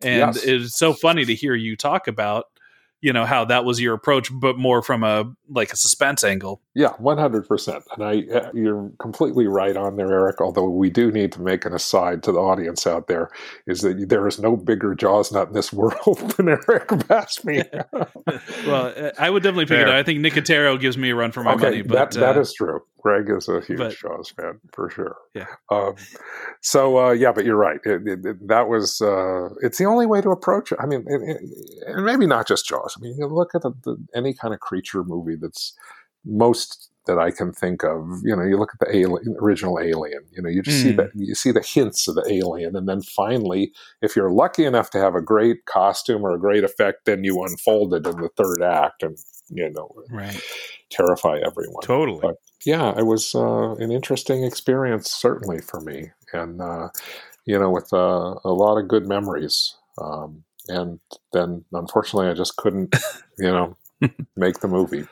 and 0.03 0.35
Yes. 0.37 0.45
it's 0.45 0.77
so 0.79 0.93
funny 0.93 1.25
to 1.25 1.35
hear 1.35 1.55
you 1.55 1.77
talk 1.77 2.09
about 2.09 2.47
you 3.05 3.13
know 3.13 3.27
how 3.27 3.45
that 3.45 3.67
was 3.67 3.83
your 3.83 3.93
approach 3.93 4.31
but 4.33 4.57
more 4.57 4.81
from 4.81 5.05
a 5.05 5.31
like 5.51 5.71
a 5.75 5.77
suspense 5.77 6.25
angle 6.25 6.63
Yeah, 6.75 6.95
one 6.95 7.19
hundred 7.19 7.47
percent. 7.47 7.85
And 7.93 8.03
I, 8.03 8.35
uh, 8.35 8.51
you're 8.55 8.91
completely 8.99 9.47
right 9.47 9.77
on 9.77 9.97
there, 9.97 10.11
Eric. 10.11 10.41
Although 10.41 10.71
we 10.71 10.89
do 10.89 11.13
need 11.13 11.31
to 11.33 11.43
make 11.43 11.67
an 11.67 11.75
aside 11.75 12.23
to 12.23 12.33
the 12.33 12.39
audience 12.39 12.87
out 12.87 13.07
there, 13.07 13.29
is 13.67 13.83
that 13.83 14.09
there 14.09 14.27
is 14.27 14.41
no 14.41 14.57
bigger 14.57 14.95
jaws 14.95 15.31
nut 15.31 15.49
in 15.49 15.55
this 15.55 15.71
world 15.81 16.35
than 16.39 16.49
Eric 16.49 16.89
Vespe. 16.89 17.63
well 18.67 18.93
uh, 18.97 19.11
i 19.19 19.29
would 19.29 19.43
definitely 19.43 19.67
pick 19.67 19.79
it 19.79 19.85
Fair. 19.85 19.89
out 19.89 19.97
i 19.97 20.03
think 20.03 20.21
nicotero 20.21 20.81
gives 20.81 20.97
me 20.97 21.11
a 21.11 21.15
run 21.15 21.33
for 21.33 21.43
my 21.43 21.55
money 21.55 21.83
but 21.83 22.11
that, 22.11 22.21
that 22.21 22.37
uh, 22.37 22.41
is 22.41 22.53
true. 22.55 22.81
Greg 23.05 23.29
is 23.29 23.49
a 23.49 23.61
huge 23.61 23.79
but- 23.79 23.97
Jaws 23.97 24.31
fan 24.31 24.59
for 24.73 24.89
sure. 24.89 25.17
Yeah. 25.35 25.47
Um, 25.71 25.95
so 26.63 26.99
uh, 26.99 27.11
yeah, 27.13 27.33
but 27.33 27.45
you're 27.45 27.57
right. 27.57 27.79
It, 27.85 28.07
it, 28.07 28.25
it- 28.25 28.49
that 28.49 28.69
was 28.69 29.03
uh, 29.03 29.51
it's 29.63 29.77
the 29.77 29.85
only 29.85 30.07
way 30.07 30.23
to 30.23 30.31
approach 30.31 30.73
it. 30.73 30.79
I 30.81 30.87
mean, 30.87 31.05
and 31.07 32.05
maybe 32.05 32.27
not 32.27 32.49
just 32.49 32.67
Jaws. 32.67 32.95
I 32.97 33.01
mean, 33.03 33.15
you 33.19 33.27
look 33.27 33.55
at 33.55 33.61
the, 33.63 33.73
the, 33.85 33.97
any 34.15 34.33
kind 34.33 34.55
of 34.55 34.61
creature 34.61 35.05
movie 35.05 35.37
that's 35.37 35.75
most 36.25 36.91
that 37.07 37.19
I 37.19 37.31
can 37.31 37.53
think 37.53 37.85
of. 37.85 38.21
You 38.23 38.35
know, 38.37 38.43
you 38.45 38.57
look 38.59 38.71
at 38.75 38.81
the 38.87 38.97
alien, 38.97 39.37
original 39.41 39.79
Alien. 39.79 40.23
You 40.33 40.43
know, 40.43 40.49
you 40.49 40.63
just 40.63 40.83
see 40.83 40.93
Mm. 40.93 40.97
that 40.97 41.11
you 41.15 41.35
see 41.35 41.53
the 41.53 41.63
hints 41.63 42.09
of 42.09 42.15
the 42.15 42.25
alien, 42.31 42.77
and 42.77 42.89
then 42.89 43.03
finally, 43.03 43.73
if 44.03 44.17
you're 44.17 44.31
lucky 44.31 44.65
enough 44.65 44.91
to 44.91 44.99
have 44.99 45.15
a 45.15 45.21
great 45.23 45.65
costume 45.67 46.23
or 46.23 46.33
a 46.35 46.39
great 46.41 46.65
effect, 46.65 47.05
then 47.07 47.25
you 47.25 47.43
unfold 47.43 47.95
it 47.95 48.07
in 48.07 48.17
the 48.21 48.31
third 48.37 48.63
act, 48.63 49.03
and 49.03 49.17
you 49.51 49.71
know, 49.71 49.91
right 50.11 50.41
terrify 50.91 51.39
everyone 51.45 51.83
Totally. 51.83 52.21
But- 52.23 52.37
yeah, 52.65 52.95
it 52.97 53.05
was 53.05 53.35
uh, 53.35 53.75
an 53.75 53.91
interesting 53.91 54.43
experience, 54.45 55.11
certainly 55.11 55.61
for 55.61 55.81
me, 55.81 56.13
and 56.33 56.63
uh, 56.63 56.89
you 57.45 57.59
know, 57.59 57.69
with 57.71 57.93
uh, 57.93 58.35
a 58.45 58.53
lot 58.53 58.79
of 58.79 58.89
good 58.89 59.07
memories. 59.07 59.77
Um, 60.01 60.45
and 60.69 60.99
then, 61.35 61.65
unfortunately, 61.73 62.31
I 62.31 62.35
just 62.35 62.57
couldn't, 62.57 62.95
you 63.39 63.51
know, 63.53 63.77
make 64.35 64.61
the 64.61 64.69
movie. 64.69 65.05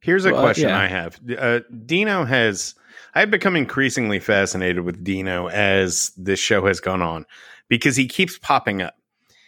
Here's 0.00 0.24
a 0.24 0.32
Well, 0.32 0.42
question 0.42 0.68
yeah. 0.70 0.78
I 0.80 0.86
have. 0.86 1.20
Uh, 1.38 1.60
Dino 1.86 2.24
has. 2.24 2.74
I've 3.14 3.30
become 3.30 3.56
increasingly 3.56 4.18
fascinated 4.20 4.84
with 4.84 5.02
Dino 5.02 5.48
as 5.48 6.12
this 6.16 6.38
show 6.40 6.66
has 6.66 6.80
gone 6.80 7.02
on 7.02 7.26
because 7.68 7.96
he 7.96 8.06
keeps 8.06 8.38
popping 8.38 8.82
up. 8.82 8.94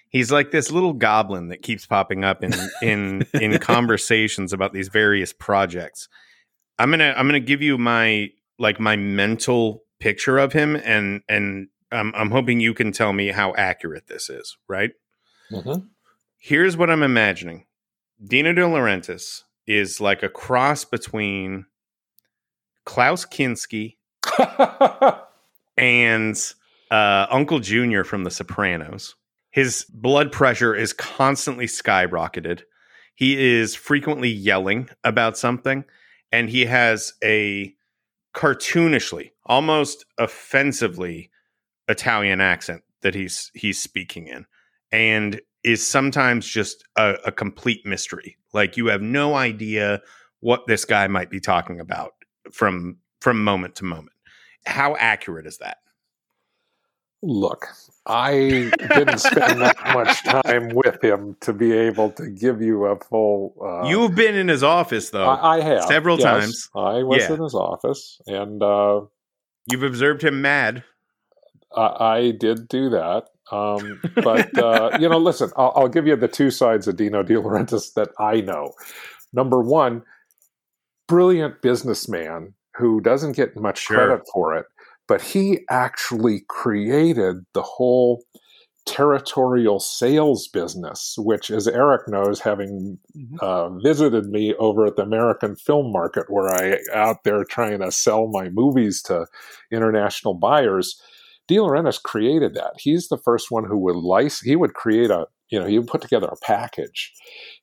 He's 0.09 0.31
like 0.31 0.51
this 0.51 0.71
little 0.71 0.93
goblin 0.93 1.49
that 1.49 1.63
keeps 1.63 1.87
popping 1.87 2.23
up 2.25 2.43
in 2.45 2.53
in 2.83 3.27
in 3.35 3.59
conversations 3.59 4.53
about 4.53 4.73
these 4.73 4.89
various 4.89 5.33
projects. 5.33 6.09
I'm 6.79 6.91
gonna 6.91 7.15
I'm 7.17 7.27
gonna 7.27 7.41
give 7.41 7.63
you 7.63 7.79
my 7.79 8.31
like 8.59 8.79
my 8.79 8.97
mental 8.97 9.85
picture 10.01 10.39
of 10.39 10.53
him, 10.53 10.77
and 10.77 11.23
and 11.29 11.69
I'm 11.91 12.13
I'm 12.15 12.31
hoping 12.31 12.61
you 12.61 12.75
can 12.75 12.93
tell 12.93 13.13
me 13.13 13.29
how 13.29 13.55
accurate 13.55 14.09
this 14.09 14.29
is. 14.29 14.57
Right? 14.69 14.91
Mhm. 15.51 15.87
Here's 16.39 16.77
what 16.77 16.91
I'm 16.91 17.03
imagining. 17.03 17.65
Dino 18.23 18.53
De 18.53 18.61
Laurentiis 18.63 19.43
is 19.77 20.01
like 20.01 20.23
a 20.23 20.29
cross 20.29 20.85
between 20.85 21.67
Klaus 22.85 23.25
Kinski 23.25 23.97
and 25.77 26.37
uh, 26.91 27.27
Uncle 27.31 27.61
Junior 27.61 28.05
from 28.05 28.25
The 28.25 28.31
Sopranos. 28.31 29.15
His 29.51 29.85
blood 29.93 30.33
pressure 30.33 30.75
is 30.75 30.93
constantly 30.93 31.67
skyrocketed. 31.67 32.63
He 33.15 33.39
is 33.39 33.75
frequently 33.75 34.31
yelling 34.31 34.89
about 35.05 35.37
something, 35.37 35.85
and 36.31 36.49
he 36.49 36.65
has 36.65 37.13
a 37.23 37.75
cartoonishly, 38.35 39.31
almost 39.45 40.07
offensively 40.19 41.31
Italian 41.89 42.41
accent 42.41 42.83
that 43.03 43.15
he's 43.15 43.51
he's 43.55 43.79
speaking 43.79 44.29
in, 44.29 44.47
and 44.91 45.41
is 45.65 45.87
sometimes 45.87 46.47
just 46.47 46.85
a, 46.97 47.15
a 47.27 47.33
complete 47.33 47.85
mystery. 47.87 48.37
Like 48.53 48.77
you 48.77 48.87
have 48.87 49.03
no 49.03 49.35
idea 49.35 50.01
what 50.41 50.67
this 50.67 50.85
guy 50.85 51.07
might 51.07 51.31
be 51.31 51.41
talking 51.41 51.81
about 51.81 52.13
from 52.53 52.97
from 53.21 53.43
moment 53.45 53.77
to 53.77 53.85
moment. 53.85 54.17
How 54.67 54.97
accurate 54.97 55.47
is 55.47 55.59
that? 55.59 55.79
Look, 57.25 57.69
I 58.05 58.71
didn't 58.95 59.19
spend 59.19 59.61
that 59.61 59.77
much 59.95 60.25
time 60.25 60.71
with 60.75 61.03
him 61.05 61.37
to 61.43 61.53
be 61.53 61.73
able 61.73 62.11
to 62.13 62.29
give 62.29 62.61
you 62.61 62.87
a 62.87 62.99
full. 62.99 63.55
Uh, 63.65 63.89
You've 63.89 64.17
been 64.17 64.35
in 64.35 64.49
his 64.49 64.65
office 64.65 65.11
though. 65.11 65.29
I, 65.29 65.59
I 65.59 65.61
have 65.61 65.85
several 65.85 66.19
yes. 66.19 66.25
times. 66.25 66.69
I 66.75 67.05
was 67.05 67.23
Yeah. 67.23 67.35
in 67.35 67.43
his 67.43 67.55
office, 67.55 68.21
and 68.27 68.61
uh, 68.61 69.03
You've 69.71 69.85
observed 69.85 70.23
him 70.25 70.43
mad. 70.43 70.83
I, 71.77 72.05
I 72.17 72.31
did 72.33 72.67
do 72.67 72.91
that. 72.91 73.29
Um, 73.51 74.01
but 74.23 74.57
uh, 74.59 74.97
you 75.01 75.09
know, 75.09 75.19
listen, 75.19 75.51
I'll, 75.57 75.73
I'll 75.77 75.89
give 75.89 76.07
you 76.07 76.17
the 76.17 76.29
two 76.29 76.51
sides 76.51 76.89
of 76.89 76.97
Dino 76.97 77.23
De 77.23 77.35
Laurentiis 77.35 77.95
that 77.95 78.11
I 78.19 78.41
know. 78.41 78.73
Number 79.33 79.61
one, 79.61 80.03
brilliant 81.09 81.63
businessman 81.63 82.55
who 82.77 83.01
doesn't 83.01 83.33
get 83.37 83.57
much 83.57 83.81
Sure. 83.81 83.97
credit 83.97 84.23
for 84.33 84.57
it, 84.57 84.67
but 85.09 85.21
he 85.21 85.61
actually 85.69 86.45
created 86.49 87.45
the 87.55 87.63
whole 87.63 88.25
territorial 88.85 89.79
sales 89.79 90.49
business, 90.49 91.15
which, 91.19 91.51
as 91.51 91.69
Eric 91.69 92.09
knows, 92.09 92.41
having 92.41 92.99
uh, 93.41 93.69
visited 93.79 94.27
me 94.27 94.55
over 94.55 94.87
at 94.87 94.97
the 94.97 95.03
American 95.03 95.55
Film 95.55 95.93
Market, 95.93 96.27
where 96.29 96.49
I 96.49 96.79
out 96.93 97.25
there 97.25 97.45
trying 97.45 97.81
to 97.81 97.93
sell 97.93 98.27
my 98.29 98.49
movies 98.49 99.03
to 99.03 99.27
international 99.71 100.35
buyers. 100.35 101.01
De 101.49 101.57
Laurentiis 101.57 102.03
created 102.03 102.55
that. 102.55 102.75
He's 102.79 103.09
the 103.09 103.19
first 103.19 103.51
one 103.51 103.65
who 103.65 103.79
would 103.79 103.97
license. 103.97 104.41
He 104.41 104.57
would 104.57 104.75
create 104.75 105.11
a, 105.11 105.27
you 105.51 105.59
know, 105.59 105.67
he 105.67 105.79
would 105.79 105.89
put 105.89 106.03
together 106.03 106.29
a 106.29 106.45
package, 106.45 107.13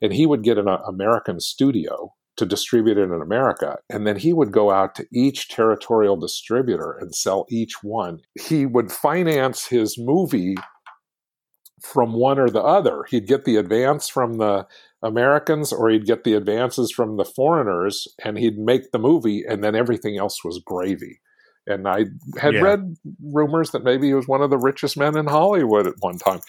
and 0.02 0.14
he 0.14 0.26
would 0.26 0.44
get 0.44 0.58
an 0.58 0.68
uh, 0.68 0.78
American 0.88 1.40
studio 1.40 2.14
to 2.38 2.46
distribute 2.46 2.98
it 2.98 3.04
in 3.04 3.22
America, 3.22 3.78
and 3.90 4.08
then 4.08 4.16
he 4.16 4.32
would 4.32 4.52
go 4.52 4.72
out 4.72 4.96
to 4.96 5.06
each 5.14 5.50
territorial 5.50 6.16
distributor 6.16 6.94
and 6.94 7.14
sell 7.14 7.46
each 7.50 7.84
one. 7.84 8.20
He 8.40 8.66
would 8.66 8.92
finance 8.92 9.68
his 9.68 9.98
movie 9.98 10.56
from 11.82 12.14
one 12.14 12.40
or 12.40 12.50
the 12.50 12.62
other. 12.62 13.04
He'd 13.10 13.28
get 13.28 13.46
the 13.46 13.58
advance 13.58 14.08
from 14.08 14.38
the 14.38 14.68
Americans 15.02 15.72
or 15.72 15.90
he'd 15.90 16.06
get 16.06 16.24
the 16.24 16.34
advances 16.34 16.92
from 16.92 17.18
the 17.18 17.26
foreigners 17.26 18.08
and 18.24 18.38
he'd 18.38 18.58
make 18.58 18.92
the 18.92 19.00
movie 19.00 19.44
and 19.48 19.64
then 19.64 19.76
everything 19.76 20.18
else 20.18 20.44
was 20.44 20.62
gravy. 20.66 21.22
And 21.70 21.88
I 21.88 22.06
had 22.38 22.56
Yeah. 22.56 22.62
read 22.62 22.98
rumors 23.24 23.72
that 23.72 23.84
maybe 23.84 24.08
he 24.08 24.14
was 24.14 24.28
one 24.28 24.42
of 24.42 24.50
the 24.50 24.58
richest 24.58 24.98
men 24.98 25.16
in 25.16 25.28
Hollywood 25.28 25.88
at 25.88 25.94
one 26.00 26.18
time. 26.18 26.42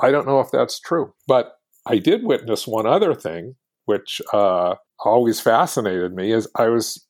I 0.00 0.10
don't 0.10 0.26
know 0.26 0.40
if 0.40 0.50
that's 0.50 0.78
true, 0.78 1.14
but 1.26 1.58
I 1.86 1.98
did 1.98 2.24
witness 2.24 2.66
one 2.66 2.86
other 2.86 3.14
thing, 3.14 3.56
which 3.86 4.20
uh, 4.32 4.74
always 5.04 5.40
fascinated 5.40 6.14
me. 6.14 6.32
Is 6.32 6.48
I 6.56 6.68
was 6.68 7.06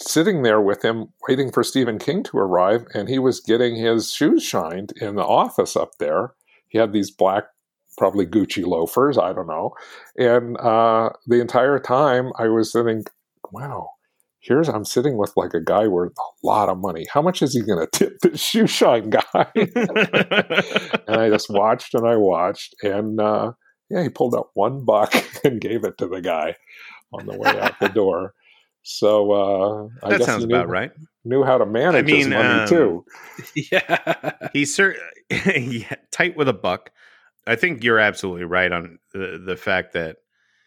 sitting 0.00 0.42
there 0.42 0.60
with 0.60 0.84
him, 0.84 1.06
waiting 1.28 1.52
for 1.52 1.62
Stephen 1.62 1.98
King 1.98 2.24
to 2.24 2.38
arrive, 2.38 2.84
and 2.94 3.08
he 3.08 3.18
was 3.18 3.40
getting 3.40 3.76
his 3.76 4.12
shoes 4.12 4.42
shined 4.42 4.92
in 5.00 5.14
the 5.14 5.24
office 5.24 5.76
up 5.76 5.90
there. 6.00 6.34
He 6.68 6.78
had 6.78 6.92
these 6.92 7.12
black, 7.12 7.44
probably 7.96 8.26
Gucci 8.26 8.66
loafers, 8.66 9.16
I 9.16 9.32
don't 9.32 9.46
know. 9.46 9.72
And 10.16 10.58
uh, 10.58 11.10
the 11.28 11.40
entire 11.40 11.78
time 11.78 12.32
I 12.38 12.48
was 12.48 12.72
sitting, 12.72 13.04
wow, 13.52 13.90
here's 14.44 14.68
I'm 14.68 14.84
sitting 14.84 15.16
with 15.16 15.32
like 15.36 15.54
a 15.54 15.60
guy 15.60 15.88
worth 15.88 16.12
a 16.12 16.46
lot 16.46 16.68
of 16.68 16.78
money. 16.78 17.06
How 17.10 17.22
much 17.22 17.42
is 17.42 17.54
he 17.54 17.62
going 17.62 17.80
to 17.80 17.88
tip 17.98 18.18
this 18.22 18.40
shoe 18.40 18.66
shine 18.66 19.10
guy? 19.10 19.22
and 19.54 21.16
I 21.16 21.30
just 21.30 21.50
watched 21.50 21.94
and 21.94 22.06
I 22.06 22.16
watched, 22.16 22.74
and 22.82 23.20
uh, 23.20 23.52
yeah, 23.90 24.02
he 24.02 24.08
pulled 24.08 24.34
out 24.34 24.50
one 24.54 24.84
buck 24.84 25.12
and 25.44 25.60
gave 25.60 25.84
it 25.84 25.98
to 25.98 26.06
the 26.06 26.20
guy. 26.20 26.54
on 27.12 27.26
the 27.26 27.36
way 27.36 27.60
out 27.60 27.78
the 27.80 27.88
door. 27.88 28.34
So 28.82 29.32
uh, 29.32 29.88
I 30.02 30.10
that 30.10 30.18
guess 30.18 30.26
sounds 30.26 30.42
he 30.42 30.48
knew, 30.48 30.56
about 30.56 30.68
right. 30.68 30.92
knew 31.24 31.42
how 31.42 31.56
to 31.56 31.64
manage 31.64 32.08
his 32.08 32.26
mean, 32.26 32.36
money 32.36 32.60
um, 32.60 32.68
too. 32.68 33.04
yeah. 33.72 34.32
He's 34.52 34.78
yeah, 34.78 35.94
tight 36.10 36.36
with 36.36 36.48
a 36.48 36.52
buck. 36.52 36.90
I 37.46 37.56
think 37.56 37.82
you're 37.82 37.98
absolutely 37.98 38.44
right 38.44 38.70
on 38.70 38.98
the, 39.12 39.42
the 39.44 39.56
fact 39.56 39.94
that 39.94 40.16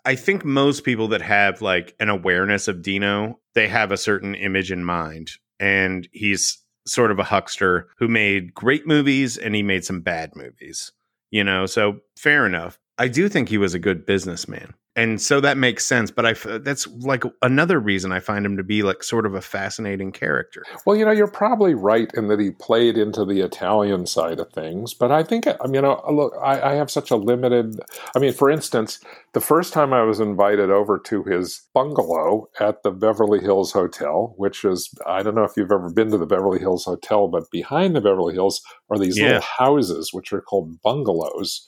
I 0.08 0.16
think 0.16 0.46
most 0.46 0.86
people 0.86 1.10
that 1.10 1.22
have 1.22 1.62
like 1.62 1.94
an 2.00 2.08
awareness 2.08 2.70
of 2.70 2.82
Dino, 2.82 3.42
they 3.56 3.68
have 3.68 3.92
a 3.92 3.98
certain 3.98 4.36
image 4.36 4.72
in 4.72 4.86
mind. 4.86 5.32
And 5.60 6.08
he's 6.14 6.64
sort 6.86 7.12
of 7.12 7.20
a 7.20 7.26
huckster 7.26 7.90
who 7.98 8.08
made 8.08 8.54
great 8.54 8.88
movies 8.88 9.36
and 9.38 9.54
he 9.54 9.64
made 9.64 9.84
some 9.84 10.00
bad 10.00 10.34
movies, 10.34 10.94
you 11.30 11.44
know? 11.44 11.66
So 11.66 12.00
fair 12.16 12.46
enough. 12.46 12.80
I 12.98 13.10
do 13.10 13.28
think 13.28 13.50
he 13.50 13.58
was 13.58 13.74
a 13.74 13.80
good 13.80 14.06
businessman. 14.06 14.76
And 14.98 15.22
so 15.22 15.40
that 15.40 15.58
makes 15.58 15.86
sense. 15.86 16.10
But 16.10 16.26
I, 16.26 16.34
that's 16.58 16.88
like 16.88 17.24
another 17.44 17.80
reason 17.80 18.12
I 18.12 18.20
find 18.20 18.46
him 18.46 18.58
to 18.58 18.64
be 18.64 18.82
like 18.82 19.04
sort 19.04 19.28
of 19.28 19.36
a 19.36 19.42
fascinating 19.42 20.12
character. 20.12 20.64
Well, 20.86 20.96
you 20.98 21.06
know, 21.06 21.12
you're 21.12 21.28
probably 21.28 21.76
right 21.76 22.12
in 22.16 22.28
that 22.28 22.40
he 22.40 22.50
played 22.52 22.98
into 22.98 23.24
the 23.24 23.42
Italian 23.42 24.08
side 24.08 24.40
of 24.40 24.52
things. 24.52 24.96
But 24.96 25.12
I 25.12 25.24
think, 25.24 25.48
I 25.48 25.56
mean, 25.66 25.76
you 25.76 25.82
know, 25.84 26.04
uh, 26.06 26.12
look, 26.12 26.34
I, 26.42 26.72
I 26.72 26.74
have 26.74 26.90
such 26.90 27.12
a 27.12 27.16
limited. 27.16 27.80
I 28.16 28.20
mean, 28.20 28.34
for 28.34 28.50
instance, 28.50 29.00
the 29.34 29.40
first 29.40 29.72
time 29.72 29.94
I 29.94 30.02
was 30.02 30.20
invited 30.20 30.72
over 30.72 30.98
to 30.98 31.24
his 31.24 31.62
bungalow 31.76 32.50
at 32.60 32.82
the 32.82 32.90
Beverly 32.90 33.40
Hills 33.40 33.72
Hotel, 33.72 34.34
which 34.38 34.66
is, 34.66 34.90
I 35.06 35.22
don't 35.22 35.36
know 35.36 35.44
if 35.44 35.52
you've 35.56 35.72
ever 35.72 35.92
been 35.92 36.10
to 36.10 36.18
the 36.18 36.26
Beverly 36.26 36.60
Hills 36.60 36.86
Hotel, 36.86 37.28
but 37.28 37.52
behind 37.52 37.96
the 37.96 38.02
Beverly 38.02 38.34
Hills 38.34 38.64
are 38.90 38.98
these 38.98 39.20
Yeah. 39.20 39.26
little 39.26 39.42
houses, 39.42 40.12
which 40.12 40.34
are 40.34 40.42
called 40.42 40.82
bungalows. 40.82 41.68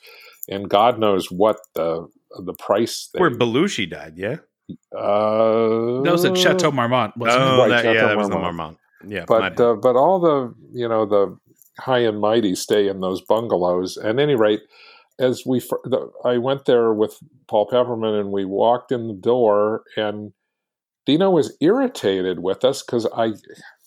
And 0.50 0.68
God 0.68 0.98
knows 0.98 1.30
what 1.30 1.58
the 1.76 2.08
the 2.46 2.54
price 2.54 3.10
they, 3.14 3.20
Where 3.20 3.32
Belushi 3.32 3.90
died, 3.90 4.14
yeah? 4.18 4.38
uh, 4.96 6.02
That 6.04 6.12
was 6.12 6.26
at 6.26 6.38
Chateau 6.38 6.72
Marmont, 6.72 7.16
wasn't 7.18 7.42
Oh, 7.44 7.56
it? 7.56 7.58
Right, 7.58 7.70
that, 7.70 7.86
yeah, 7.86 7.94
Chateau 7.94 8.08
that 8.10 8.18
was 8.18 8.30
the 8.30 8.36
Marmont. 8.36 8.56
Marmont. 8.58 8.78
Yeah, 9.08 9.26
but 9.28 9.60
uh, 9.60 9.76
but 9.76 9.96
all 9.96 10.20
the 10.20 10.54
you 10.74 10.88
know 10.88 11.06
the 11.06 11.38
high 11.80 12.00
and 12.00 12.20
mighty 12.20 12.54
stay 12.56 12.88
in 12.88 13.00
those 13.00 13.22
bungalows. 13.22 13.98
At 13.98 14.20
any 14.20 14.36
rate, 14.36 14.62
as 15.20 15.44
we 15.46 15.62
fir- 15.62 15.80
the, 15.86 16.12
I 16.26 16.38
went 16.38 16.66
there 16.66 16.94
with 16.94 17.18
Paul 17.48 17.68
Pepperman, 17.70 18.20
and 18.20 18.32
we 18.32 18.44
walked 18.46 18.92
in 18.92 19.08
the 19.08 19.14
door, 19.14 19.84
and 19.96 20.34
Dino 21.06 21.30
was 21.32 21.56
irritated 21.62 22.40
with 22.40 22.66
us 22.66 22.84
because 22.84 23.08
I 23.16 23.32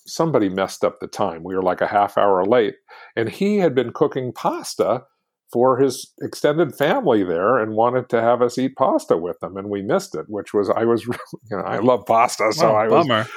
somebody 0.06 0.48
messed 0.48 0.82
up 0.82 0.98
the 0.98 1.06
time. 1.06 1.44
We 1.44 1.54
were 1.54 1.62
like 1.62 1.82
a 1.82 1.86
half 1.86 2.16
hour 2.16 2.44
late, 2.46 2.76
and 3.14 3.28
he 3.28 3.58
had 3.58 3.74
been 3.74 3.92
cooking 3.92 4.32
pasta 4.32 5.04
for 5.52 5.76
his 5.78 6.12
extended 6.22 6.74
family 6.74 7.22
there 7.24 7.58
and 7.58 7.72
wanted 7.74 8.08
to 8.08 8.20
have 8.20 8.40
us 8.42 8.56
eat 8.58 8.74
pasta 8.76 9.16
with 9.16 9.38
them 9.40 9.56
and 9.56 9.68
we 9.68 9.82
missed 9.82 10.14
it 10.14 10.24
which 10.28 10.54
was 10.54 10.70
i 10.70 10.84
was 10.84 11.06
really, 11.06 11.18
you 11.50 11.56
know 11.56 11.62
i 11.64 11.78
love 11.78 12.04
pasta 12.06 12.50
so 12.52 12.70
Oh, 12.72 12.74
i 12.74 12.88
was 12.88 13.28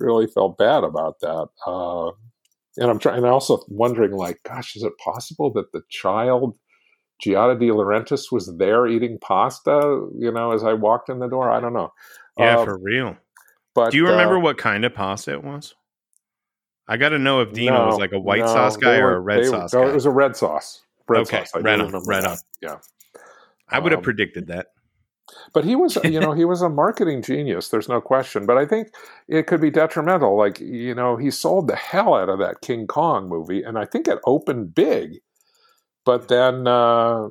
really 0.00 0.26
felt 0.26 0.58
bad 0.58 0.82
about 0.82 1.20
that. 1.20 1.46
Uh, 1.64 2.08
and 2.76 2.90
I'm 2.90 2.98
trying, 2.98 3.18
and 3.18 3.26
also 3.26 3.60
wondering, 3.68 4.12
like, 4.12 4.40
gosh, 4.42 4.74
is 4.74 4.82
it 4.82 4.92
possible 4.98 5.52
that 5.52 5.70
the 5.72 5.82
child 5.90 6.56
Giada 7.24 7.56
De 7.60 7.66
Laurentiis 7.68 8.32
was 8.32 8.52
there 8.56 8.86
eating 8.88 9.18
pasta? 9.20 10.08
You 10.18 10.32
know, 10.32 10.50
as 10.52 10.64
I 10.64 10.72
walked 10.72 11.08
in 11.08 11.20
the 11.20 11.28
door, 11.28 11.50
I 11.50 11.60
don't 11.60 11.72
know. 11.74 11.92
yeah, 12.36 12.58
Uh, 12.58 12.64
for 12.64 12.78
real. 12.78 13.16
but 13.74 13.92
Do 13.92 13.96
you 13.98 14.08
remember 14.08 14.38
uh, 14.38 14.40
what 14.40 14.58
kind 14.58 14.84
of 14.84 14.92
pasta 14.94 15.32
it 15.34 15.44
was? 15.44 15.74
I 16.88 16.96
got 16.96 17.10
to 17.10 17.18
know 17.18 17.40
if 17.42 17.52
Dino 17.52 17.74
no, 17.76 17.86
was 17.86 17.98
like 17.98 18.12
a 18.12 18.18
white 18.18 18.40
no, 18.40 18.46
sauce 18.46 18.76
guy 18.76 18.96
or 18.96 19.14
a 19.14 19.20
red 19.20 19.44
they- 19.44 19.48
sauce 19.48 19.72
no, 19.72 19.84
guy. 19.84 19.90
It 19.90 19.94
was 19.94 20.06
a 20.06 20.10
red 20.10 20.34
sauce. 20.34 20.82
Red 21.08 21.22
Okay, 21.22 21.44
sauce. 21.44 21.52
I 21.56 21.60
right 21.60 21.80
on, 21.80 21.92
right 22.04 22.22
that. 22.22 22.30
on. 22.30 22.36
Yeah. 22.60 22.76
I 23.68 23.78
would 23.78 23.92
have 23.92 24.00
um, 24.00 24.04
predicted 24.04 24.46
that. 24.48 24.68
But 25.54 25.64
he 25.64 25.76
was, 25.76 25.96
you 26.04 26.20
know, 26.20 26.32
he 26.32 26.44
was 26.44 26.62
a 26.62 26.68
marketing 26.68 27.22
genius. 27.22 27.68
There's 27.68 27.88
no 27.88 28.00
question. 28.00 28.46
But 28.46 28.58
I 28.58 28.66
think 28.66 28.88
it 29.28 29.46
could 29.46 29.60
be 29.60 29.70
detrimental. 29.70 30.36
Like, 30.36 30.60
you 30.60 30.94
know, 30.94 31.16
he 31.16 31.30
sold 31.30 31.68
the 31.68 31.76
hell 31.76 32.14
out 32.14 32.28
of 32.28 32.38
that 32.38 32.60
King 32.60 32.86
Kong 32.86 33.28
movie, 33.28 33.62
and 33.62 33.78
I 33.78 33.84
think 33.86 34.08
it 34.08 34.18
opened 34.26 34.74
big. 34.74 35.18
But 36.04 36.28
then, 36.28 36.66
uh, 36.66 37.28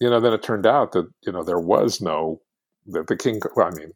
you 0.00 0.10
know, 0.10 0.20
then 0.20 0.32
it 0.34 0.42
turned 0.42 0.66
out 0.66 0.92
that 0.92 1.08
you 1.22 1.32
know 1.32 1.42
there 1.42 1.58
was 1.60 2.00
no 2.00 2.40
that 2.88 3.06
the 3.06 3.16
King. 3.16 3.40
Well, 3.56 3.68
I 3.68 3.70
mean, 3.70 3.92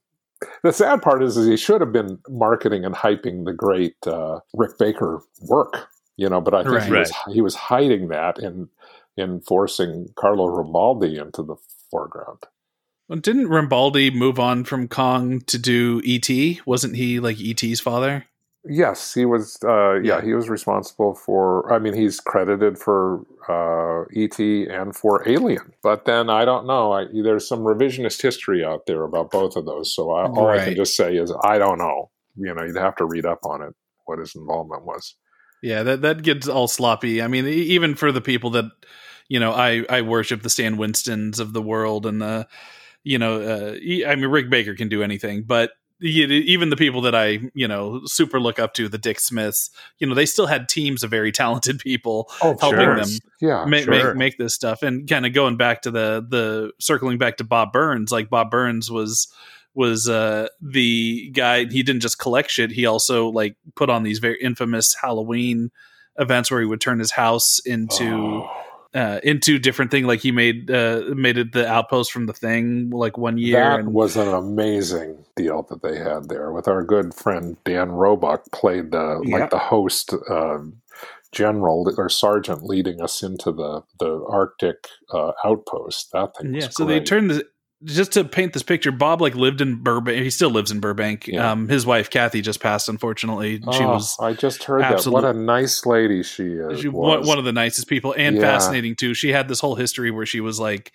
the 0.63 0.73
sad 0.73 1.03
part 1.03 1.23
is, 1.23 1.37
is 1.37 1.47
he 1.47 1.57
should 1.59 1.83
have 1.83 1.93
been 1.93 2.19
marketing 2.29 2.85
and 2.85 2.95
hyping 2.95 3.45
the 3.45 3.53
great 3.53 3.95
uh, 4.07 4.41
Rick 4.55 4.79
Baker 4.79 5.21
work. 5.43 5.89
You 6.17 6.29
know, 6.29 6.41
but 6.41 6.55
I 6.55 6.65
think 6.65 6.85
he 6.85 6.93
Right. 6.93 7.01
was 7.01 7.13
he 7.33 7.41
was 7.43 7.55
hiding 7.55 8.09
that 8.09 8.39
in 8.39 8.69
in 9.17 9.41
forcing 9.41 10.09
Carlo 10.17 10.47
Rambaldi 10.49 11.21
into 11.21 11.43
the 11.43 11.57
foreground. 11.91 12.39
Well, 13.09 13.19
Didn't 13.19 13.49
Rambaldi 13.49 14.15
move 14.15 14.39
on 14.39 14.65
from 14.65 14.87
Kong 14.89 15.41
to 15.43 15.59
do 15.59 16.01
E.T.? 16.05 16.61
Wasn't 16.65 16.95
he 16.97 17.19
like 17.21 17.41
E.T.'s 17.41 17.81
father? 17.81 18.27
Yes, 18.69 19.15
he 19.15 19.25
was. 19.25 19.59
Uh, 19.65 19.95
yeah, 19.95 20.19
Yeah. 20.19 20.21
he 20.23 20.35
was 20.35 20.49
responsible 20.51 21.15
for. 21.15 21.73
I 21.73 21.79
mean, 21.79 21.95
he's 21.95 22.21
credited 22.21 22.79
for 22.79 23.25
uh, 23.49 24.03
ET 24.15 24.39
and 24.39 24.95
for 24.95 25.27
Alien. 25.27 25.73
But 25.83 26.05
then 26.05 26.29
I 26.29 26.45
don't 26.45 26.67
know. 26.67 26.93
I, 26.93 27.07
there's 27.07 27.49
some 27.49 27.61
revisionist 27.61 28.21
history 28.21 28.63
out 28.65 28.85
there 28.87 29.03
about 29.03 29.31
both 29.31 29.57
of 29.57 29.65
those. 29.65 29.95
So 29.95 30.11
I, 30.13 30.27
all 30.29 30.49
I 30.49 30.63
can 30.65 30.77
just 30.77 30.95
say 30.95 31.17
is 31.17 31.33
I 31.43 31.57
don't 31.59 31.79
know. 31.79 32.11
You 32.37 32.55
know, 32.55 32.63
you'd 32.63 32.77
have 32.77 32.97
to 32.97 33.07
read 33.07 33.25
up 33.27 33.41
on 33.45 33.63
it 33.63 33.75
what 34.05 34.19
his 34.19 34.35
involvement 34.37 34.85
was. 34.85 35.17
Yeah, 35.63 35.83
that 35.83 36.03
that 36.03 36.23
gets 36.23 36.49
all 36.49 36.69
sloppy. 36.69 37.21
I 37.23 37.27
mean, 37.29 37.47
even 37.47 37.95
for 37.95 38.13
the 38.13 38.21
people 38.21 38.51
that 38.51 38.67
you 39.29 39.39
know, 39.39 39.53
I 39.53 39.85
I 39.89 40.03
worship 40.03 40.43
the 40.43 40.51
Stan 40.51 40.77
Winstons 40.77 41.39
of 41.39 41.53
the 41.53 41.63
world 41.63 42.07
and 42.07 42.21
the 42.21 42.47
you 43.05 43.19
know, 43.19 43.41
uh, 43.41 43.73
I 44.07 44.15
mean, 44.15 44.27
Rick 44.27 44.51
Baker 44.51 44.75
can 44.75 44.89
do 44.89 45.03
anything, 45.03 45.43
but 45.43 45.71
even 46.03 46.71
the 46.71 46.77
people 46.77 47.03
that 47.03 47.15
I 47.15 47.41
you 47.55 47.69
know 47.69 48.01
super 48.07 48.41
look 48.41 48.59
up 48.59 48.75
to, 48.75 48.89
the 48.89 48.99
Dick 48.99 49.21
Smiths, 49.21 49.71
you 49.99 50.07
know, 50.07 50.15
they 50.15 50.27
still 50.27 50.47
had 50.47 50.69
teams 50.69 51.03
of 51.03 51.11
very 51.11 51.33
talented 51.43 51.79
people 51.79 52.31
Oh, 52.43 52.57
helping 52.59 52.81
sure. 52.81 52.97
them 52.97 53.09
Yeah, 53.41 53.65
make, 53.67 53.85
sure. 53.85 54.15
make 54.15 54.17
make 54.17 54.39
this 54.39 54.55
stuff 54.55 54.83
and 54.83 55.09
kind 55.09 55.27
of 55.27 55.33
going 55.33 55.57
back 55.57 55.83
to 55.83 55.91
the 55.91 56.25
the 56.29 56.73
circling 56.79 57.19
back 57.19 57.37
to 57.37 57.45
Bob 57.45 57.73
Burns 57.73 58.11
like 58.11 58.31
Bob 58.31 58.51
Burns 58.51 58.91
was 58.91 59.33
was 59.75 60.09
uh 60.09 60.49
the 60.61 61.31
guy 61.31 61.65
he 61.65 61.83
didn't 61.83 62.01
just 62.03 62.19
collect 62.19 62.51
shit 62.51 62.71
he 62.71 62.87
also 62.87 63.29
like 63.29 63.57
put 63.77 63.89
on 63.91 64.03
these 64.03 64.19
very 64.19 64.39
infamous 64.43 64.95
Halloween 65.01 65.71
events 66.19 66.51
where 66.51 66.61
he 66.61 66.67
would 66.67 66.81
turn 66.81 66.99
his 66.99 67.13
house 67.13 67.59
into 67.65 68.05
Oh, 68.05 68.51
uh 68.93 69.21
into 69.23 69.59
different 69.61 69.93
thing 69.93 70.05
like 70.07 70.19
he 70.21 70.33
made 70.33 70.69
uh 70.71 71.03
made 71.15 71.39
it 71.39 71.53
the 71.53 71.65
outpost 71.69 72.11
from 72.11 72.27
the 72.27 72.33
thing 72.33 72.91
like 72.91 73.17
one 73.17 73.39
year 73.39 73.61
that 73.61 73.79
and 73.81 73.95
was 73.95 74.17
an 74.17 74.27
amazing 74.27 75.25
deal 75.37 75.63
that 75.71 75.83
they 75.83 75.97
had 75.97 76.29
there 76.29 76.51
with 76.53 76.67
our 76.67 76.83
good 76.83 77.15
friend 77.15 77.57
Dan 77.65 77.93
Roebuck 77.93 78.51
played 78.51 78.91
the 78.91 79.23
Yeah. 79.25 79.37
like 79.39 79.51
the 79.51 79.59
host 79.59 80.13
uh, 80.29 80.59
general 81.33 81.95
or 81.97 82.09
sergeant 82.09 82.65
leading 82.65 83.01
us 83.01 83.23
into 83.23 83.53
the 83.53 83.83
the 84.01 84.25
Arctic 84.29 84.89
uh, 85.15 85.31
outpost. 85.45 86.11
That 86.13 86.37
thing 86.37 86.53
was 86.53 86.65
yeah 86.65 86.71
so 86.71 86.85
they 86.85 86.99
turned 87.01 87.31
the 87.31 87.47
just 87.85 88.13
to 88.13 88.25
paint 88.25 88.53
this 88.53 88.63
picture 88.63 88.93
bob 88.93 89.23
like 89.23 89.35
lived 89.35 89.61
in 89.61 89.77
burbank 89.83 90.23
he 90.23 90.29
still 90.31 90.51
lives 90.51 90.71
in 90.71 90.81
burbank 90.81 91.27
Yeah. 91.27 91.51
um 91.51 91.67
his 91.69 91.87
wife 91.87 92.11
kathy 92.11 92.43
just 92.43 92.61
passed 92.61 92.89
unfortunately 92.89 93.57
she 93.73 93.85
Oh, 93.85 93.89
was 93.95 94.17
I 94.21 94.35
just 94.35 94.65
heard 94.65 94.83
that. 94.83 95.07
What 95.07 95.25
a 95.25 95.33
nice 95.33 95.87
lady 95.87 96.23
she 96.23 96.45
is. 96.45 96.81
she, 96.81 96.89
was. 96.89 97.19
one, 97.21 97.27
one 97.27 97.39
of 97.39 97.45
the 97.45 97.53
nicest 97.53 97.89
people 97.89 98.15
and 98.17 98.37
Yeah. 98.37 98.43
fascinating 98.43 98.97
too 98.97 99.15
she 99.15 99.31
had 99.33 99.49
this 99.49 99.61
whole 99.61 99.77
history 99.77 100.11
where 100.11 100.27
she 100.27 100.41
was 100.41 100.61
like 100.61 100.93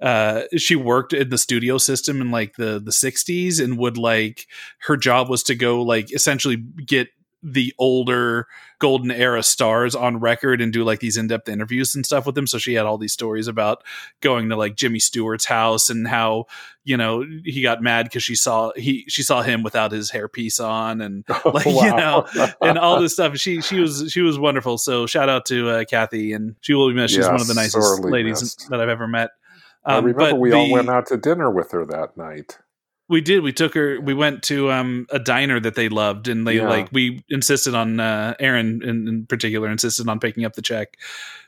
uh 0.00 0.42
she 0.56 0.76
worked 0.76 1.12
in 1.12 1.28
the 1.30 1.38
studio 1.38 1.78
system 1.78 2.20
in 2.20 2.30
like 2.30 2.56
the 2.56 2.78
the 2.78 2.90
60s 2.92 3.62
and 3.62 3.78
would 3.78 3.96
like 3.98 4.46
her 4.80 4.96
job 4.96 5.28
was 5.28 5.42
to 5.44 5.54
go 5.54 5.82
like 5.82 6.12
essentially 6.12 6.56
get 6.56 7.08
the 7.42 7.72
older 7.78 8.46
golden 8.80 9.10
era 9.10 9.42
stars 9.42 9.94
on 9.94 10.18
record 10.18 10.60
and 10.60 10.72
do 10.72 10.82
like 10.84 10.98
these 11.00 11.16
in-depth 11.16 11.48
interviews 11.48 11.94
and 11.94 12.04
stuff 12.04 12.26
with 12.26 12.34
them. 12.34 12.46
So 12.46 12.58
she 12.58 12.74
had 12.74 12.84
all 12.86 12.98
these 12.98 13.12
stories 13.12 13.46
about 13.48 13.84
going 14.20 14.48
to 14.48 14.56
like 14.56 14.74
Jimmy 14.76 14.98
Stewart's 14.98 15.44
house 15.44 15.88
and 15.90 16.06
how 16.08 16.46
you 16.84 16.96
know 16.96 17.24
he 17.44 17.62
got 17.62 17.82
mad 17.82 18.06
because 18.06 18.22
she 18.24 18.34
saw 18.34 18.72
he 18.76 19.04
she 19.08 19.22
saw 19.22 19.42
him 19.42 19.62
without 19.62 19.92
his 19.92 20.10
hairpiece 20.10 20.58
on 20.64 21.00
and 21.00 21.24
like 21.44 21.66
you 21.66 21.94
know 21.96 22.26
and 22.60 22.78
all 22.78 23.00
this 23.00 23.12
stuff. 23.12 23.36
She 23.36 23.60
she 23.60 23.78
was 23.80 24.10
she 24.10 24.20
was 24.20 24.38
wonderful. 24.38 24.78
So 24.78 25.06
shout 25.06 25.28
out 25.28 25.46
to 25.46 25.68
uh, 25.70 25.84
Kathy 25.84 26.32
and 26.32 26.56
she 26.60 26.74
will 26.74 26.88
be 26.88 26.94
missed. 26.94 27.14
She's 27.14 27.24
Yes, 27.24 27.30
one 27.32 27.40
of 27.40 27.46
the 27.46 27.54
nicest 27.54 28.04
ladies 28.04 28.42
missed. 28.42 28.68
that 28.70 28.80
I've 28.80 28.88
ever 28.88 29.06
met. 29.06 29.30
I 29.84 29.98
Um, 29.98 30.04
remember 30.06 30.32
but 30.32 30.40
we 30.40 30.52
all 30.52 30.70
went 30.70 30.88
out 30.88 31.06
to 31.06 31.16
dinner 31.16 31.50
with 31.50 31.70
her 31.70 31.84
that 31.86 32.16
night. 32.16 32.58
We 33.08 33.20
did. 33.20 33.42
We 33.42 33.52
took 33.52 33.74
her. 33.74 34.00
We 34.00 34.14
went 34.14 34.42
to 34.44 34.70
um, 34.70 35.06
a 35.10 35.18
diner 35.18 35.58
that 35.60 35.74
they 35.74 35.88
loved, 35.88 36.28
and 36.28 36.46
they 36.46 36.56
Yeah. 36.56 36.68
like 36.68 36.88
we 36.92 37.24
insisted 37.28 37.74
on 37.74 38.00
uh, 38.00 38.34
Aaron 38.38 38.82
in, 38.82 39.08
in 39.08 39.26
particular 39.26 39.68
insisted 39.70 40.08
on 40.08 40.20
picking 40.20 40.44
up 40.44 40.54
the 40.54 40.62
check 40.62 40.96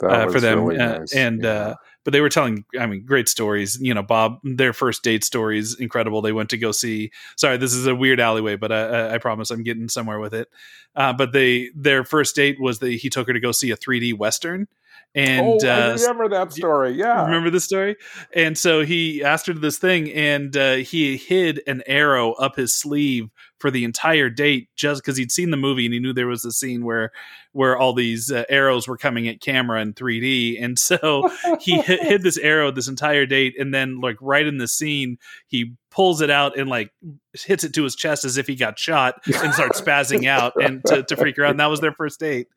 uh, 0.03 0.29
for 0.31 0.41
them. 0.41 0.65
really 0.65 0.81
uh, 0.81 0.99
nice. 1.01 1.15
and 1.15 1.43
Yeah. 1.43 1.51
uh, 1.51 1.75
but 2.03 2.13
they 2.15 2.23
were 2.23 2.31
telling, 2.31 2.65
I 2.79 2.87
mean, 2.87 3.05
great 3.05 3.29
stories. 3.29 3.79
You 3.79 3.93
know, 3.93 4.03
Bob, 4.03 4.39
their 4.43 4.73
first 4.73 5.03
date 5.03 5.23
stories, 5.23 5.79
incredible. 5.79 6.23
They 6.23 6.33
went 6.33 6.49
to 6.51 6.57
go 6.57 6.73
see. 6.73 7.11
Sorry, 7.37 7.59
this 7.59 7.75
is 7.75 7.87
a 7.87 7.95
weird 7.95 8.21
alleyway, 8.21 8.57
but 8.57 8.73
I, 8.73 8.81
I, 8.87 9.15
I 9.15 9.19
promise 9.19 9.51
I'm 9.51 9.63
getting 9.63 9.91
somewhere 9.91 10.19
with 10.19 10.33
it. 10.33 10.49
Uh, 10.97 11.13
but 11.13 11.33
they 11.33 11.71
their 11.77 12.05
first 12.05 12.35
date 12.35 12.59
was 12.59 12.79
that 12.79 12.91
he 12.91 13.11
took 13.11 13.27
her 13.27 13.35
to 13.35 13.41
go 13.41 13.53
see 13.53 13.71
a 13.71 13.77
3D 13.77 14.17
western. 14.17 14.67
And 15.15 15.65
oh, 15.65 15.69
I 15.69 15.91
uh, 15.91 15.97
remember 15.99 16.29
that 16.29 16.53
story. 16.53 16.93
Yeah, 16.93 17.25
Remember 17.25 17.51
the 17.51 17.61
story? 17.61 17.97
And 18.33 18.57
so 18.57 18.85
he 18.85 19.25
asked 19.25 19.47
her 19.47 19.55
to 19.55 19.59
this 19.59 19.79
thing, 19.79 20.11
and 20.13 20.57
uh, 20.57 20.75
he 20.77 21.17
hid 21.17 21.63
an 21.67 21.83
arrow 21.87 22.33
up 22.35 22.57
his 22.57 22.75
sleeve 22.75 23.29
for 23.59 23.71
the 23.71 23.85
entire 23.85 24.31
date, 24.31 24.69
just 24.77 25.03
because 25.03 25.17
he'd 25.17 25.33
seen 25.33 25.51
the 25.51 25.57
movie 25.57 25.85
and 25.85 25.93
he 25.93 26.01
knew 26.01 26.13
there 26.13 26.29
was 26.29 26.45
a 26.45 26.53
scene 26.53 26.85
where 26.85 27.11
where 27.53 27.77
all 27.77 27.93
these 27.93 28.31
uh, 28.31 28.45
arrows 28.49 28.87
were 28.87 28.97
coming 28.97 29.27
at 29.27 29.41
camera 29.41 29.83
in 29.83 29.95
3D, 29.95 30.63
and 30.63 30.79
so 30.79 31.29
he 31.61 31.81
hid, 31.81 32.01
hid 32.01 32.23
this 32.23 32.39
arrow 32.39 32.71
this 32.71 32.89
entire 32.89 33.27
date, 33.27 33.55
and 33.59 33.75
then 33.75 34.01
like 34.01 34.17
right 34.21 34.47
in 34.47 34.59
the 34.59 34.69
scene, 34.69 35.19
he 35.49 35.73
pulls 35.91 36.21
it 36.21 36.31
out 36.31 36.57
and 36.59 36.69
like 36.71 36.93
hits 37.35 37.65
it 37.65 37.75
to 37.75 37.83
his 37.85 37.97
chest 37.97 38.25
as 38.25 38.37
if 38.37 38.47
he 38.47 38.55
got 38.55 38.79
shot 38.79 39.21
and 39.27 39.53
starts 39.55 39.81
spazzing 39.81 40.27
out 40.29 40.53
and 40.63 40.85
to, 40.85 41.03
to 41.03 41.17
freak 41.17 41.37
her 41.37 41.45
out. 41.45 41.51
And 41.51 41.61
that 41.61 41.67
was 41.67 41.81
their 41.81 41.93
first 41.93 42.21
date. 42.21 42.49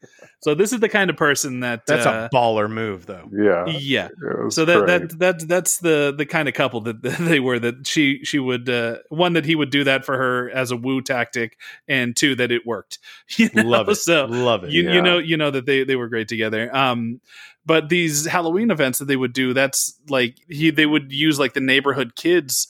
So 0.42 0.54
this 0.56 0.72
is 0.74 0.80
the 0.82 0.90
kind 0.90 1.10
of 1.10 1.18
person 1.18 1.62
that 1.62 1.86
That's 1.88 2.06
uh, 2.06 2.30
a 2.32 2.36
baller 2.36 2.70
move, 2.70 3.06
though. 3.06 3.30
yeah. 3.32 3.66
yeah 3.68 4.10
so 4.50 4.66
that, 4.66 4.80
great. 4.86 5.10
that 5.10 5.20
that 5.20 5.48
that's 5.48 5.78
the 5.78 6.14
the 6.16 6.26
kind 6.26 6.48
of 6.48 6.54
couple 6.54 6.82
that 6.82 7.02
they 7.02 7.40
were 7.40 7.58
that 7.60 7.88
she 7.88 8.24
she 8.24 8.40
would 8.40 8.70
uh, 8.70 8.98
one 9.10 9.34
that 9.34 9.46
he 9.46 9.56
would 9.56 9.70
do 9.70 9.84
that 9.86 10.06
for 10.06 10.18
her 10.18 10.50
as 10.52 10.72
a 10.72 10.76
woo 10.78 11.02
tactic 11.02 11.58
and 11.88 12.16
two 12.16 12.36
that 12.36 12.52
it 12.52 12.66
worked 12.66 13.00
you 13.38 13.50
know? 13.54 13.64
Love 13.64 13.90
it. 13.90 13.96
so 13.96 14.26
Love 14.26 14.64
it. 14.66 14.72
you, 14.72 14.84
Yeah. 14.84 14.94
you 14.94 15.02
know 15.02 15.18
you 15.18 15.38
know 15.38 15.50
that 15.52 15.66
they 15.66 15.84
they 15.84 15.96
were 15.96 16.08
great 16.10 16.28
together 16.28 16.76
um 16.76 17.22
but 17.66 17.88
these 17.90 18.26
halloween 18.26 18.70
events 18.72 19.00
that 19.00 19.06
they 19.06 19.16
would 19.16 19.34
do 19.34 19.54
that's 19.54 19.98
like 20.10 20.38
he 20.50 20.70
they 20.72 20.86
would 20.86 21.12
use 21.12 21.40
like 21.40 21.54
the 21.54 21.62
neighborhood 21.62 22.16
kids 22.16 22.68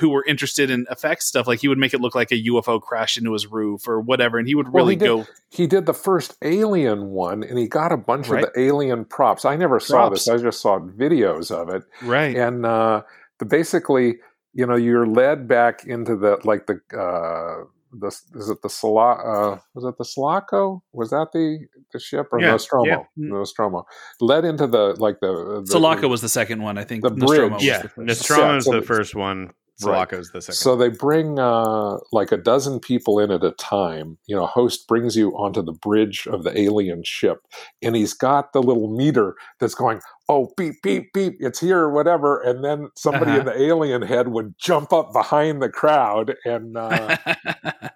who 0.00 0.08
were 0.10 0.24
interested 0.26 0.70
in 0.70 0.86
effects 0.90 1.26
stuff 1.26 1.46
like 1.46 1.60
he 1.60 1.68
would 1.68 1.78
make 1.78 1.92
it 1.94 2.00
look 2.00 2.14
like 2.14 2.30
a 2.32 2.42
ufo 2.44 2.80
crashed 2.80 3.18
into 3.18 3.32
his 3.32 3.46
roof 3.46 3.86
or 3.86 4.00
whatever 4.00 4.38
and 4.38 4.48
he 4.48 4.54
would 4.54 4.66
Well, 4.72 4.84
really 4.84 4.94
he 4.94 4.98
did- 4.98 5.06
go 5.06 5.26
he 5.50 5.66
did 5.66 5.86
the 5.86 5.94
first 5.94 6.36
Alien 6.42 7.10
one, 7.10 7.44
and 7.44 7.56
he 7.58 7.68
got 7.68 7.92
a 7.92 7.96
bunch 7.96 8.28
Right. 8.28 8.44
of 8.44 8.52
the 8.52 8.60
Alien 8.60 9.04
props. 9.04 9.44
I 9.44 9.54
never 9.56 9.78
saw 9.78 10.08
Props. 10.08 10.24
this; 10.24 10.28
I 10.28 10.42
just 10.42 10.60
saw 10.60 10.80
videos 10.80 11.50
of 11.52 11.68
it. 11.68 11.84
right 12.02 12.34
And 12.36 12.66
uh, 12.66 13.02
the 13.38 13.44
basically, 13.44 14.16
you 14.52 14.66
know, 14.66 14.74
you're 14.74 15.06
led 15.06 15.46
back 15.46 15.84
into 15.86 16.16
the 16.16 16.38
like 16.44 16.66
the 16.66 16.80
uh, 16.98 17.66
the 17.96 18.08
is 18.08 18.48
it 18.50 18.62
the 18.62 18.68
Sula, 18.68 19.12
uh, 19.12 19.58
was 19.74 19.84
it 19.84 19.96
the 19.96 20.04
Sulaco? 20.04 20.82
Was 20.92 21.10
that 21.10 21.28
the 21.32 21.66
the 21.92 22.00
ship 22.00 22.26
or 22.32 22.40
Yeah, 22.40 22.50
Nostromo? 22.50 22.86
yeah. 22.86 23.02
Nostromo 23.16 23.86
led 24.20 24.44
into 24.44 24.66
the 24.66 24.96
like 24.98 25.20
the, 25.20 25.62
the 25.64 25.70
Sulaco 25.70 26.08
was 26.08 26.20
the 26.20 26.28
second 26.28 26.60
one 26.62 26.76
i 26.78 26.82
think 26.82 27.02
the 27.04 27.10
Nostromo 27.10 27.50
bridge. 27.50 27.52
was 27.58 27.64
Yeah, 27.64 27.82
the 27.82 27.88
first. 27.90 28.06
Nostromo's 28.08 28.64
So 28.64 28.72
the 28.72 28.82
first 28.82 29.14
one. 29.14 29.52
Right. 29.82 30.08
The 30.08 30.40
second. 30.40 30.54
So 30.54 30.76
they 30.76 30.88
bring 30.88 31.38
uh, 31.38 31.98
like 32.12 32.30
a 32.32 32.36
dozen 32.36 32.78
people 32.80 33.18
in 33.18 33.30
at 33.30 33.42
a 33.42 33.50
time. 33.52 34.18
You 34.26 34.36
know, 34.36 34.46
host 34.46 34.86
brings 34.86 35.16
you 35.16 35.32
onto 35.36 35.62
the 35.62 35.72
bridge 35.72 36.26
of 36.28 36.44
the 36.44 36.56
alien 36.58 37.02
ship, 37.04 37.38
and 37.82 37.96
he's 37.96 38.14
got 38.14 38.52
the 38.52 38.62
little 38.62 38.88
meter 38.96 39.34
that's 39.58 39.74
going, 39.74 40.00
"Oh, 40.28 40.52
beep, 40.56 40.76
beep, 40.82 41.12
beep, 41.12 41.34
it's 41.40 41.58
here," 41.60 41.80
or 41.80 41.90
whatever. 41.90 42.40
And 42.40 42.62
then 42.64 42.90
somebody 42.96 43.32
Uh-huh. 43.32 43.40
in 43.40 43.46
the 43.46 43.62
alien 43.62 44.02
head 44.02 44.28
would 44.28 44.54
jump 44.58 44.92
up 44.92 45.12
behind 45.12 45.60
the 45.60 45.68
crowd, 45.70 46.36
and 46.44 46.76
uh, 46.76 47.16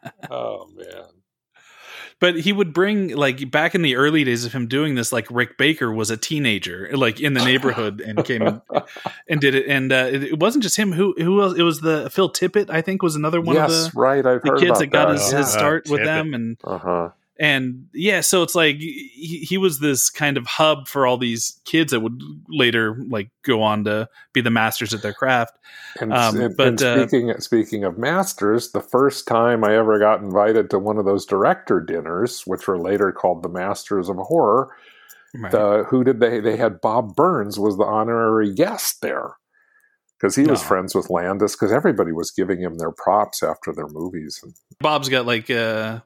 but 2.21 2.41
he 2.41 2.53
would 2.53 2.73
bring 2.73 3.15
like 3.15 3.51
back 3.51 3.75
in 3.75 3.83
the 3.83 3.97
early 3.97 4.25
days 4.25 4.45
of 4.45 4.53
him 4.53 4.67
doing 4.67 4.95
this 4.95 5.13
like 5.13 5.27
rick 5.31 5.57
baker 5.57 5.93
was 5.93 6.11
a 6.11 6.17
teenager 6.17 6.89
like 6.93 7.21
in 7.21 7.35
the 7.35 7.45
neighborhood 7.45 8.01
and 8.01 8.25
came 8.25 8.43
and, 8.43 8.61
and 9.29 9.41
did 9.41 9.55
it 9.55 9.67
and 9.67 9.93
uh, 9.93 10.09
it, 10.11 10.23
it 10.25 10.39
wasn't 10.39 10.63
just 10.63 10.77
him 10.77 10.93
who 10.93 11.15
who 11.19 11.41
else 11.43 11.57
it 11.57 11.63
was 11.63 11.81
the 11.81 12.09
phil 12.11 12.31
tippett 12.31 12.71
i 12.71 12.81
think 12.81 13.03
was 13.03 13.17
another 13.17 13.41
one 13.41 13.57
yes, 13.57 13.87
of 13.87 13.93
the, 13.93 14.01
right. 14.01 14.27
I've 14.27 14.43
the 14.43 14.51
heard 14.51 14.59
kids 14.61 14.71
about 14.71 14.79
that 14.79 14.87
got 14.89 15.13
his, 15.13 15.33
yeah. 15.33 15.39
his 15.39 15.49
start 15.49 15.89
with 15.89 16.01
Tippett. 16.01 16.05
them 16.05 16.35
and 16.35 16.57
Uh 16.65 16.79
huh. 16.79 17.09
And 17.39 17.87
yeah 17.95 18.21
so 18.21 18.43
it's 18.43 18.55
like 18.55 18.77
he, 18.77 19.45
he 19.49 19.57
was 19.59 19.79
this 19.79 20.11
kind 20.11 20.37
of 20.37 20.47
hub 20.47 20.89
for 20.89 21.07
all 21.07 21.17
these 21.17 21.61
kids 21.65 21.93
that 21.93 22.01
would 22.01 22.21
later 22.49 22.97
like 23.09 23.31
go 23.45 23.63
on 23.63 23.85
to 23.85 24.09
be 24.33 24.41
the 24.41 24.51
masters 24.51 24.93
at 24.93 25.03
their 25.03 25.13
craft 25.13 25.57
And, 26.01 26.13
Um, 26.13 26.41
and- 26.41 26.57
but, 26.57 26.67
and 26.69 26.83
uh, 26.83 27.07
speaking 27.07 27.41
speaking 27.41 27.85
of 27.85 27.97
masters, 27.99 28.73
the 28.73 28.81
first 28.81 29.27
time 29.27 29.63
I 29.65 29.77
ever 29.77 29.99
got 29.99 30.21
invited 30.21 30.69
to 30.71 30.79
one 30.79 30.99
of 30.99 31.05
those 31.05 31.25
director 31.27 31.81
dinners, 31.81 32.43
which 32.47 32.67
were 32.67 32.79
later 32.79 33.13
called 33.13 33.43
the 33.43 33.49
Masters 33.49 34.09
of 34.09 34.17
Horror, 34.17 34.69
right. 35.35 35.53
the, 35.53 35.85
who 35.89 36.05
did 36.05 36.21
they? 36.21 36.41
They 36.41 36.57
had 36.57 36.81
Bob 36.81 37.15
Burns 37.17 37.59
was 37.59 37.77
the 37.77 37.85
honorary 37.85 38.53
guest 38.55 39.01
there 39.01 39.37
because 40.19 40.35
he 40.37 40.45
was 40.45 40.63
friends 40.63 40.95
with 40.95 41.11
Landis. 41.11 41.55
Because 41.55 41.73
everybody 41.73 42.13
was 42.13 42.31
giving 42.31 42.61
him 42.61 42.79
their 42.79 42.93
props 42.93 43.43
after 43.43 43.73
their 43.73 43.89
movies. 43.89 44.43
Bob's 44.81 45.09
got 45.09 45.27
like 45.27 45.51
uh 45.51 46.01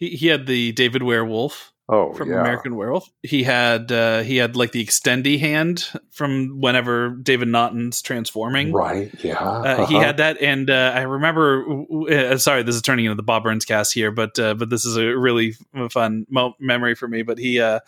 he, 0.00 0.10
he 0.16 0.26
had 0.26 0.46
the 0.46 0.72
david 0.72 1.02
werewolf 1.04 1.72
oh 1.90 2.12
from 2.12 2.30
yeah, 2.30 2.40
American 2.40 2.76
Werewolf. 2.76 3.10
He 3.22 3.42
had 3.42 3.90
uh, 3.90 4.20
he 4.22 4.36
had 4.36 4.56
like 4.56 4.72
the 4.72 4.84
extendy 4.84 5.38
hand 5.38 5.86
from 6.10 6.60
whenever 6.60 7.10
David 7.10 7.48
Naughton's 7.48 8.00
transforming. 8.00 8.72
right? 8.72 9.12
Yeah, 9.22 9.38
Uh, 9.38 9.86
He 9.86 9.96
uh-huh. 9.96 10.04
had 10.06 10.16
that, 10.18 10.40
and 10.40 10.70
uh, 10.70 10.92
I 10.94 11.02
remember. 11.02 11.84
Uh, 12.08 12.38
sorry, 12.38 12.62
this 12.62 12.76
is 12.76 12.82
turning 12.82 13.06
into 13.06 13.16
the 13.16 13.22
Bob 13.24 13.42
Burns 13.42 13.64
cast 13.64 13.92
here, 13.92 14.12
but 14.12 14.38
uh, 14.38 14.54
but 14.54 14.70
this 14.70 14.84
is 14.84 14.96
a 14.96 15.06
really 15.18 15.54
fun 15.90 16.26
mo- 16.30 16.54
memory 16.60 16.94
for 16.94 17.08
me. 17.08 17.22
But 17.22 17.38
he, 17.38 17.60
uh, 17.60 17.80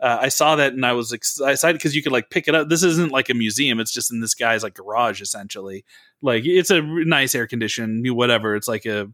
uh, 0.00 0.18
I 0.22 0.28
saw 0.30 0.56
that 0.56 0.72
and 0.72 0.84
I 0.86 0.94
was 0.94 1.12
excited 1.12 1.74
because 1.74 1.94
you 1.94 2.02
could 2.02 2.12
like 2.12 2.30
pick 2.30 2.48
it 2.48 2.54
up. 2.54 2.70
This 2.70 2.82
isn't 2.82 3.12
like 3.12 3.28
a 3.28 3.34
museum; 3.34 3.80
it's 3.80 3.92
just 3.92 4.10
in 4.10 4.20
this 4.20 4.34
guy's 4.34 4.62
like 4.62 4.74
garage, 4.74 5.20
essentially. 5.20 5.84
Like 6.22 6.44
it's 6.46 6.70
a 6.70 6.80
nice 6.80 7.34
air 7.34 7.46
conditioned, 7.46 8.10
whatever. 8.16 8.56
It's 8.56 8.68
like 8.68 8.86
a, 8.86 9.10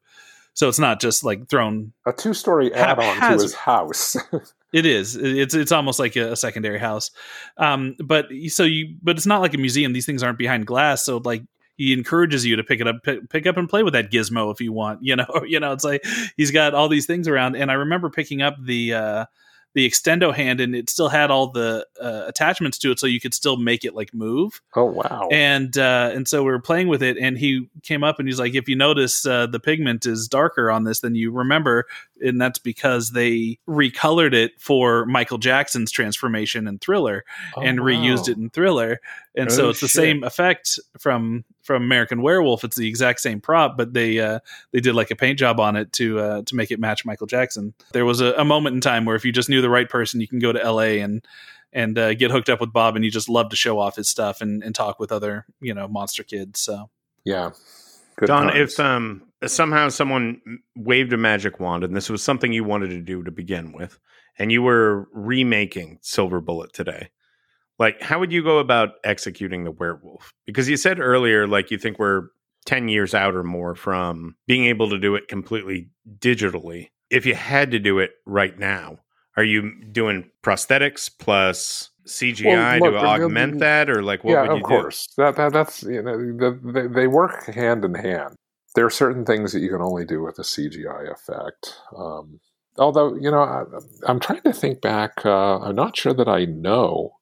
so 0.54 0.68
it's 0.68 0.78
not 0.78 1.00
just 1.00 1.24
like 1.24 1.48
thrown 1.48 1.92
a 2.06 2.12
two-story 2.12 2.72
add-on 2.74 3.20
to 3.20 3.42
his 3.42 3.54
house. 3.54 4.16
It 4.70 4.84
is. 4.84 5.16
It's 5.16 5.54
it's 5.54 5.72
almost 5.72 5.98
like 5.98 6.14
a, 6.16 6.32
a 6.32 6.36
secondary 6.36 6.78
house. 6.78 7.10
Um, 7.56 7.96
but 8.04 8.26
so 8.48 8.64
you, 8.64 8.96
but 9.02 9.16
it's 9.16 9.24
not 9.24 9.40
like 9.40 9.54
a 9.54 9.58
museum. 9.58 9.94
These 9.94 10.04
things 10.04 10.22
aren't 10.22 10.36
behind 10.36 10.66
glass. 10.66 11.06
So 11.06 11.22
like 11.24 11.42
he 11.76 11.92
encourages 11.94 12.44
you 12.44 12.56
to 12.56 12.64
pick 12.64 12.80
it 12.80 12.86
up, 12.86 13.02
pick, 13.02 13.30
pick 13.30 13.46
up 13.46 13.56
and 13.56 13.68
play 13.68 13.82
with 13.82 13.94
that 13.94 14.10
gizmo 14.10 14.52
if 14.52 14.60
you 14.60 14.72
want. 14.72 15.00
You 15.08 15.16
know, 15.16 15.42
you 15.46 15.58
know, 15.58 15.72
it's 15.72 15.84
like 15.84 16.04
he's 16.36 16.50
got 16.50 16.74
all 16.74 16.88
these 16.88 17.06
things 17.06 17.28
around. 17.28 17.56
And 17.56 17.70
I 17.70 17.74
remember 17.74 18.10
picking 18.10 18.42
up 18.42 18.56
the 18.62 18.92
uh, 18.92 19.24
the 19.78 19.88
extendo 19.88 20.34
hand, 20.34 20.60
and 20.60 20.74
it 20.74 20.90
still 20.90 21.08
had 21.08 21.30
all 21.30 21.52
the 21.52 21.86
uh, 22.02 22.24
attachments 22.26 22.78
to 22.78 22.90
it, 22.90 22.98
so 22.98 23.06
you 23.06 23.20
could 23.20 23.32
still 23.32 23.56
make 23.56 23.84
it 23.84 23.94
like 23.94 24.12
move. 24.12 24.60
Oh 24.74 24.86
wow! 24.86 25.28
and 25.30 25.78
uh, 25.78 26.10
and 26.12 26.26
so 26.26 26.42
we 26.42 26.50
were 26.50 26.58
playing 26.58 26.88
with 26.88 27.00
it, 27.00 27.16
and 27.16 27.38
he 27.38 27.68
came 27.84 28.02
up 28.02 28.18
and 28.18 28.26
he's 28.26 28.40
like, 28.40 28.56
"If 28.56 28.68
you 28.68 28.74
notice, 28.74 29.24
uh, 29.24 29.46
the 29.46 29.60
pigment 29.60 30.04
is 30.04 30.26
darker 30.26 30.68
on 30.68 30.82
this 30.82 30.98
than 30.98 31.14
you 31.14 31.30
remember, 31.30 31.86
and 32.20 32.40
that's 32.40 32.58
because 32.58 33.12
they 33.12 33.60
recolored 33.68 34.34
it 34.34 34.60
for 34.60 35.06
Michael 35.06 35.38
Jackson's 35.38 35.92
transformation 35.92 36.66
in 36.66 36.78
Thriller 36.78 37.24
Oh, 37.56 37.62
and 37.62 37.78
reused 37.78 38.28
it 38.28 38.36
in 38.36 38.50
Thriller, 38.50 39.00
and 39.38 39.50
so 39.52 39.66
Oh, 39.66 39.70
it's 39.70 39.80
the 39.80 39.88
shit. 39.88 39.94
same 40.02 40.24
effect 40.24 40.78
from 40.98 41.44
from 41.62 41.82
American 41.82 42.20
Werewolf. 42.22 42.64
It's 42.64 42.76
the 42.76 42.88
exact 42.88 43.20
same 43.20 43.40
prop, 43.40 43.76
but 43.76 43.92
they 43.94 44.18
uh, 44.18 44.40
they 44.72 44.80
did 44.80 44.94
like 44.94 45.10
a 45.10 45.16
paint 45.16 45.38
job 45.38 45.60
on 45.60 45.76
it 45.76 45.92
to 45.94 46.18
uh, 46.18 46.42
to 46.42 46.54
make 46.56 46.70
it 46.70 46.78
match 46.80 47.04
Michael 47.04 47.26
Jackson. 47.26 47.74
There 47.92 48.04
was 48.04 48.20
a, 48.20 48.32
a 48.34 48.44
moment 48.44 48.74
in 48.74 48.80
time 48.80 49.04
where 49.04 49.16
if 49.16 49.24
you 49.24 49.32
just 49.32 49.48
knew 49.48 49.60
the 49.62 49.70
right 49.70 49.88
person, 49.88 50.20
you 50.20 50.28
can 50.28 50.38
go 50.38 50.52
to 50.52 50.62
L.A. 50.62 51.00
and 51.00 51.24
and 51.72 51.98
uh, 51.98 52.14
get 52.14 52.30
hooked 52.30 52.48
up 52.48 52.60
with 52.60 52.72
Bob, 52.72 52.96
and 52.96 53.04
you 53.04 53.10
just 53.10 53.28
love 53.28 53.50
to 53.50 53.56
show 53.56 53.78
off 53.78 53.96
his 53.96 54.08
stuff 54.08 54.40
and, 54.40 54.62
and 54.64 54.74
talk 54.74 54.98
with 54.98 55.12
other 55.12 55.46
you 55.60 55.72
know 55.74 55.86
monster 55.88 56.22
kids. 56.24 56.60
So 56.60 56.90
Yeah. 57.24 57.50
Good 58.16 58.26
Don, 58.26 58.48
times. 58.48 58.72
if 58.72 58.80
um 58.80 59.22
somehow 59.46 59.88
someone 59.90 60.40
waved 60.74 61.12
a 61.12 61.16
magic 61.16 61.60
wand 61.60 61.84
and 61.84 61.94
this 61.94 62.10
was 62.10 62.22
something 62.22 62.52
you 62.52 62.64
wanted 62.64 62.90
to 62.90 63.00
do 63.00 63.22
to 63.22 63.30
begin 63.30 63.70
with, 63.72 63.98
and 64.38 64.50
you 64.50 64.62
were 64.62 65.06
remaking 65.12 65.98
Silver 66.02 66.40
Bullet 66.40 66.72
today, 66.72 67.10
like 67.78 68.00
how 68.02 68.18
would 68.18 68.32
you 68.32 68.42
go 68.42 68.58
about 68.58 68.94
executing 69.04 69.64
the 69.64 69.70
werewolf? 69.70 70.32
Because 70.46 70.68
you 70.68 70.76
said 70.76 71.00
earlier, 71.00 71.46
like 71.46 71.70
you 71.70 71.78
think 71.78 71.98
we're 71.98 72.28
ten 72.64 72.88
years 72.88 73.14
out 73.14 73.34
or 73.34 73.42
more 73.42 73.74
from 73.74 74.36
being 74.46 74.64
able 74.66 74.90
to 74.90 74.98
do 74.98 75.14
it 75.14 75.28
completely 75.28 75.90
digitally. 76.18 76.90
If 77.10 77.24
you 77.24 77.34
had 77.34 77.70
to 77.70 77.78
do 77.78 77.98
it 77.98 78.12
right 78.26 78.58
now, 78.58 78.98
are 79.36 79.44
you 79.44 79.82
doing 79.84 80.30
prosthetics 80.42 81.10
plus 81.16 81.90
CGI 82.08 82.80
Well, 82.80 82.90
to 82.90 82.96
look, 82.96 83.06
augment 83.06 83.58
that, 83.60 83.88
or 83.88 84.02
like 84.02 84.24
what 84.24 84.32
yeah, 84.32 84.42
would 84.42 84.50
you 84.50 84.56
of 84.56 84.62
course. 84.62 85.08
That, 85.16 85.36
that 85.36 85.52
that's 85.52 85.82
you 85.84 86.02
know 86.02 86.16
the, 86.16 86.58
they, 86.72 86.86
they 86.88 87.06
work 87.06 87.46
hand 87.46 87.84
in 87.84 87.94
hand. 87.94 88.34
There 88.74 88.86
are 88.86 88.90
certain 88.90 89.24
things 89.24 89.52
that 89.52 89.60
you 89.60 89.70
can 89.70 89.80
only 89.80 90.04
do 90.04 90.22
with 90.22 90.38
a 90.38 90.42
CGI 90.42 91.12
effect. 91.12 91.74
Um, 91.96 92.40
although 92.78 93.14
you 93.14 93.30
know, 93.30 93.42
I, 93.42 93.64
I'm 94.06 94.20
trying 94.20 94.42
to 94.42 94.52
think 94.52 94.80
back. 94.80 95.24
Uh, 95.24 95.58
I'm 95.58 95.76
not 95.76 95.96
sure 95.96 96.14
that 96.14 96.28
I 96.28 96.46
know. 96.46 97.12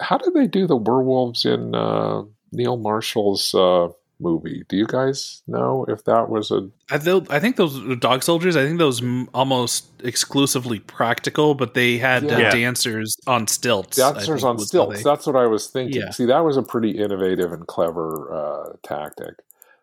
How 0.00 0.18
did 0.18 0.34
they 0.34 0.46
do 0.46 0.66
the 0.66 0.76
werewolves 0.76 1.44
in 1.44 1.74
uh, 1.74 2.22
Neil 2.52 2.76
Marshall's 2.76 3.54
uh, 3.54 3.88
movie? 4.20 4.64
Do 4.68 4.76
you 4.76 4.86
guys 4.86 5.42
know 5.46 5.84
if 5.88 6.04
that 6.04 6.28
was 6.28 6.50
a 6.50 6.68
I, 6.90 6.98
tho- 6.98 7.26
I 7.30 7.38
think 7.40 7.56
those 7.56 7.80
dog 7.98 8.22
soldiers. 8.22 8.56
I 8.56 8.64
think 8.66 8.78
those 8.78 9.02
m- 9.02 9.28
almost 9.34 9.86
exclusively 10.04 10.78
practical, 10.80 11.54
but 11.54 11.74
they 11.74 11.98
had 11.98 12.24
uh, 12.30 12.50
dancers 12.50 13.16
on 13.26 13.46
stilts. 13.46 13.96
Dancers 13.96 14.26
think 14.40 14.44
on 14.44 14.58
stilts? 14.58 14.98
they- 14.98 15.02
That's 15.02 15.26
what 15.26 15.36
I 15.36 15.46
was 15.46 15.68
thinking. 15.68 16.00
Yeah. 16.02 16.10
See, 16.10 16.26
that 16.26 16.40
was 16.44 16.56
a 16.56 16.62
pretty 16.62 16.90
innovative 16.90 17.52
and 17.52 17.66
clever 17.66 18.32
uh, 18.32 18.72
tactic. 18.82 19.34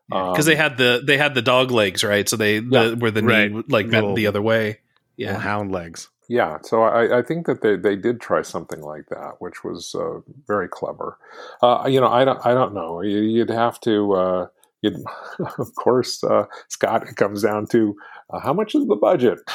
because 0.09 0.45
they 0.45 0.53
Um, 0.53 0.59
had 0.59 0.77
the 0.77 1.01
they 1.05 1.17
had 1.17 1.33
the 1.33 1.41
dog 1.41 1.71
legs 1.71 2.03
right 2.03 2.29
so 2.29 2.35
they 2.37 2.59
Yeah. 2.59 2.89
the, 2.89 2.95
where 2.97 3.11
the 3.11 3.23
Right. 3.23 3.51
knee 3.51 3.63
like 3.67 3.89
bent 3.89 4.03
Little- 4.03 4.15
the 4.15 4.27
other 4.27 4.41
way 4.41 4.79
Little 5.17 5.33
yeah 5.33 5.39
hound 5.39 5.71
legs. 5.71 6.09
Yeah, 6.27 6.57
so 6.63 6.83
I, 6.83 7.19
I 7.19 7.21
think 7.21 7.45
that 7.47 7.61
they, 7.61 7.75
they 7.75 7.95
did 7.95 8.19
try 8.19 8.41
something 8.41 8.81
like 8.81 9.07
that, 9.09 9.35
which 9.39 9.63
was 9.63 9.95
uh, 9.95 10.19
very 10.47 10.67
clever. 10.67 11.17
Uh, 11.61 11.85
you 11.87 11.99
know, 12.01 12.07
I 12.09 12.25
don't 12.25 12.43
I 12.45 12.53
don't 12.53 12.73
know. 12.73 13.01
You, 13.01 13.19
you'd 13.19 13.49
have 13.49 13.79
to. 13.81 14.13
Uh, 14.13 14.47
of 15.57 15.73
course, 15.75 16.23
uh, 16.23 16.45
Scott. 16.67 17.07
It 17.07 17.15
comes 17.15 17.41
down 17.41 17.65
to 17.67 17.95
uh, 18.31 18.39
how 18.39 18.53
much 18.53 18.75
is 18.75 18.85
the 18.87 18.95
budget. 18.95 19.39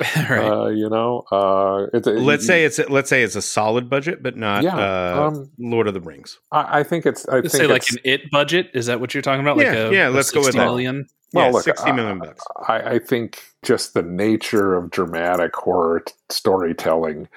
right. 0.30 0.50
uh, 0.50 0.68
you 0.68 0.88
know, 0.88 1.24
uh, 1.30 1.86
it's 1.92 2.06
a, 2.06 2.12
let's 2.12 2.46
say 2.46 2.64
it's 2.64 2.78
a, 2.78 2.90
let's 2.90 3.08
say 3.08 3.22
it's 3.22 3.36
a 3.36 3.42
solid 3.42 3.88
budget, 3.88 4.22
but 4.22 4.36
not 4.36 4.64
Yeah, 4.64 4.76
uh, 4.76 5.28
um, 5.28 5.50
Lord 5.58 5.88
of 5.88 5.94
the 5.94 6.00
Rings. 6.00 6.38
I, 6.52 6.80
I 6.80 6.82
think 6.82 7.06
it's. 7.06 7.28
I 7.28 7.36
Let's 7.36 7.52
think 7.52 7.62
say 7.62 7.66
like 7.66 7.88
an 7.90 7.98
it 8.04 8.30
budget. 8.30 8.70
Is 8.74 8.86
that 8.86 9.00
what 9.00 9.14
you're 9.14 9.22
talking 9.22 9.40
about? 9.42 9.56
Like 9.56 9.66
Yeah, 9.66 9.88
a, 9.88 9.92
yeah, 9.92 10.08
a 10.08 10.10
let's 10.10 10.30
go 10.30 10.40
with 10.40 10.46
60 10.46 10.58
that. 10.58 10.64
million? 10.64 11.06
Well, 11.32 11.46
yeah, 11.46 11.52
look, 11.52 11.64
sixty 11.64 11.90
uh, 11.90 12.14
bucks. 12.14 12.42
I, 12.66 12.80
I 12.94 12.98
think 12.98 13.42
just 13.62 13.92
the 13.94 14.02
nature 14.02 14.74
of 14.74 14.90
dramatic 14.90 15.54
horror 15.54 16.00
t- 16.00 16.12
storytelling 16.30 17.28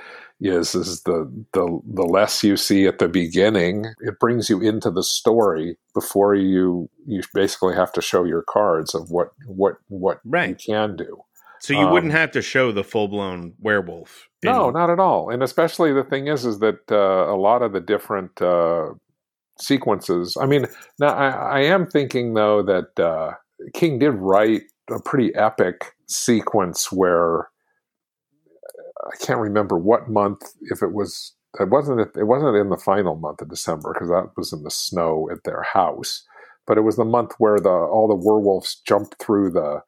is 0.41 0.73
is 0.73 1.03
the 1.03 1.31
the 1.53 1.79
the 1.85 2.03
less 2.03 2.43
you 2.43 2.57
see 2.57 2.87
at 2.87 2.99
the 2.99 3.07
beginning, 3.07 3.85
it 3.99 4.19
brings 4.19 4.49
you 4.49 4.59
into 4.59 4.89
the 4.89 5.03
story 5.03 5.77
before 5.93 6.35
you 6.35 6.89
you 7.05 7.21
basically 7.33 7.75
have 7.75 7.91
to 7.93 8.01
show 8.01 8.23
your 8.23 8.43
cards 8.43 8.95
of 8.95 9.11
what 9.11 9.29
what 9.45 9.75
what 9.87 10.19
right. 10.25 10.49
you 10.49 10.73
can 10.73 10.95
do. 10.95 11.23
So 11.59 11.73
you 11.73 11.87
wouldn't 11.87 12.11
um, 12.11 12.17
have 12.17 12.31
to 12.31 12.41
show 12.41 12.71
the 12.71 12.83
full 12.83 13.07
blown 13.07 13.53
werewolf. 13.59 14.27
No, 14.43 14.71
not 14.71 14.89
at 14.89 14.99
all. 14.99 15.29
And 15.29 15.43
especially 15.43 15.93
the 15.93 16.03
thing 16.03 16.25
is, 16.25 16.43
is 16.43 16.57
that 16.57 16.79
uh, 16.91 17.31
a 17.31 17.37
lot 17.37 17.61
of 17.61 17.71
the 17.71 17.79
different 17.79 18.41
uh, 18.41 18.93
sequences. 19.59 20.35
I 20.41 20.47
mean, 20.47 20.65
now 20.99 21.09
I, 21.09 21.29
I 21.29 21.59
am 21.65 21.85
thinking 21.85 22.33
though 22.33 22.63
that 22.63 22.99
uh, 22.99 23.33
King 23.75 23.99
did 23.99 24.13
write 24.13 24.63
a 24.89 24.99
pretty 24.99 25.35
epic 25.35 25.93
sequence 26.07 26.91
where 26.91 27.49
I 29.05 29.15
can't 29.25 29.39
remember 29.39 29.77
what 29.77 30.09
month. 30.09 30.41
If 30.61 30.81
it 30.83 30.93
was, 30.93 31.33
it 31.59 31.69
wasn't. 31.69 32.01
It 32.15 32.25
wasn't 32.25 32.57
in 32.57 32.69
the 32.69 32.77
final 32.77 33.15
month 33.15 33.41
of 33.41 33.49
December 33.49 33.93
because 33.93 34.09
that 34.09 34.31
was 34.37 34.53
in 34.53 34.63
the 34.63 34.71
snow 34.71 35.29
at 35.31 35.43
their 35.45 35.63
house. 35.63 36.23
But 36.67 36.77
it 36.77 36.81
was 36.81 36.95
the 36.97 37.05
month 37.05 37.33
where 37.39 37.59
the 37.59 37.69
all 37.69 38.07
the 38.07 38.15
werewolves 38.15 38.81
jumped 38.85 39.21
through 39.21 39.51
the 39.51 39.81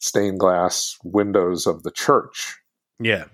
stained 0.00 0.38
glass 0.40 0.98
windows 1.04 1.66
of 1.66 1.82
the 1.82 1.90
church 1.90 2.58
Yeah. 3.00 3.24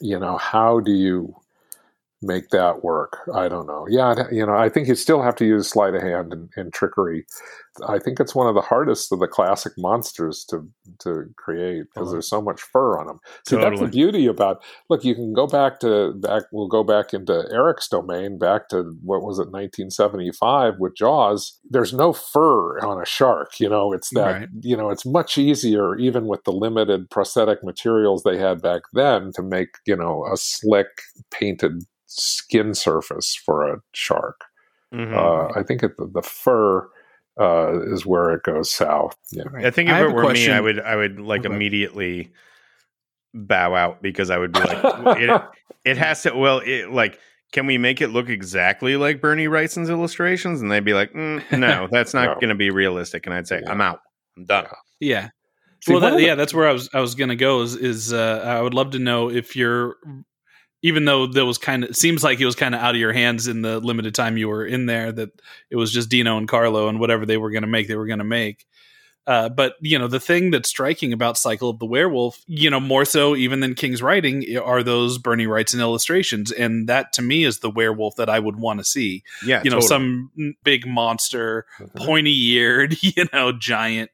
you 0.00 0.18
know 0.18 0.36
how 0.36 0.80
do 0.80 0.92
you 0.92 1.34
make 2.22 2.48
that 2.50 2.82
work. 2.82 3.18
I 3.34 3.48
don't 3.48 3.66
know. 3.66 3.86
Yeah 3.88 4.14
you 4.32 4.44
know 4.44 4.56
i 4.56 4.68
think 4.68 4.88
you 4.88 4.94
still 4.96 5.22
have 5.22 5.36
to 5.36 5.44
use 5.44 5.68
sleight 5.68 5.94
of 5.94 6.02
hand 6.02 6.32
and, 6.32 6.50
and 6.56 6.72
trickery. 6.72 7.24
I 7.86 8.00
think 8.00 8.18
it's 8.18 8.34
one 8.34 8.48
of 8.48 8.56
the 8.56 8.60
hardest 8.60 9.12
of 9.12 9.20
the 9.20 9.28
classic 9.28 9.72
monsters 9.78 10.44
to 10.50 10.66
to 11.00 11.26
create 11.36 11.84
because 11.84 12.08
Uh-huh. 12.08 12.12
there's 12.12 12.28
so 12.28 12.42
much 12.42 12.60
fur 12.60 12.98
on 12.98 13.06
them 13.06 13.20
see 13.48 13.54
that's 13.56 13.78
the 13.80 13.86
beauty 13.86 14.26
about 14.26 14.62
look 14.90 15.04
you 15.04 15.14
can 15.14 15.32
go 15.32 15.46
back 15.46 15.78
to 15.80 16.12
back 16.14 16.42
we'll 16.52 16.66
go 16.68 16.82
back 16.82 17.14
into 17.14 17.44
eric's 17.52 17.88
domain 17.88 18.36
back 18.38 18.68
to 18.70 18.78
what 19.02 19.22
was 19.22 19.38
it 19.38 19.50
1975 19.52 20.74
with 20.78 20.96
jaws. 20.96 21.58
There's 21.70 21.92
no 21.92 22.12
fur 22.12 22.78
on 22.80 23.00
a 23.00 23.06
shark 23.06 23.60
you 23.60 23.68
know? 23.68 23.92
It's 23.92 24.10
that 24.14 24.32
Right. 24.40 24.48
you 24.62 24.76
know 24.76 24.90
it's 24.90 25.06
much 25.06 25.38
easier 25.38 25.94
even 25.96 26.26
with 26.26 26.42
the 26.44 26.52
limited 26.52 27.08
prosthetic 27.10 27.62
materials 27.62 28.22
they 28.24 28.36
had 28.38 28.60
back 28.60 28.82
then 28.92 29.30
to 29.36 29.42
make 29.42 29.68
you 29.86 29.94
know 29.96 30.26
a 30.32 30.36
slick 30.36 30.88
painted 31.30 31.84
skin 32.08 32.74
surface 32.74 33.34
for 33.34 33.72
a 33.72 33.78
shark 33.92 34.40
Mhm. 34.92 35.14
uh, 35.14 35.52
i 35.58 35.62
think 35.62 35.82
it, 35.82 35.96
the, 35.98 36.06
the 36.06 36.22
fur 36.22 36.88
uh, 37.40 37.80
is 37.92 38.04
where 38.06 38.30
it 38.32 38.42
goes 38.42 38.70
south 38.70 39.16
yeah 39.30 39.44
I 39.56 39.70
think 39.70 39.88
if 39.90 39.94
I 39.94 40.00
it 40.00 40.10
a 40.10 40.12
were 40.12 40.32
me, 40.32 40.50
I 40.50 40.60
would 40.60 40.80
I 40.80 40.96
would 40.96 41.20
like 41.20 41.44
Okay. 41.44 41.54
immediately 41.54 42.32
bow 43.34 43.74
out 43.74 44.02
because 44.02 44.30
I 44.30 44.38
would 44.38 44.52
be 44.52 44.60
like, 44.60 45.18
it, 45.20 45.42
it 45.84 45.96
has 45.98 46.22
to. 46.22 46.34
Well, 46.34 46.60
it 46.64 46.90
like. 46.90 47.18
Can 47.52 47.66
we 47.66 47.78
make 47.78 48.02
it 48.02 48.08
look 48.08 48.28
exactly 48.28 48.96
like 48.96 49.22
Bernie 49.22 49.46
Wrightson's 49.46 49.88
illustrations? 49.88 50.60
And 50.60 50.70
they'd 50.70 50.84
be 50.84 50.92
like, 50.92 51.12
mm, 51.14 51.42
"No, 51.58 51.88
that's 51.90 52.12
not 52.12 52.24
No. 52.26 52.34
going 52.34 52.48
to 52.50 52.54
be 52.54 52.68
realistic." 52.70 53.24
And 53.26 53.34
I'd 53.34 53.46
say, 53.48 53.60
Yeah. 53.62 53.70
"I'm 53.70 53.80
out. 53.80 54.00
I'm 54.36 54.44
done." 54.44 54.66
Yeah. 55.00 55.28
See, 55.82 55.92
well, 55.92 56.00
that, 56.00 56.16
the- 56.16 56.22
yeah, 56.22 56.34
that's 56.34 56.52
where 56.52 56.68
I 56.68 56.72
was. 56.72 56.90
I 56.92 57.00
was 57.00 57.14
going 57.14 57.30
to 57.30 57.36
go. 57.36 57.62
Is 57.62 57.74
is 57.76 58.12
uh, 58.12 58.42
I 58.44 58.60
would 58.60 58.74
love 58.74 58.90
to 58.90 58.98
know 58.98 59.30
if 59.30 59.54
you're, 59.56 59.96
even 60.82 61.04
though 61.04 61.26
that 61.26 61.44
was 61.44 61.58
kind 61.58 61.84
of 61.84 61.96
seems 61.96 62.22
like 62.22 62.40
it 62.40 62.46
was 62.46 62.54
kind 62.54 62.74
of 62.74 62.80
out 62.80 62.94
of 62.94 63.00
your 63.00 63.12
hands 63.12 63.48
in 63.48 63.62
the 63.62 63.80
limited 63.80 64.14
time 64.14 64.36
you 64.36 64.48
were 64.48 64.64
in 64.64 64.86
there. 64.86 65.10
That 65.12 65.30
it 65.70 65.76
was 65.76 65.92
just 65.92 66.08
Dino 66.08 66.36
and 66.38 66.48
Carlo 66.48 66.88
and 66.88 67.00
whatever 67.00 67.26
they 67.26 67.36
were 67.36 67.50
going 67.50 67.62
to 67.62 67.68
make, 67.68 67.88
they 67.88 67.96
were 67.96 68.06
going 68.06 68.18
to 68.20 68.24
make. 68.24 68.64
Uh, 69.26 69.46
but 69.50 69.74
you 69.82 69.98
know 69.98 70.08
the 70.08 70.18
thing 70.20 70.50
that's 70.50 70.70
striking 70.70 71.12
about 71.12 71.36
Cycle 71.36 71.68
of 71.68 71.78
the 71.78 71.84
Werewolf, 71.84 72.40
you 72.46 72.70
know 72.70 72.80
more 72.80 73.04
so 73.04 73.36
even 73.36 73.60
than 73.60 73.74
King's 73.74 74.00
writing, 74.00 74.56
are 74.56 74.82
those 74.82 75.18
Bernie 75.18 75.46
Wrightson 75.46 75.80
illustrations, 75.80 76.50
and 76.50 76.88
that 76.88 77.12
to 77.12 77.20
me 77.22 77.44
is 77.44 77.58
the 77.58 77.68
werewolf 77.68 78.16
that 78.16 78.30
I 78.30 78.38
would 78.38 78.56
want 78.56 78.78
to 78.80 78.84
see. 78.84 79.24
Yeah, 79.44 79.60
you 79.62 79.70
know, 79.70 79.80
totally. 79.80 79.88
some 79.88 80.54
big 80.64 80.86
monster, 80.86 81.66
Mhm. 81.78 81.94
pointy 81.96 82.34
eared, 82.52 82.96
you 83.02 83.26
know, 83.34 83.52
giant 83.52 84.10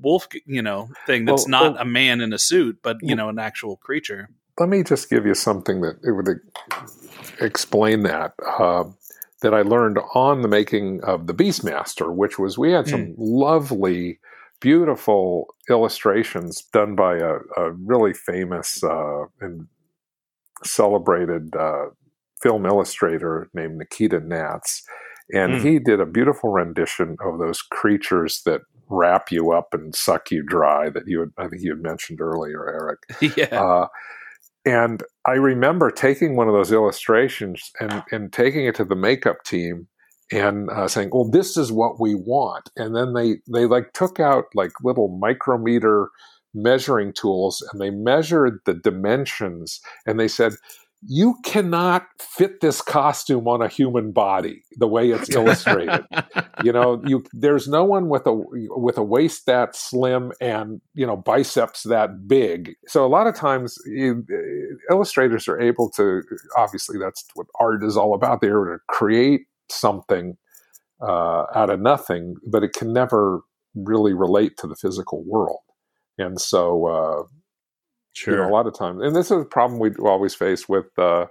wolf, 0.00 0.26
you 0.46 0.62
know, 0.62 0.88
thing 1.06 1.26
that's 1.26 1.42
Well, 1.42 1.50
not 1.50 1.72
well- 1.74 1.82
a 1.82 1.84
man 1.84 2.22
in 2.22 2.32
a 2.32 2.38
suit, 2.38 2.78
but 2.82 2.96
you 3.02 3.14
know, 3.14 3.28
an 3.28 3.38
actual 3.38 3.76
creature. 3.76 4.30
Let 4.58 4.68
me 4.68 4.82
just 4.82 5.10
give 5.10 5.26
you 5.26 5.34
something 5.34 5.80
that 5.82 5.96
it 6.02 6.12
would 6.12 6.40
explain 7.40 8.02
that 8.04 8.32
uh, 8.58 8.84
that 9.42 9.54
I 9.54 9.62
learned 9.62 9.98
on 10.14 10.42
the 10.42 10.48
making 10.48 11.02
of 11.04 11.26
the 11.26 11.34
Beastmaster, 11.34 12.14
which 12.14 12.38
was 12.38 12.56
we 12.56 12.72
had 12.72 12.88
some 12.88 13.14
lovely, 13.18 14.18
beautiful 14.60 15.48
illustrations 15.68 16.62
done 16.72 16.94
by 16.96 17.16
a, 17.16 17.34
a 17.56 17.72
really 17.72 18.14
famous 18.14 18.82
uh, 18.82 19.24
and 19.40 19.66
celebrated 20.64 21.54
uh, 21.56 21.86
film 22.42 22.66
illustrator 22.66 23.48
named 23.54 23.78
Nikita 23.78 24.20
Knatz. 24.20 24.82
And 25.34 25.54
Mm. 25.54 25.62
he 25.62 25.78
did 25.80 26.00
a 26.00 26.06
beautiful 26.06 26.50
rendition 26.50 27.16
of 27.20 27.38
those 27.38 27.60
creatures 27.60 28.42
that 28.46 28.62
wrap 28.88 29.32
you 29.32 29.50
up 29.52 29.74
and 29.74 29.94
suck 29.94 30.30
you 30.30 30.42
dry 30.42 30.88
that 30.90 31.02
you 31.08 31.20
had, 31.20 31.30
I 31.36 31.48
think 31.48 31.62
you 31.62 31.72
had 31.72 31.82
mentioned 31.82 32.20
earlier, 32.20 32.64
Eric. 32.70 33.36
yeah. 33.36 33.86
And 34.66 35.04
I 35.26 35.34
remember 35.34 35.90
taking 35.92 36.36
one 36.36 36.48
of 36.48 36.54
those 36.54 36.72
illustrations 36.72 37.72
and, 37.80 38.04
and 38.12 38.32
taking 38.32 38.66
it 38.66 38.76
to 38.76 38.86
the 38.86 38.96
makeup 38.96 39.44
team 39.44 39.88
and 40.32 40.70
uh, 40.70 40.88
saying, 40.88 41.10
"Well, 41.12 41.30
this 41.30 41.56
is 41.58 41.72
what 41.72 42.00
we 42.00 42.16
want." 42.16 42.70
And 42.76 42.96
then 42.96 43.14
they 43.14 43.38
they 43.52 43.66
like 43.66 43.94
took 43.94 44.20
out 44.20 44.46
like 44.54 44.72
little 44.82 45.08
micrometer 45.20 46.10
measuring 46.54 47.14
tools 47.14 47.62
and 47.72 47.80
they 47.80 47.90
measured 47.90 48.60
the 48.66 48.74
dimensions 48.74 49.80
and 50.06 50.20
they 50.20 50.28
said. 50.28 50.54
You 51.08 51.36
cannot 51.44 52.06
fit 52.20 52.60
this 52.60 52.82
costume 52.82 53.46
on 53.46 53.62
a 53.62 53.68
human 53.68 54.12
body 54.12 54.62
the 54.76 54.88
way 54.88 55.10
it's 55.10 55.30
illustrated. 55.34 56.04
You 56.64 56.72
know 56.72 57.02
you 57.06 57.22
there's 57.34 57.68
no 57.68 57.84
one 57.84 58.08
with 58.08 58.26
a 58.26 58.32
with 58.32 58.96
a 58.96 59.02
waist 59.02 59.44
that 59.44 59.76
slim 59.76 60.32
and 60.40 60.80
you 60.94 61.06
know 61.06 61.14
biceps 61.14 61.82
that 61.82 62.26
big. 62.26 62.74
So 62.88 63.04
a 63.04 63.08
lot 63.08 63.26
of 63.26 63.34
times 63.34 63.76
you, 63.84 64.24
uh, 64.32 64.94
illustrators 64.94 65.48
are 65.48 65.60
able 65.60 65.90
to 65.90 66.22
obviously 66.56 66.98
that's 66.98 67.26
what 67.34 67.46
art 67.60 67.84
is 67.84 67.98
all 67.98 68.14
about. 68.14 68.40
They're 68.40 68.58
able 68.58 68.78
to 68.78 68.82
create 68.88 69.42
something 69.70 70.38
uh, 71.06 71.44
out 71.54 71.68
of 71.68 71.78
nothing 71.78 72.36
but 72.46 72.64
it 72.64 72.72
can 72.72 72.90
never 72.90 73.42
really 73.74 74.14
relate 74.14 74.56
to 74.56 74.66
the 74.66 74.76
physical 74.76 75.22
world. 75.24 75.60
And 76.18 76.40
so 76.40 76.86
uh, 76.86 77.22
sure. 78.16 78.34
you 78.34 78.40
know, 78.40 78.48
a 78.48 78.52
lot 78.52 78.66
of 78.66 78.76
times, 78.76 79.02
and 79.02 79.14
this 79.14 79.30
is 79.30 79.42
a 79.42 79.44
problem 79.44 79.78
we 79.78 79.90
always 79.96 80.34
face 80.34 80.68
with, 80.68 80.86
uh, 80.98 81.26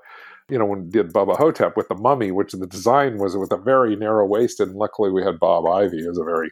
you 0.49 0.59
know, 0.59 0.65
when 0.65 0.85
we 0.85 0.89
did 0.89 1.11
Bubba 1.11 1.35
Ho-Tep 1.37 1.75
with 1.75 1.87
the 1.87 1.95
mummy, 1.95 2.31
which 2.31 2.51
the 2.51 2.67
design 2.67 3.17
was 3.17 3.35
with 3.35 3.51
a 3.51 3.57
very 3.57 3.95
narrow 3.95 4.25
waist, 4.25 4.59
and 4.59 4.75
luckily 4.75 5.09
we 5.09 5.23
had 5.23 5.39
Bob 5.39 5.65
Ivy, 5.65 6.03
who's 6.03 6.19
a 6.19 6.23
very 6.23 6.51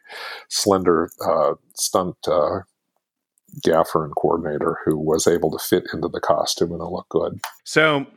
slender 0.50 1.10
uh, 1.26 1.54
stunt 1.76 2.18
uh, 2.28 2.62
gaffer 3.62 4.04
and 4.04 4.16
coordinator 4.16 4.80
who 4.84 4.98
was 4.98 5.28
able 5.28 5.52
to 5.52 5.60
fit 5.60 5.84
into 5.94 6.08
the 6.08 6.20
costume 6.20 6.72
and 6.72 6.82
it 6.82 6.86
looked 6.86 7.10
good. 7.10 7.40
So, 7.64 8.08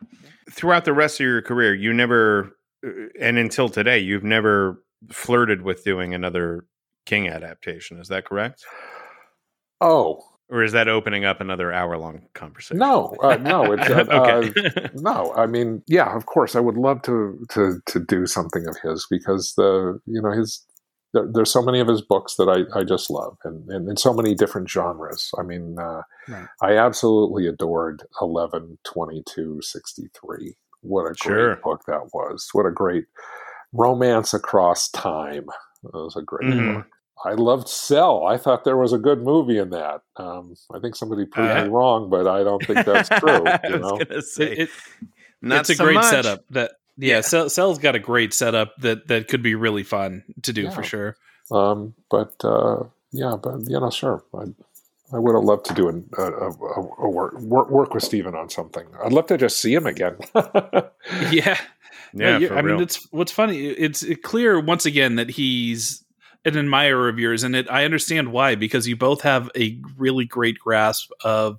throughout 0.51 0.87
the 0.87 0.95
rest 0.95 1.21
of 1.21 1.25
your 1.25 1.43
career, 1.43 1.75
you 1.75 1.93
never, 1.93 2.57
uh, 2.87 3.09
and 3.21 3.37
until 3.37 3.69
today, 3.69 3.99
you've 3.99 4.25
never 4.25 4.83
flirted 5.11 5.63
with 5.63 5.85
doing 5.85 6.15
another 6.15 6.65
King 7.05 7.29
adaptation. 7.29 8.01
Is 8.01 8.09
that 8.09 8.25
correct? 8.25 8.65
Oh 9.83 10.23
Or 10.49 10.63
is 10.63 10.73
that 10.73 10.87
opening 10.89 11.25
up 11.25 11.41
another 11.41 11.73
hour 11.73 11.99
long 11.99 12.23
conversation? 12.35 12.79
no, 12.79 13.17
uh, 13.23 13.37
no, 13.37 13.73
it's 13.73 13.91
uh, 13.91 14.05
okay. 14.11 14.53
uh, 14.63 14.89
no. 14.95 15.33
I 15.37 15.47
mean, 15.47 15.83
yeah, 15.89 16.15
of 16.17 16.27
course, 16.27 16.55
I 16.55 16.61
would 16.61 16.77
love 16.77 17.03
to 17.03 17.45
to 17.51 17.81
to 17.87 18.01
do 18.01 18.27
something 18.27 18.67
of 18.69 18.77
his 18.83 19.07
because 19.11 19.55
the 19.57 19.99
you 20.07 20.23
know 20.23 20.31
his 20.31 20.65
there, 21.13 21.27
there's 21.33 21.51
so 21.53 21.63
many 21.63 21.81
of 21.81 21.89
his 21.89 22.01
books 22.03 22.37
that 22.37 22.49
I, 22.49 22.79
I 22.79 22.85
just 22.85 23.11
love 23.11 23.37
and, 23.45 23.69
and 23.71 23.89
in 23.89 23.97
so 23.97 24.13
many 24.13 24.35
different 24.35 24.69
genres. 24.71 25.31
I 25.39 25.43
mean, 25.43 25.77
uh, 25.81 26.03
Right. 26.29 26.47
I 26.61 26.77
absolutely 26.77 27.47
adored 27.47 28.03
11, 28.21 28.79
22, 28.85 29.61
63. 29.63 30.57
What 30.83 31.03
a 31.03 31.05
great 31.05 31.19
Sure. 31.19 31.57
book 31.63 31.83
that 31.87 32.11
was. 32.13 32.49
What 32.53 32.67
a 32.67 32.73
great 32.73 33.05
romance 33.73 34.35
across 34.35 34.89
time. 34.91 35.47
That 35.85 35.93
was 35.95 36.17
a 36.17 36.23
great 36.23 36.49
Mhm. 36.49 36.75
book. 36.75 36.87
I 37.25 37.33
loved 37.33 37.69
Cell. 37.69 38.25
I 38.27 38.37
thought 38.37 38.65
there 38.65 38.77
was 38.77 38.93
a 38.93 38.99
good 38.99 39.23
movie 39.23 39.59
in 39.59 39.71
that. 39.71 40.03
Um, 40.17 40.55
I 40.73 40.79
think 40.79 40.95
somebody 40.97 41.25
proved 41.25 41.51
Uh, 41.51 41.65
me 41.65 41.69
wrong, 41.71 42.11
but 42.11 42.27
I 42.29 42.45
don't 42.45 42.65
think 42.65 42.85
that's 42.87 43.09
true. 43.09 43.47
I 43.47 43.61
you 43.65 43.73
was 43.79 43.81
know? 43.83 43.99
gonna 44.05 44.23
say, 44.23 44.53
It- 44.53 44.59
it- 44.59 44.71
not 45.43 45.61
it's 45.61 45.71
a 45.71 45.77
great 45.83 45.95
much. 45.95 46.07
setup. 46.07 46.45
That 46.51 46.73
yeah, 46.99 47.17
Yeah. 47.17 47.21
Cell, 47.23 47.49
Cell's 47.51 47.79
got 47.79 47.95
a 47.95 47.99
great 47.99 48.33
setup 48.35 48.75
that 48.79 49.09
that 49.09 49.29
could 49.29 49.43
be 49.43 49.55
really 49.55 49.83
fun 49.83 50.25
to 50.43 50.53
do 50.53 50.71
for 50.71 50.83
sure. 50.83 51.17
Um, 51.51 51.95
but 52.11 52.35
uh, 52.45 52.85
yeah, 53.13 53.37
but 53.43 53.61
you 53.69 53.79
know, 53.79 53.91
sure. 53.91 54.25
I, 54.35 54.45
I 55.13 55.19
would 55.19 55.35
have 55.37 55.45
loved 55.45 55.67
to 55.67 55.75
do 55.75 55.89
a, 55.89 56.21
a, 56.21 56.51
a, 56.51 56.89
a 57.01 57.09
work, 57.09 57.39
work 57.41 57.71
work 57.71 57.95
with 57.95 58.03
Stephen 58.03 58.35
on 58.35 58.49
something. 58.51 58.87
I'd 59.05 59.13
love 59.13 59.27
to 59.29 59.39
just 59.39 59.59
see 59.61 59.73
him 59.75 59.87
again. 59.87 60.17
Yeah, 61.31 61.57
Yeah, 62.13 62.39
No, 62.39 62.49
for 62.49 62.57
I 62.57 62.61
real. 62.61 62.75
mean, 62.77 62.83
it's 62.83 63.07
what's 63.13 63.31
funny. 63.33 63.59
It's 63.69 64.05
clear 64.25 64.59
once 64.59 64.87
again 64.87 65.17
that 65.17 65.31
he's 65.31 66.03
an 66.47 66.57
admirer 66.57 67.09
of 67.09 67.19
yours, 67.19 67.43
and 67.43 67.57
it, 67.57 67.71
I 67.71 67.85
understand 67.85 68.33
why 68.33 68.55
because 68.55 68.87
you 68.87 68.97
both 68.97 69.23
have 69.23 69.51
a 69.57 69.81
really 69.97 70.25
great 70.25 70.59
grasp 70.59 71.11
of 71.23 71.59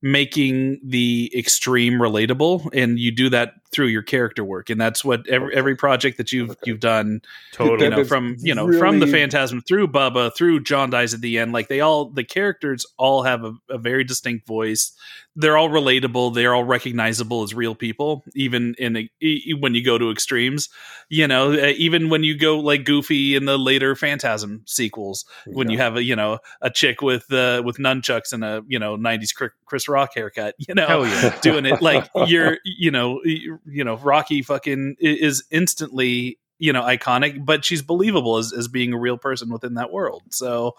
making 0.00 0.80
the 0.84 1.30
extreme 1.36 1.94
relatable, 1.94 2.68
and 2.72 2.98
you 2.98 3.12
do 3.12 3.28
that 3.30 3.54
through 3.72 3.86
your 3.86 4.02
character 4.02 4.44
work, 4.44 4.70
and 4.70 4.80
that's 4.80 5.04
what 5.04 5.26
every 5.28 5.54
every 5.54 5.74
project 5.76 6.18
that 6.18 6.30
you've 6.30 6.50
Okay. 6.50 6.60
you've 6.66 6.80
done 6.80 7.22
totally. 7.52 7.84
you 7.84 7.90
know 7.90 8.04
from 8.04 8.36
you 8.40 8.54
know 8.54 8.70
from 8.78 8.98
the 9.00 9.06
phantasm 9.06 9.60
through 9.62 9.88
bubba 9.88 10.34
through 10.36 10.60
john 10.60 10.90
dies 10.90 11.14
at 11.14 11.20
the 11.20 11.38
end 11.38 11.52
like 11.52 11.68
they 11.68 11.80
all 11.80 12.06
the 12.10 12.24
characters 12.24 12.84
all 12.98 13.22
have 13.22 13.44
a, 13.44 13.52
a 13.70 13.78
very 13.78 14.04
distinct 14.04 14.46
voice 14.46 14.92
they're 15.36 15.56
all 15.56 15.68
relatable 15.70 16.34
they're 16.34 16.54
all 16.54 16.64
recognizable 16.64 17.42
as 17.42 17.54
real 17.54 17.74
people 17.74 18.22
even 18.34 18.74
in 18.78 18.96
a, 18.96 19.10
e- 19.20 19.54
when 19.58 19.74
you 19.74 19.82
go 19.84 19.96
to 19.98 20.10
extremes 20.10 20.68
you 21.08 21.26
know 21.26 21.52
uh, 21.52 21.72
even 21.76 22.10
when 22.10 22.22
you 22.22 22.36
go 22.36 22.58
like 22.58 22.84
goofy 22.84 23.34
in 23.34 23.44
the 23.46 23.58
later 23.58 23.94
phantasm 23.96 24.62
sequels 24.66 25.24
when 25.46 25.70
you 25.70 25.78
have 25.78 25.96
a 25.96 26.02
you 26.02 26.14
know 26.16 26.38
a 26.60 26.68
chick 26.70 27.00
with 27.00 27.32
uh 27.32 27.62
with 27.64 27.78
nunchucks 27.78 28.32
and 28.32 28.44
a 28.44 28.62
you 28.66 28.78
know 28.78 28.96
90s 28.96 29.34
Chris- 29.34 29.52
chris 29.64 29.88
rock 29.88 30.10
haircut 30.14 30.54
you 30.58 30.74
know 30.74 31.04
yeah. 31.04 31.38
doing 31.40 31.64
it 31.66 31.80
like 31.80 32.08
you're 32.26 32.58
you 32.64 32.90
know 32.90 33.20
you 33.66 33.84
know 33.84 33.96
rocky 33.96 34.42
fucking 34.42 34.96
is 34.98 35.44
instantly 35.50 36.38
you 36.58 36.72
know 36.72 36.82
iconic 36.82 37.44
but 37.44 37.64
she's 37.64 37.82
believable 37.82 38.36
as, 38.36 38.52
as 38.52 38.68
being 38.68 38.92
a 38.92 38.98
real 38.98 39.18
person 39.18 39.50
within 39.50 39.74
that 39.74 39.92
world 39.92 40.22
so 40.30 40.74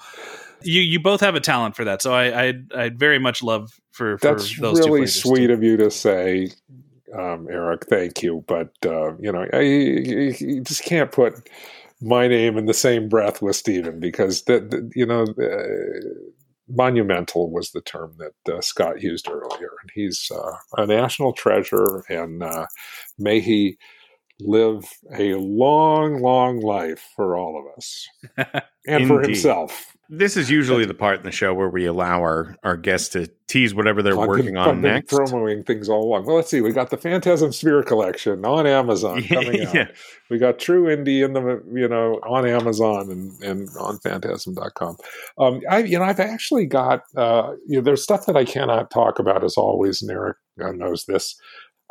you 0.62 0.82
you 0.82 1.00
both 1.00 1.22
have 1.22 1.36
a 1.36 1.40
talent 1.40 1.76
for 1.76 1.84
that 1.84 2.02
so 2.02 2.14
i 2.14 2.48
i 2.48 2.54
i'd 2.78 2.98
very 2.98 3.20
much 3.20 3.44
love 3.44 3.80
for, 3.94 4.18
for 4.18 4.34
That's 4.34 4.60
those 4.60 4.80
really 4.80 5.08
sweet 5.08 5.48
too. 5.48 5.54
of 5.54 5.64
you 5.64 5.78
to 5.78 5.90
say, 5.90 6.50
um, 7.18 7.48
Eric. 7.50 7.86
Thank 7.90 8.24
you, 8.24 8.44
but 8.48 8.74
uh, 8.86 9.16
you 9.18 9.32
know, 9.32 9.46
I, 9.54 9.60
you 9.62 10.62
just 10.62 10.84
can't 10.84 11.12
put 11.12 11.48
my 12.02 12.28
name 12.28 12.58
in 12.58 12.66
the 12.66 12.74
same 12.74 13.08
breath 13.08 13.42
with 13.42 13.56
Stephen 13.56 14.00
because 14.00 14.44
that 14.44 14.72
that, 14.72 14.92
you 14.96 15.06
know. 15.06 15.24
Uh, 15.24 16.30
Monumental 16.68 17.52
was 17.52 17.72
the 17.72 17.82
term 17.82 18.16
that 18.18 18.54
uh, 18.54 18.62
Scott 18.62 19.02
used 19.02 19.28
earlier, 19.28 19.72
and 19.82 19.92
he's 19.94 20.32
uh, 20.34 20.56
a 20.78 20.86
national 20.86 21.34
treasure. 21.34 22.04
And 22.10 22.42
uh, 22.44 22.68
may 23.18 23.40
he 23.40 23.78
live 24.40 24.86
a 25.16 25.36
long, 25.36 26.22
long 26.22 26.60
life 26.60 27.06
for 27.16 27.38
all 27.38 27.60
of 27.60 27.78
us, 27.78 28.08
and 28.88 29.08
for 29.08 29.22
himself. 29.22 29.93
This 30.10 30.36
is 30.38 30.50
usually 30.52 30.86
the 30.86 30.94
part 30.94 31.18
in 31.20 31.24
the 31.24 31.32
show 31.32 31.54
where 31.54 31.70
we 31.70 31.86
allow 31.86 32.20
our, 32.22 32.56
our 32.64 32.76
guests 32.78 33.10
to 33.10 33.28
tease 33.48 33.74
whatever 33.74 34.04
they're 34.04 34.14
I've 34.14 34.20
been- 34.20 34.28
working 34.28 34.58
I've 34.58 34.68
on 34.68 34.82
been 34.82 34.92
next. 34.94 35.14
Promoting 35.16 35.64
things 35.64 35.88
all 35.90 36.04
along. 36.04 36.26
Well, 36.26 36.36
let's 36.36 36.50
see. 36.52 36.62
We 36.62 36.72
got 36.72 36.90
the 36.90 36.98
Phantasm 36.98 37.52
Sphere 37.52 37.82
collection 37.84 38.44
on 38.46 38.68
Amazon 38.68 39.24
coming 39.28 39.66
out. 39.66 39.74
yeah. 39.74 39.88
We 40.30 40.38
got 40.40 40.60
True 40.60 40.84
Indie 40.86 41.24
in 41.24 41.34
the 41.34 41.64
you 41.74 41.88
know 41.88 42.20
on 42.28 42.46
Amazon 42.46 43.10
and, 43.10 43.42
and 43.44 43.70
on 43.80 43.98
Phantasm.com. 44.00 44.98
Um, 45.38 45.62
I 45.70 45.80
you 45.80 45.98
know 45.98 46.06
I've 46.06 46.20
actually 46.20 46.66
got 46.66 47.04
uh, 47.16 47.54
you 47.68 47.78
know 47.78 47.82
there's 47.84 48.04
stuff 48.04 48.26
that 48.26 48.36
I 48.38 48.44
cannot 48.46 48.92
talk 48.92 49.20
about 49.20 49.44
as 49.44 49.56
always, 49.58 50.02
and 50.02 50.12
Eric 50.12 50.38
uh, 50.64 50.72
knows 50.74 51.06
this. 51.06 51.36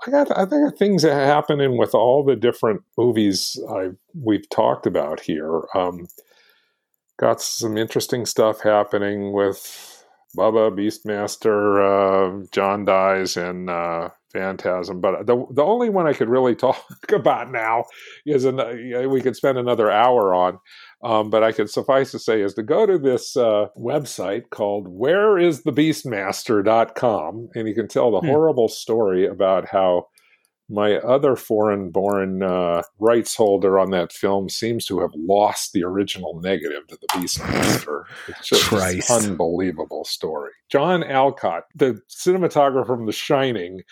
I 0.07 0.11
got 0.11 0.37
I 0.37 0.45
think 0.47 0.77
things 0.77 1.03
that 1.03 1.15
happening 1.15 1.79
with 1.79 1.95
all 1.95 2.25
the 2.25 2.37
different 2.37 2.83
movies 2.99 3.59
I 3.71 3.91
we've 4.15 4.49
talked 4.51 4.87
about 4.87 5.21
here. 5.21 5.63
Um, 5.75 6.07
got 7.23 7.41
some 7.41 7.77
interesting 7.79 8.27
stuff 8.27 8.61
happening 8.63 9.33
with 9.33 10.05
Bubba 10.37 10.73
Beastmaster, 10.77 12.43
uh, 12.43 12.47
John 12.53 12.85
dies, 12.85 13.37
and 13.37 13.71
uh, 13.71 14.09
Phantasm. 14.33 15.01
But 15.01 15.27
the 15.27 15.45
the 15.51 15.63
only 15.63 15.89
one 15.91 16.07
I 16.09 16.13
could 16.15 16.29
really 16.29 16.57
talk 16.67 16.83
about 17.13 17.53
now 17.53 17.85
is 18.27 18.45
an, 18.45 18.59
uh, 18.59 18.73
we 19.09 19.21
could 19.21 19.37
spend 19.37 19.59
another 19.59 19.89
hour 19.91 20.35
on. 20.35 20.59
Um, 21.05 21.31
but 21.31 21.43
I 21.43 21.51
could 21.53 21.69
suffice 21.69 22.13
to 22.13 22.19
say 22.21 22.43
is 22.43 22.55
to 22.55 22.63
go 22.63 22.87
to 22.87 22.97
this 22.97 23.37
uh, 23.37 23.67
website 23.77 24.51
called 24.51 24.87
whereisthebeastmaster.com 24.87 27.49
and 27.55 27.69
you 27.69 27.75
can 27.75 27.89
tell 27.89 28.13
the 28.13 28.21
Hmm. 28.21 28.29
horrible 28.29 28.69
story 28.69 29.27
about 29.27 29.67
how 29.69 30.07
my 30.73 30.97
other 30.97 31.37
foreign 31.37 31.91
born 31.91 32.43
uh, 32.43 32.83
rights 32.99 33.35
holder 33.37 33.79
on 33.79 33.91
that 33.91 34.11
film 34.13 34.49
seems 34.49 34.87
to 34.87 35.01
have 35.01 35.11
lost 35.15 35.73
the 35.73 35.85
original 35.85 36.41
negative 36.41 36.87
to 36.89 36.97
the 37.01 37.07
Beastmaster. 37.09 38.05
It's 38.29 38.49
just 38.49 38.65
Christ. 38.65 39.11
an 39.11 39.31
unbelievable 39.31 40.05
story. 40.05 40.51
John 40.71 41.05
Alcott, 41.05 41.65
the 41.75 42.01
cinematographer 42.09 42.87
from 42.87 43.07
The 43.07 43.13
Shining, 43.13 43.83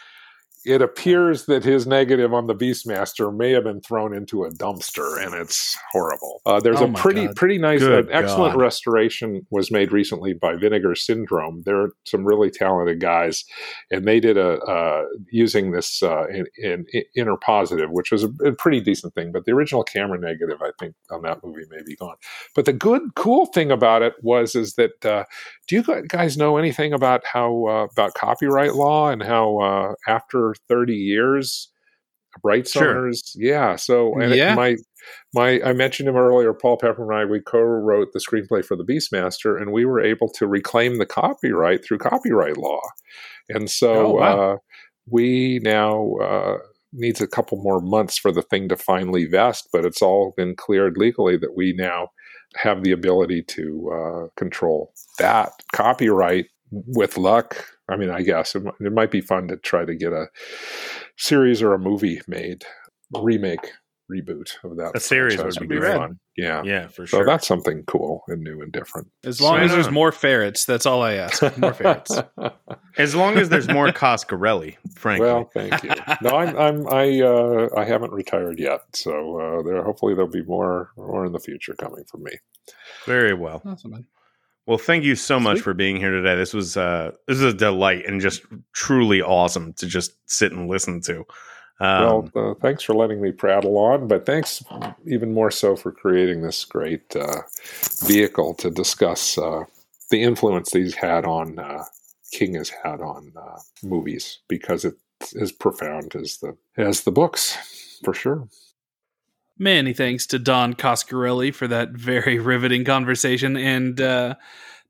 it 0.64 0.82
appears 0.82 1.46
that 1.46 1.64
his 1.64 1.86
negative 1.86 2.34
on 2.34 2.46
the 2.46 2.54
Beastmaster 2.54 3.34
may 3.34 3.50
have 3.52 3.64
been 3.64 3.80
thrown 3.80 4.14
into 4.14 4.44
a 4.44 4.50
dumpster, 4.50 5.24
and 5.24 5.34
it's 5.34 5.76
horrible. 5.90 6.42
Uh, 6.44 6.60
there's 6.60 6.80
Oh 6.80 6.86
a 6.86 6.92
pretty, 6.92 7.26
God. 7.26 7.36
pretty 7.36 7.58
nice, 7.58 7.82
an 7.82 8.08
excellent 8.10 8.54
God. 8.54 8.60
restoration 8.60 9.46
was 9.50 9.70
made 9.70 9.90
recently 9.92 10.34
by 10.34 10.56
Vinegar 10.56 10.94
Syndrome. 10.94 11.62
They're 11.64 11.90
some 12.04 12.24
really 12.24 12.50
talented 12.50 13.00
guys, 13.00 13.44
and 13.90 14.06
they 14.06 14.20
did 14.20 14.36
a 14.36 14.58
uh, 14.60 15.04
using 15.30 15.70
this 15.70 16.02
uh, 16.02 16.26
in, 16.28 16.46
in, 16.58 16.86
in 17.14 17.26
interpositive, 17.26 17.90
which 17.90 18.10
was 18.12 18.24
a, 18.24 18.30
a 18.44 18.52
pretty 18.52 18.80
decent 18.80 19.14
thing. 19.14 19.32
But 19.32 19.44
the 19.44 19.52
original 19.52 19.82
camera 19.82 20.18
negative, 20.18 20.60
I 20.62 20.70
think, 20.78 20.94
on 21.10 21.22
that 21.22 21.42
movie 21.42 21.64
may 21.70 21.82
be 21.84 21.96
gone. 21.96 22.16
But 22.54 22.64
the 22.64 22.72
good, 22.72 23.14
cool 23.16 23.46
thing 23.46 23.70
about 23.70 24.02
it 24.02 24.14
was 24.22 24.54
is 24.54 24.74
that 24.74 25.04
uh, 25.04 25.24
do 25.70 25.76
you 25.76 26.06
guys 26.08 26.36
know 26.36 26.56
anything 26.56 26.92
about 26.92 27.22
how 27.24 27.66
uh, 27.66 27.86
about 27.92 28.14
copyright 28.14 28.74
law 28.74 29.08
and 29.08 29.22
how 29.22 29.58
uh, 29.60 29.94
after 30.08 30.54
30 30.68 30.94
years 30.94 31.70
rights 32.44 32.72
Sure. 32.72 32.90
owners 32.90 33.32
yeah 33.36 33.76
so 33.76 34.14
and 34.20 34.32
it- 34.32 34.38
Yeah. 34.38 34.54
my 34.54 34.76
my 35.34 35.60
i 35.62 35.72
mentioned 35.72 36.08
him 36.08 36.16
earlier 36.16 36.52
paul 36.52 36.78
Pepperman 36.78 37.10
and 37.10 37.14
i 37.14 37.24
we 37.24 37.40
co-wrote 37.40 38.08
the 38.12 38.20
screenplay 38.20 38.64
for 38.64 38.76
the 38.76 38.84
beastmaster 38.84 39.60
and 39.60 39.72
we 39.72 39.84
were 39.84 40.00
able 40.00 40.28
to 40.30 40.46
reclaim 40.46 40.98
the 40.98 41.06
copyright 41.06 41.84
through 41.84 41.98
copyright 41.98 42.56
law 42.56 42.80
and 43.48 43.70
so 43.70 44.06
Oh, 44.06 44.14
wow. 44.14 44.52
uh, 44.52 44.56
we 45.10 45.60
now 45.64 46.14
uh, 46.22 46.58
needs 46.92 47.20
a 47.20 47.26
couple 47.26 47.60
more 47.62 47.80
months 47.80 48.16
for 48.18 48.30
the 48.32 48.42
thing 48.42 48.68
to 48.68 48.76
finally 48.76 49.24
vest 49.24 49.68
but 49.72 49.84
it's 49.84 50.02
all 50.02 50.34
been 50.36 50.54
cleared 50.54 50.96
legally 50.96 51.36
that 51.36 51.56
we 51.56 51.72
now 51.76 52.08
have 52.56 52.82
the 52.82 52.92
ability 52.92 53.42
to 53.42 53.90
uh, 53.92 54.28
control 54.36 54.92
that 55.18 55.52
copyright 55.72 56.46
with 56.70 57.16
luck. 57.16 57.64
I 57.88 57.96
mean, 57.96 58.10
I 58.10 58.22
guess 58.22 58.54
it, 58.54 58.62
it 58.80 58.92
might 58.92 59.10
be 59.10 59.20
fun 59.20 59.48
to 59.48 59.56
try 59.56 59.84
to 59.84 59.94
get 59.94 60.12
a 60.12 60.26
series 61.16 61.62
or 61.62 61.74
a 61.74 61.78
movie 61.78 62.20
made, 62.26 62.64
remake, 63.12 63.72
reboot 64.10 64.52
of 64.64 64.76
that. 64.76 64.92
A 64.94 65.00
series 65.00 65.38
would 65.42 65.68
be 65.68 65.78
be 65.78 65.80
fun. 65.80 66.18
Yeah. 66.36 66.62
Yeah, 66.64 66.88
for 66.88 67.06
sure. 67.06 67.20
So 67.20 67.26
that's 67.26 67.46
something 67.46 67.84
cool 67.86 68.22
and 68.28 68.42
new 68.42 68.60
and 68.62 68.72
different. 68.72 69.08
as 69.24 69.40
long 69.40 69.56
Right 69.56 69.64
as 69.64 69.72
there's 69.72 69.90
more 69.90 70.10
ferrets 70.12 70.64
that's 70.64 70.86
all 70.86 71.02
i 71.02 71.14
ask 71.14 71.42
more 71.58 71.74
ferrets 71.74 72.18
as 72.96 73.14
long 73.14 73.36
as 73.36 73.48
there's 73.48 73.68
more 73.68 73.88
Coscarelli, 73.88 74.76
frankly. 74.96 75.26
well, 75.26 75.50
thank 75.54 75.82
you. 75.82 75.90
No, 76.22 76.30
I'm, 76.30 76.56
I'm 76.56 76.88
I 76.88 77.20
uh, 77.20 77.68
I 77.76 77.84
haven't 77.84 78.12
retired 78.12 78.58
yet, 78.58 78.80
so 78.94 79.38
uh, 79.40 79.62
there 79.62 79.82
hopefully 79.82 80.14
there'll 80.14 80.30
be 80.30 80.42
more 80.44 80.90
more 80.96 81.24
in 81.26 81.32
the 81.32 81.38
future 81.40 81.74
coming 81.74 82.04
from 82.10 82.22
me. 82.24 82.32
Very 83.06 83.34
well. 83.34 83.62
awesome 83.64 83.90
man 83.92 84.06
Well, 84.66 84.78
thank 84.78 85.04
you 85.04 85.16
so 85.16 85.40
much 85.40 85.60
for 85.60 85.74
being 85.74 85.96
here 85.96 86.10
today. 86.10 86.36
This 86.36 86.54
was 86.54 86.76
uh 86.76 87.12
this 87.26 87.36
is 87.38 87.44
a 87.44 87.52
delight 87.52 88.06
and 88.06 88.20
just 88.20 88.42
truly 88.72 89.20
awesome 89.22 89.72
to 89.74 89.86
just 89.86 90.12
sit 90.26 90.52
and 90.52 90.68
listen 90.68 91.00
to. 91.02 91.24
Um, 91.80 92.30
well, 92.34 92.50
uh, 92.50 92.54
thanks 92.60 92.82
for 92.82 92.94
letting 92.94 93.22
me 93.22 93.32
prattle 93.32 93.78
on, 93.78 94.06
but 94.06 94.26
thanks 94.26 94.62
even 95.06 95.32
more 95.32 95.50
so 95.50 95.76
for 95.76 95.90
creating 95.90 96.42
this 96.42 96.64
great 96.66 97.16
uh, 97.16 97.40
vehicle 98.04 98.54
to 98.56 98.70
discuss 98.70 99.38
uh, 99.38 99.64
the 100.10 100.22
influence 100.22 100.72
he's 100.72 100.94
had 100.94 101.24
on 101.24 101.58
uh, 101.58 101.84
King 102.32 102.54
has 102.54 102.68
had 102.68 103.00
on 103.00 103.32
uh, 103.36 103.58
movies 103.82 104.40
because 104.46 104.84
it's 104.84 105.34
as 105.34 105.52
profound 105.52 106.14
as 106.14 106.38
the 106.38 106.56
as 106.76 107.02
the 107.02 107.12
books 107.12 107.56
for 108.04 108.12
sure. 108.12 108.48
Many 109.58 109.92
thanks 109.92 110.26
to 110.28 110.38
Don 110.38 110.74
Coscarelli 110.74 111.54
for 111.54 111.66
that 111.68 111.90
very 111.90 112.38
riveting 112.40 112.84
conversation 112.84 113.56
and 113.56 114.00
uh, 114.00 114.34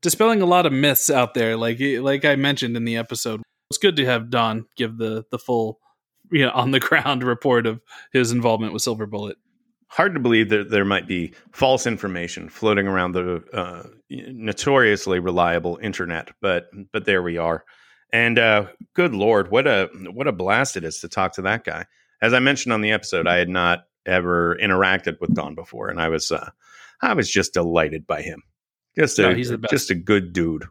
dispelling 0.01 0.41
a 0.41 0.45
lot 0.45 0.65
of 0.65 0.73
myths 0.73 1.09
out 1.09 1.33
there. 1.35 1.55
Like 1.55 1.79
like 1.79 2.25
I 2.25 2.35
mentioned 2.35 2.75
in 2.75 2.83
the 2.83 2.97
episode, 2.97 3.41
it's 3.69 3.77
good 3.77 3.95
to 3.95 4.05
have 4.05 4.29
Don 4.29 4.65
give 4.75 4.97
the 4.97 5.23
the 5.31 5.39
full 5.39 5.79
you 6.31 6.45
know 6.45 6.51
on 6.51 6.71
the 6.71 6.79
ground 6.79 7.23
report 7.35 7.65
of 7.65 7.81
his 8.13 8.31
involvement 8.31 8.73
with 8.73 8.81
Silver 8.81 9.05
Bullet. 9.05 9.37
hard 9.87 10.13
to 10.13 10.19
believe 10.19 10.49
that 10.49 10.69
there 10.69 10.85
might 10.85 11.07
be 11.07 11.33
false 11.51 11.85
information 11.85 12.49
floating 12.49 12.87
around 12.87 13.11
the 13.11 13.43
uh, 13.53 13.83
notoriously 14.09 15.19
reliable 15.19 15.77
internet, 15.81 16.31
but 16.41 16.69
but 16.91 17.05
there 17.05 17.21
we 17.21 17.37
are. 17.37 17.65
And 18.13 18.37
uh, 18.39 18.67
good 18.93 19.13
lord, 19.13 19.51
what 19.51 19.67
a 19.67 19.89
what 20.13 20.27
a 20.27 20.31
blast 20.31 20.77
it 20.77 20.83
is 20.83 20.99
to 20.99 21.07
talk 21.09 21.33
to 21.33 21.41
that 21.43 21.63
guy. 21.63 21.85
As 22.21 22.33
I 22.33 22.39
mentioned 22.39 22.73
on 22.73 22.81
the 22.81 22.91
episode, 22.91 23.27
I 23.27 23.37
had 23.37 23.49
not 23.49 23.85
ever 24.05 24.57
interacted 24.61 25.19
with 25.21 25.33
Don 25.33 25.55
before, 25.55 25.89
and 25.89 26.01
I 26.01 26.09
was 26.09 26.31
uh, 26.31 26.49
I 27.01 27.13
was 27.13 27.29
just 27.29 27.53
delighted 27.53 28.05
by 28.05 28.21
him. 28.21 28.43
Just 28.97 29.19
a 29.19 29.23
No, 29.23 29.33
he's 29.35 29.49
the 29.49 29.57
best. 29.57 29.71
just 29.71 29.89
a 29.89 29.95
good 29.95 30.33
dude. 30.33 30.65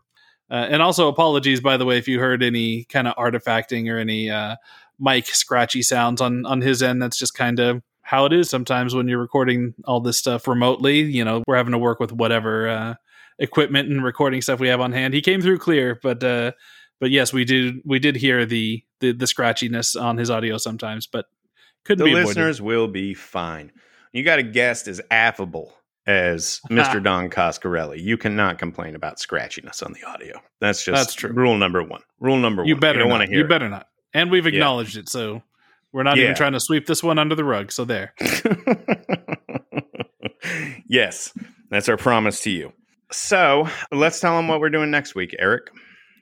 Uh, 0.51 0.67
and 0.69 0.83
also 0.83 1.09
apologies, 1.09 1.61
by 1.61 1.77
the 1.77 1.85
way, 1.85 1.97
if 1.97 2.09
you 2.09 2.19
heard 2.19 2.43
any 2.43 2.85
kind 2.85 3.07
of 3.07 3.15
artifacting 3.17 3.89
or 3.91 3.99
any 3.99 4.29
uh, 4.31 4.57
mic 5.01 5.27
scratchy 5.27 5.83
sounds 5.83 6.21
on 6.21 6.45
on 6.47 6.61
his 6.61 6.83
end. 6.83 7.03
That's 7.03 7.19
just 7.19 7.35
kind 7.35 7.59
of 7.59 7.83
how 8.03 8.25
it 8.27 8.33
is 8.33 8.51
sometimes 8.51 8.95
when 8.95 9.09
you're 9.09 9.19
recording 9.21 9.75
all 9.85 10.01
this 10.01 10.19
stuff 10.19 10.47
remotely. 10.47 11.01
You 11.01 11.25
know, 11.25 11.43
we're 11.47 11.57
having 11.57 11.73
to 11.73 11.79
work 11.79 11.99
with 12.01 12.13
whatever 12.13 12.69
uh, 12.69 12.95
equipment 13.39 13.89
and 13.89 14.03
recording 14.05 14.43
stuff 14.43 14.61
we 14.61 14.69
have 14.69 14.81
on 14.81 14.93
hand. 14.93 15.15
He 15.15 15.21
came 15.21 15.41
through 15.41 15.59
clear, 15.59 15.99
but 16.03 16.23
uh, 16.23 16.53
but 17.01 17.11
yes, 17.11 17.33
we 17.33 17.45
did 17.45 17.77
we 17.85 17.99
did 17.99 18.17
hear 18.17 18.45
the 18.45 18.83
the, 19.01 19.13
the 19.13 19.25
scratchiness 19.27 20.01
on 20.01 20.17
his 20.19 20.29
audio 20.31 20.59
sometimes, 20.59 21.07
but 21.07 21.27
couldn't 21.85 22.01
The 22.01 22.05
be 22.05 22.11
avoided. 22.13 22.27
listeners 22.29 22.61
will 22.61 22.89
be 22.89 23.15
fine. 23.15 23.73
You 24.13 24.23
got 24.25 24.39
a 24.39 24.43
guest 24.43 24.89
as 24.89 25.01
affable 25.11 25.73
as 26.07 26.61
Mr. 26.71 27.03
Don 27.03 27.31
Coscarelli. 27.31 28.03
You 28.03 28.19
cannot 28.19 28.59
complain 28.59 28.95
about 28.95 29.19
scratchiness 29.19 29.83
on 29.85 29.93
the 29.95 30.03
audio. 30.05 30.41
That's 30.61 30.85
just 30.85 30.97
That's 30.97 31.15
true. 31.15 31.33
rule 31.33 31.57
number 31.57 31.83
one. 31.83 32.03
Rule 32.19 32.37
number 32.39 32.63
one. 32.63 32.69
You 32.69 32.75
one. 32.75 32.81
better 32.81 32.99
don't 32.99 33.09
not. 33.09 33.15
want 33.19 33.23
to 33.25 33.29
hear 33.31 33.39
You 33.39 33.45
it. 33.45 33.49
better 33.49 33.69
not. 33.71 33.87
And 34.13 34.31
we've 34.31 34.47
acknowledged 34.47 34.97
it, 34.97 35.09
so 35.09 35.43
we're 35.93 36.03
not 36.03 36.17
Yeah. 36.17 36.25
even 36.25 36.37
trying 36.37 36.53
to 36.53 36.61
sweep 36.61 36.87
this 36.87 37.03
one 37.03 37.19
under 37.19 37.35
the 37.35 37.45
rug. 37.45 37.73
So 37.73 37.85
there. 37.85 38.15
yes, 40.89 41.33
that's 41.71 41.89
our 41.89 41.97
promise 41.97 42.41
to 42.43 42.51
you. 42.51 42.73
So 43.13 43.69
let's 43.93 44.21
tell 44.21 44.37
them 44.37 44.49
what 44.49 44.61
we're 44.61 44.71
doing 44.71 44.91
next 44.91 45.15
week, 45.15 45.35
Eric. 45.39 45.71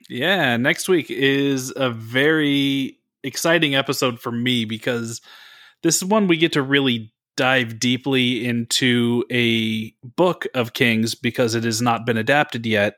Yeah, 0.09 0.57
next 0.57 0.89
week 0.89 1.11
is 1.11 1.71
a 1.75 1.89
very 1.91 2.97
exciting 3.23 3.75
episode 3.75 4.19
for 4.19 4.31
me 4.31 4.65
because 4.65 5.21
this 5.83 5.97
is 5.97 6.05
one 6.05 6.27
we 6.27 6.37
get 6.37 6.53
to 6.53 6.61
really 6.63 7.13
dive 7.37 7.79
deeply 7.79 8.43
into 8.45 9.23
a 9.31 9.91
book 10.03 10.45
of 10.55 10.73
Kings 10.73 11.15
because 11.15 11.53
it 11.55 11.63
has 11.63 11.81
not 11.81 12.05
been 12.05 12.17
adapted 12.17 12.65
yet. 12.65 12.95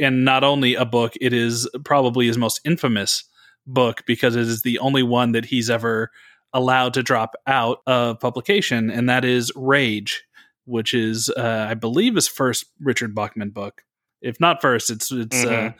And 0.00 0.24
not 0.24 0.42
only 0.44 0.74
a 0.74 0.84
book, 0.84 1.14
it 1.20 1.32
is 1.32 1.68
probably 1.84 2.26
his 2.26 2.38
most 2.38 2.60
infamous 2.64 3.24
book 3.66 4.02
because 4.06 4.36
it 4.36 4.42
is 4.42 4.62
the 4.62 4.78
only 4.78 5.02
one 5.02 5.32
that 5.32 5.46
he's 5.46 5.70
ever 5.70 6.10
allowed 6.52 6.94
to 6.94 7.02
drop 7.02 7.34
out 7.46 7.78
of 7.86 8.20
publication, 8.20 8.90
and 8.90 9.08
that 9.08 9.24
is 9.24 9.52
Rage, 9.56 10.24
which 10.64 10.94
is, 10.94 11.28
uh, 11.36 11.66
I 11.68 11.74
believe, 11.74 12.14
his 12.14 12.28
first 12.28 12.66
Richard 12.80 13.14
Bachman 13.14 13.50
book. 13.50 13.82
If 14.22 14.40
not 14.40 14.62
first, 14.62 14.90
it's 14.90 15.10
it's 15.12 15.44
uh, 15.44 15.48
Mhm. 15.48 15.74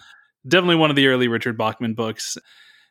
definitely 0.47 0.77
one 0.77 0.91
of 0.91 0.97
the 0.97 1.07
early 1.07 1.29
Richard 1.29 1.57
Bachman 1.57 1.95
books. 1.95 2.37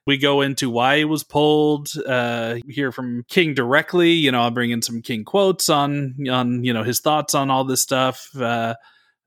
We 0.05 0.17
go 0.17 0.41
into 0.41 0.69
why 0.69 0.95
it 0.95 1.05
was 1.05 1.23
pulled. 1.23 1.89
Uh, 2.05 2.55
hear 2.67 2.91
from 2.91 3.23
King 3.29 3.53
directly. 3.53 4.11
You 4.11 4.31
know, 4.31 4.41
I'll 4.41 4.51
bring 4.51 4.71
in 4.71 4.81
some 4.81 5.01
King 5.01 5.23
quotes 5.23 5.69
on 5.69 6.15
on 6.29 6.63
you 6.63 6.73
know 6.73 6.83
his 6.83 6.99
thoughts 6.99 7.33
on 7.35 7.49
all 7.49 7.63
this 7.63 7.81
stuff. 7.81 8.29
Uh, 8.35 8.75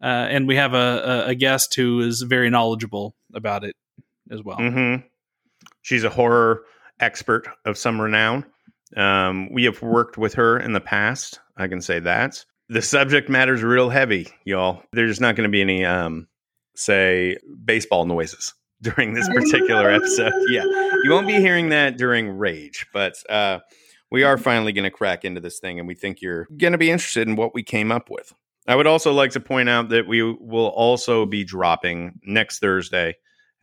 uh, 0.02 0.06
and 0.06 0.46
we 0.46 0.56
have 0.56 0.74
a, 0.74 1.24
a, 1.28 1.34
guest 1.34 1.74
who 1.74 2.00
is 2.00 2.20
very 2.20 2.50
knowledgeable 2.50 3.14
about 3.32 3.64
it 3.64 3.74
as 4.30 4.42
well. 4.42 4.58
hmm 4.58 4.96
She's 5.86 6.02
a 6.02 6.10
horror 6.10 6.64
expert 6.98 7.46
of 7.64 7.78
some 7.78 8.00
renown. 8.00 8.44
Um, 8.96 9.52
we 9.52 9.62
have 9.66 9.80
worked 9.82 10.18
with 10.18 10.34
her 10.34 10.58
in 10.58 10.72
the 10.72 10.80
past. 10.80 11.38
I 11.56 11.68
can 11.68 11.80
say 11.80 12.00
that. 12.00 12.44
The 12.68 12.82
subject 12.82 13.28
matter's 13.28 13.62
real 13.62 13.88
heavy, 13.88 14.26
y'all. 14.44 14.82
There's 14.92 15.20
not 15.20 15.36
going 15.36 15.48
to 15.48 15.52
be 15.52 15.60
any, 15.60 15.84
um, 15.84 16.26
say, 16.74 17.36
baseball 17.64 18.04
noises 18.04 18.52
during 18.82 19.14
this 19.14 19.28
particular 19.28 19.88
episode. 19.88 20.32
Yeah, 20.48 20.64
you 20.64 21.10
won't 21.10 21.28
be 21.28 21.34
hearing 21.34 21.68
that 21.68 21.96
during 21.96 22.30
Rage, 22.30 22.86
but 22.92 23.14
uh, 23.30 23.60
we 24.10 24.24
are 24.24 24.38
finally 24.38 24.72
going 24.72 24.82
to 24.82 24.90
crack 24.90 25.24
into 25.24 25.40
this 25.40 25.60
thing, 25.60 25.78
and 25.78 25.86
we 25.86 25.94
think 25.94 26.20
you're 26.20 26.48
going 26.56 26.72
to 26.72 26.78
be 26.78 26.90
interested 26.90 27.28
in 27.28 27.36
what 27.36 27.54
we 27.54 27.62
came 27.62 27.92
up 27.92 28.10
with. 28.10 28.32
I 28.66 28.74
would 28.74 28.88
also 28.88 29.12
like 29.12 29.30
to 29.30 29.40
point 29.40 29.68
out 29.68 29.90
that 29.90 30.08
we 30.08 30.20
will 30.20 30.66
also 30.66 31.26
be 31.26 31.44
dropping 31.44 32.18
next 32.24 32.58
Thursday 32.58 33.14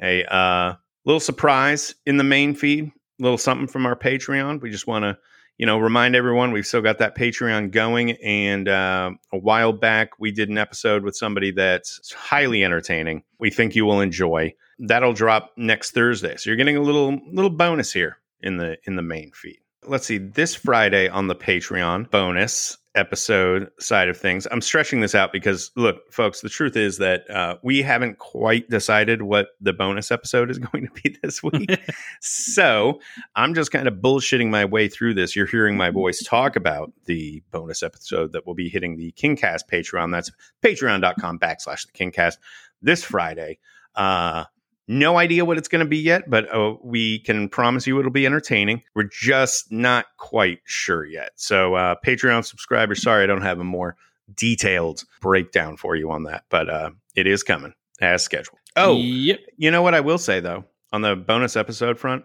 a 0.01 0.23
uh, 0.33 0.75
little 1.05 1.19
surprise 1.19 1.95
in 2.05 2.17
the 2.17 2.23
main 2.23 2.55
feed, 2.55 2.85
a 2.85 3.23
little 3.23 3.37
something 3.37 3.67
from 3.67 3.85
our 3.85 3.95
Patreon. 3.95 4.61
We 4.61 4.69
just 4.69 4.87
want 4.87 5.03
to, 5.03 5.17
you 5.57 5.65
know, 5.65 5.77
remind 5.77 6.15
everyone 6.15 6.51
we've 6.51 6.65
still 6.65 6.81
got 6.81 6.99
that 6.99 7.17
Patreon 7.17 7.71
going. 7.71 8.11
And 8.23 8.67
uh, 8.67 9.11
a 9.31 9.37
while 9.37 9.73
back, 9.73 10.19
we 10.19 10.31
did 10.31 10.49
an 10.49 10.57
episode 10.57 11.03
with 11.03 11.15
somebody 11.15 11.51
that's 11.51 12.13
highly 12.13 12.63
entertaining. 12.63 13.23
We 13.39 13.49
think 13.49 13.75
you 13.75 13.85
will 13.85 14.01
enjoy. 14.01 14.53
That'll 14.79 15.13
drop 15.13 15.51
next 15.55 15.91
Thursday, 15.91 16.35
so 16.37 16.49
you're 16.49 16.57
getting 16.57 16.77
a 16.77 16.81
little 16.81 17.19
little 17.31 17.51
bonus 17.51 17.93
here 17.93 18.17
in 18.41 18.57
the 18.57 18.77
in 18.85 18.95
the 18.95 19.03
main 19.03 19.31
feed. 19.33 19.62
Let's 19.85 20.05
see, 20.05 20.17
this 20.17 20.55
Friday 20.55 21.09
on 21.09 21.27
the 21.27 21.35
Patreon 21.35 22.09
bonus 22.09 22.77
episode 22.95 23.69
side 23.79 24.07
of 24.07 24.17
things. 24.17 24.47
I'm 24.51 24.61
stretching 24.61 24.99
this 24.99 25.15
out 25.15 25.31
because, 25.31 25.71
look, 25.75 26.11
folks, 26.11 26.41
the 26.41 26.49
truth 26.49 26.77
is 26.77 26.97
that 26.99 27.29
uh, 27.29 27.57
we 27.63 27.81
haven't 27.81 28.19
quite 28.19 28.69
decided 28.69 29.23
what 29.23 29.49
the 29.59 29.73
bonus 29.73 30.11
episode 30.11 30.51
is 30.51 30.59
going 30.71 30.87
to 30.87 31.01
be 31.01 31.17
this 31.21 31.41
week. 31.41 31.79
so 32.21 32.99
I'm 33.35 33.53
just 33.53 33.71
kind 33.71 33.87
of 33.87 33.95
bullshitting 33.95 34.49
my 34.49 34.65
way 34.65 34.87
through 34.87 35.15
this. 35.15 35.35
You're 35.35 35.47
hearing 35.47 35.75
my 35.75 35.89
voice 35.89 36.21
talk 36.23 36.55
about 36.55 36.93
the 37.05 37.41
bonus 37.51 37.83
episode 37.83 38.31
that 38.33 38.45
will 38.45 38.55
be 38.55 38.69
hitting 38.69 38.97
the 38.97 39.11
Kingcast 39.13 39.63
Patreon. 39.71 40.11
That's 40.11 40.31
patreon.com 40.61 41.39
backslash 41.39 41.87
the 41.87 41.93
Kingcast 41.93 42.37
this 42.81 43.03
Friday. 43.03 43.59
Uh, 43.95 44.45
no 44.87 45.17
idea 45.17 45.45
what 45.45 45.57
it's 45.57 45.67
going 45.67 45.83
to 45.83 45.89
be 45.89 45.97
yet, 45.97 46.29
but 46.29 46.53
uh, 46.53 46.75
we 46.83 47.19
can 47.19 47.49
promise 47.49 47.87
you 47.87 47.99
it'll 47.99 48.11
be 48.11 48.25
entertaining. 48.25 48.83
We're 48.95 49.09
just 49.11 49.71
not 49.71 50.05
quite 50.17 50.59
sure 50.65 51.05
yet. 51.05 51.31
So, 51.35 51.75
uh, 51.75 51.95
Patreon 52.05 52.45
subscribers, 52.45 53.01
sorry 53.01 53.23
I 53.23 53.27
don't 53.27 53.41
have 53.41 53.59
a 53.59 53.63
more 53.63 53.95
detailed 54.33 55.03
breakdown 55.21 55.77
for 55.77 55.95
you 55.95 56.11
on 56.11 56.23
that, 56.23 56.45
but 56.49 56.69
uh, 56.69 56.91
it 57.15 57.27
is 57.27 57.43
coming 57.43 57.73
as 58.01 58.23
scheduled. 58.23 58.59
Oh, 58.75 58.97
yep. 58.97 59.39
you 59.57 59.69
know 59.69 59.81
what 59.81 59.93
I 59.93 59.99
will 59.99 60.17
say 60.17 60.39
though 60.39 60.65
on 60.91 61.01
the 61.01 61.15
bonus 61.15 61.55
episode 61.55 61.99
front, 61.99 62.23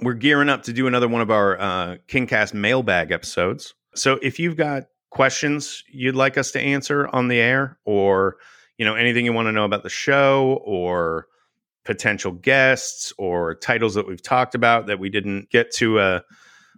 we're 0.00 0.14
gearing 0.14 0.48
up 0.48 0.62
to 0.64 0.72
do 0.72 0.86
another 0.86 1.08
one 1.08 1.22
of 1.22 1.30
our 1.30 1.58
uh, 1.60 1.96
KingCast 2.08 2.54
mailbag 2.54 3.10
episodes. 3.10 3.74
So 3.94 4.18
if 4.22 4.38
you've 4.38 4.56
got 4.56 4.84
questions 5.10 5.84
you'd 5.92 6.16
like 6.16 6.38
us 6.38 6.50
to 6.52 6.60
answer 6.60 7.06
on 7.08 7.28
the 7.28 7.38
air, 7.38 7.78
or 7.84 8.36
you 8.78 8.84
know 8.84 8.94
anything 8.94 9.24
you 9.24 9.32
want 9.32 9.46
to 9.46 9.52
know 9.52 9.64
about 9.64 9.82
the 9.82 9.90
show, 9.90 10.62
or 10.64 11.26
potential 11.84 12.32
guests, 12.32 13.12
or 13.18 13.54
titles 13.54 13.94
that 13.94 14.06
we've 14.06 14.22
talked 14.22 14.54
about 14.54 14.86
that 14.86 14.98
we 14.98 15.10
didn't 15.10 15.50
get 15.50 15.70
to 15.72 15.98
a, 15.98 16.24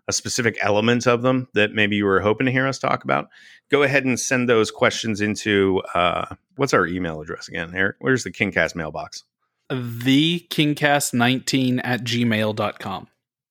a 0.08 0.12
specific 0.12 0.56
element 0.60 1.06
of 1.06 1.22
them 1.22 1.48
that 1.54 1.72
maybe 1.72 1.96
you 1.96 2.04
were 2.04 2.20
hoping 2.20 2.46
to 2.46 2.52
hear 2.52 2.66
us 2.66 2.78
talk 2.78 3.04
about, 3.04 3.28
go 3.70 3.82
ahead 3.82 4.04
and 4.04 4.18
send 4.18 4.48
those 4.48 4.70
questions 4.70 5.20
into 5.20 5.82
uh, 5.94 6.34
what's 6.56 6.74
our 6.74 6.86
email 6.86 7.20
address 7.20 7.48
again, 7.48 7.72
Eric? 7.74 7.96
Where's 8.00 8.24
the 8.24 8.30
KingCast 8.30 8.74
mailbox? 8.74 9.24
The 9.70 10.46
Kingcast19 10.50 11.80
at 11.82 12.04
gmail.com. 12.04 13.08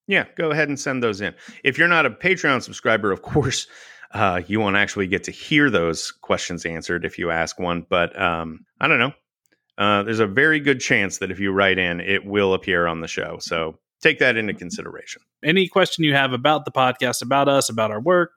Yeah, 0.08 0.26
go 0.36 0.52
ahead 0.52 0.68
and 0.68 0.80
send 0.80 1.02
those 1.02 1.22
in. 1.22 1.34
If 1.64 1.78
you're 1.78 1.88
not 1.88 2.06
a 2.06 2.10
Patreon 2.12 2.62
subscriber, 2.62 3.12
of 3.12 3.22
course, 3.22 3.68
uh, 4.14 4.42
you 4.46 4.60
won't 4.60 4.76
actually 4.76 5.08
get 5.08 5.24
to 5.24 5.32
hear 5.32 5.70
those 5.70 6.12
questions 6.12 6.66
answered 6.66 7.06
if 7.06 7.18
you 7.18 7.32
ask 7.32 7.60
one. 7.60 7.86
But 7.90 8.20
um, 8.20 8.66
I 8.80 8.88
don't 8.88 9.00
know. 9.00 9.14
Uh, 9.78 10.04
there's 10.04 10.20
a 10.20 10.28
very 10.28 10.60
good 10.60 10.80
chance 10.80 11.18
that 11.18 11.32
if 11.32 11.40
you 11.40 11.52
write 11.52 11.78
in, 11.78 12.00
it 12.00 12.26
will 12.26 12.54
appear 12.54 12.86
on 12.88 13.02
the 13.02 13.08
show. 13.08 13.38
So 13.40 13.78
take 14.02 14.20
that 14.20 14.38
into 14.38 14.54
consideration. 14.54 15.22
Any 15.44 15.68
question 15.68 16.04
you 16.04 16.14
have 16.14 16.34
about 16.34 16.66
the 16.66 16.72
podcast, 16.72 17.22
about 17.22 17.50
us, 17.50 17.70
about 17.70 17.92
our 17.92 18.00
work, 18.00 18.34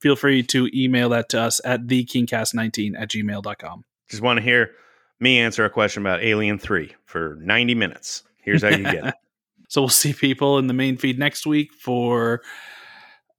feel 0.00 0.16
free 0.16 0.42
to 0.44 0.70
email 0.74 1.10
that 1.10 1.28
to 1.30 1.40
us 1.40 1.60
at 1.64 1.86
thekingcast19 1.86 2.92
at 2.98 3.10
gmail.com. 3.10 3.84
Just 4.08 4.22
want 4.22 4.38
to 4.38 4.42
hear 4.42 4.72
me 5.20 5.38
answer 5.38 5.64
a 5.64 5.70
question 5.70 6.02
about 6.02 6.22
Alien 6.22 6.58
3 6.58 6.94
for 7.04 7.36
90 7.40 7.74
minutes. 7.74 8.22
Here's 8.42 8.62
how 8.62 8.70
you 8.70 8.84
get 8.84 9.06
it. 9.06 9.14
So 9.68 9.82
we'll 9.82 9.88
see 9.88 10.12
people 10.12 10.58
in 10.58 10.66
the 10.66 10.74
main 10.74 10.96
feed 10.96 11.16
next 11.16 11.46
week 11.46 11.72
for 11.72 12.42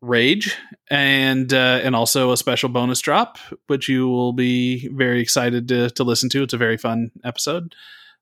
Rage 0.01 0.55
and 0.89 1.53
uh, 1.53 1.79
and 1.83 1.95
also 1.95 2.31
a 2.31 2.37
special 2.37 2.69
bonus 2.69 2.99
drop, 3.01 3.37
which 3.67 3.87
you 3.87 4.09
will 4.09 4.33
be 4.33 4.87
very 4.89 5.21
excited 5.21 5.67
to, 5.67 5.89
to 5.91 6.03
listen 6.03 6.29
to. 6.29 6.43
It's 6.43 6.53
a 6.53 6.57
very 6.57 6.77
fun 6.77 7.11
episode. 7.23 7.75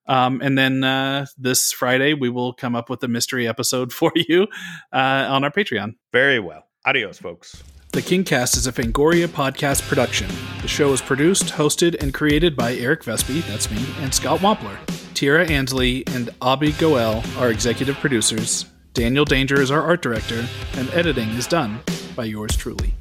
Um, 0.06 0.42
and 0.42 0.58
then 0.58 0.84
uh, 0.84 1.28
this 1.38 1.72
Friday, 1.72 2.14
we 2.16 2.30
will 2.30 2.52
come 2.52 2.76
up 2.76 2.90
with 2.90 3.04
a 3.04 3.08
mystery 3.08 3.48
episode 3.48 3.94
for 3.94 4.12
you 4.16 4.48
uh, 4.92 5.28
on 5.30 5.44
our 5.44 5.52
Patreon. 5.52 5.96
Very 6.12 6.40
well. 6.40 6.66
Adios, 6.86 7.20
folks. 7.20 7.64
The 7.92 8.02
Kingcast 8.02 8.56
is 8.56 8.68
a 8.68 8.72
Fangoria 8.72 9.28
podcast 9.28 9.88
production. 9.88 10.28
The 10.62 10.68
show 10.68 10.94
is 10.94 11.02
produced, 11.02 11.46
hosted, 11.46 11.96
and 12.00 12.14
created 12.14 12.56
by 12.56 12.76
Eric 12.76 13.04
Vespe, 13.04 13.42
that's 13.48 13.72
me, 13.72 13.84
and 14.02 14.14
Scott 14.14 14.40
Wampler. 14.42 14.78
Tira 15.16 15.48
Ansley 15.48 16.06
and 16.10 16.30
Abby 16.42 16.72
Goel 16.74 17.24
are 17.38 17.50
executive 17.50 17.96
producers. 17.96 18.68
Daniel 19.00 19.24
Danger 19.24 19.62
is 19.62 19.72
our 19.72 19.82
art 19.82 20.02
director, 20.02 20.46
and 20.74 20.90
editing 20.90 21.30
is 21.30 21.48
done 21.48 21.80
by 22.18 22.26
yours 22.26 22.58
truly. 22.58 22.94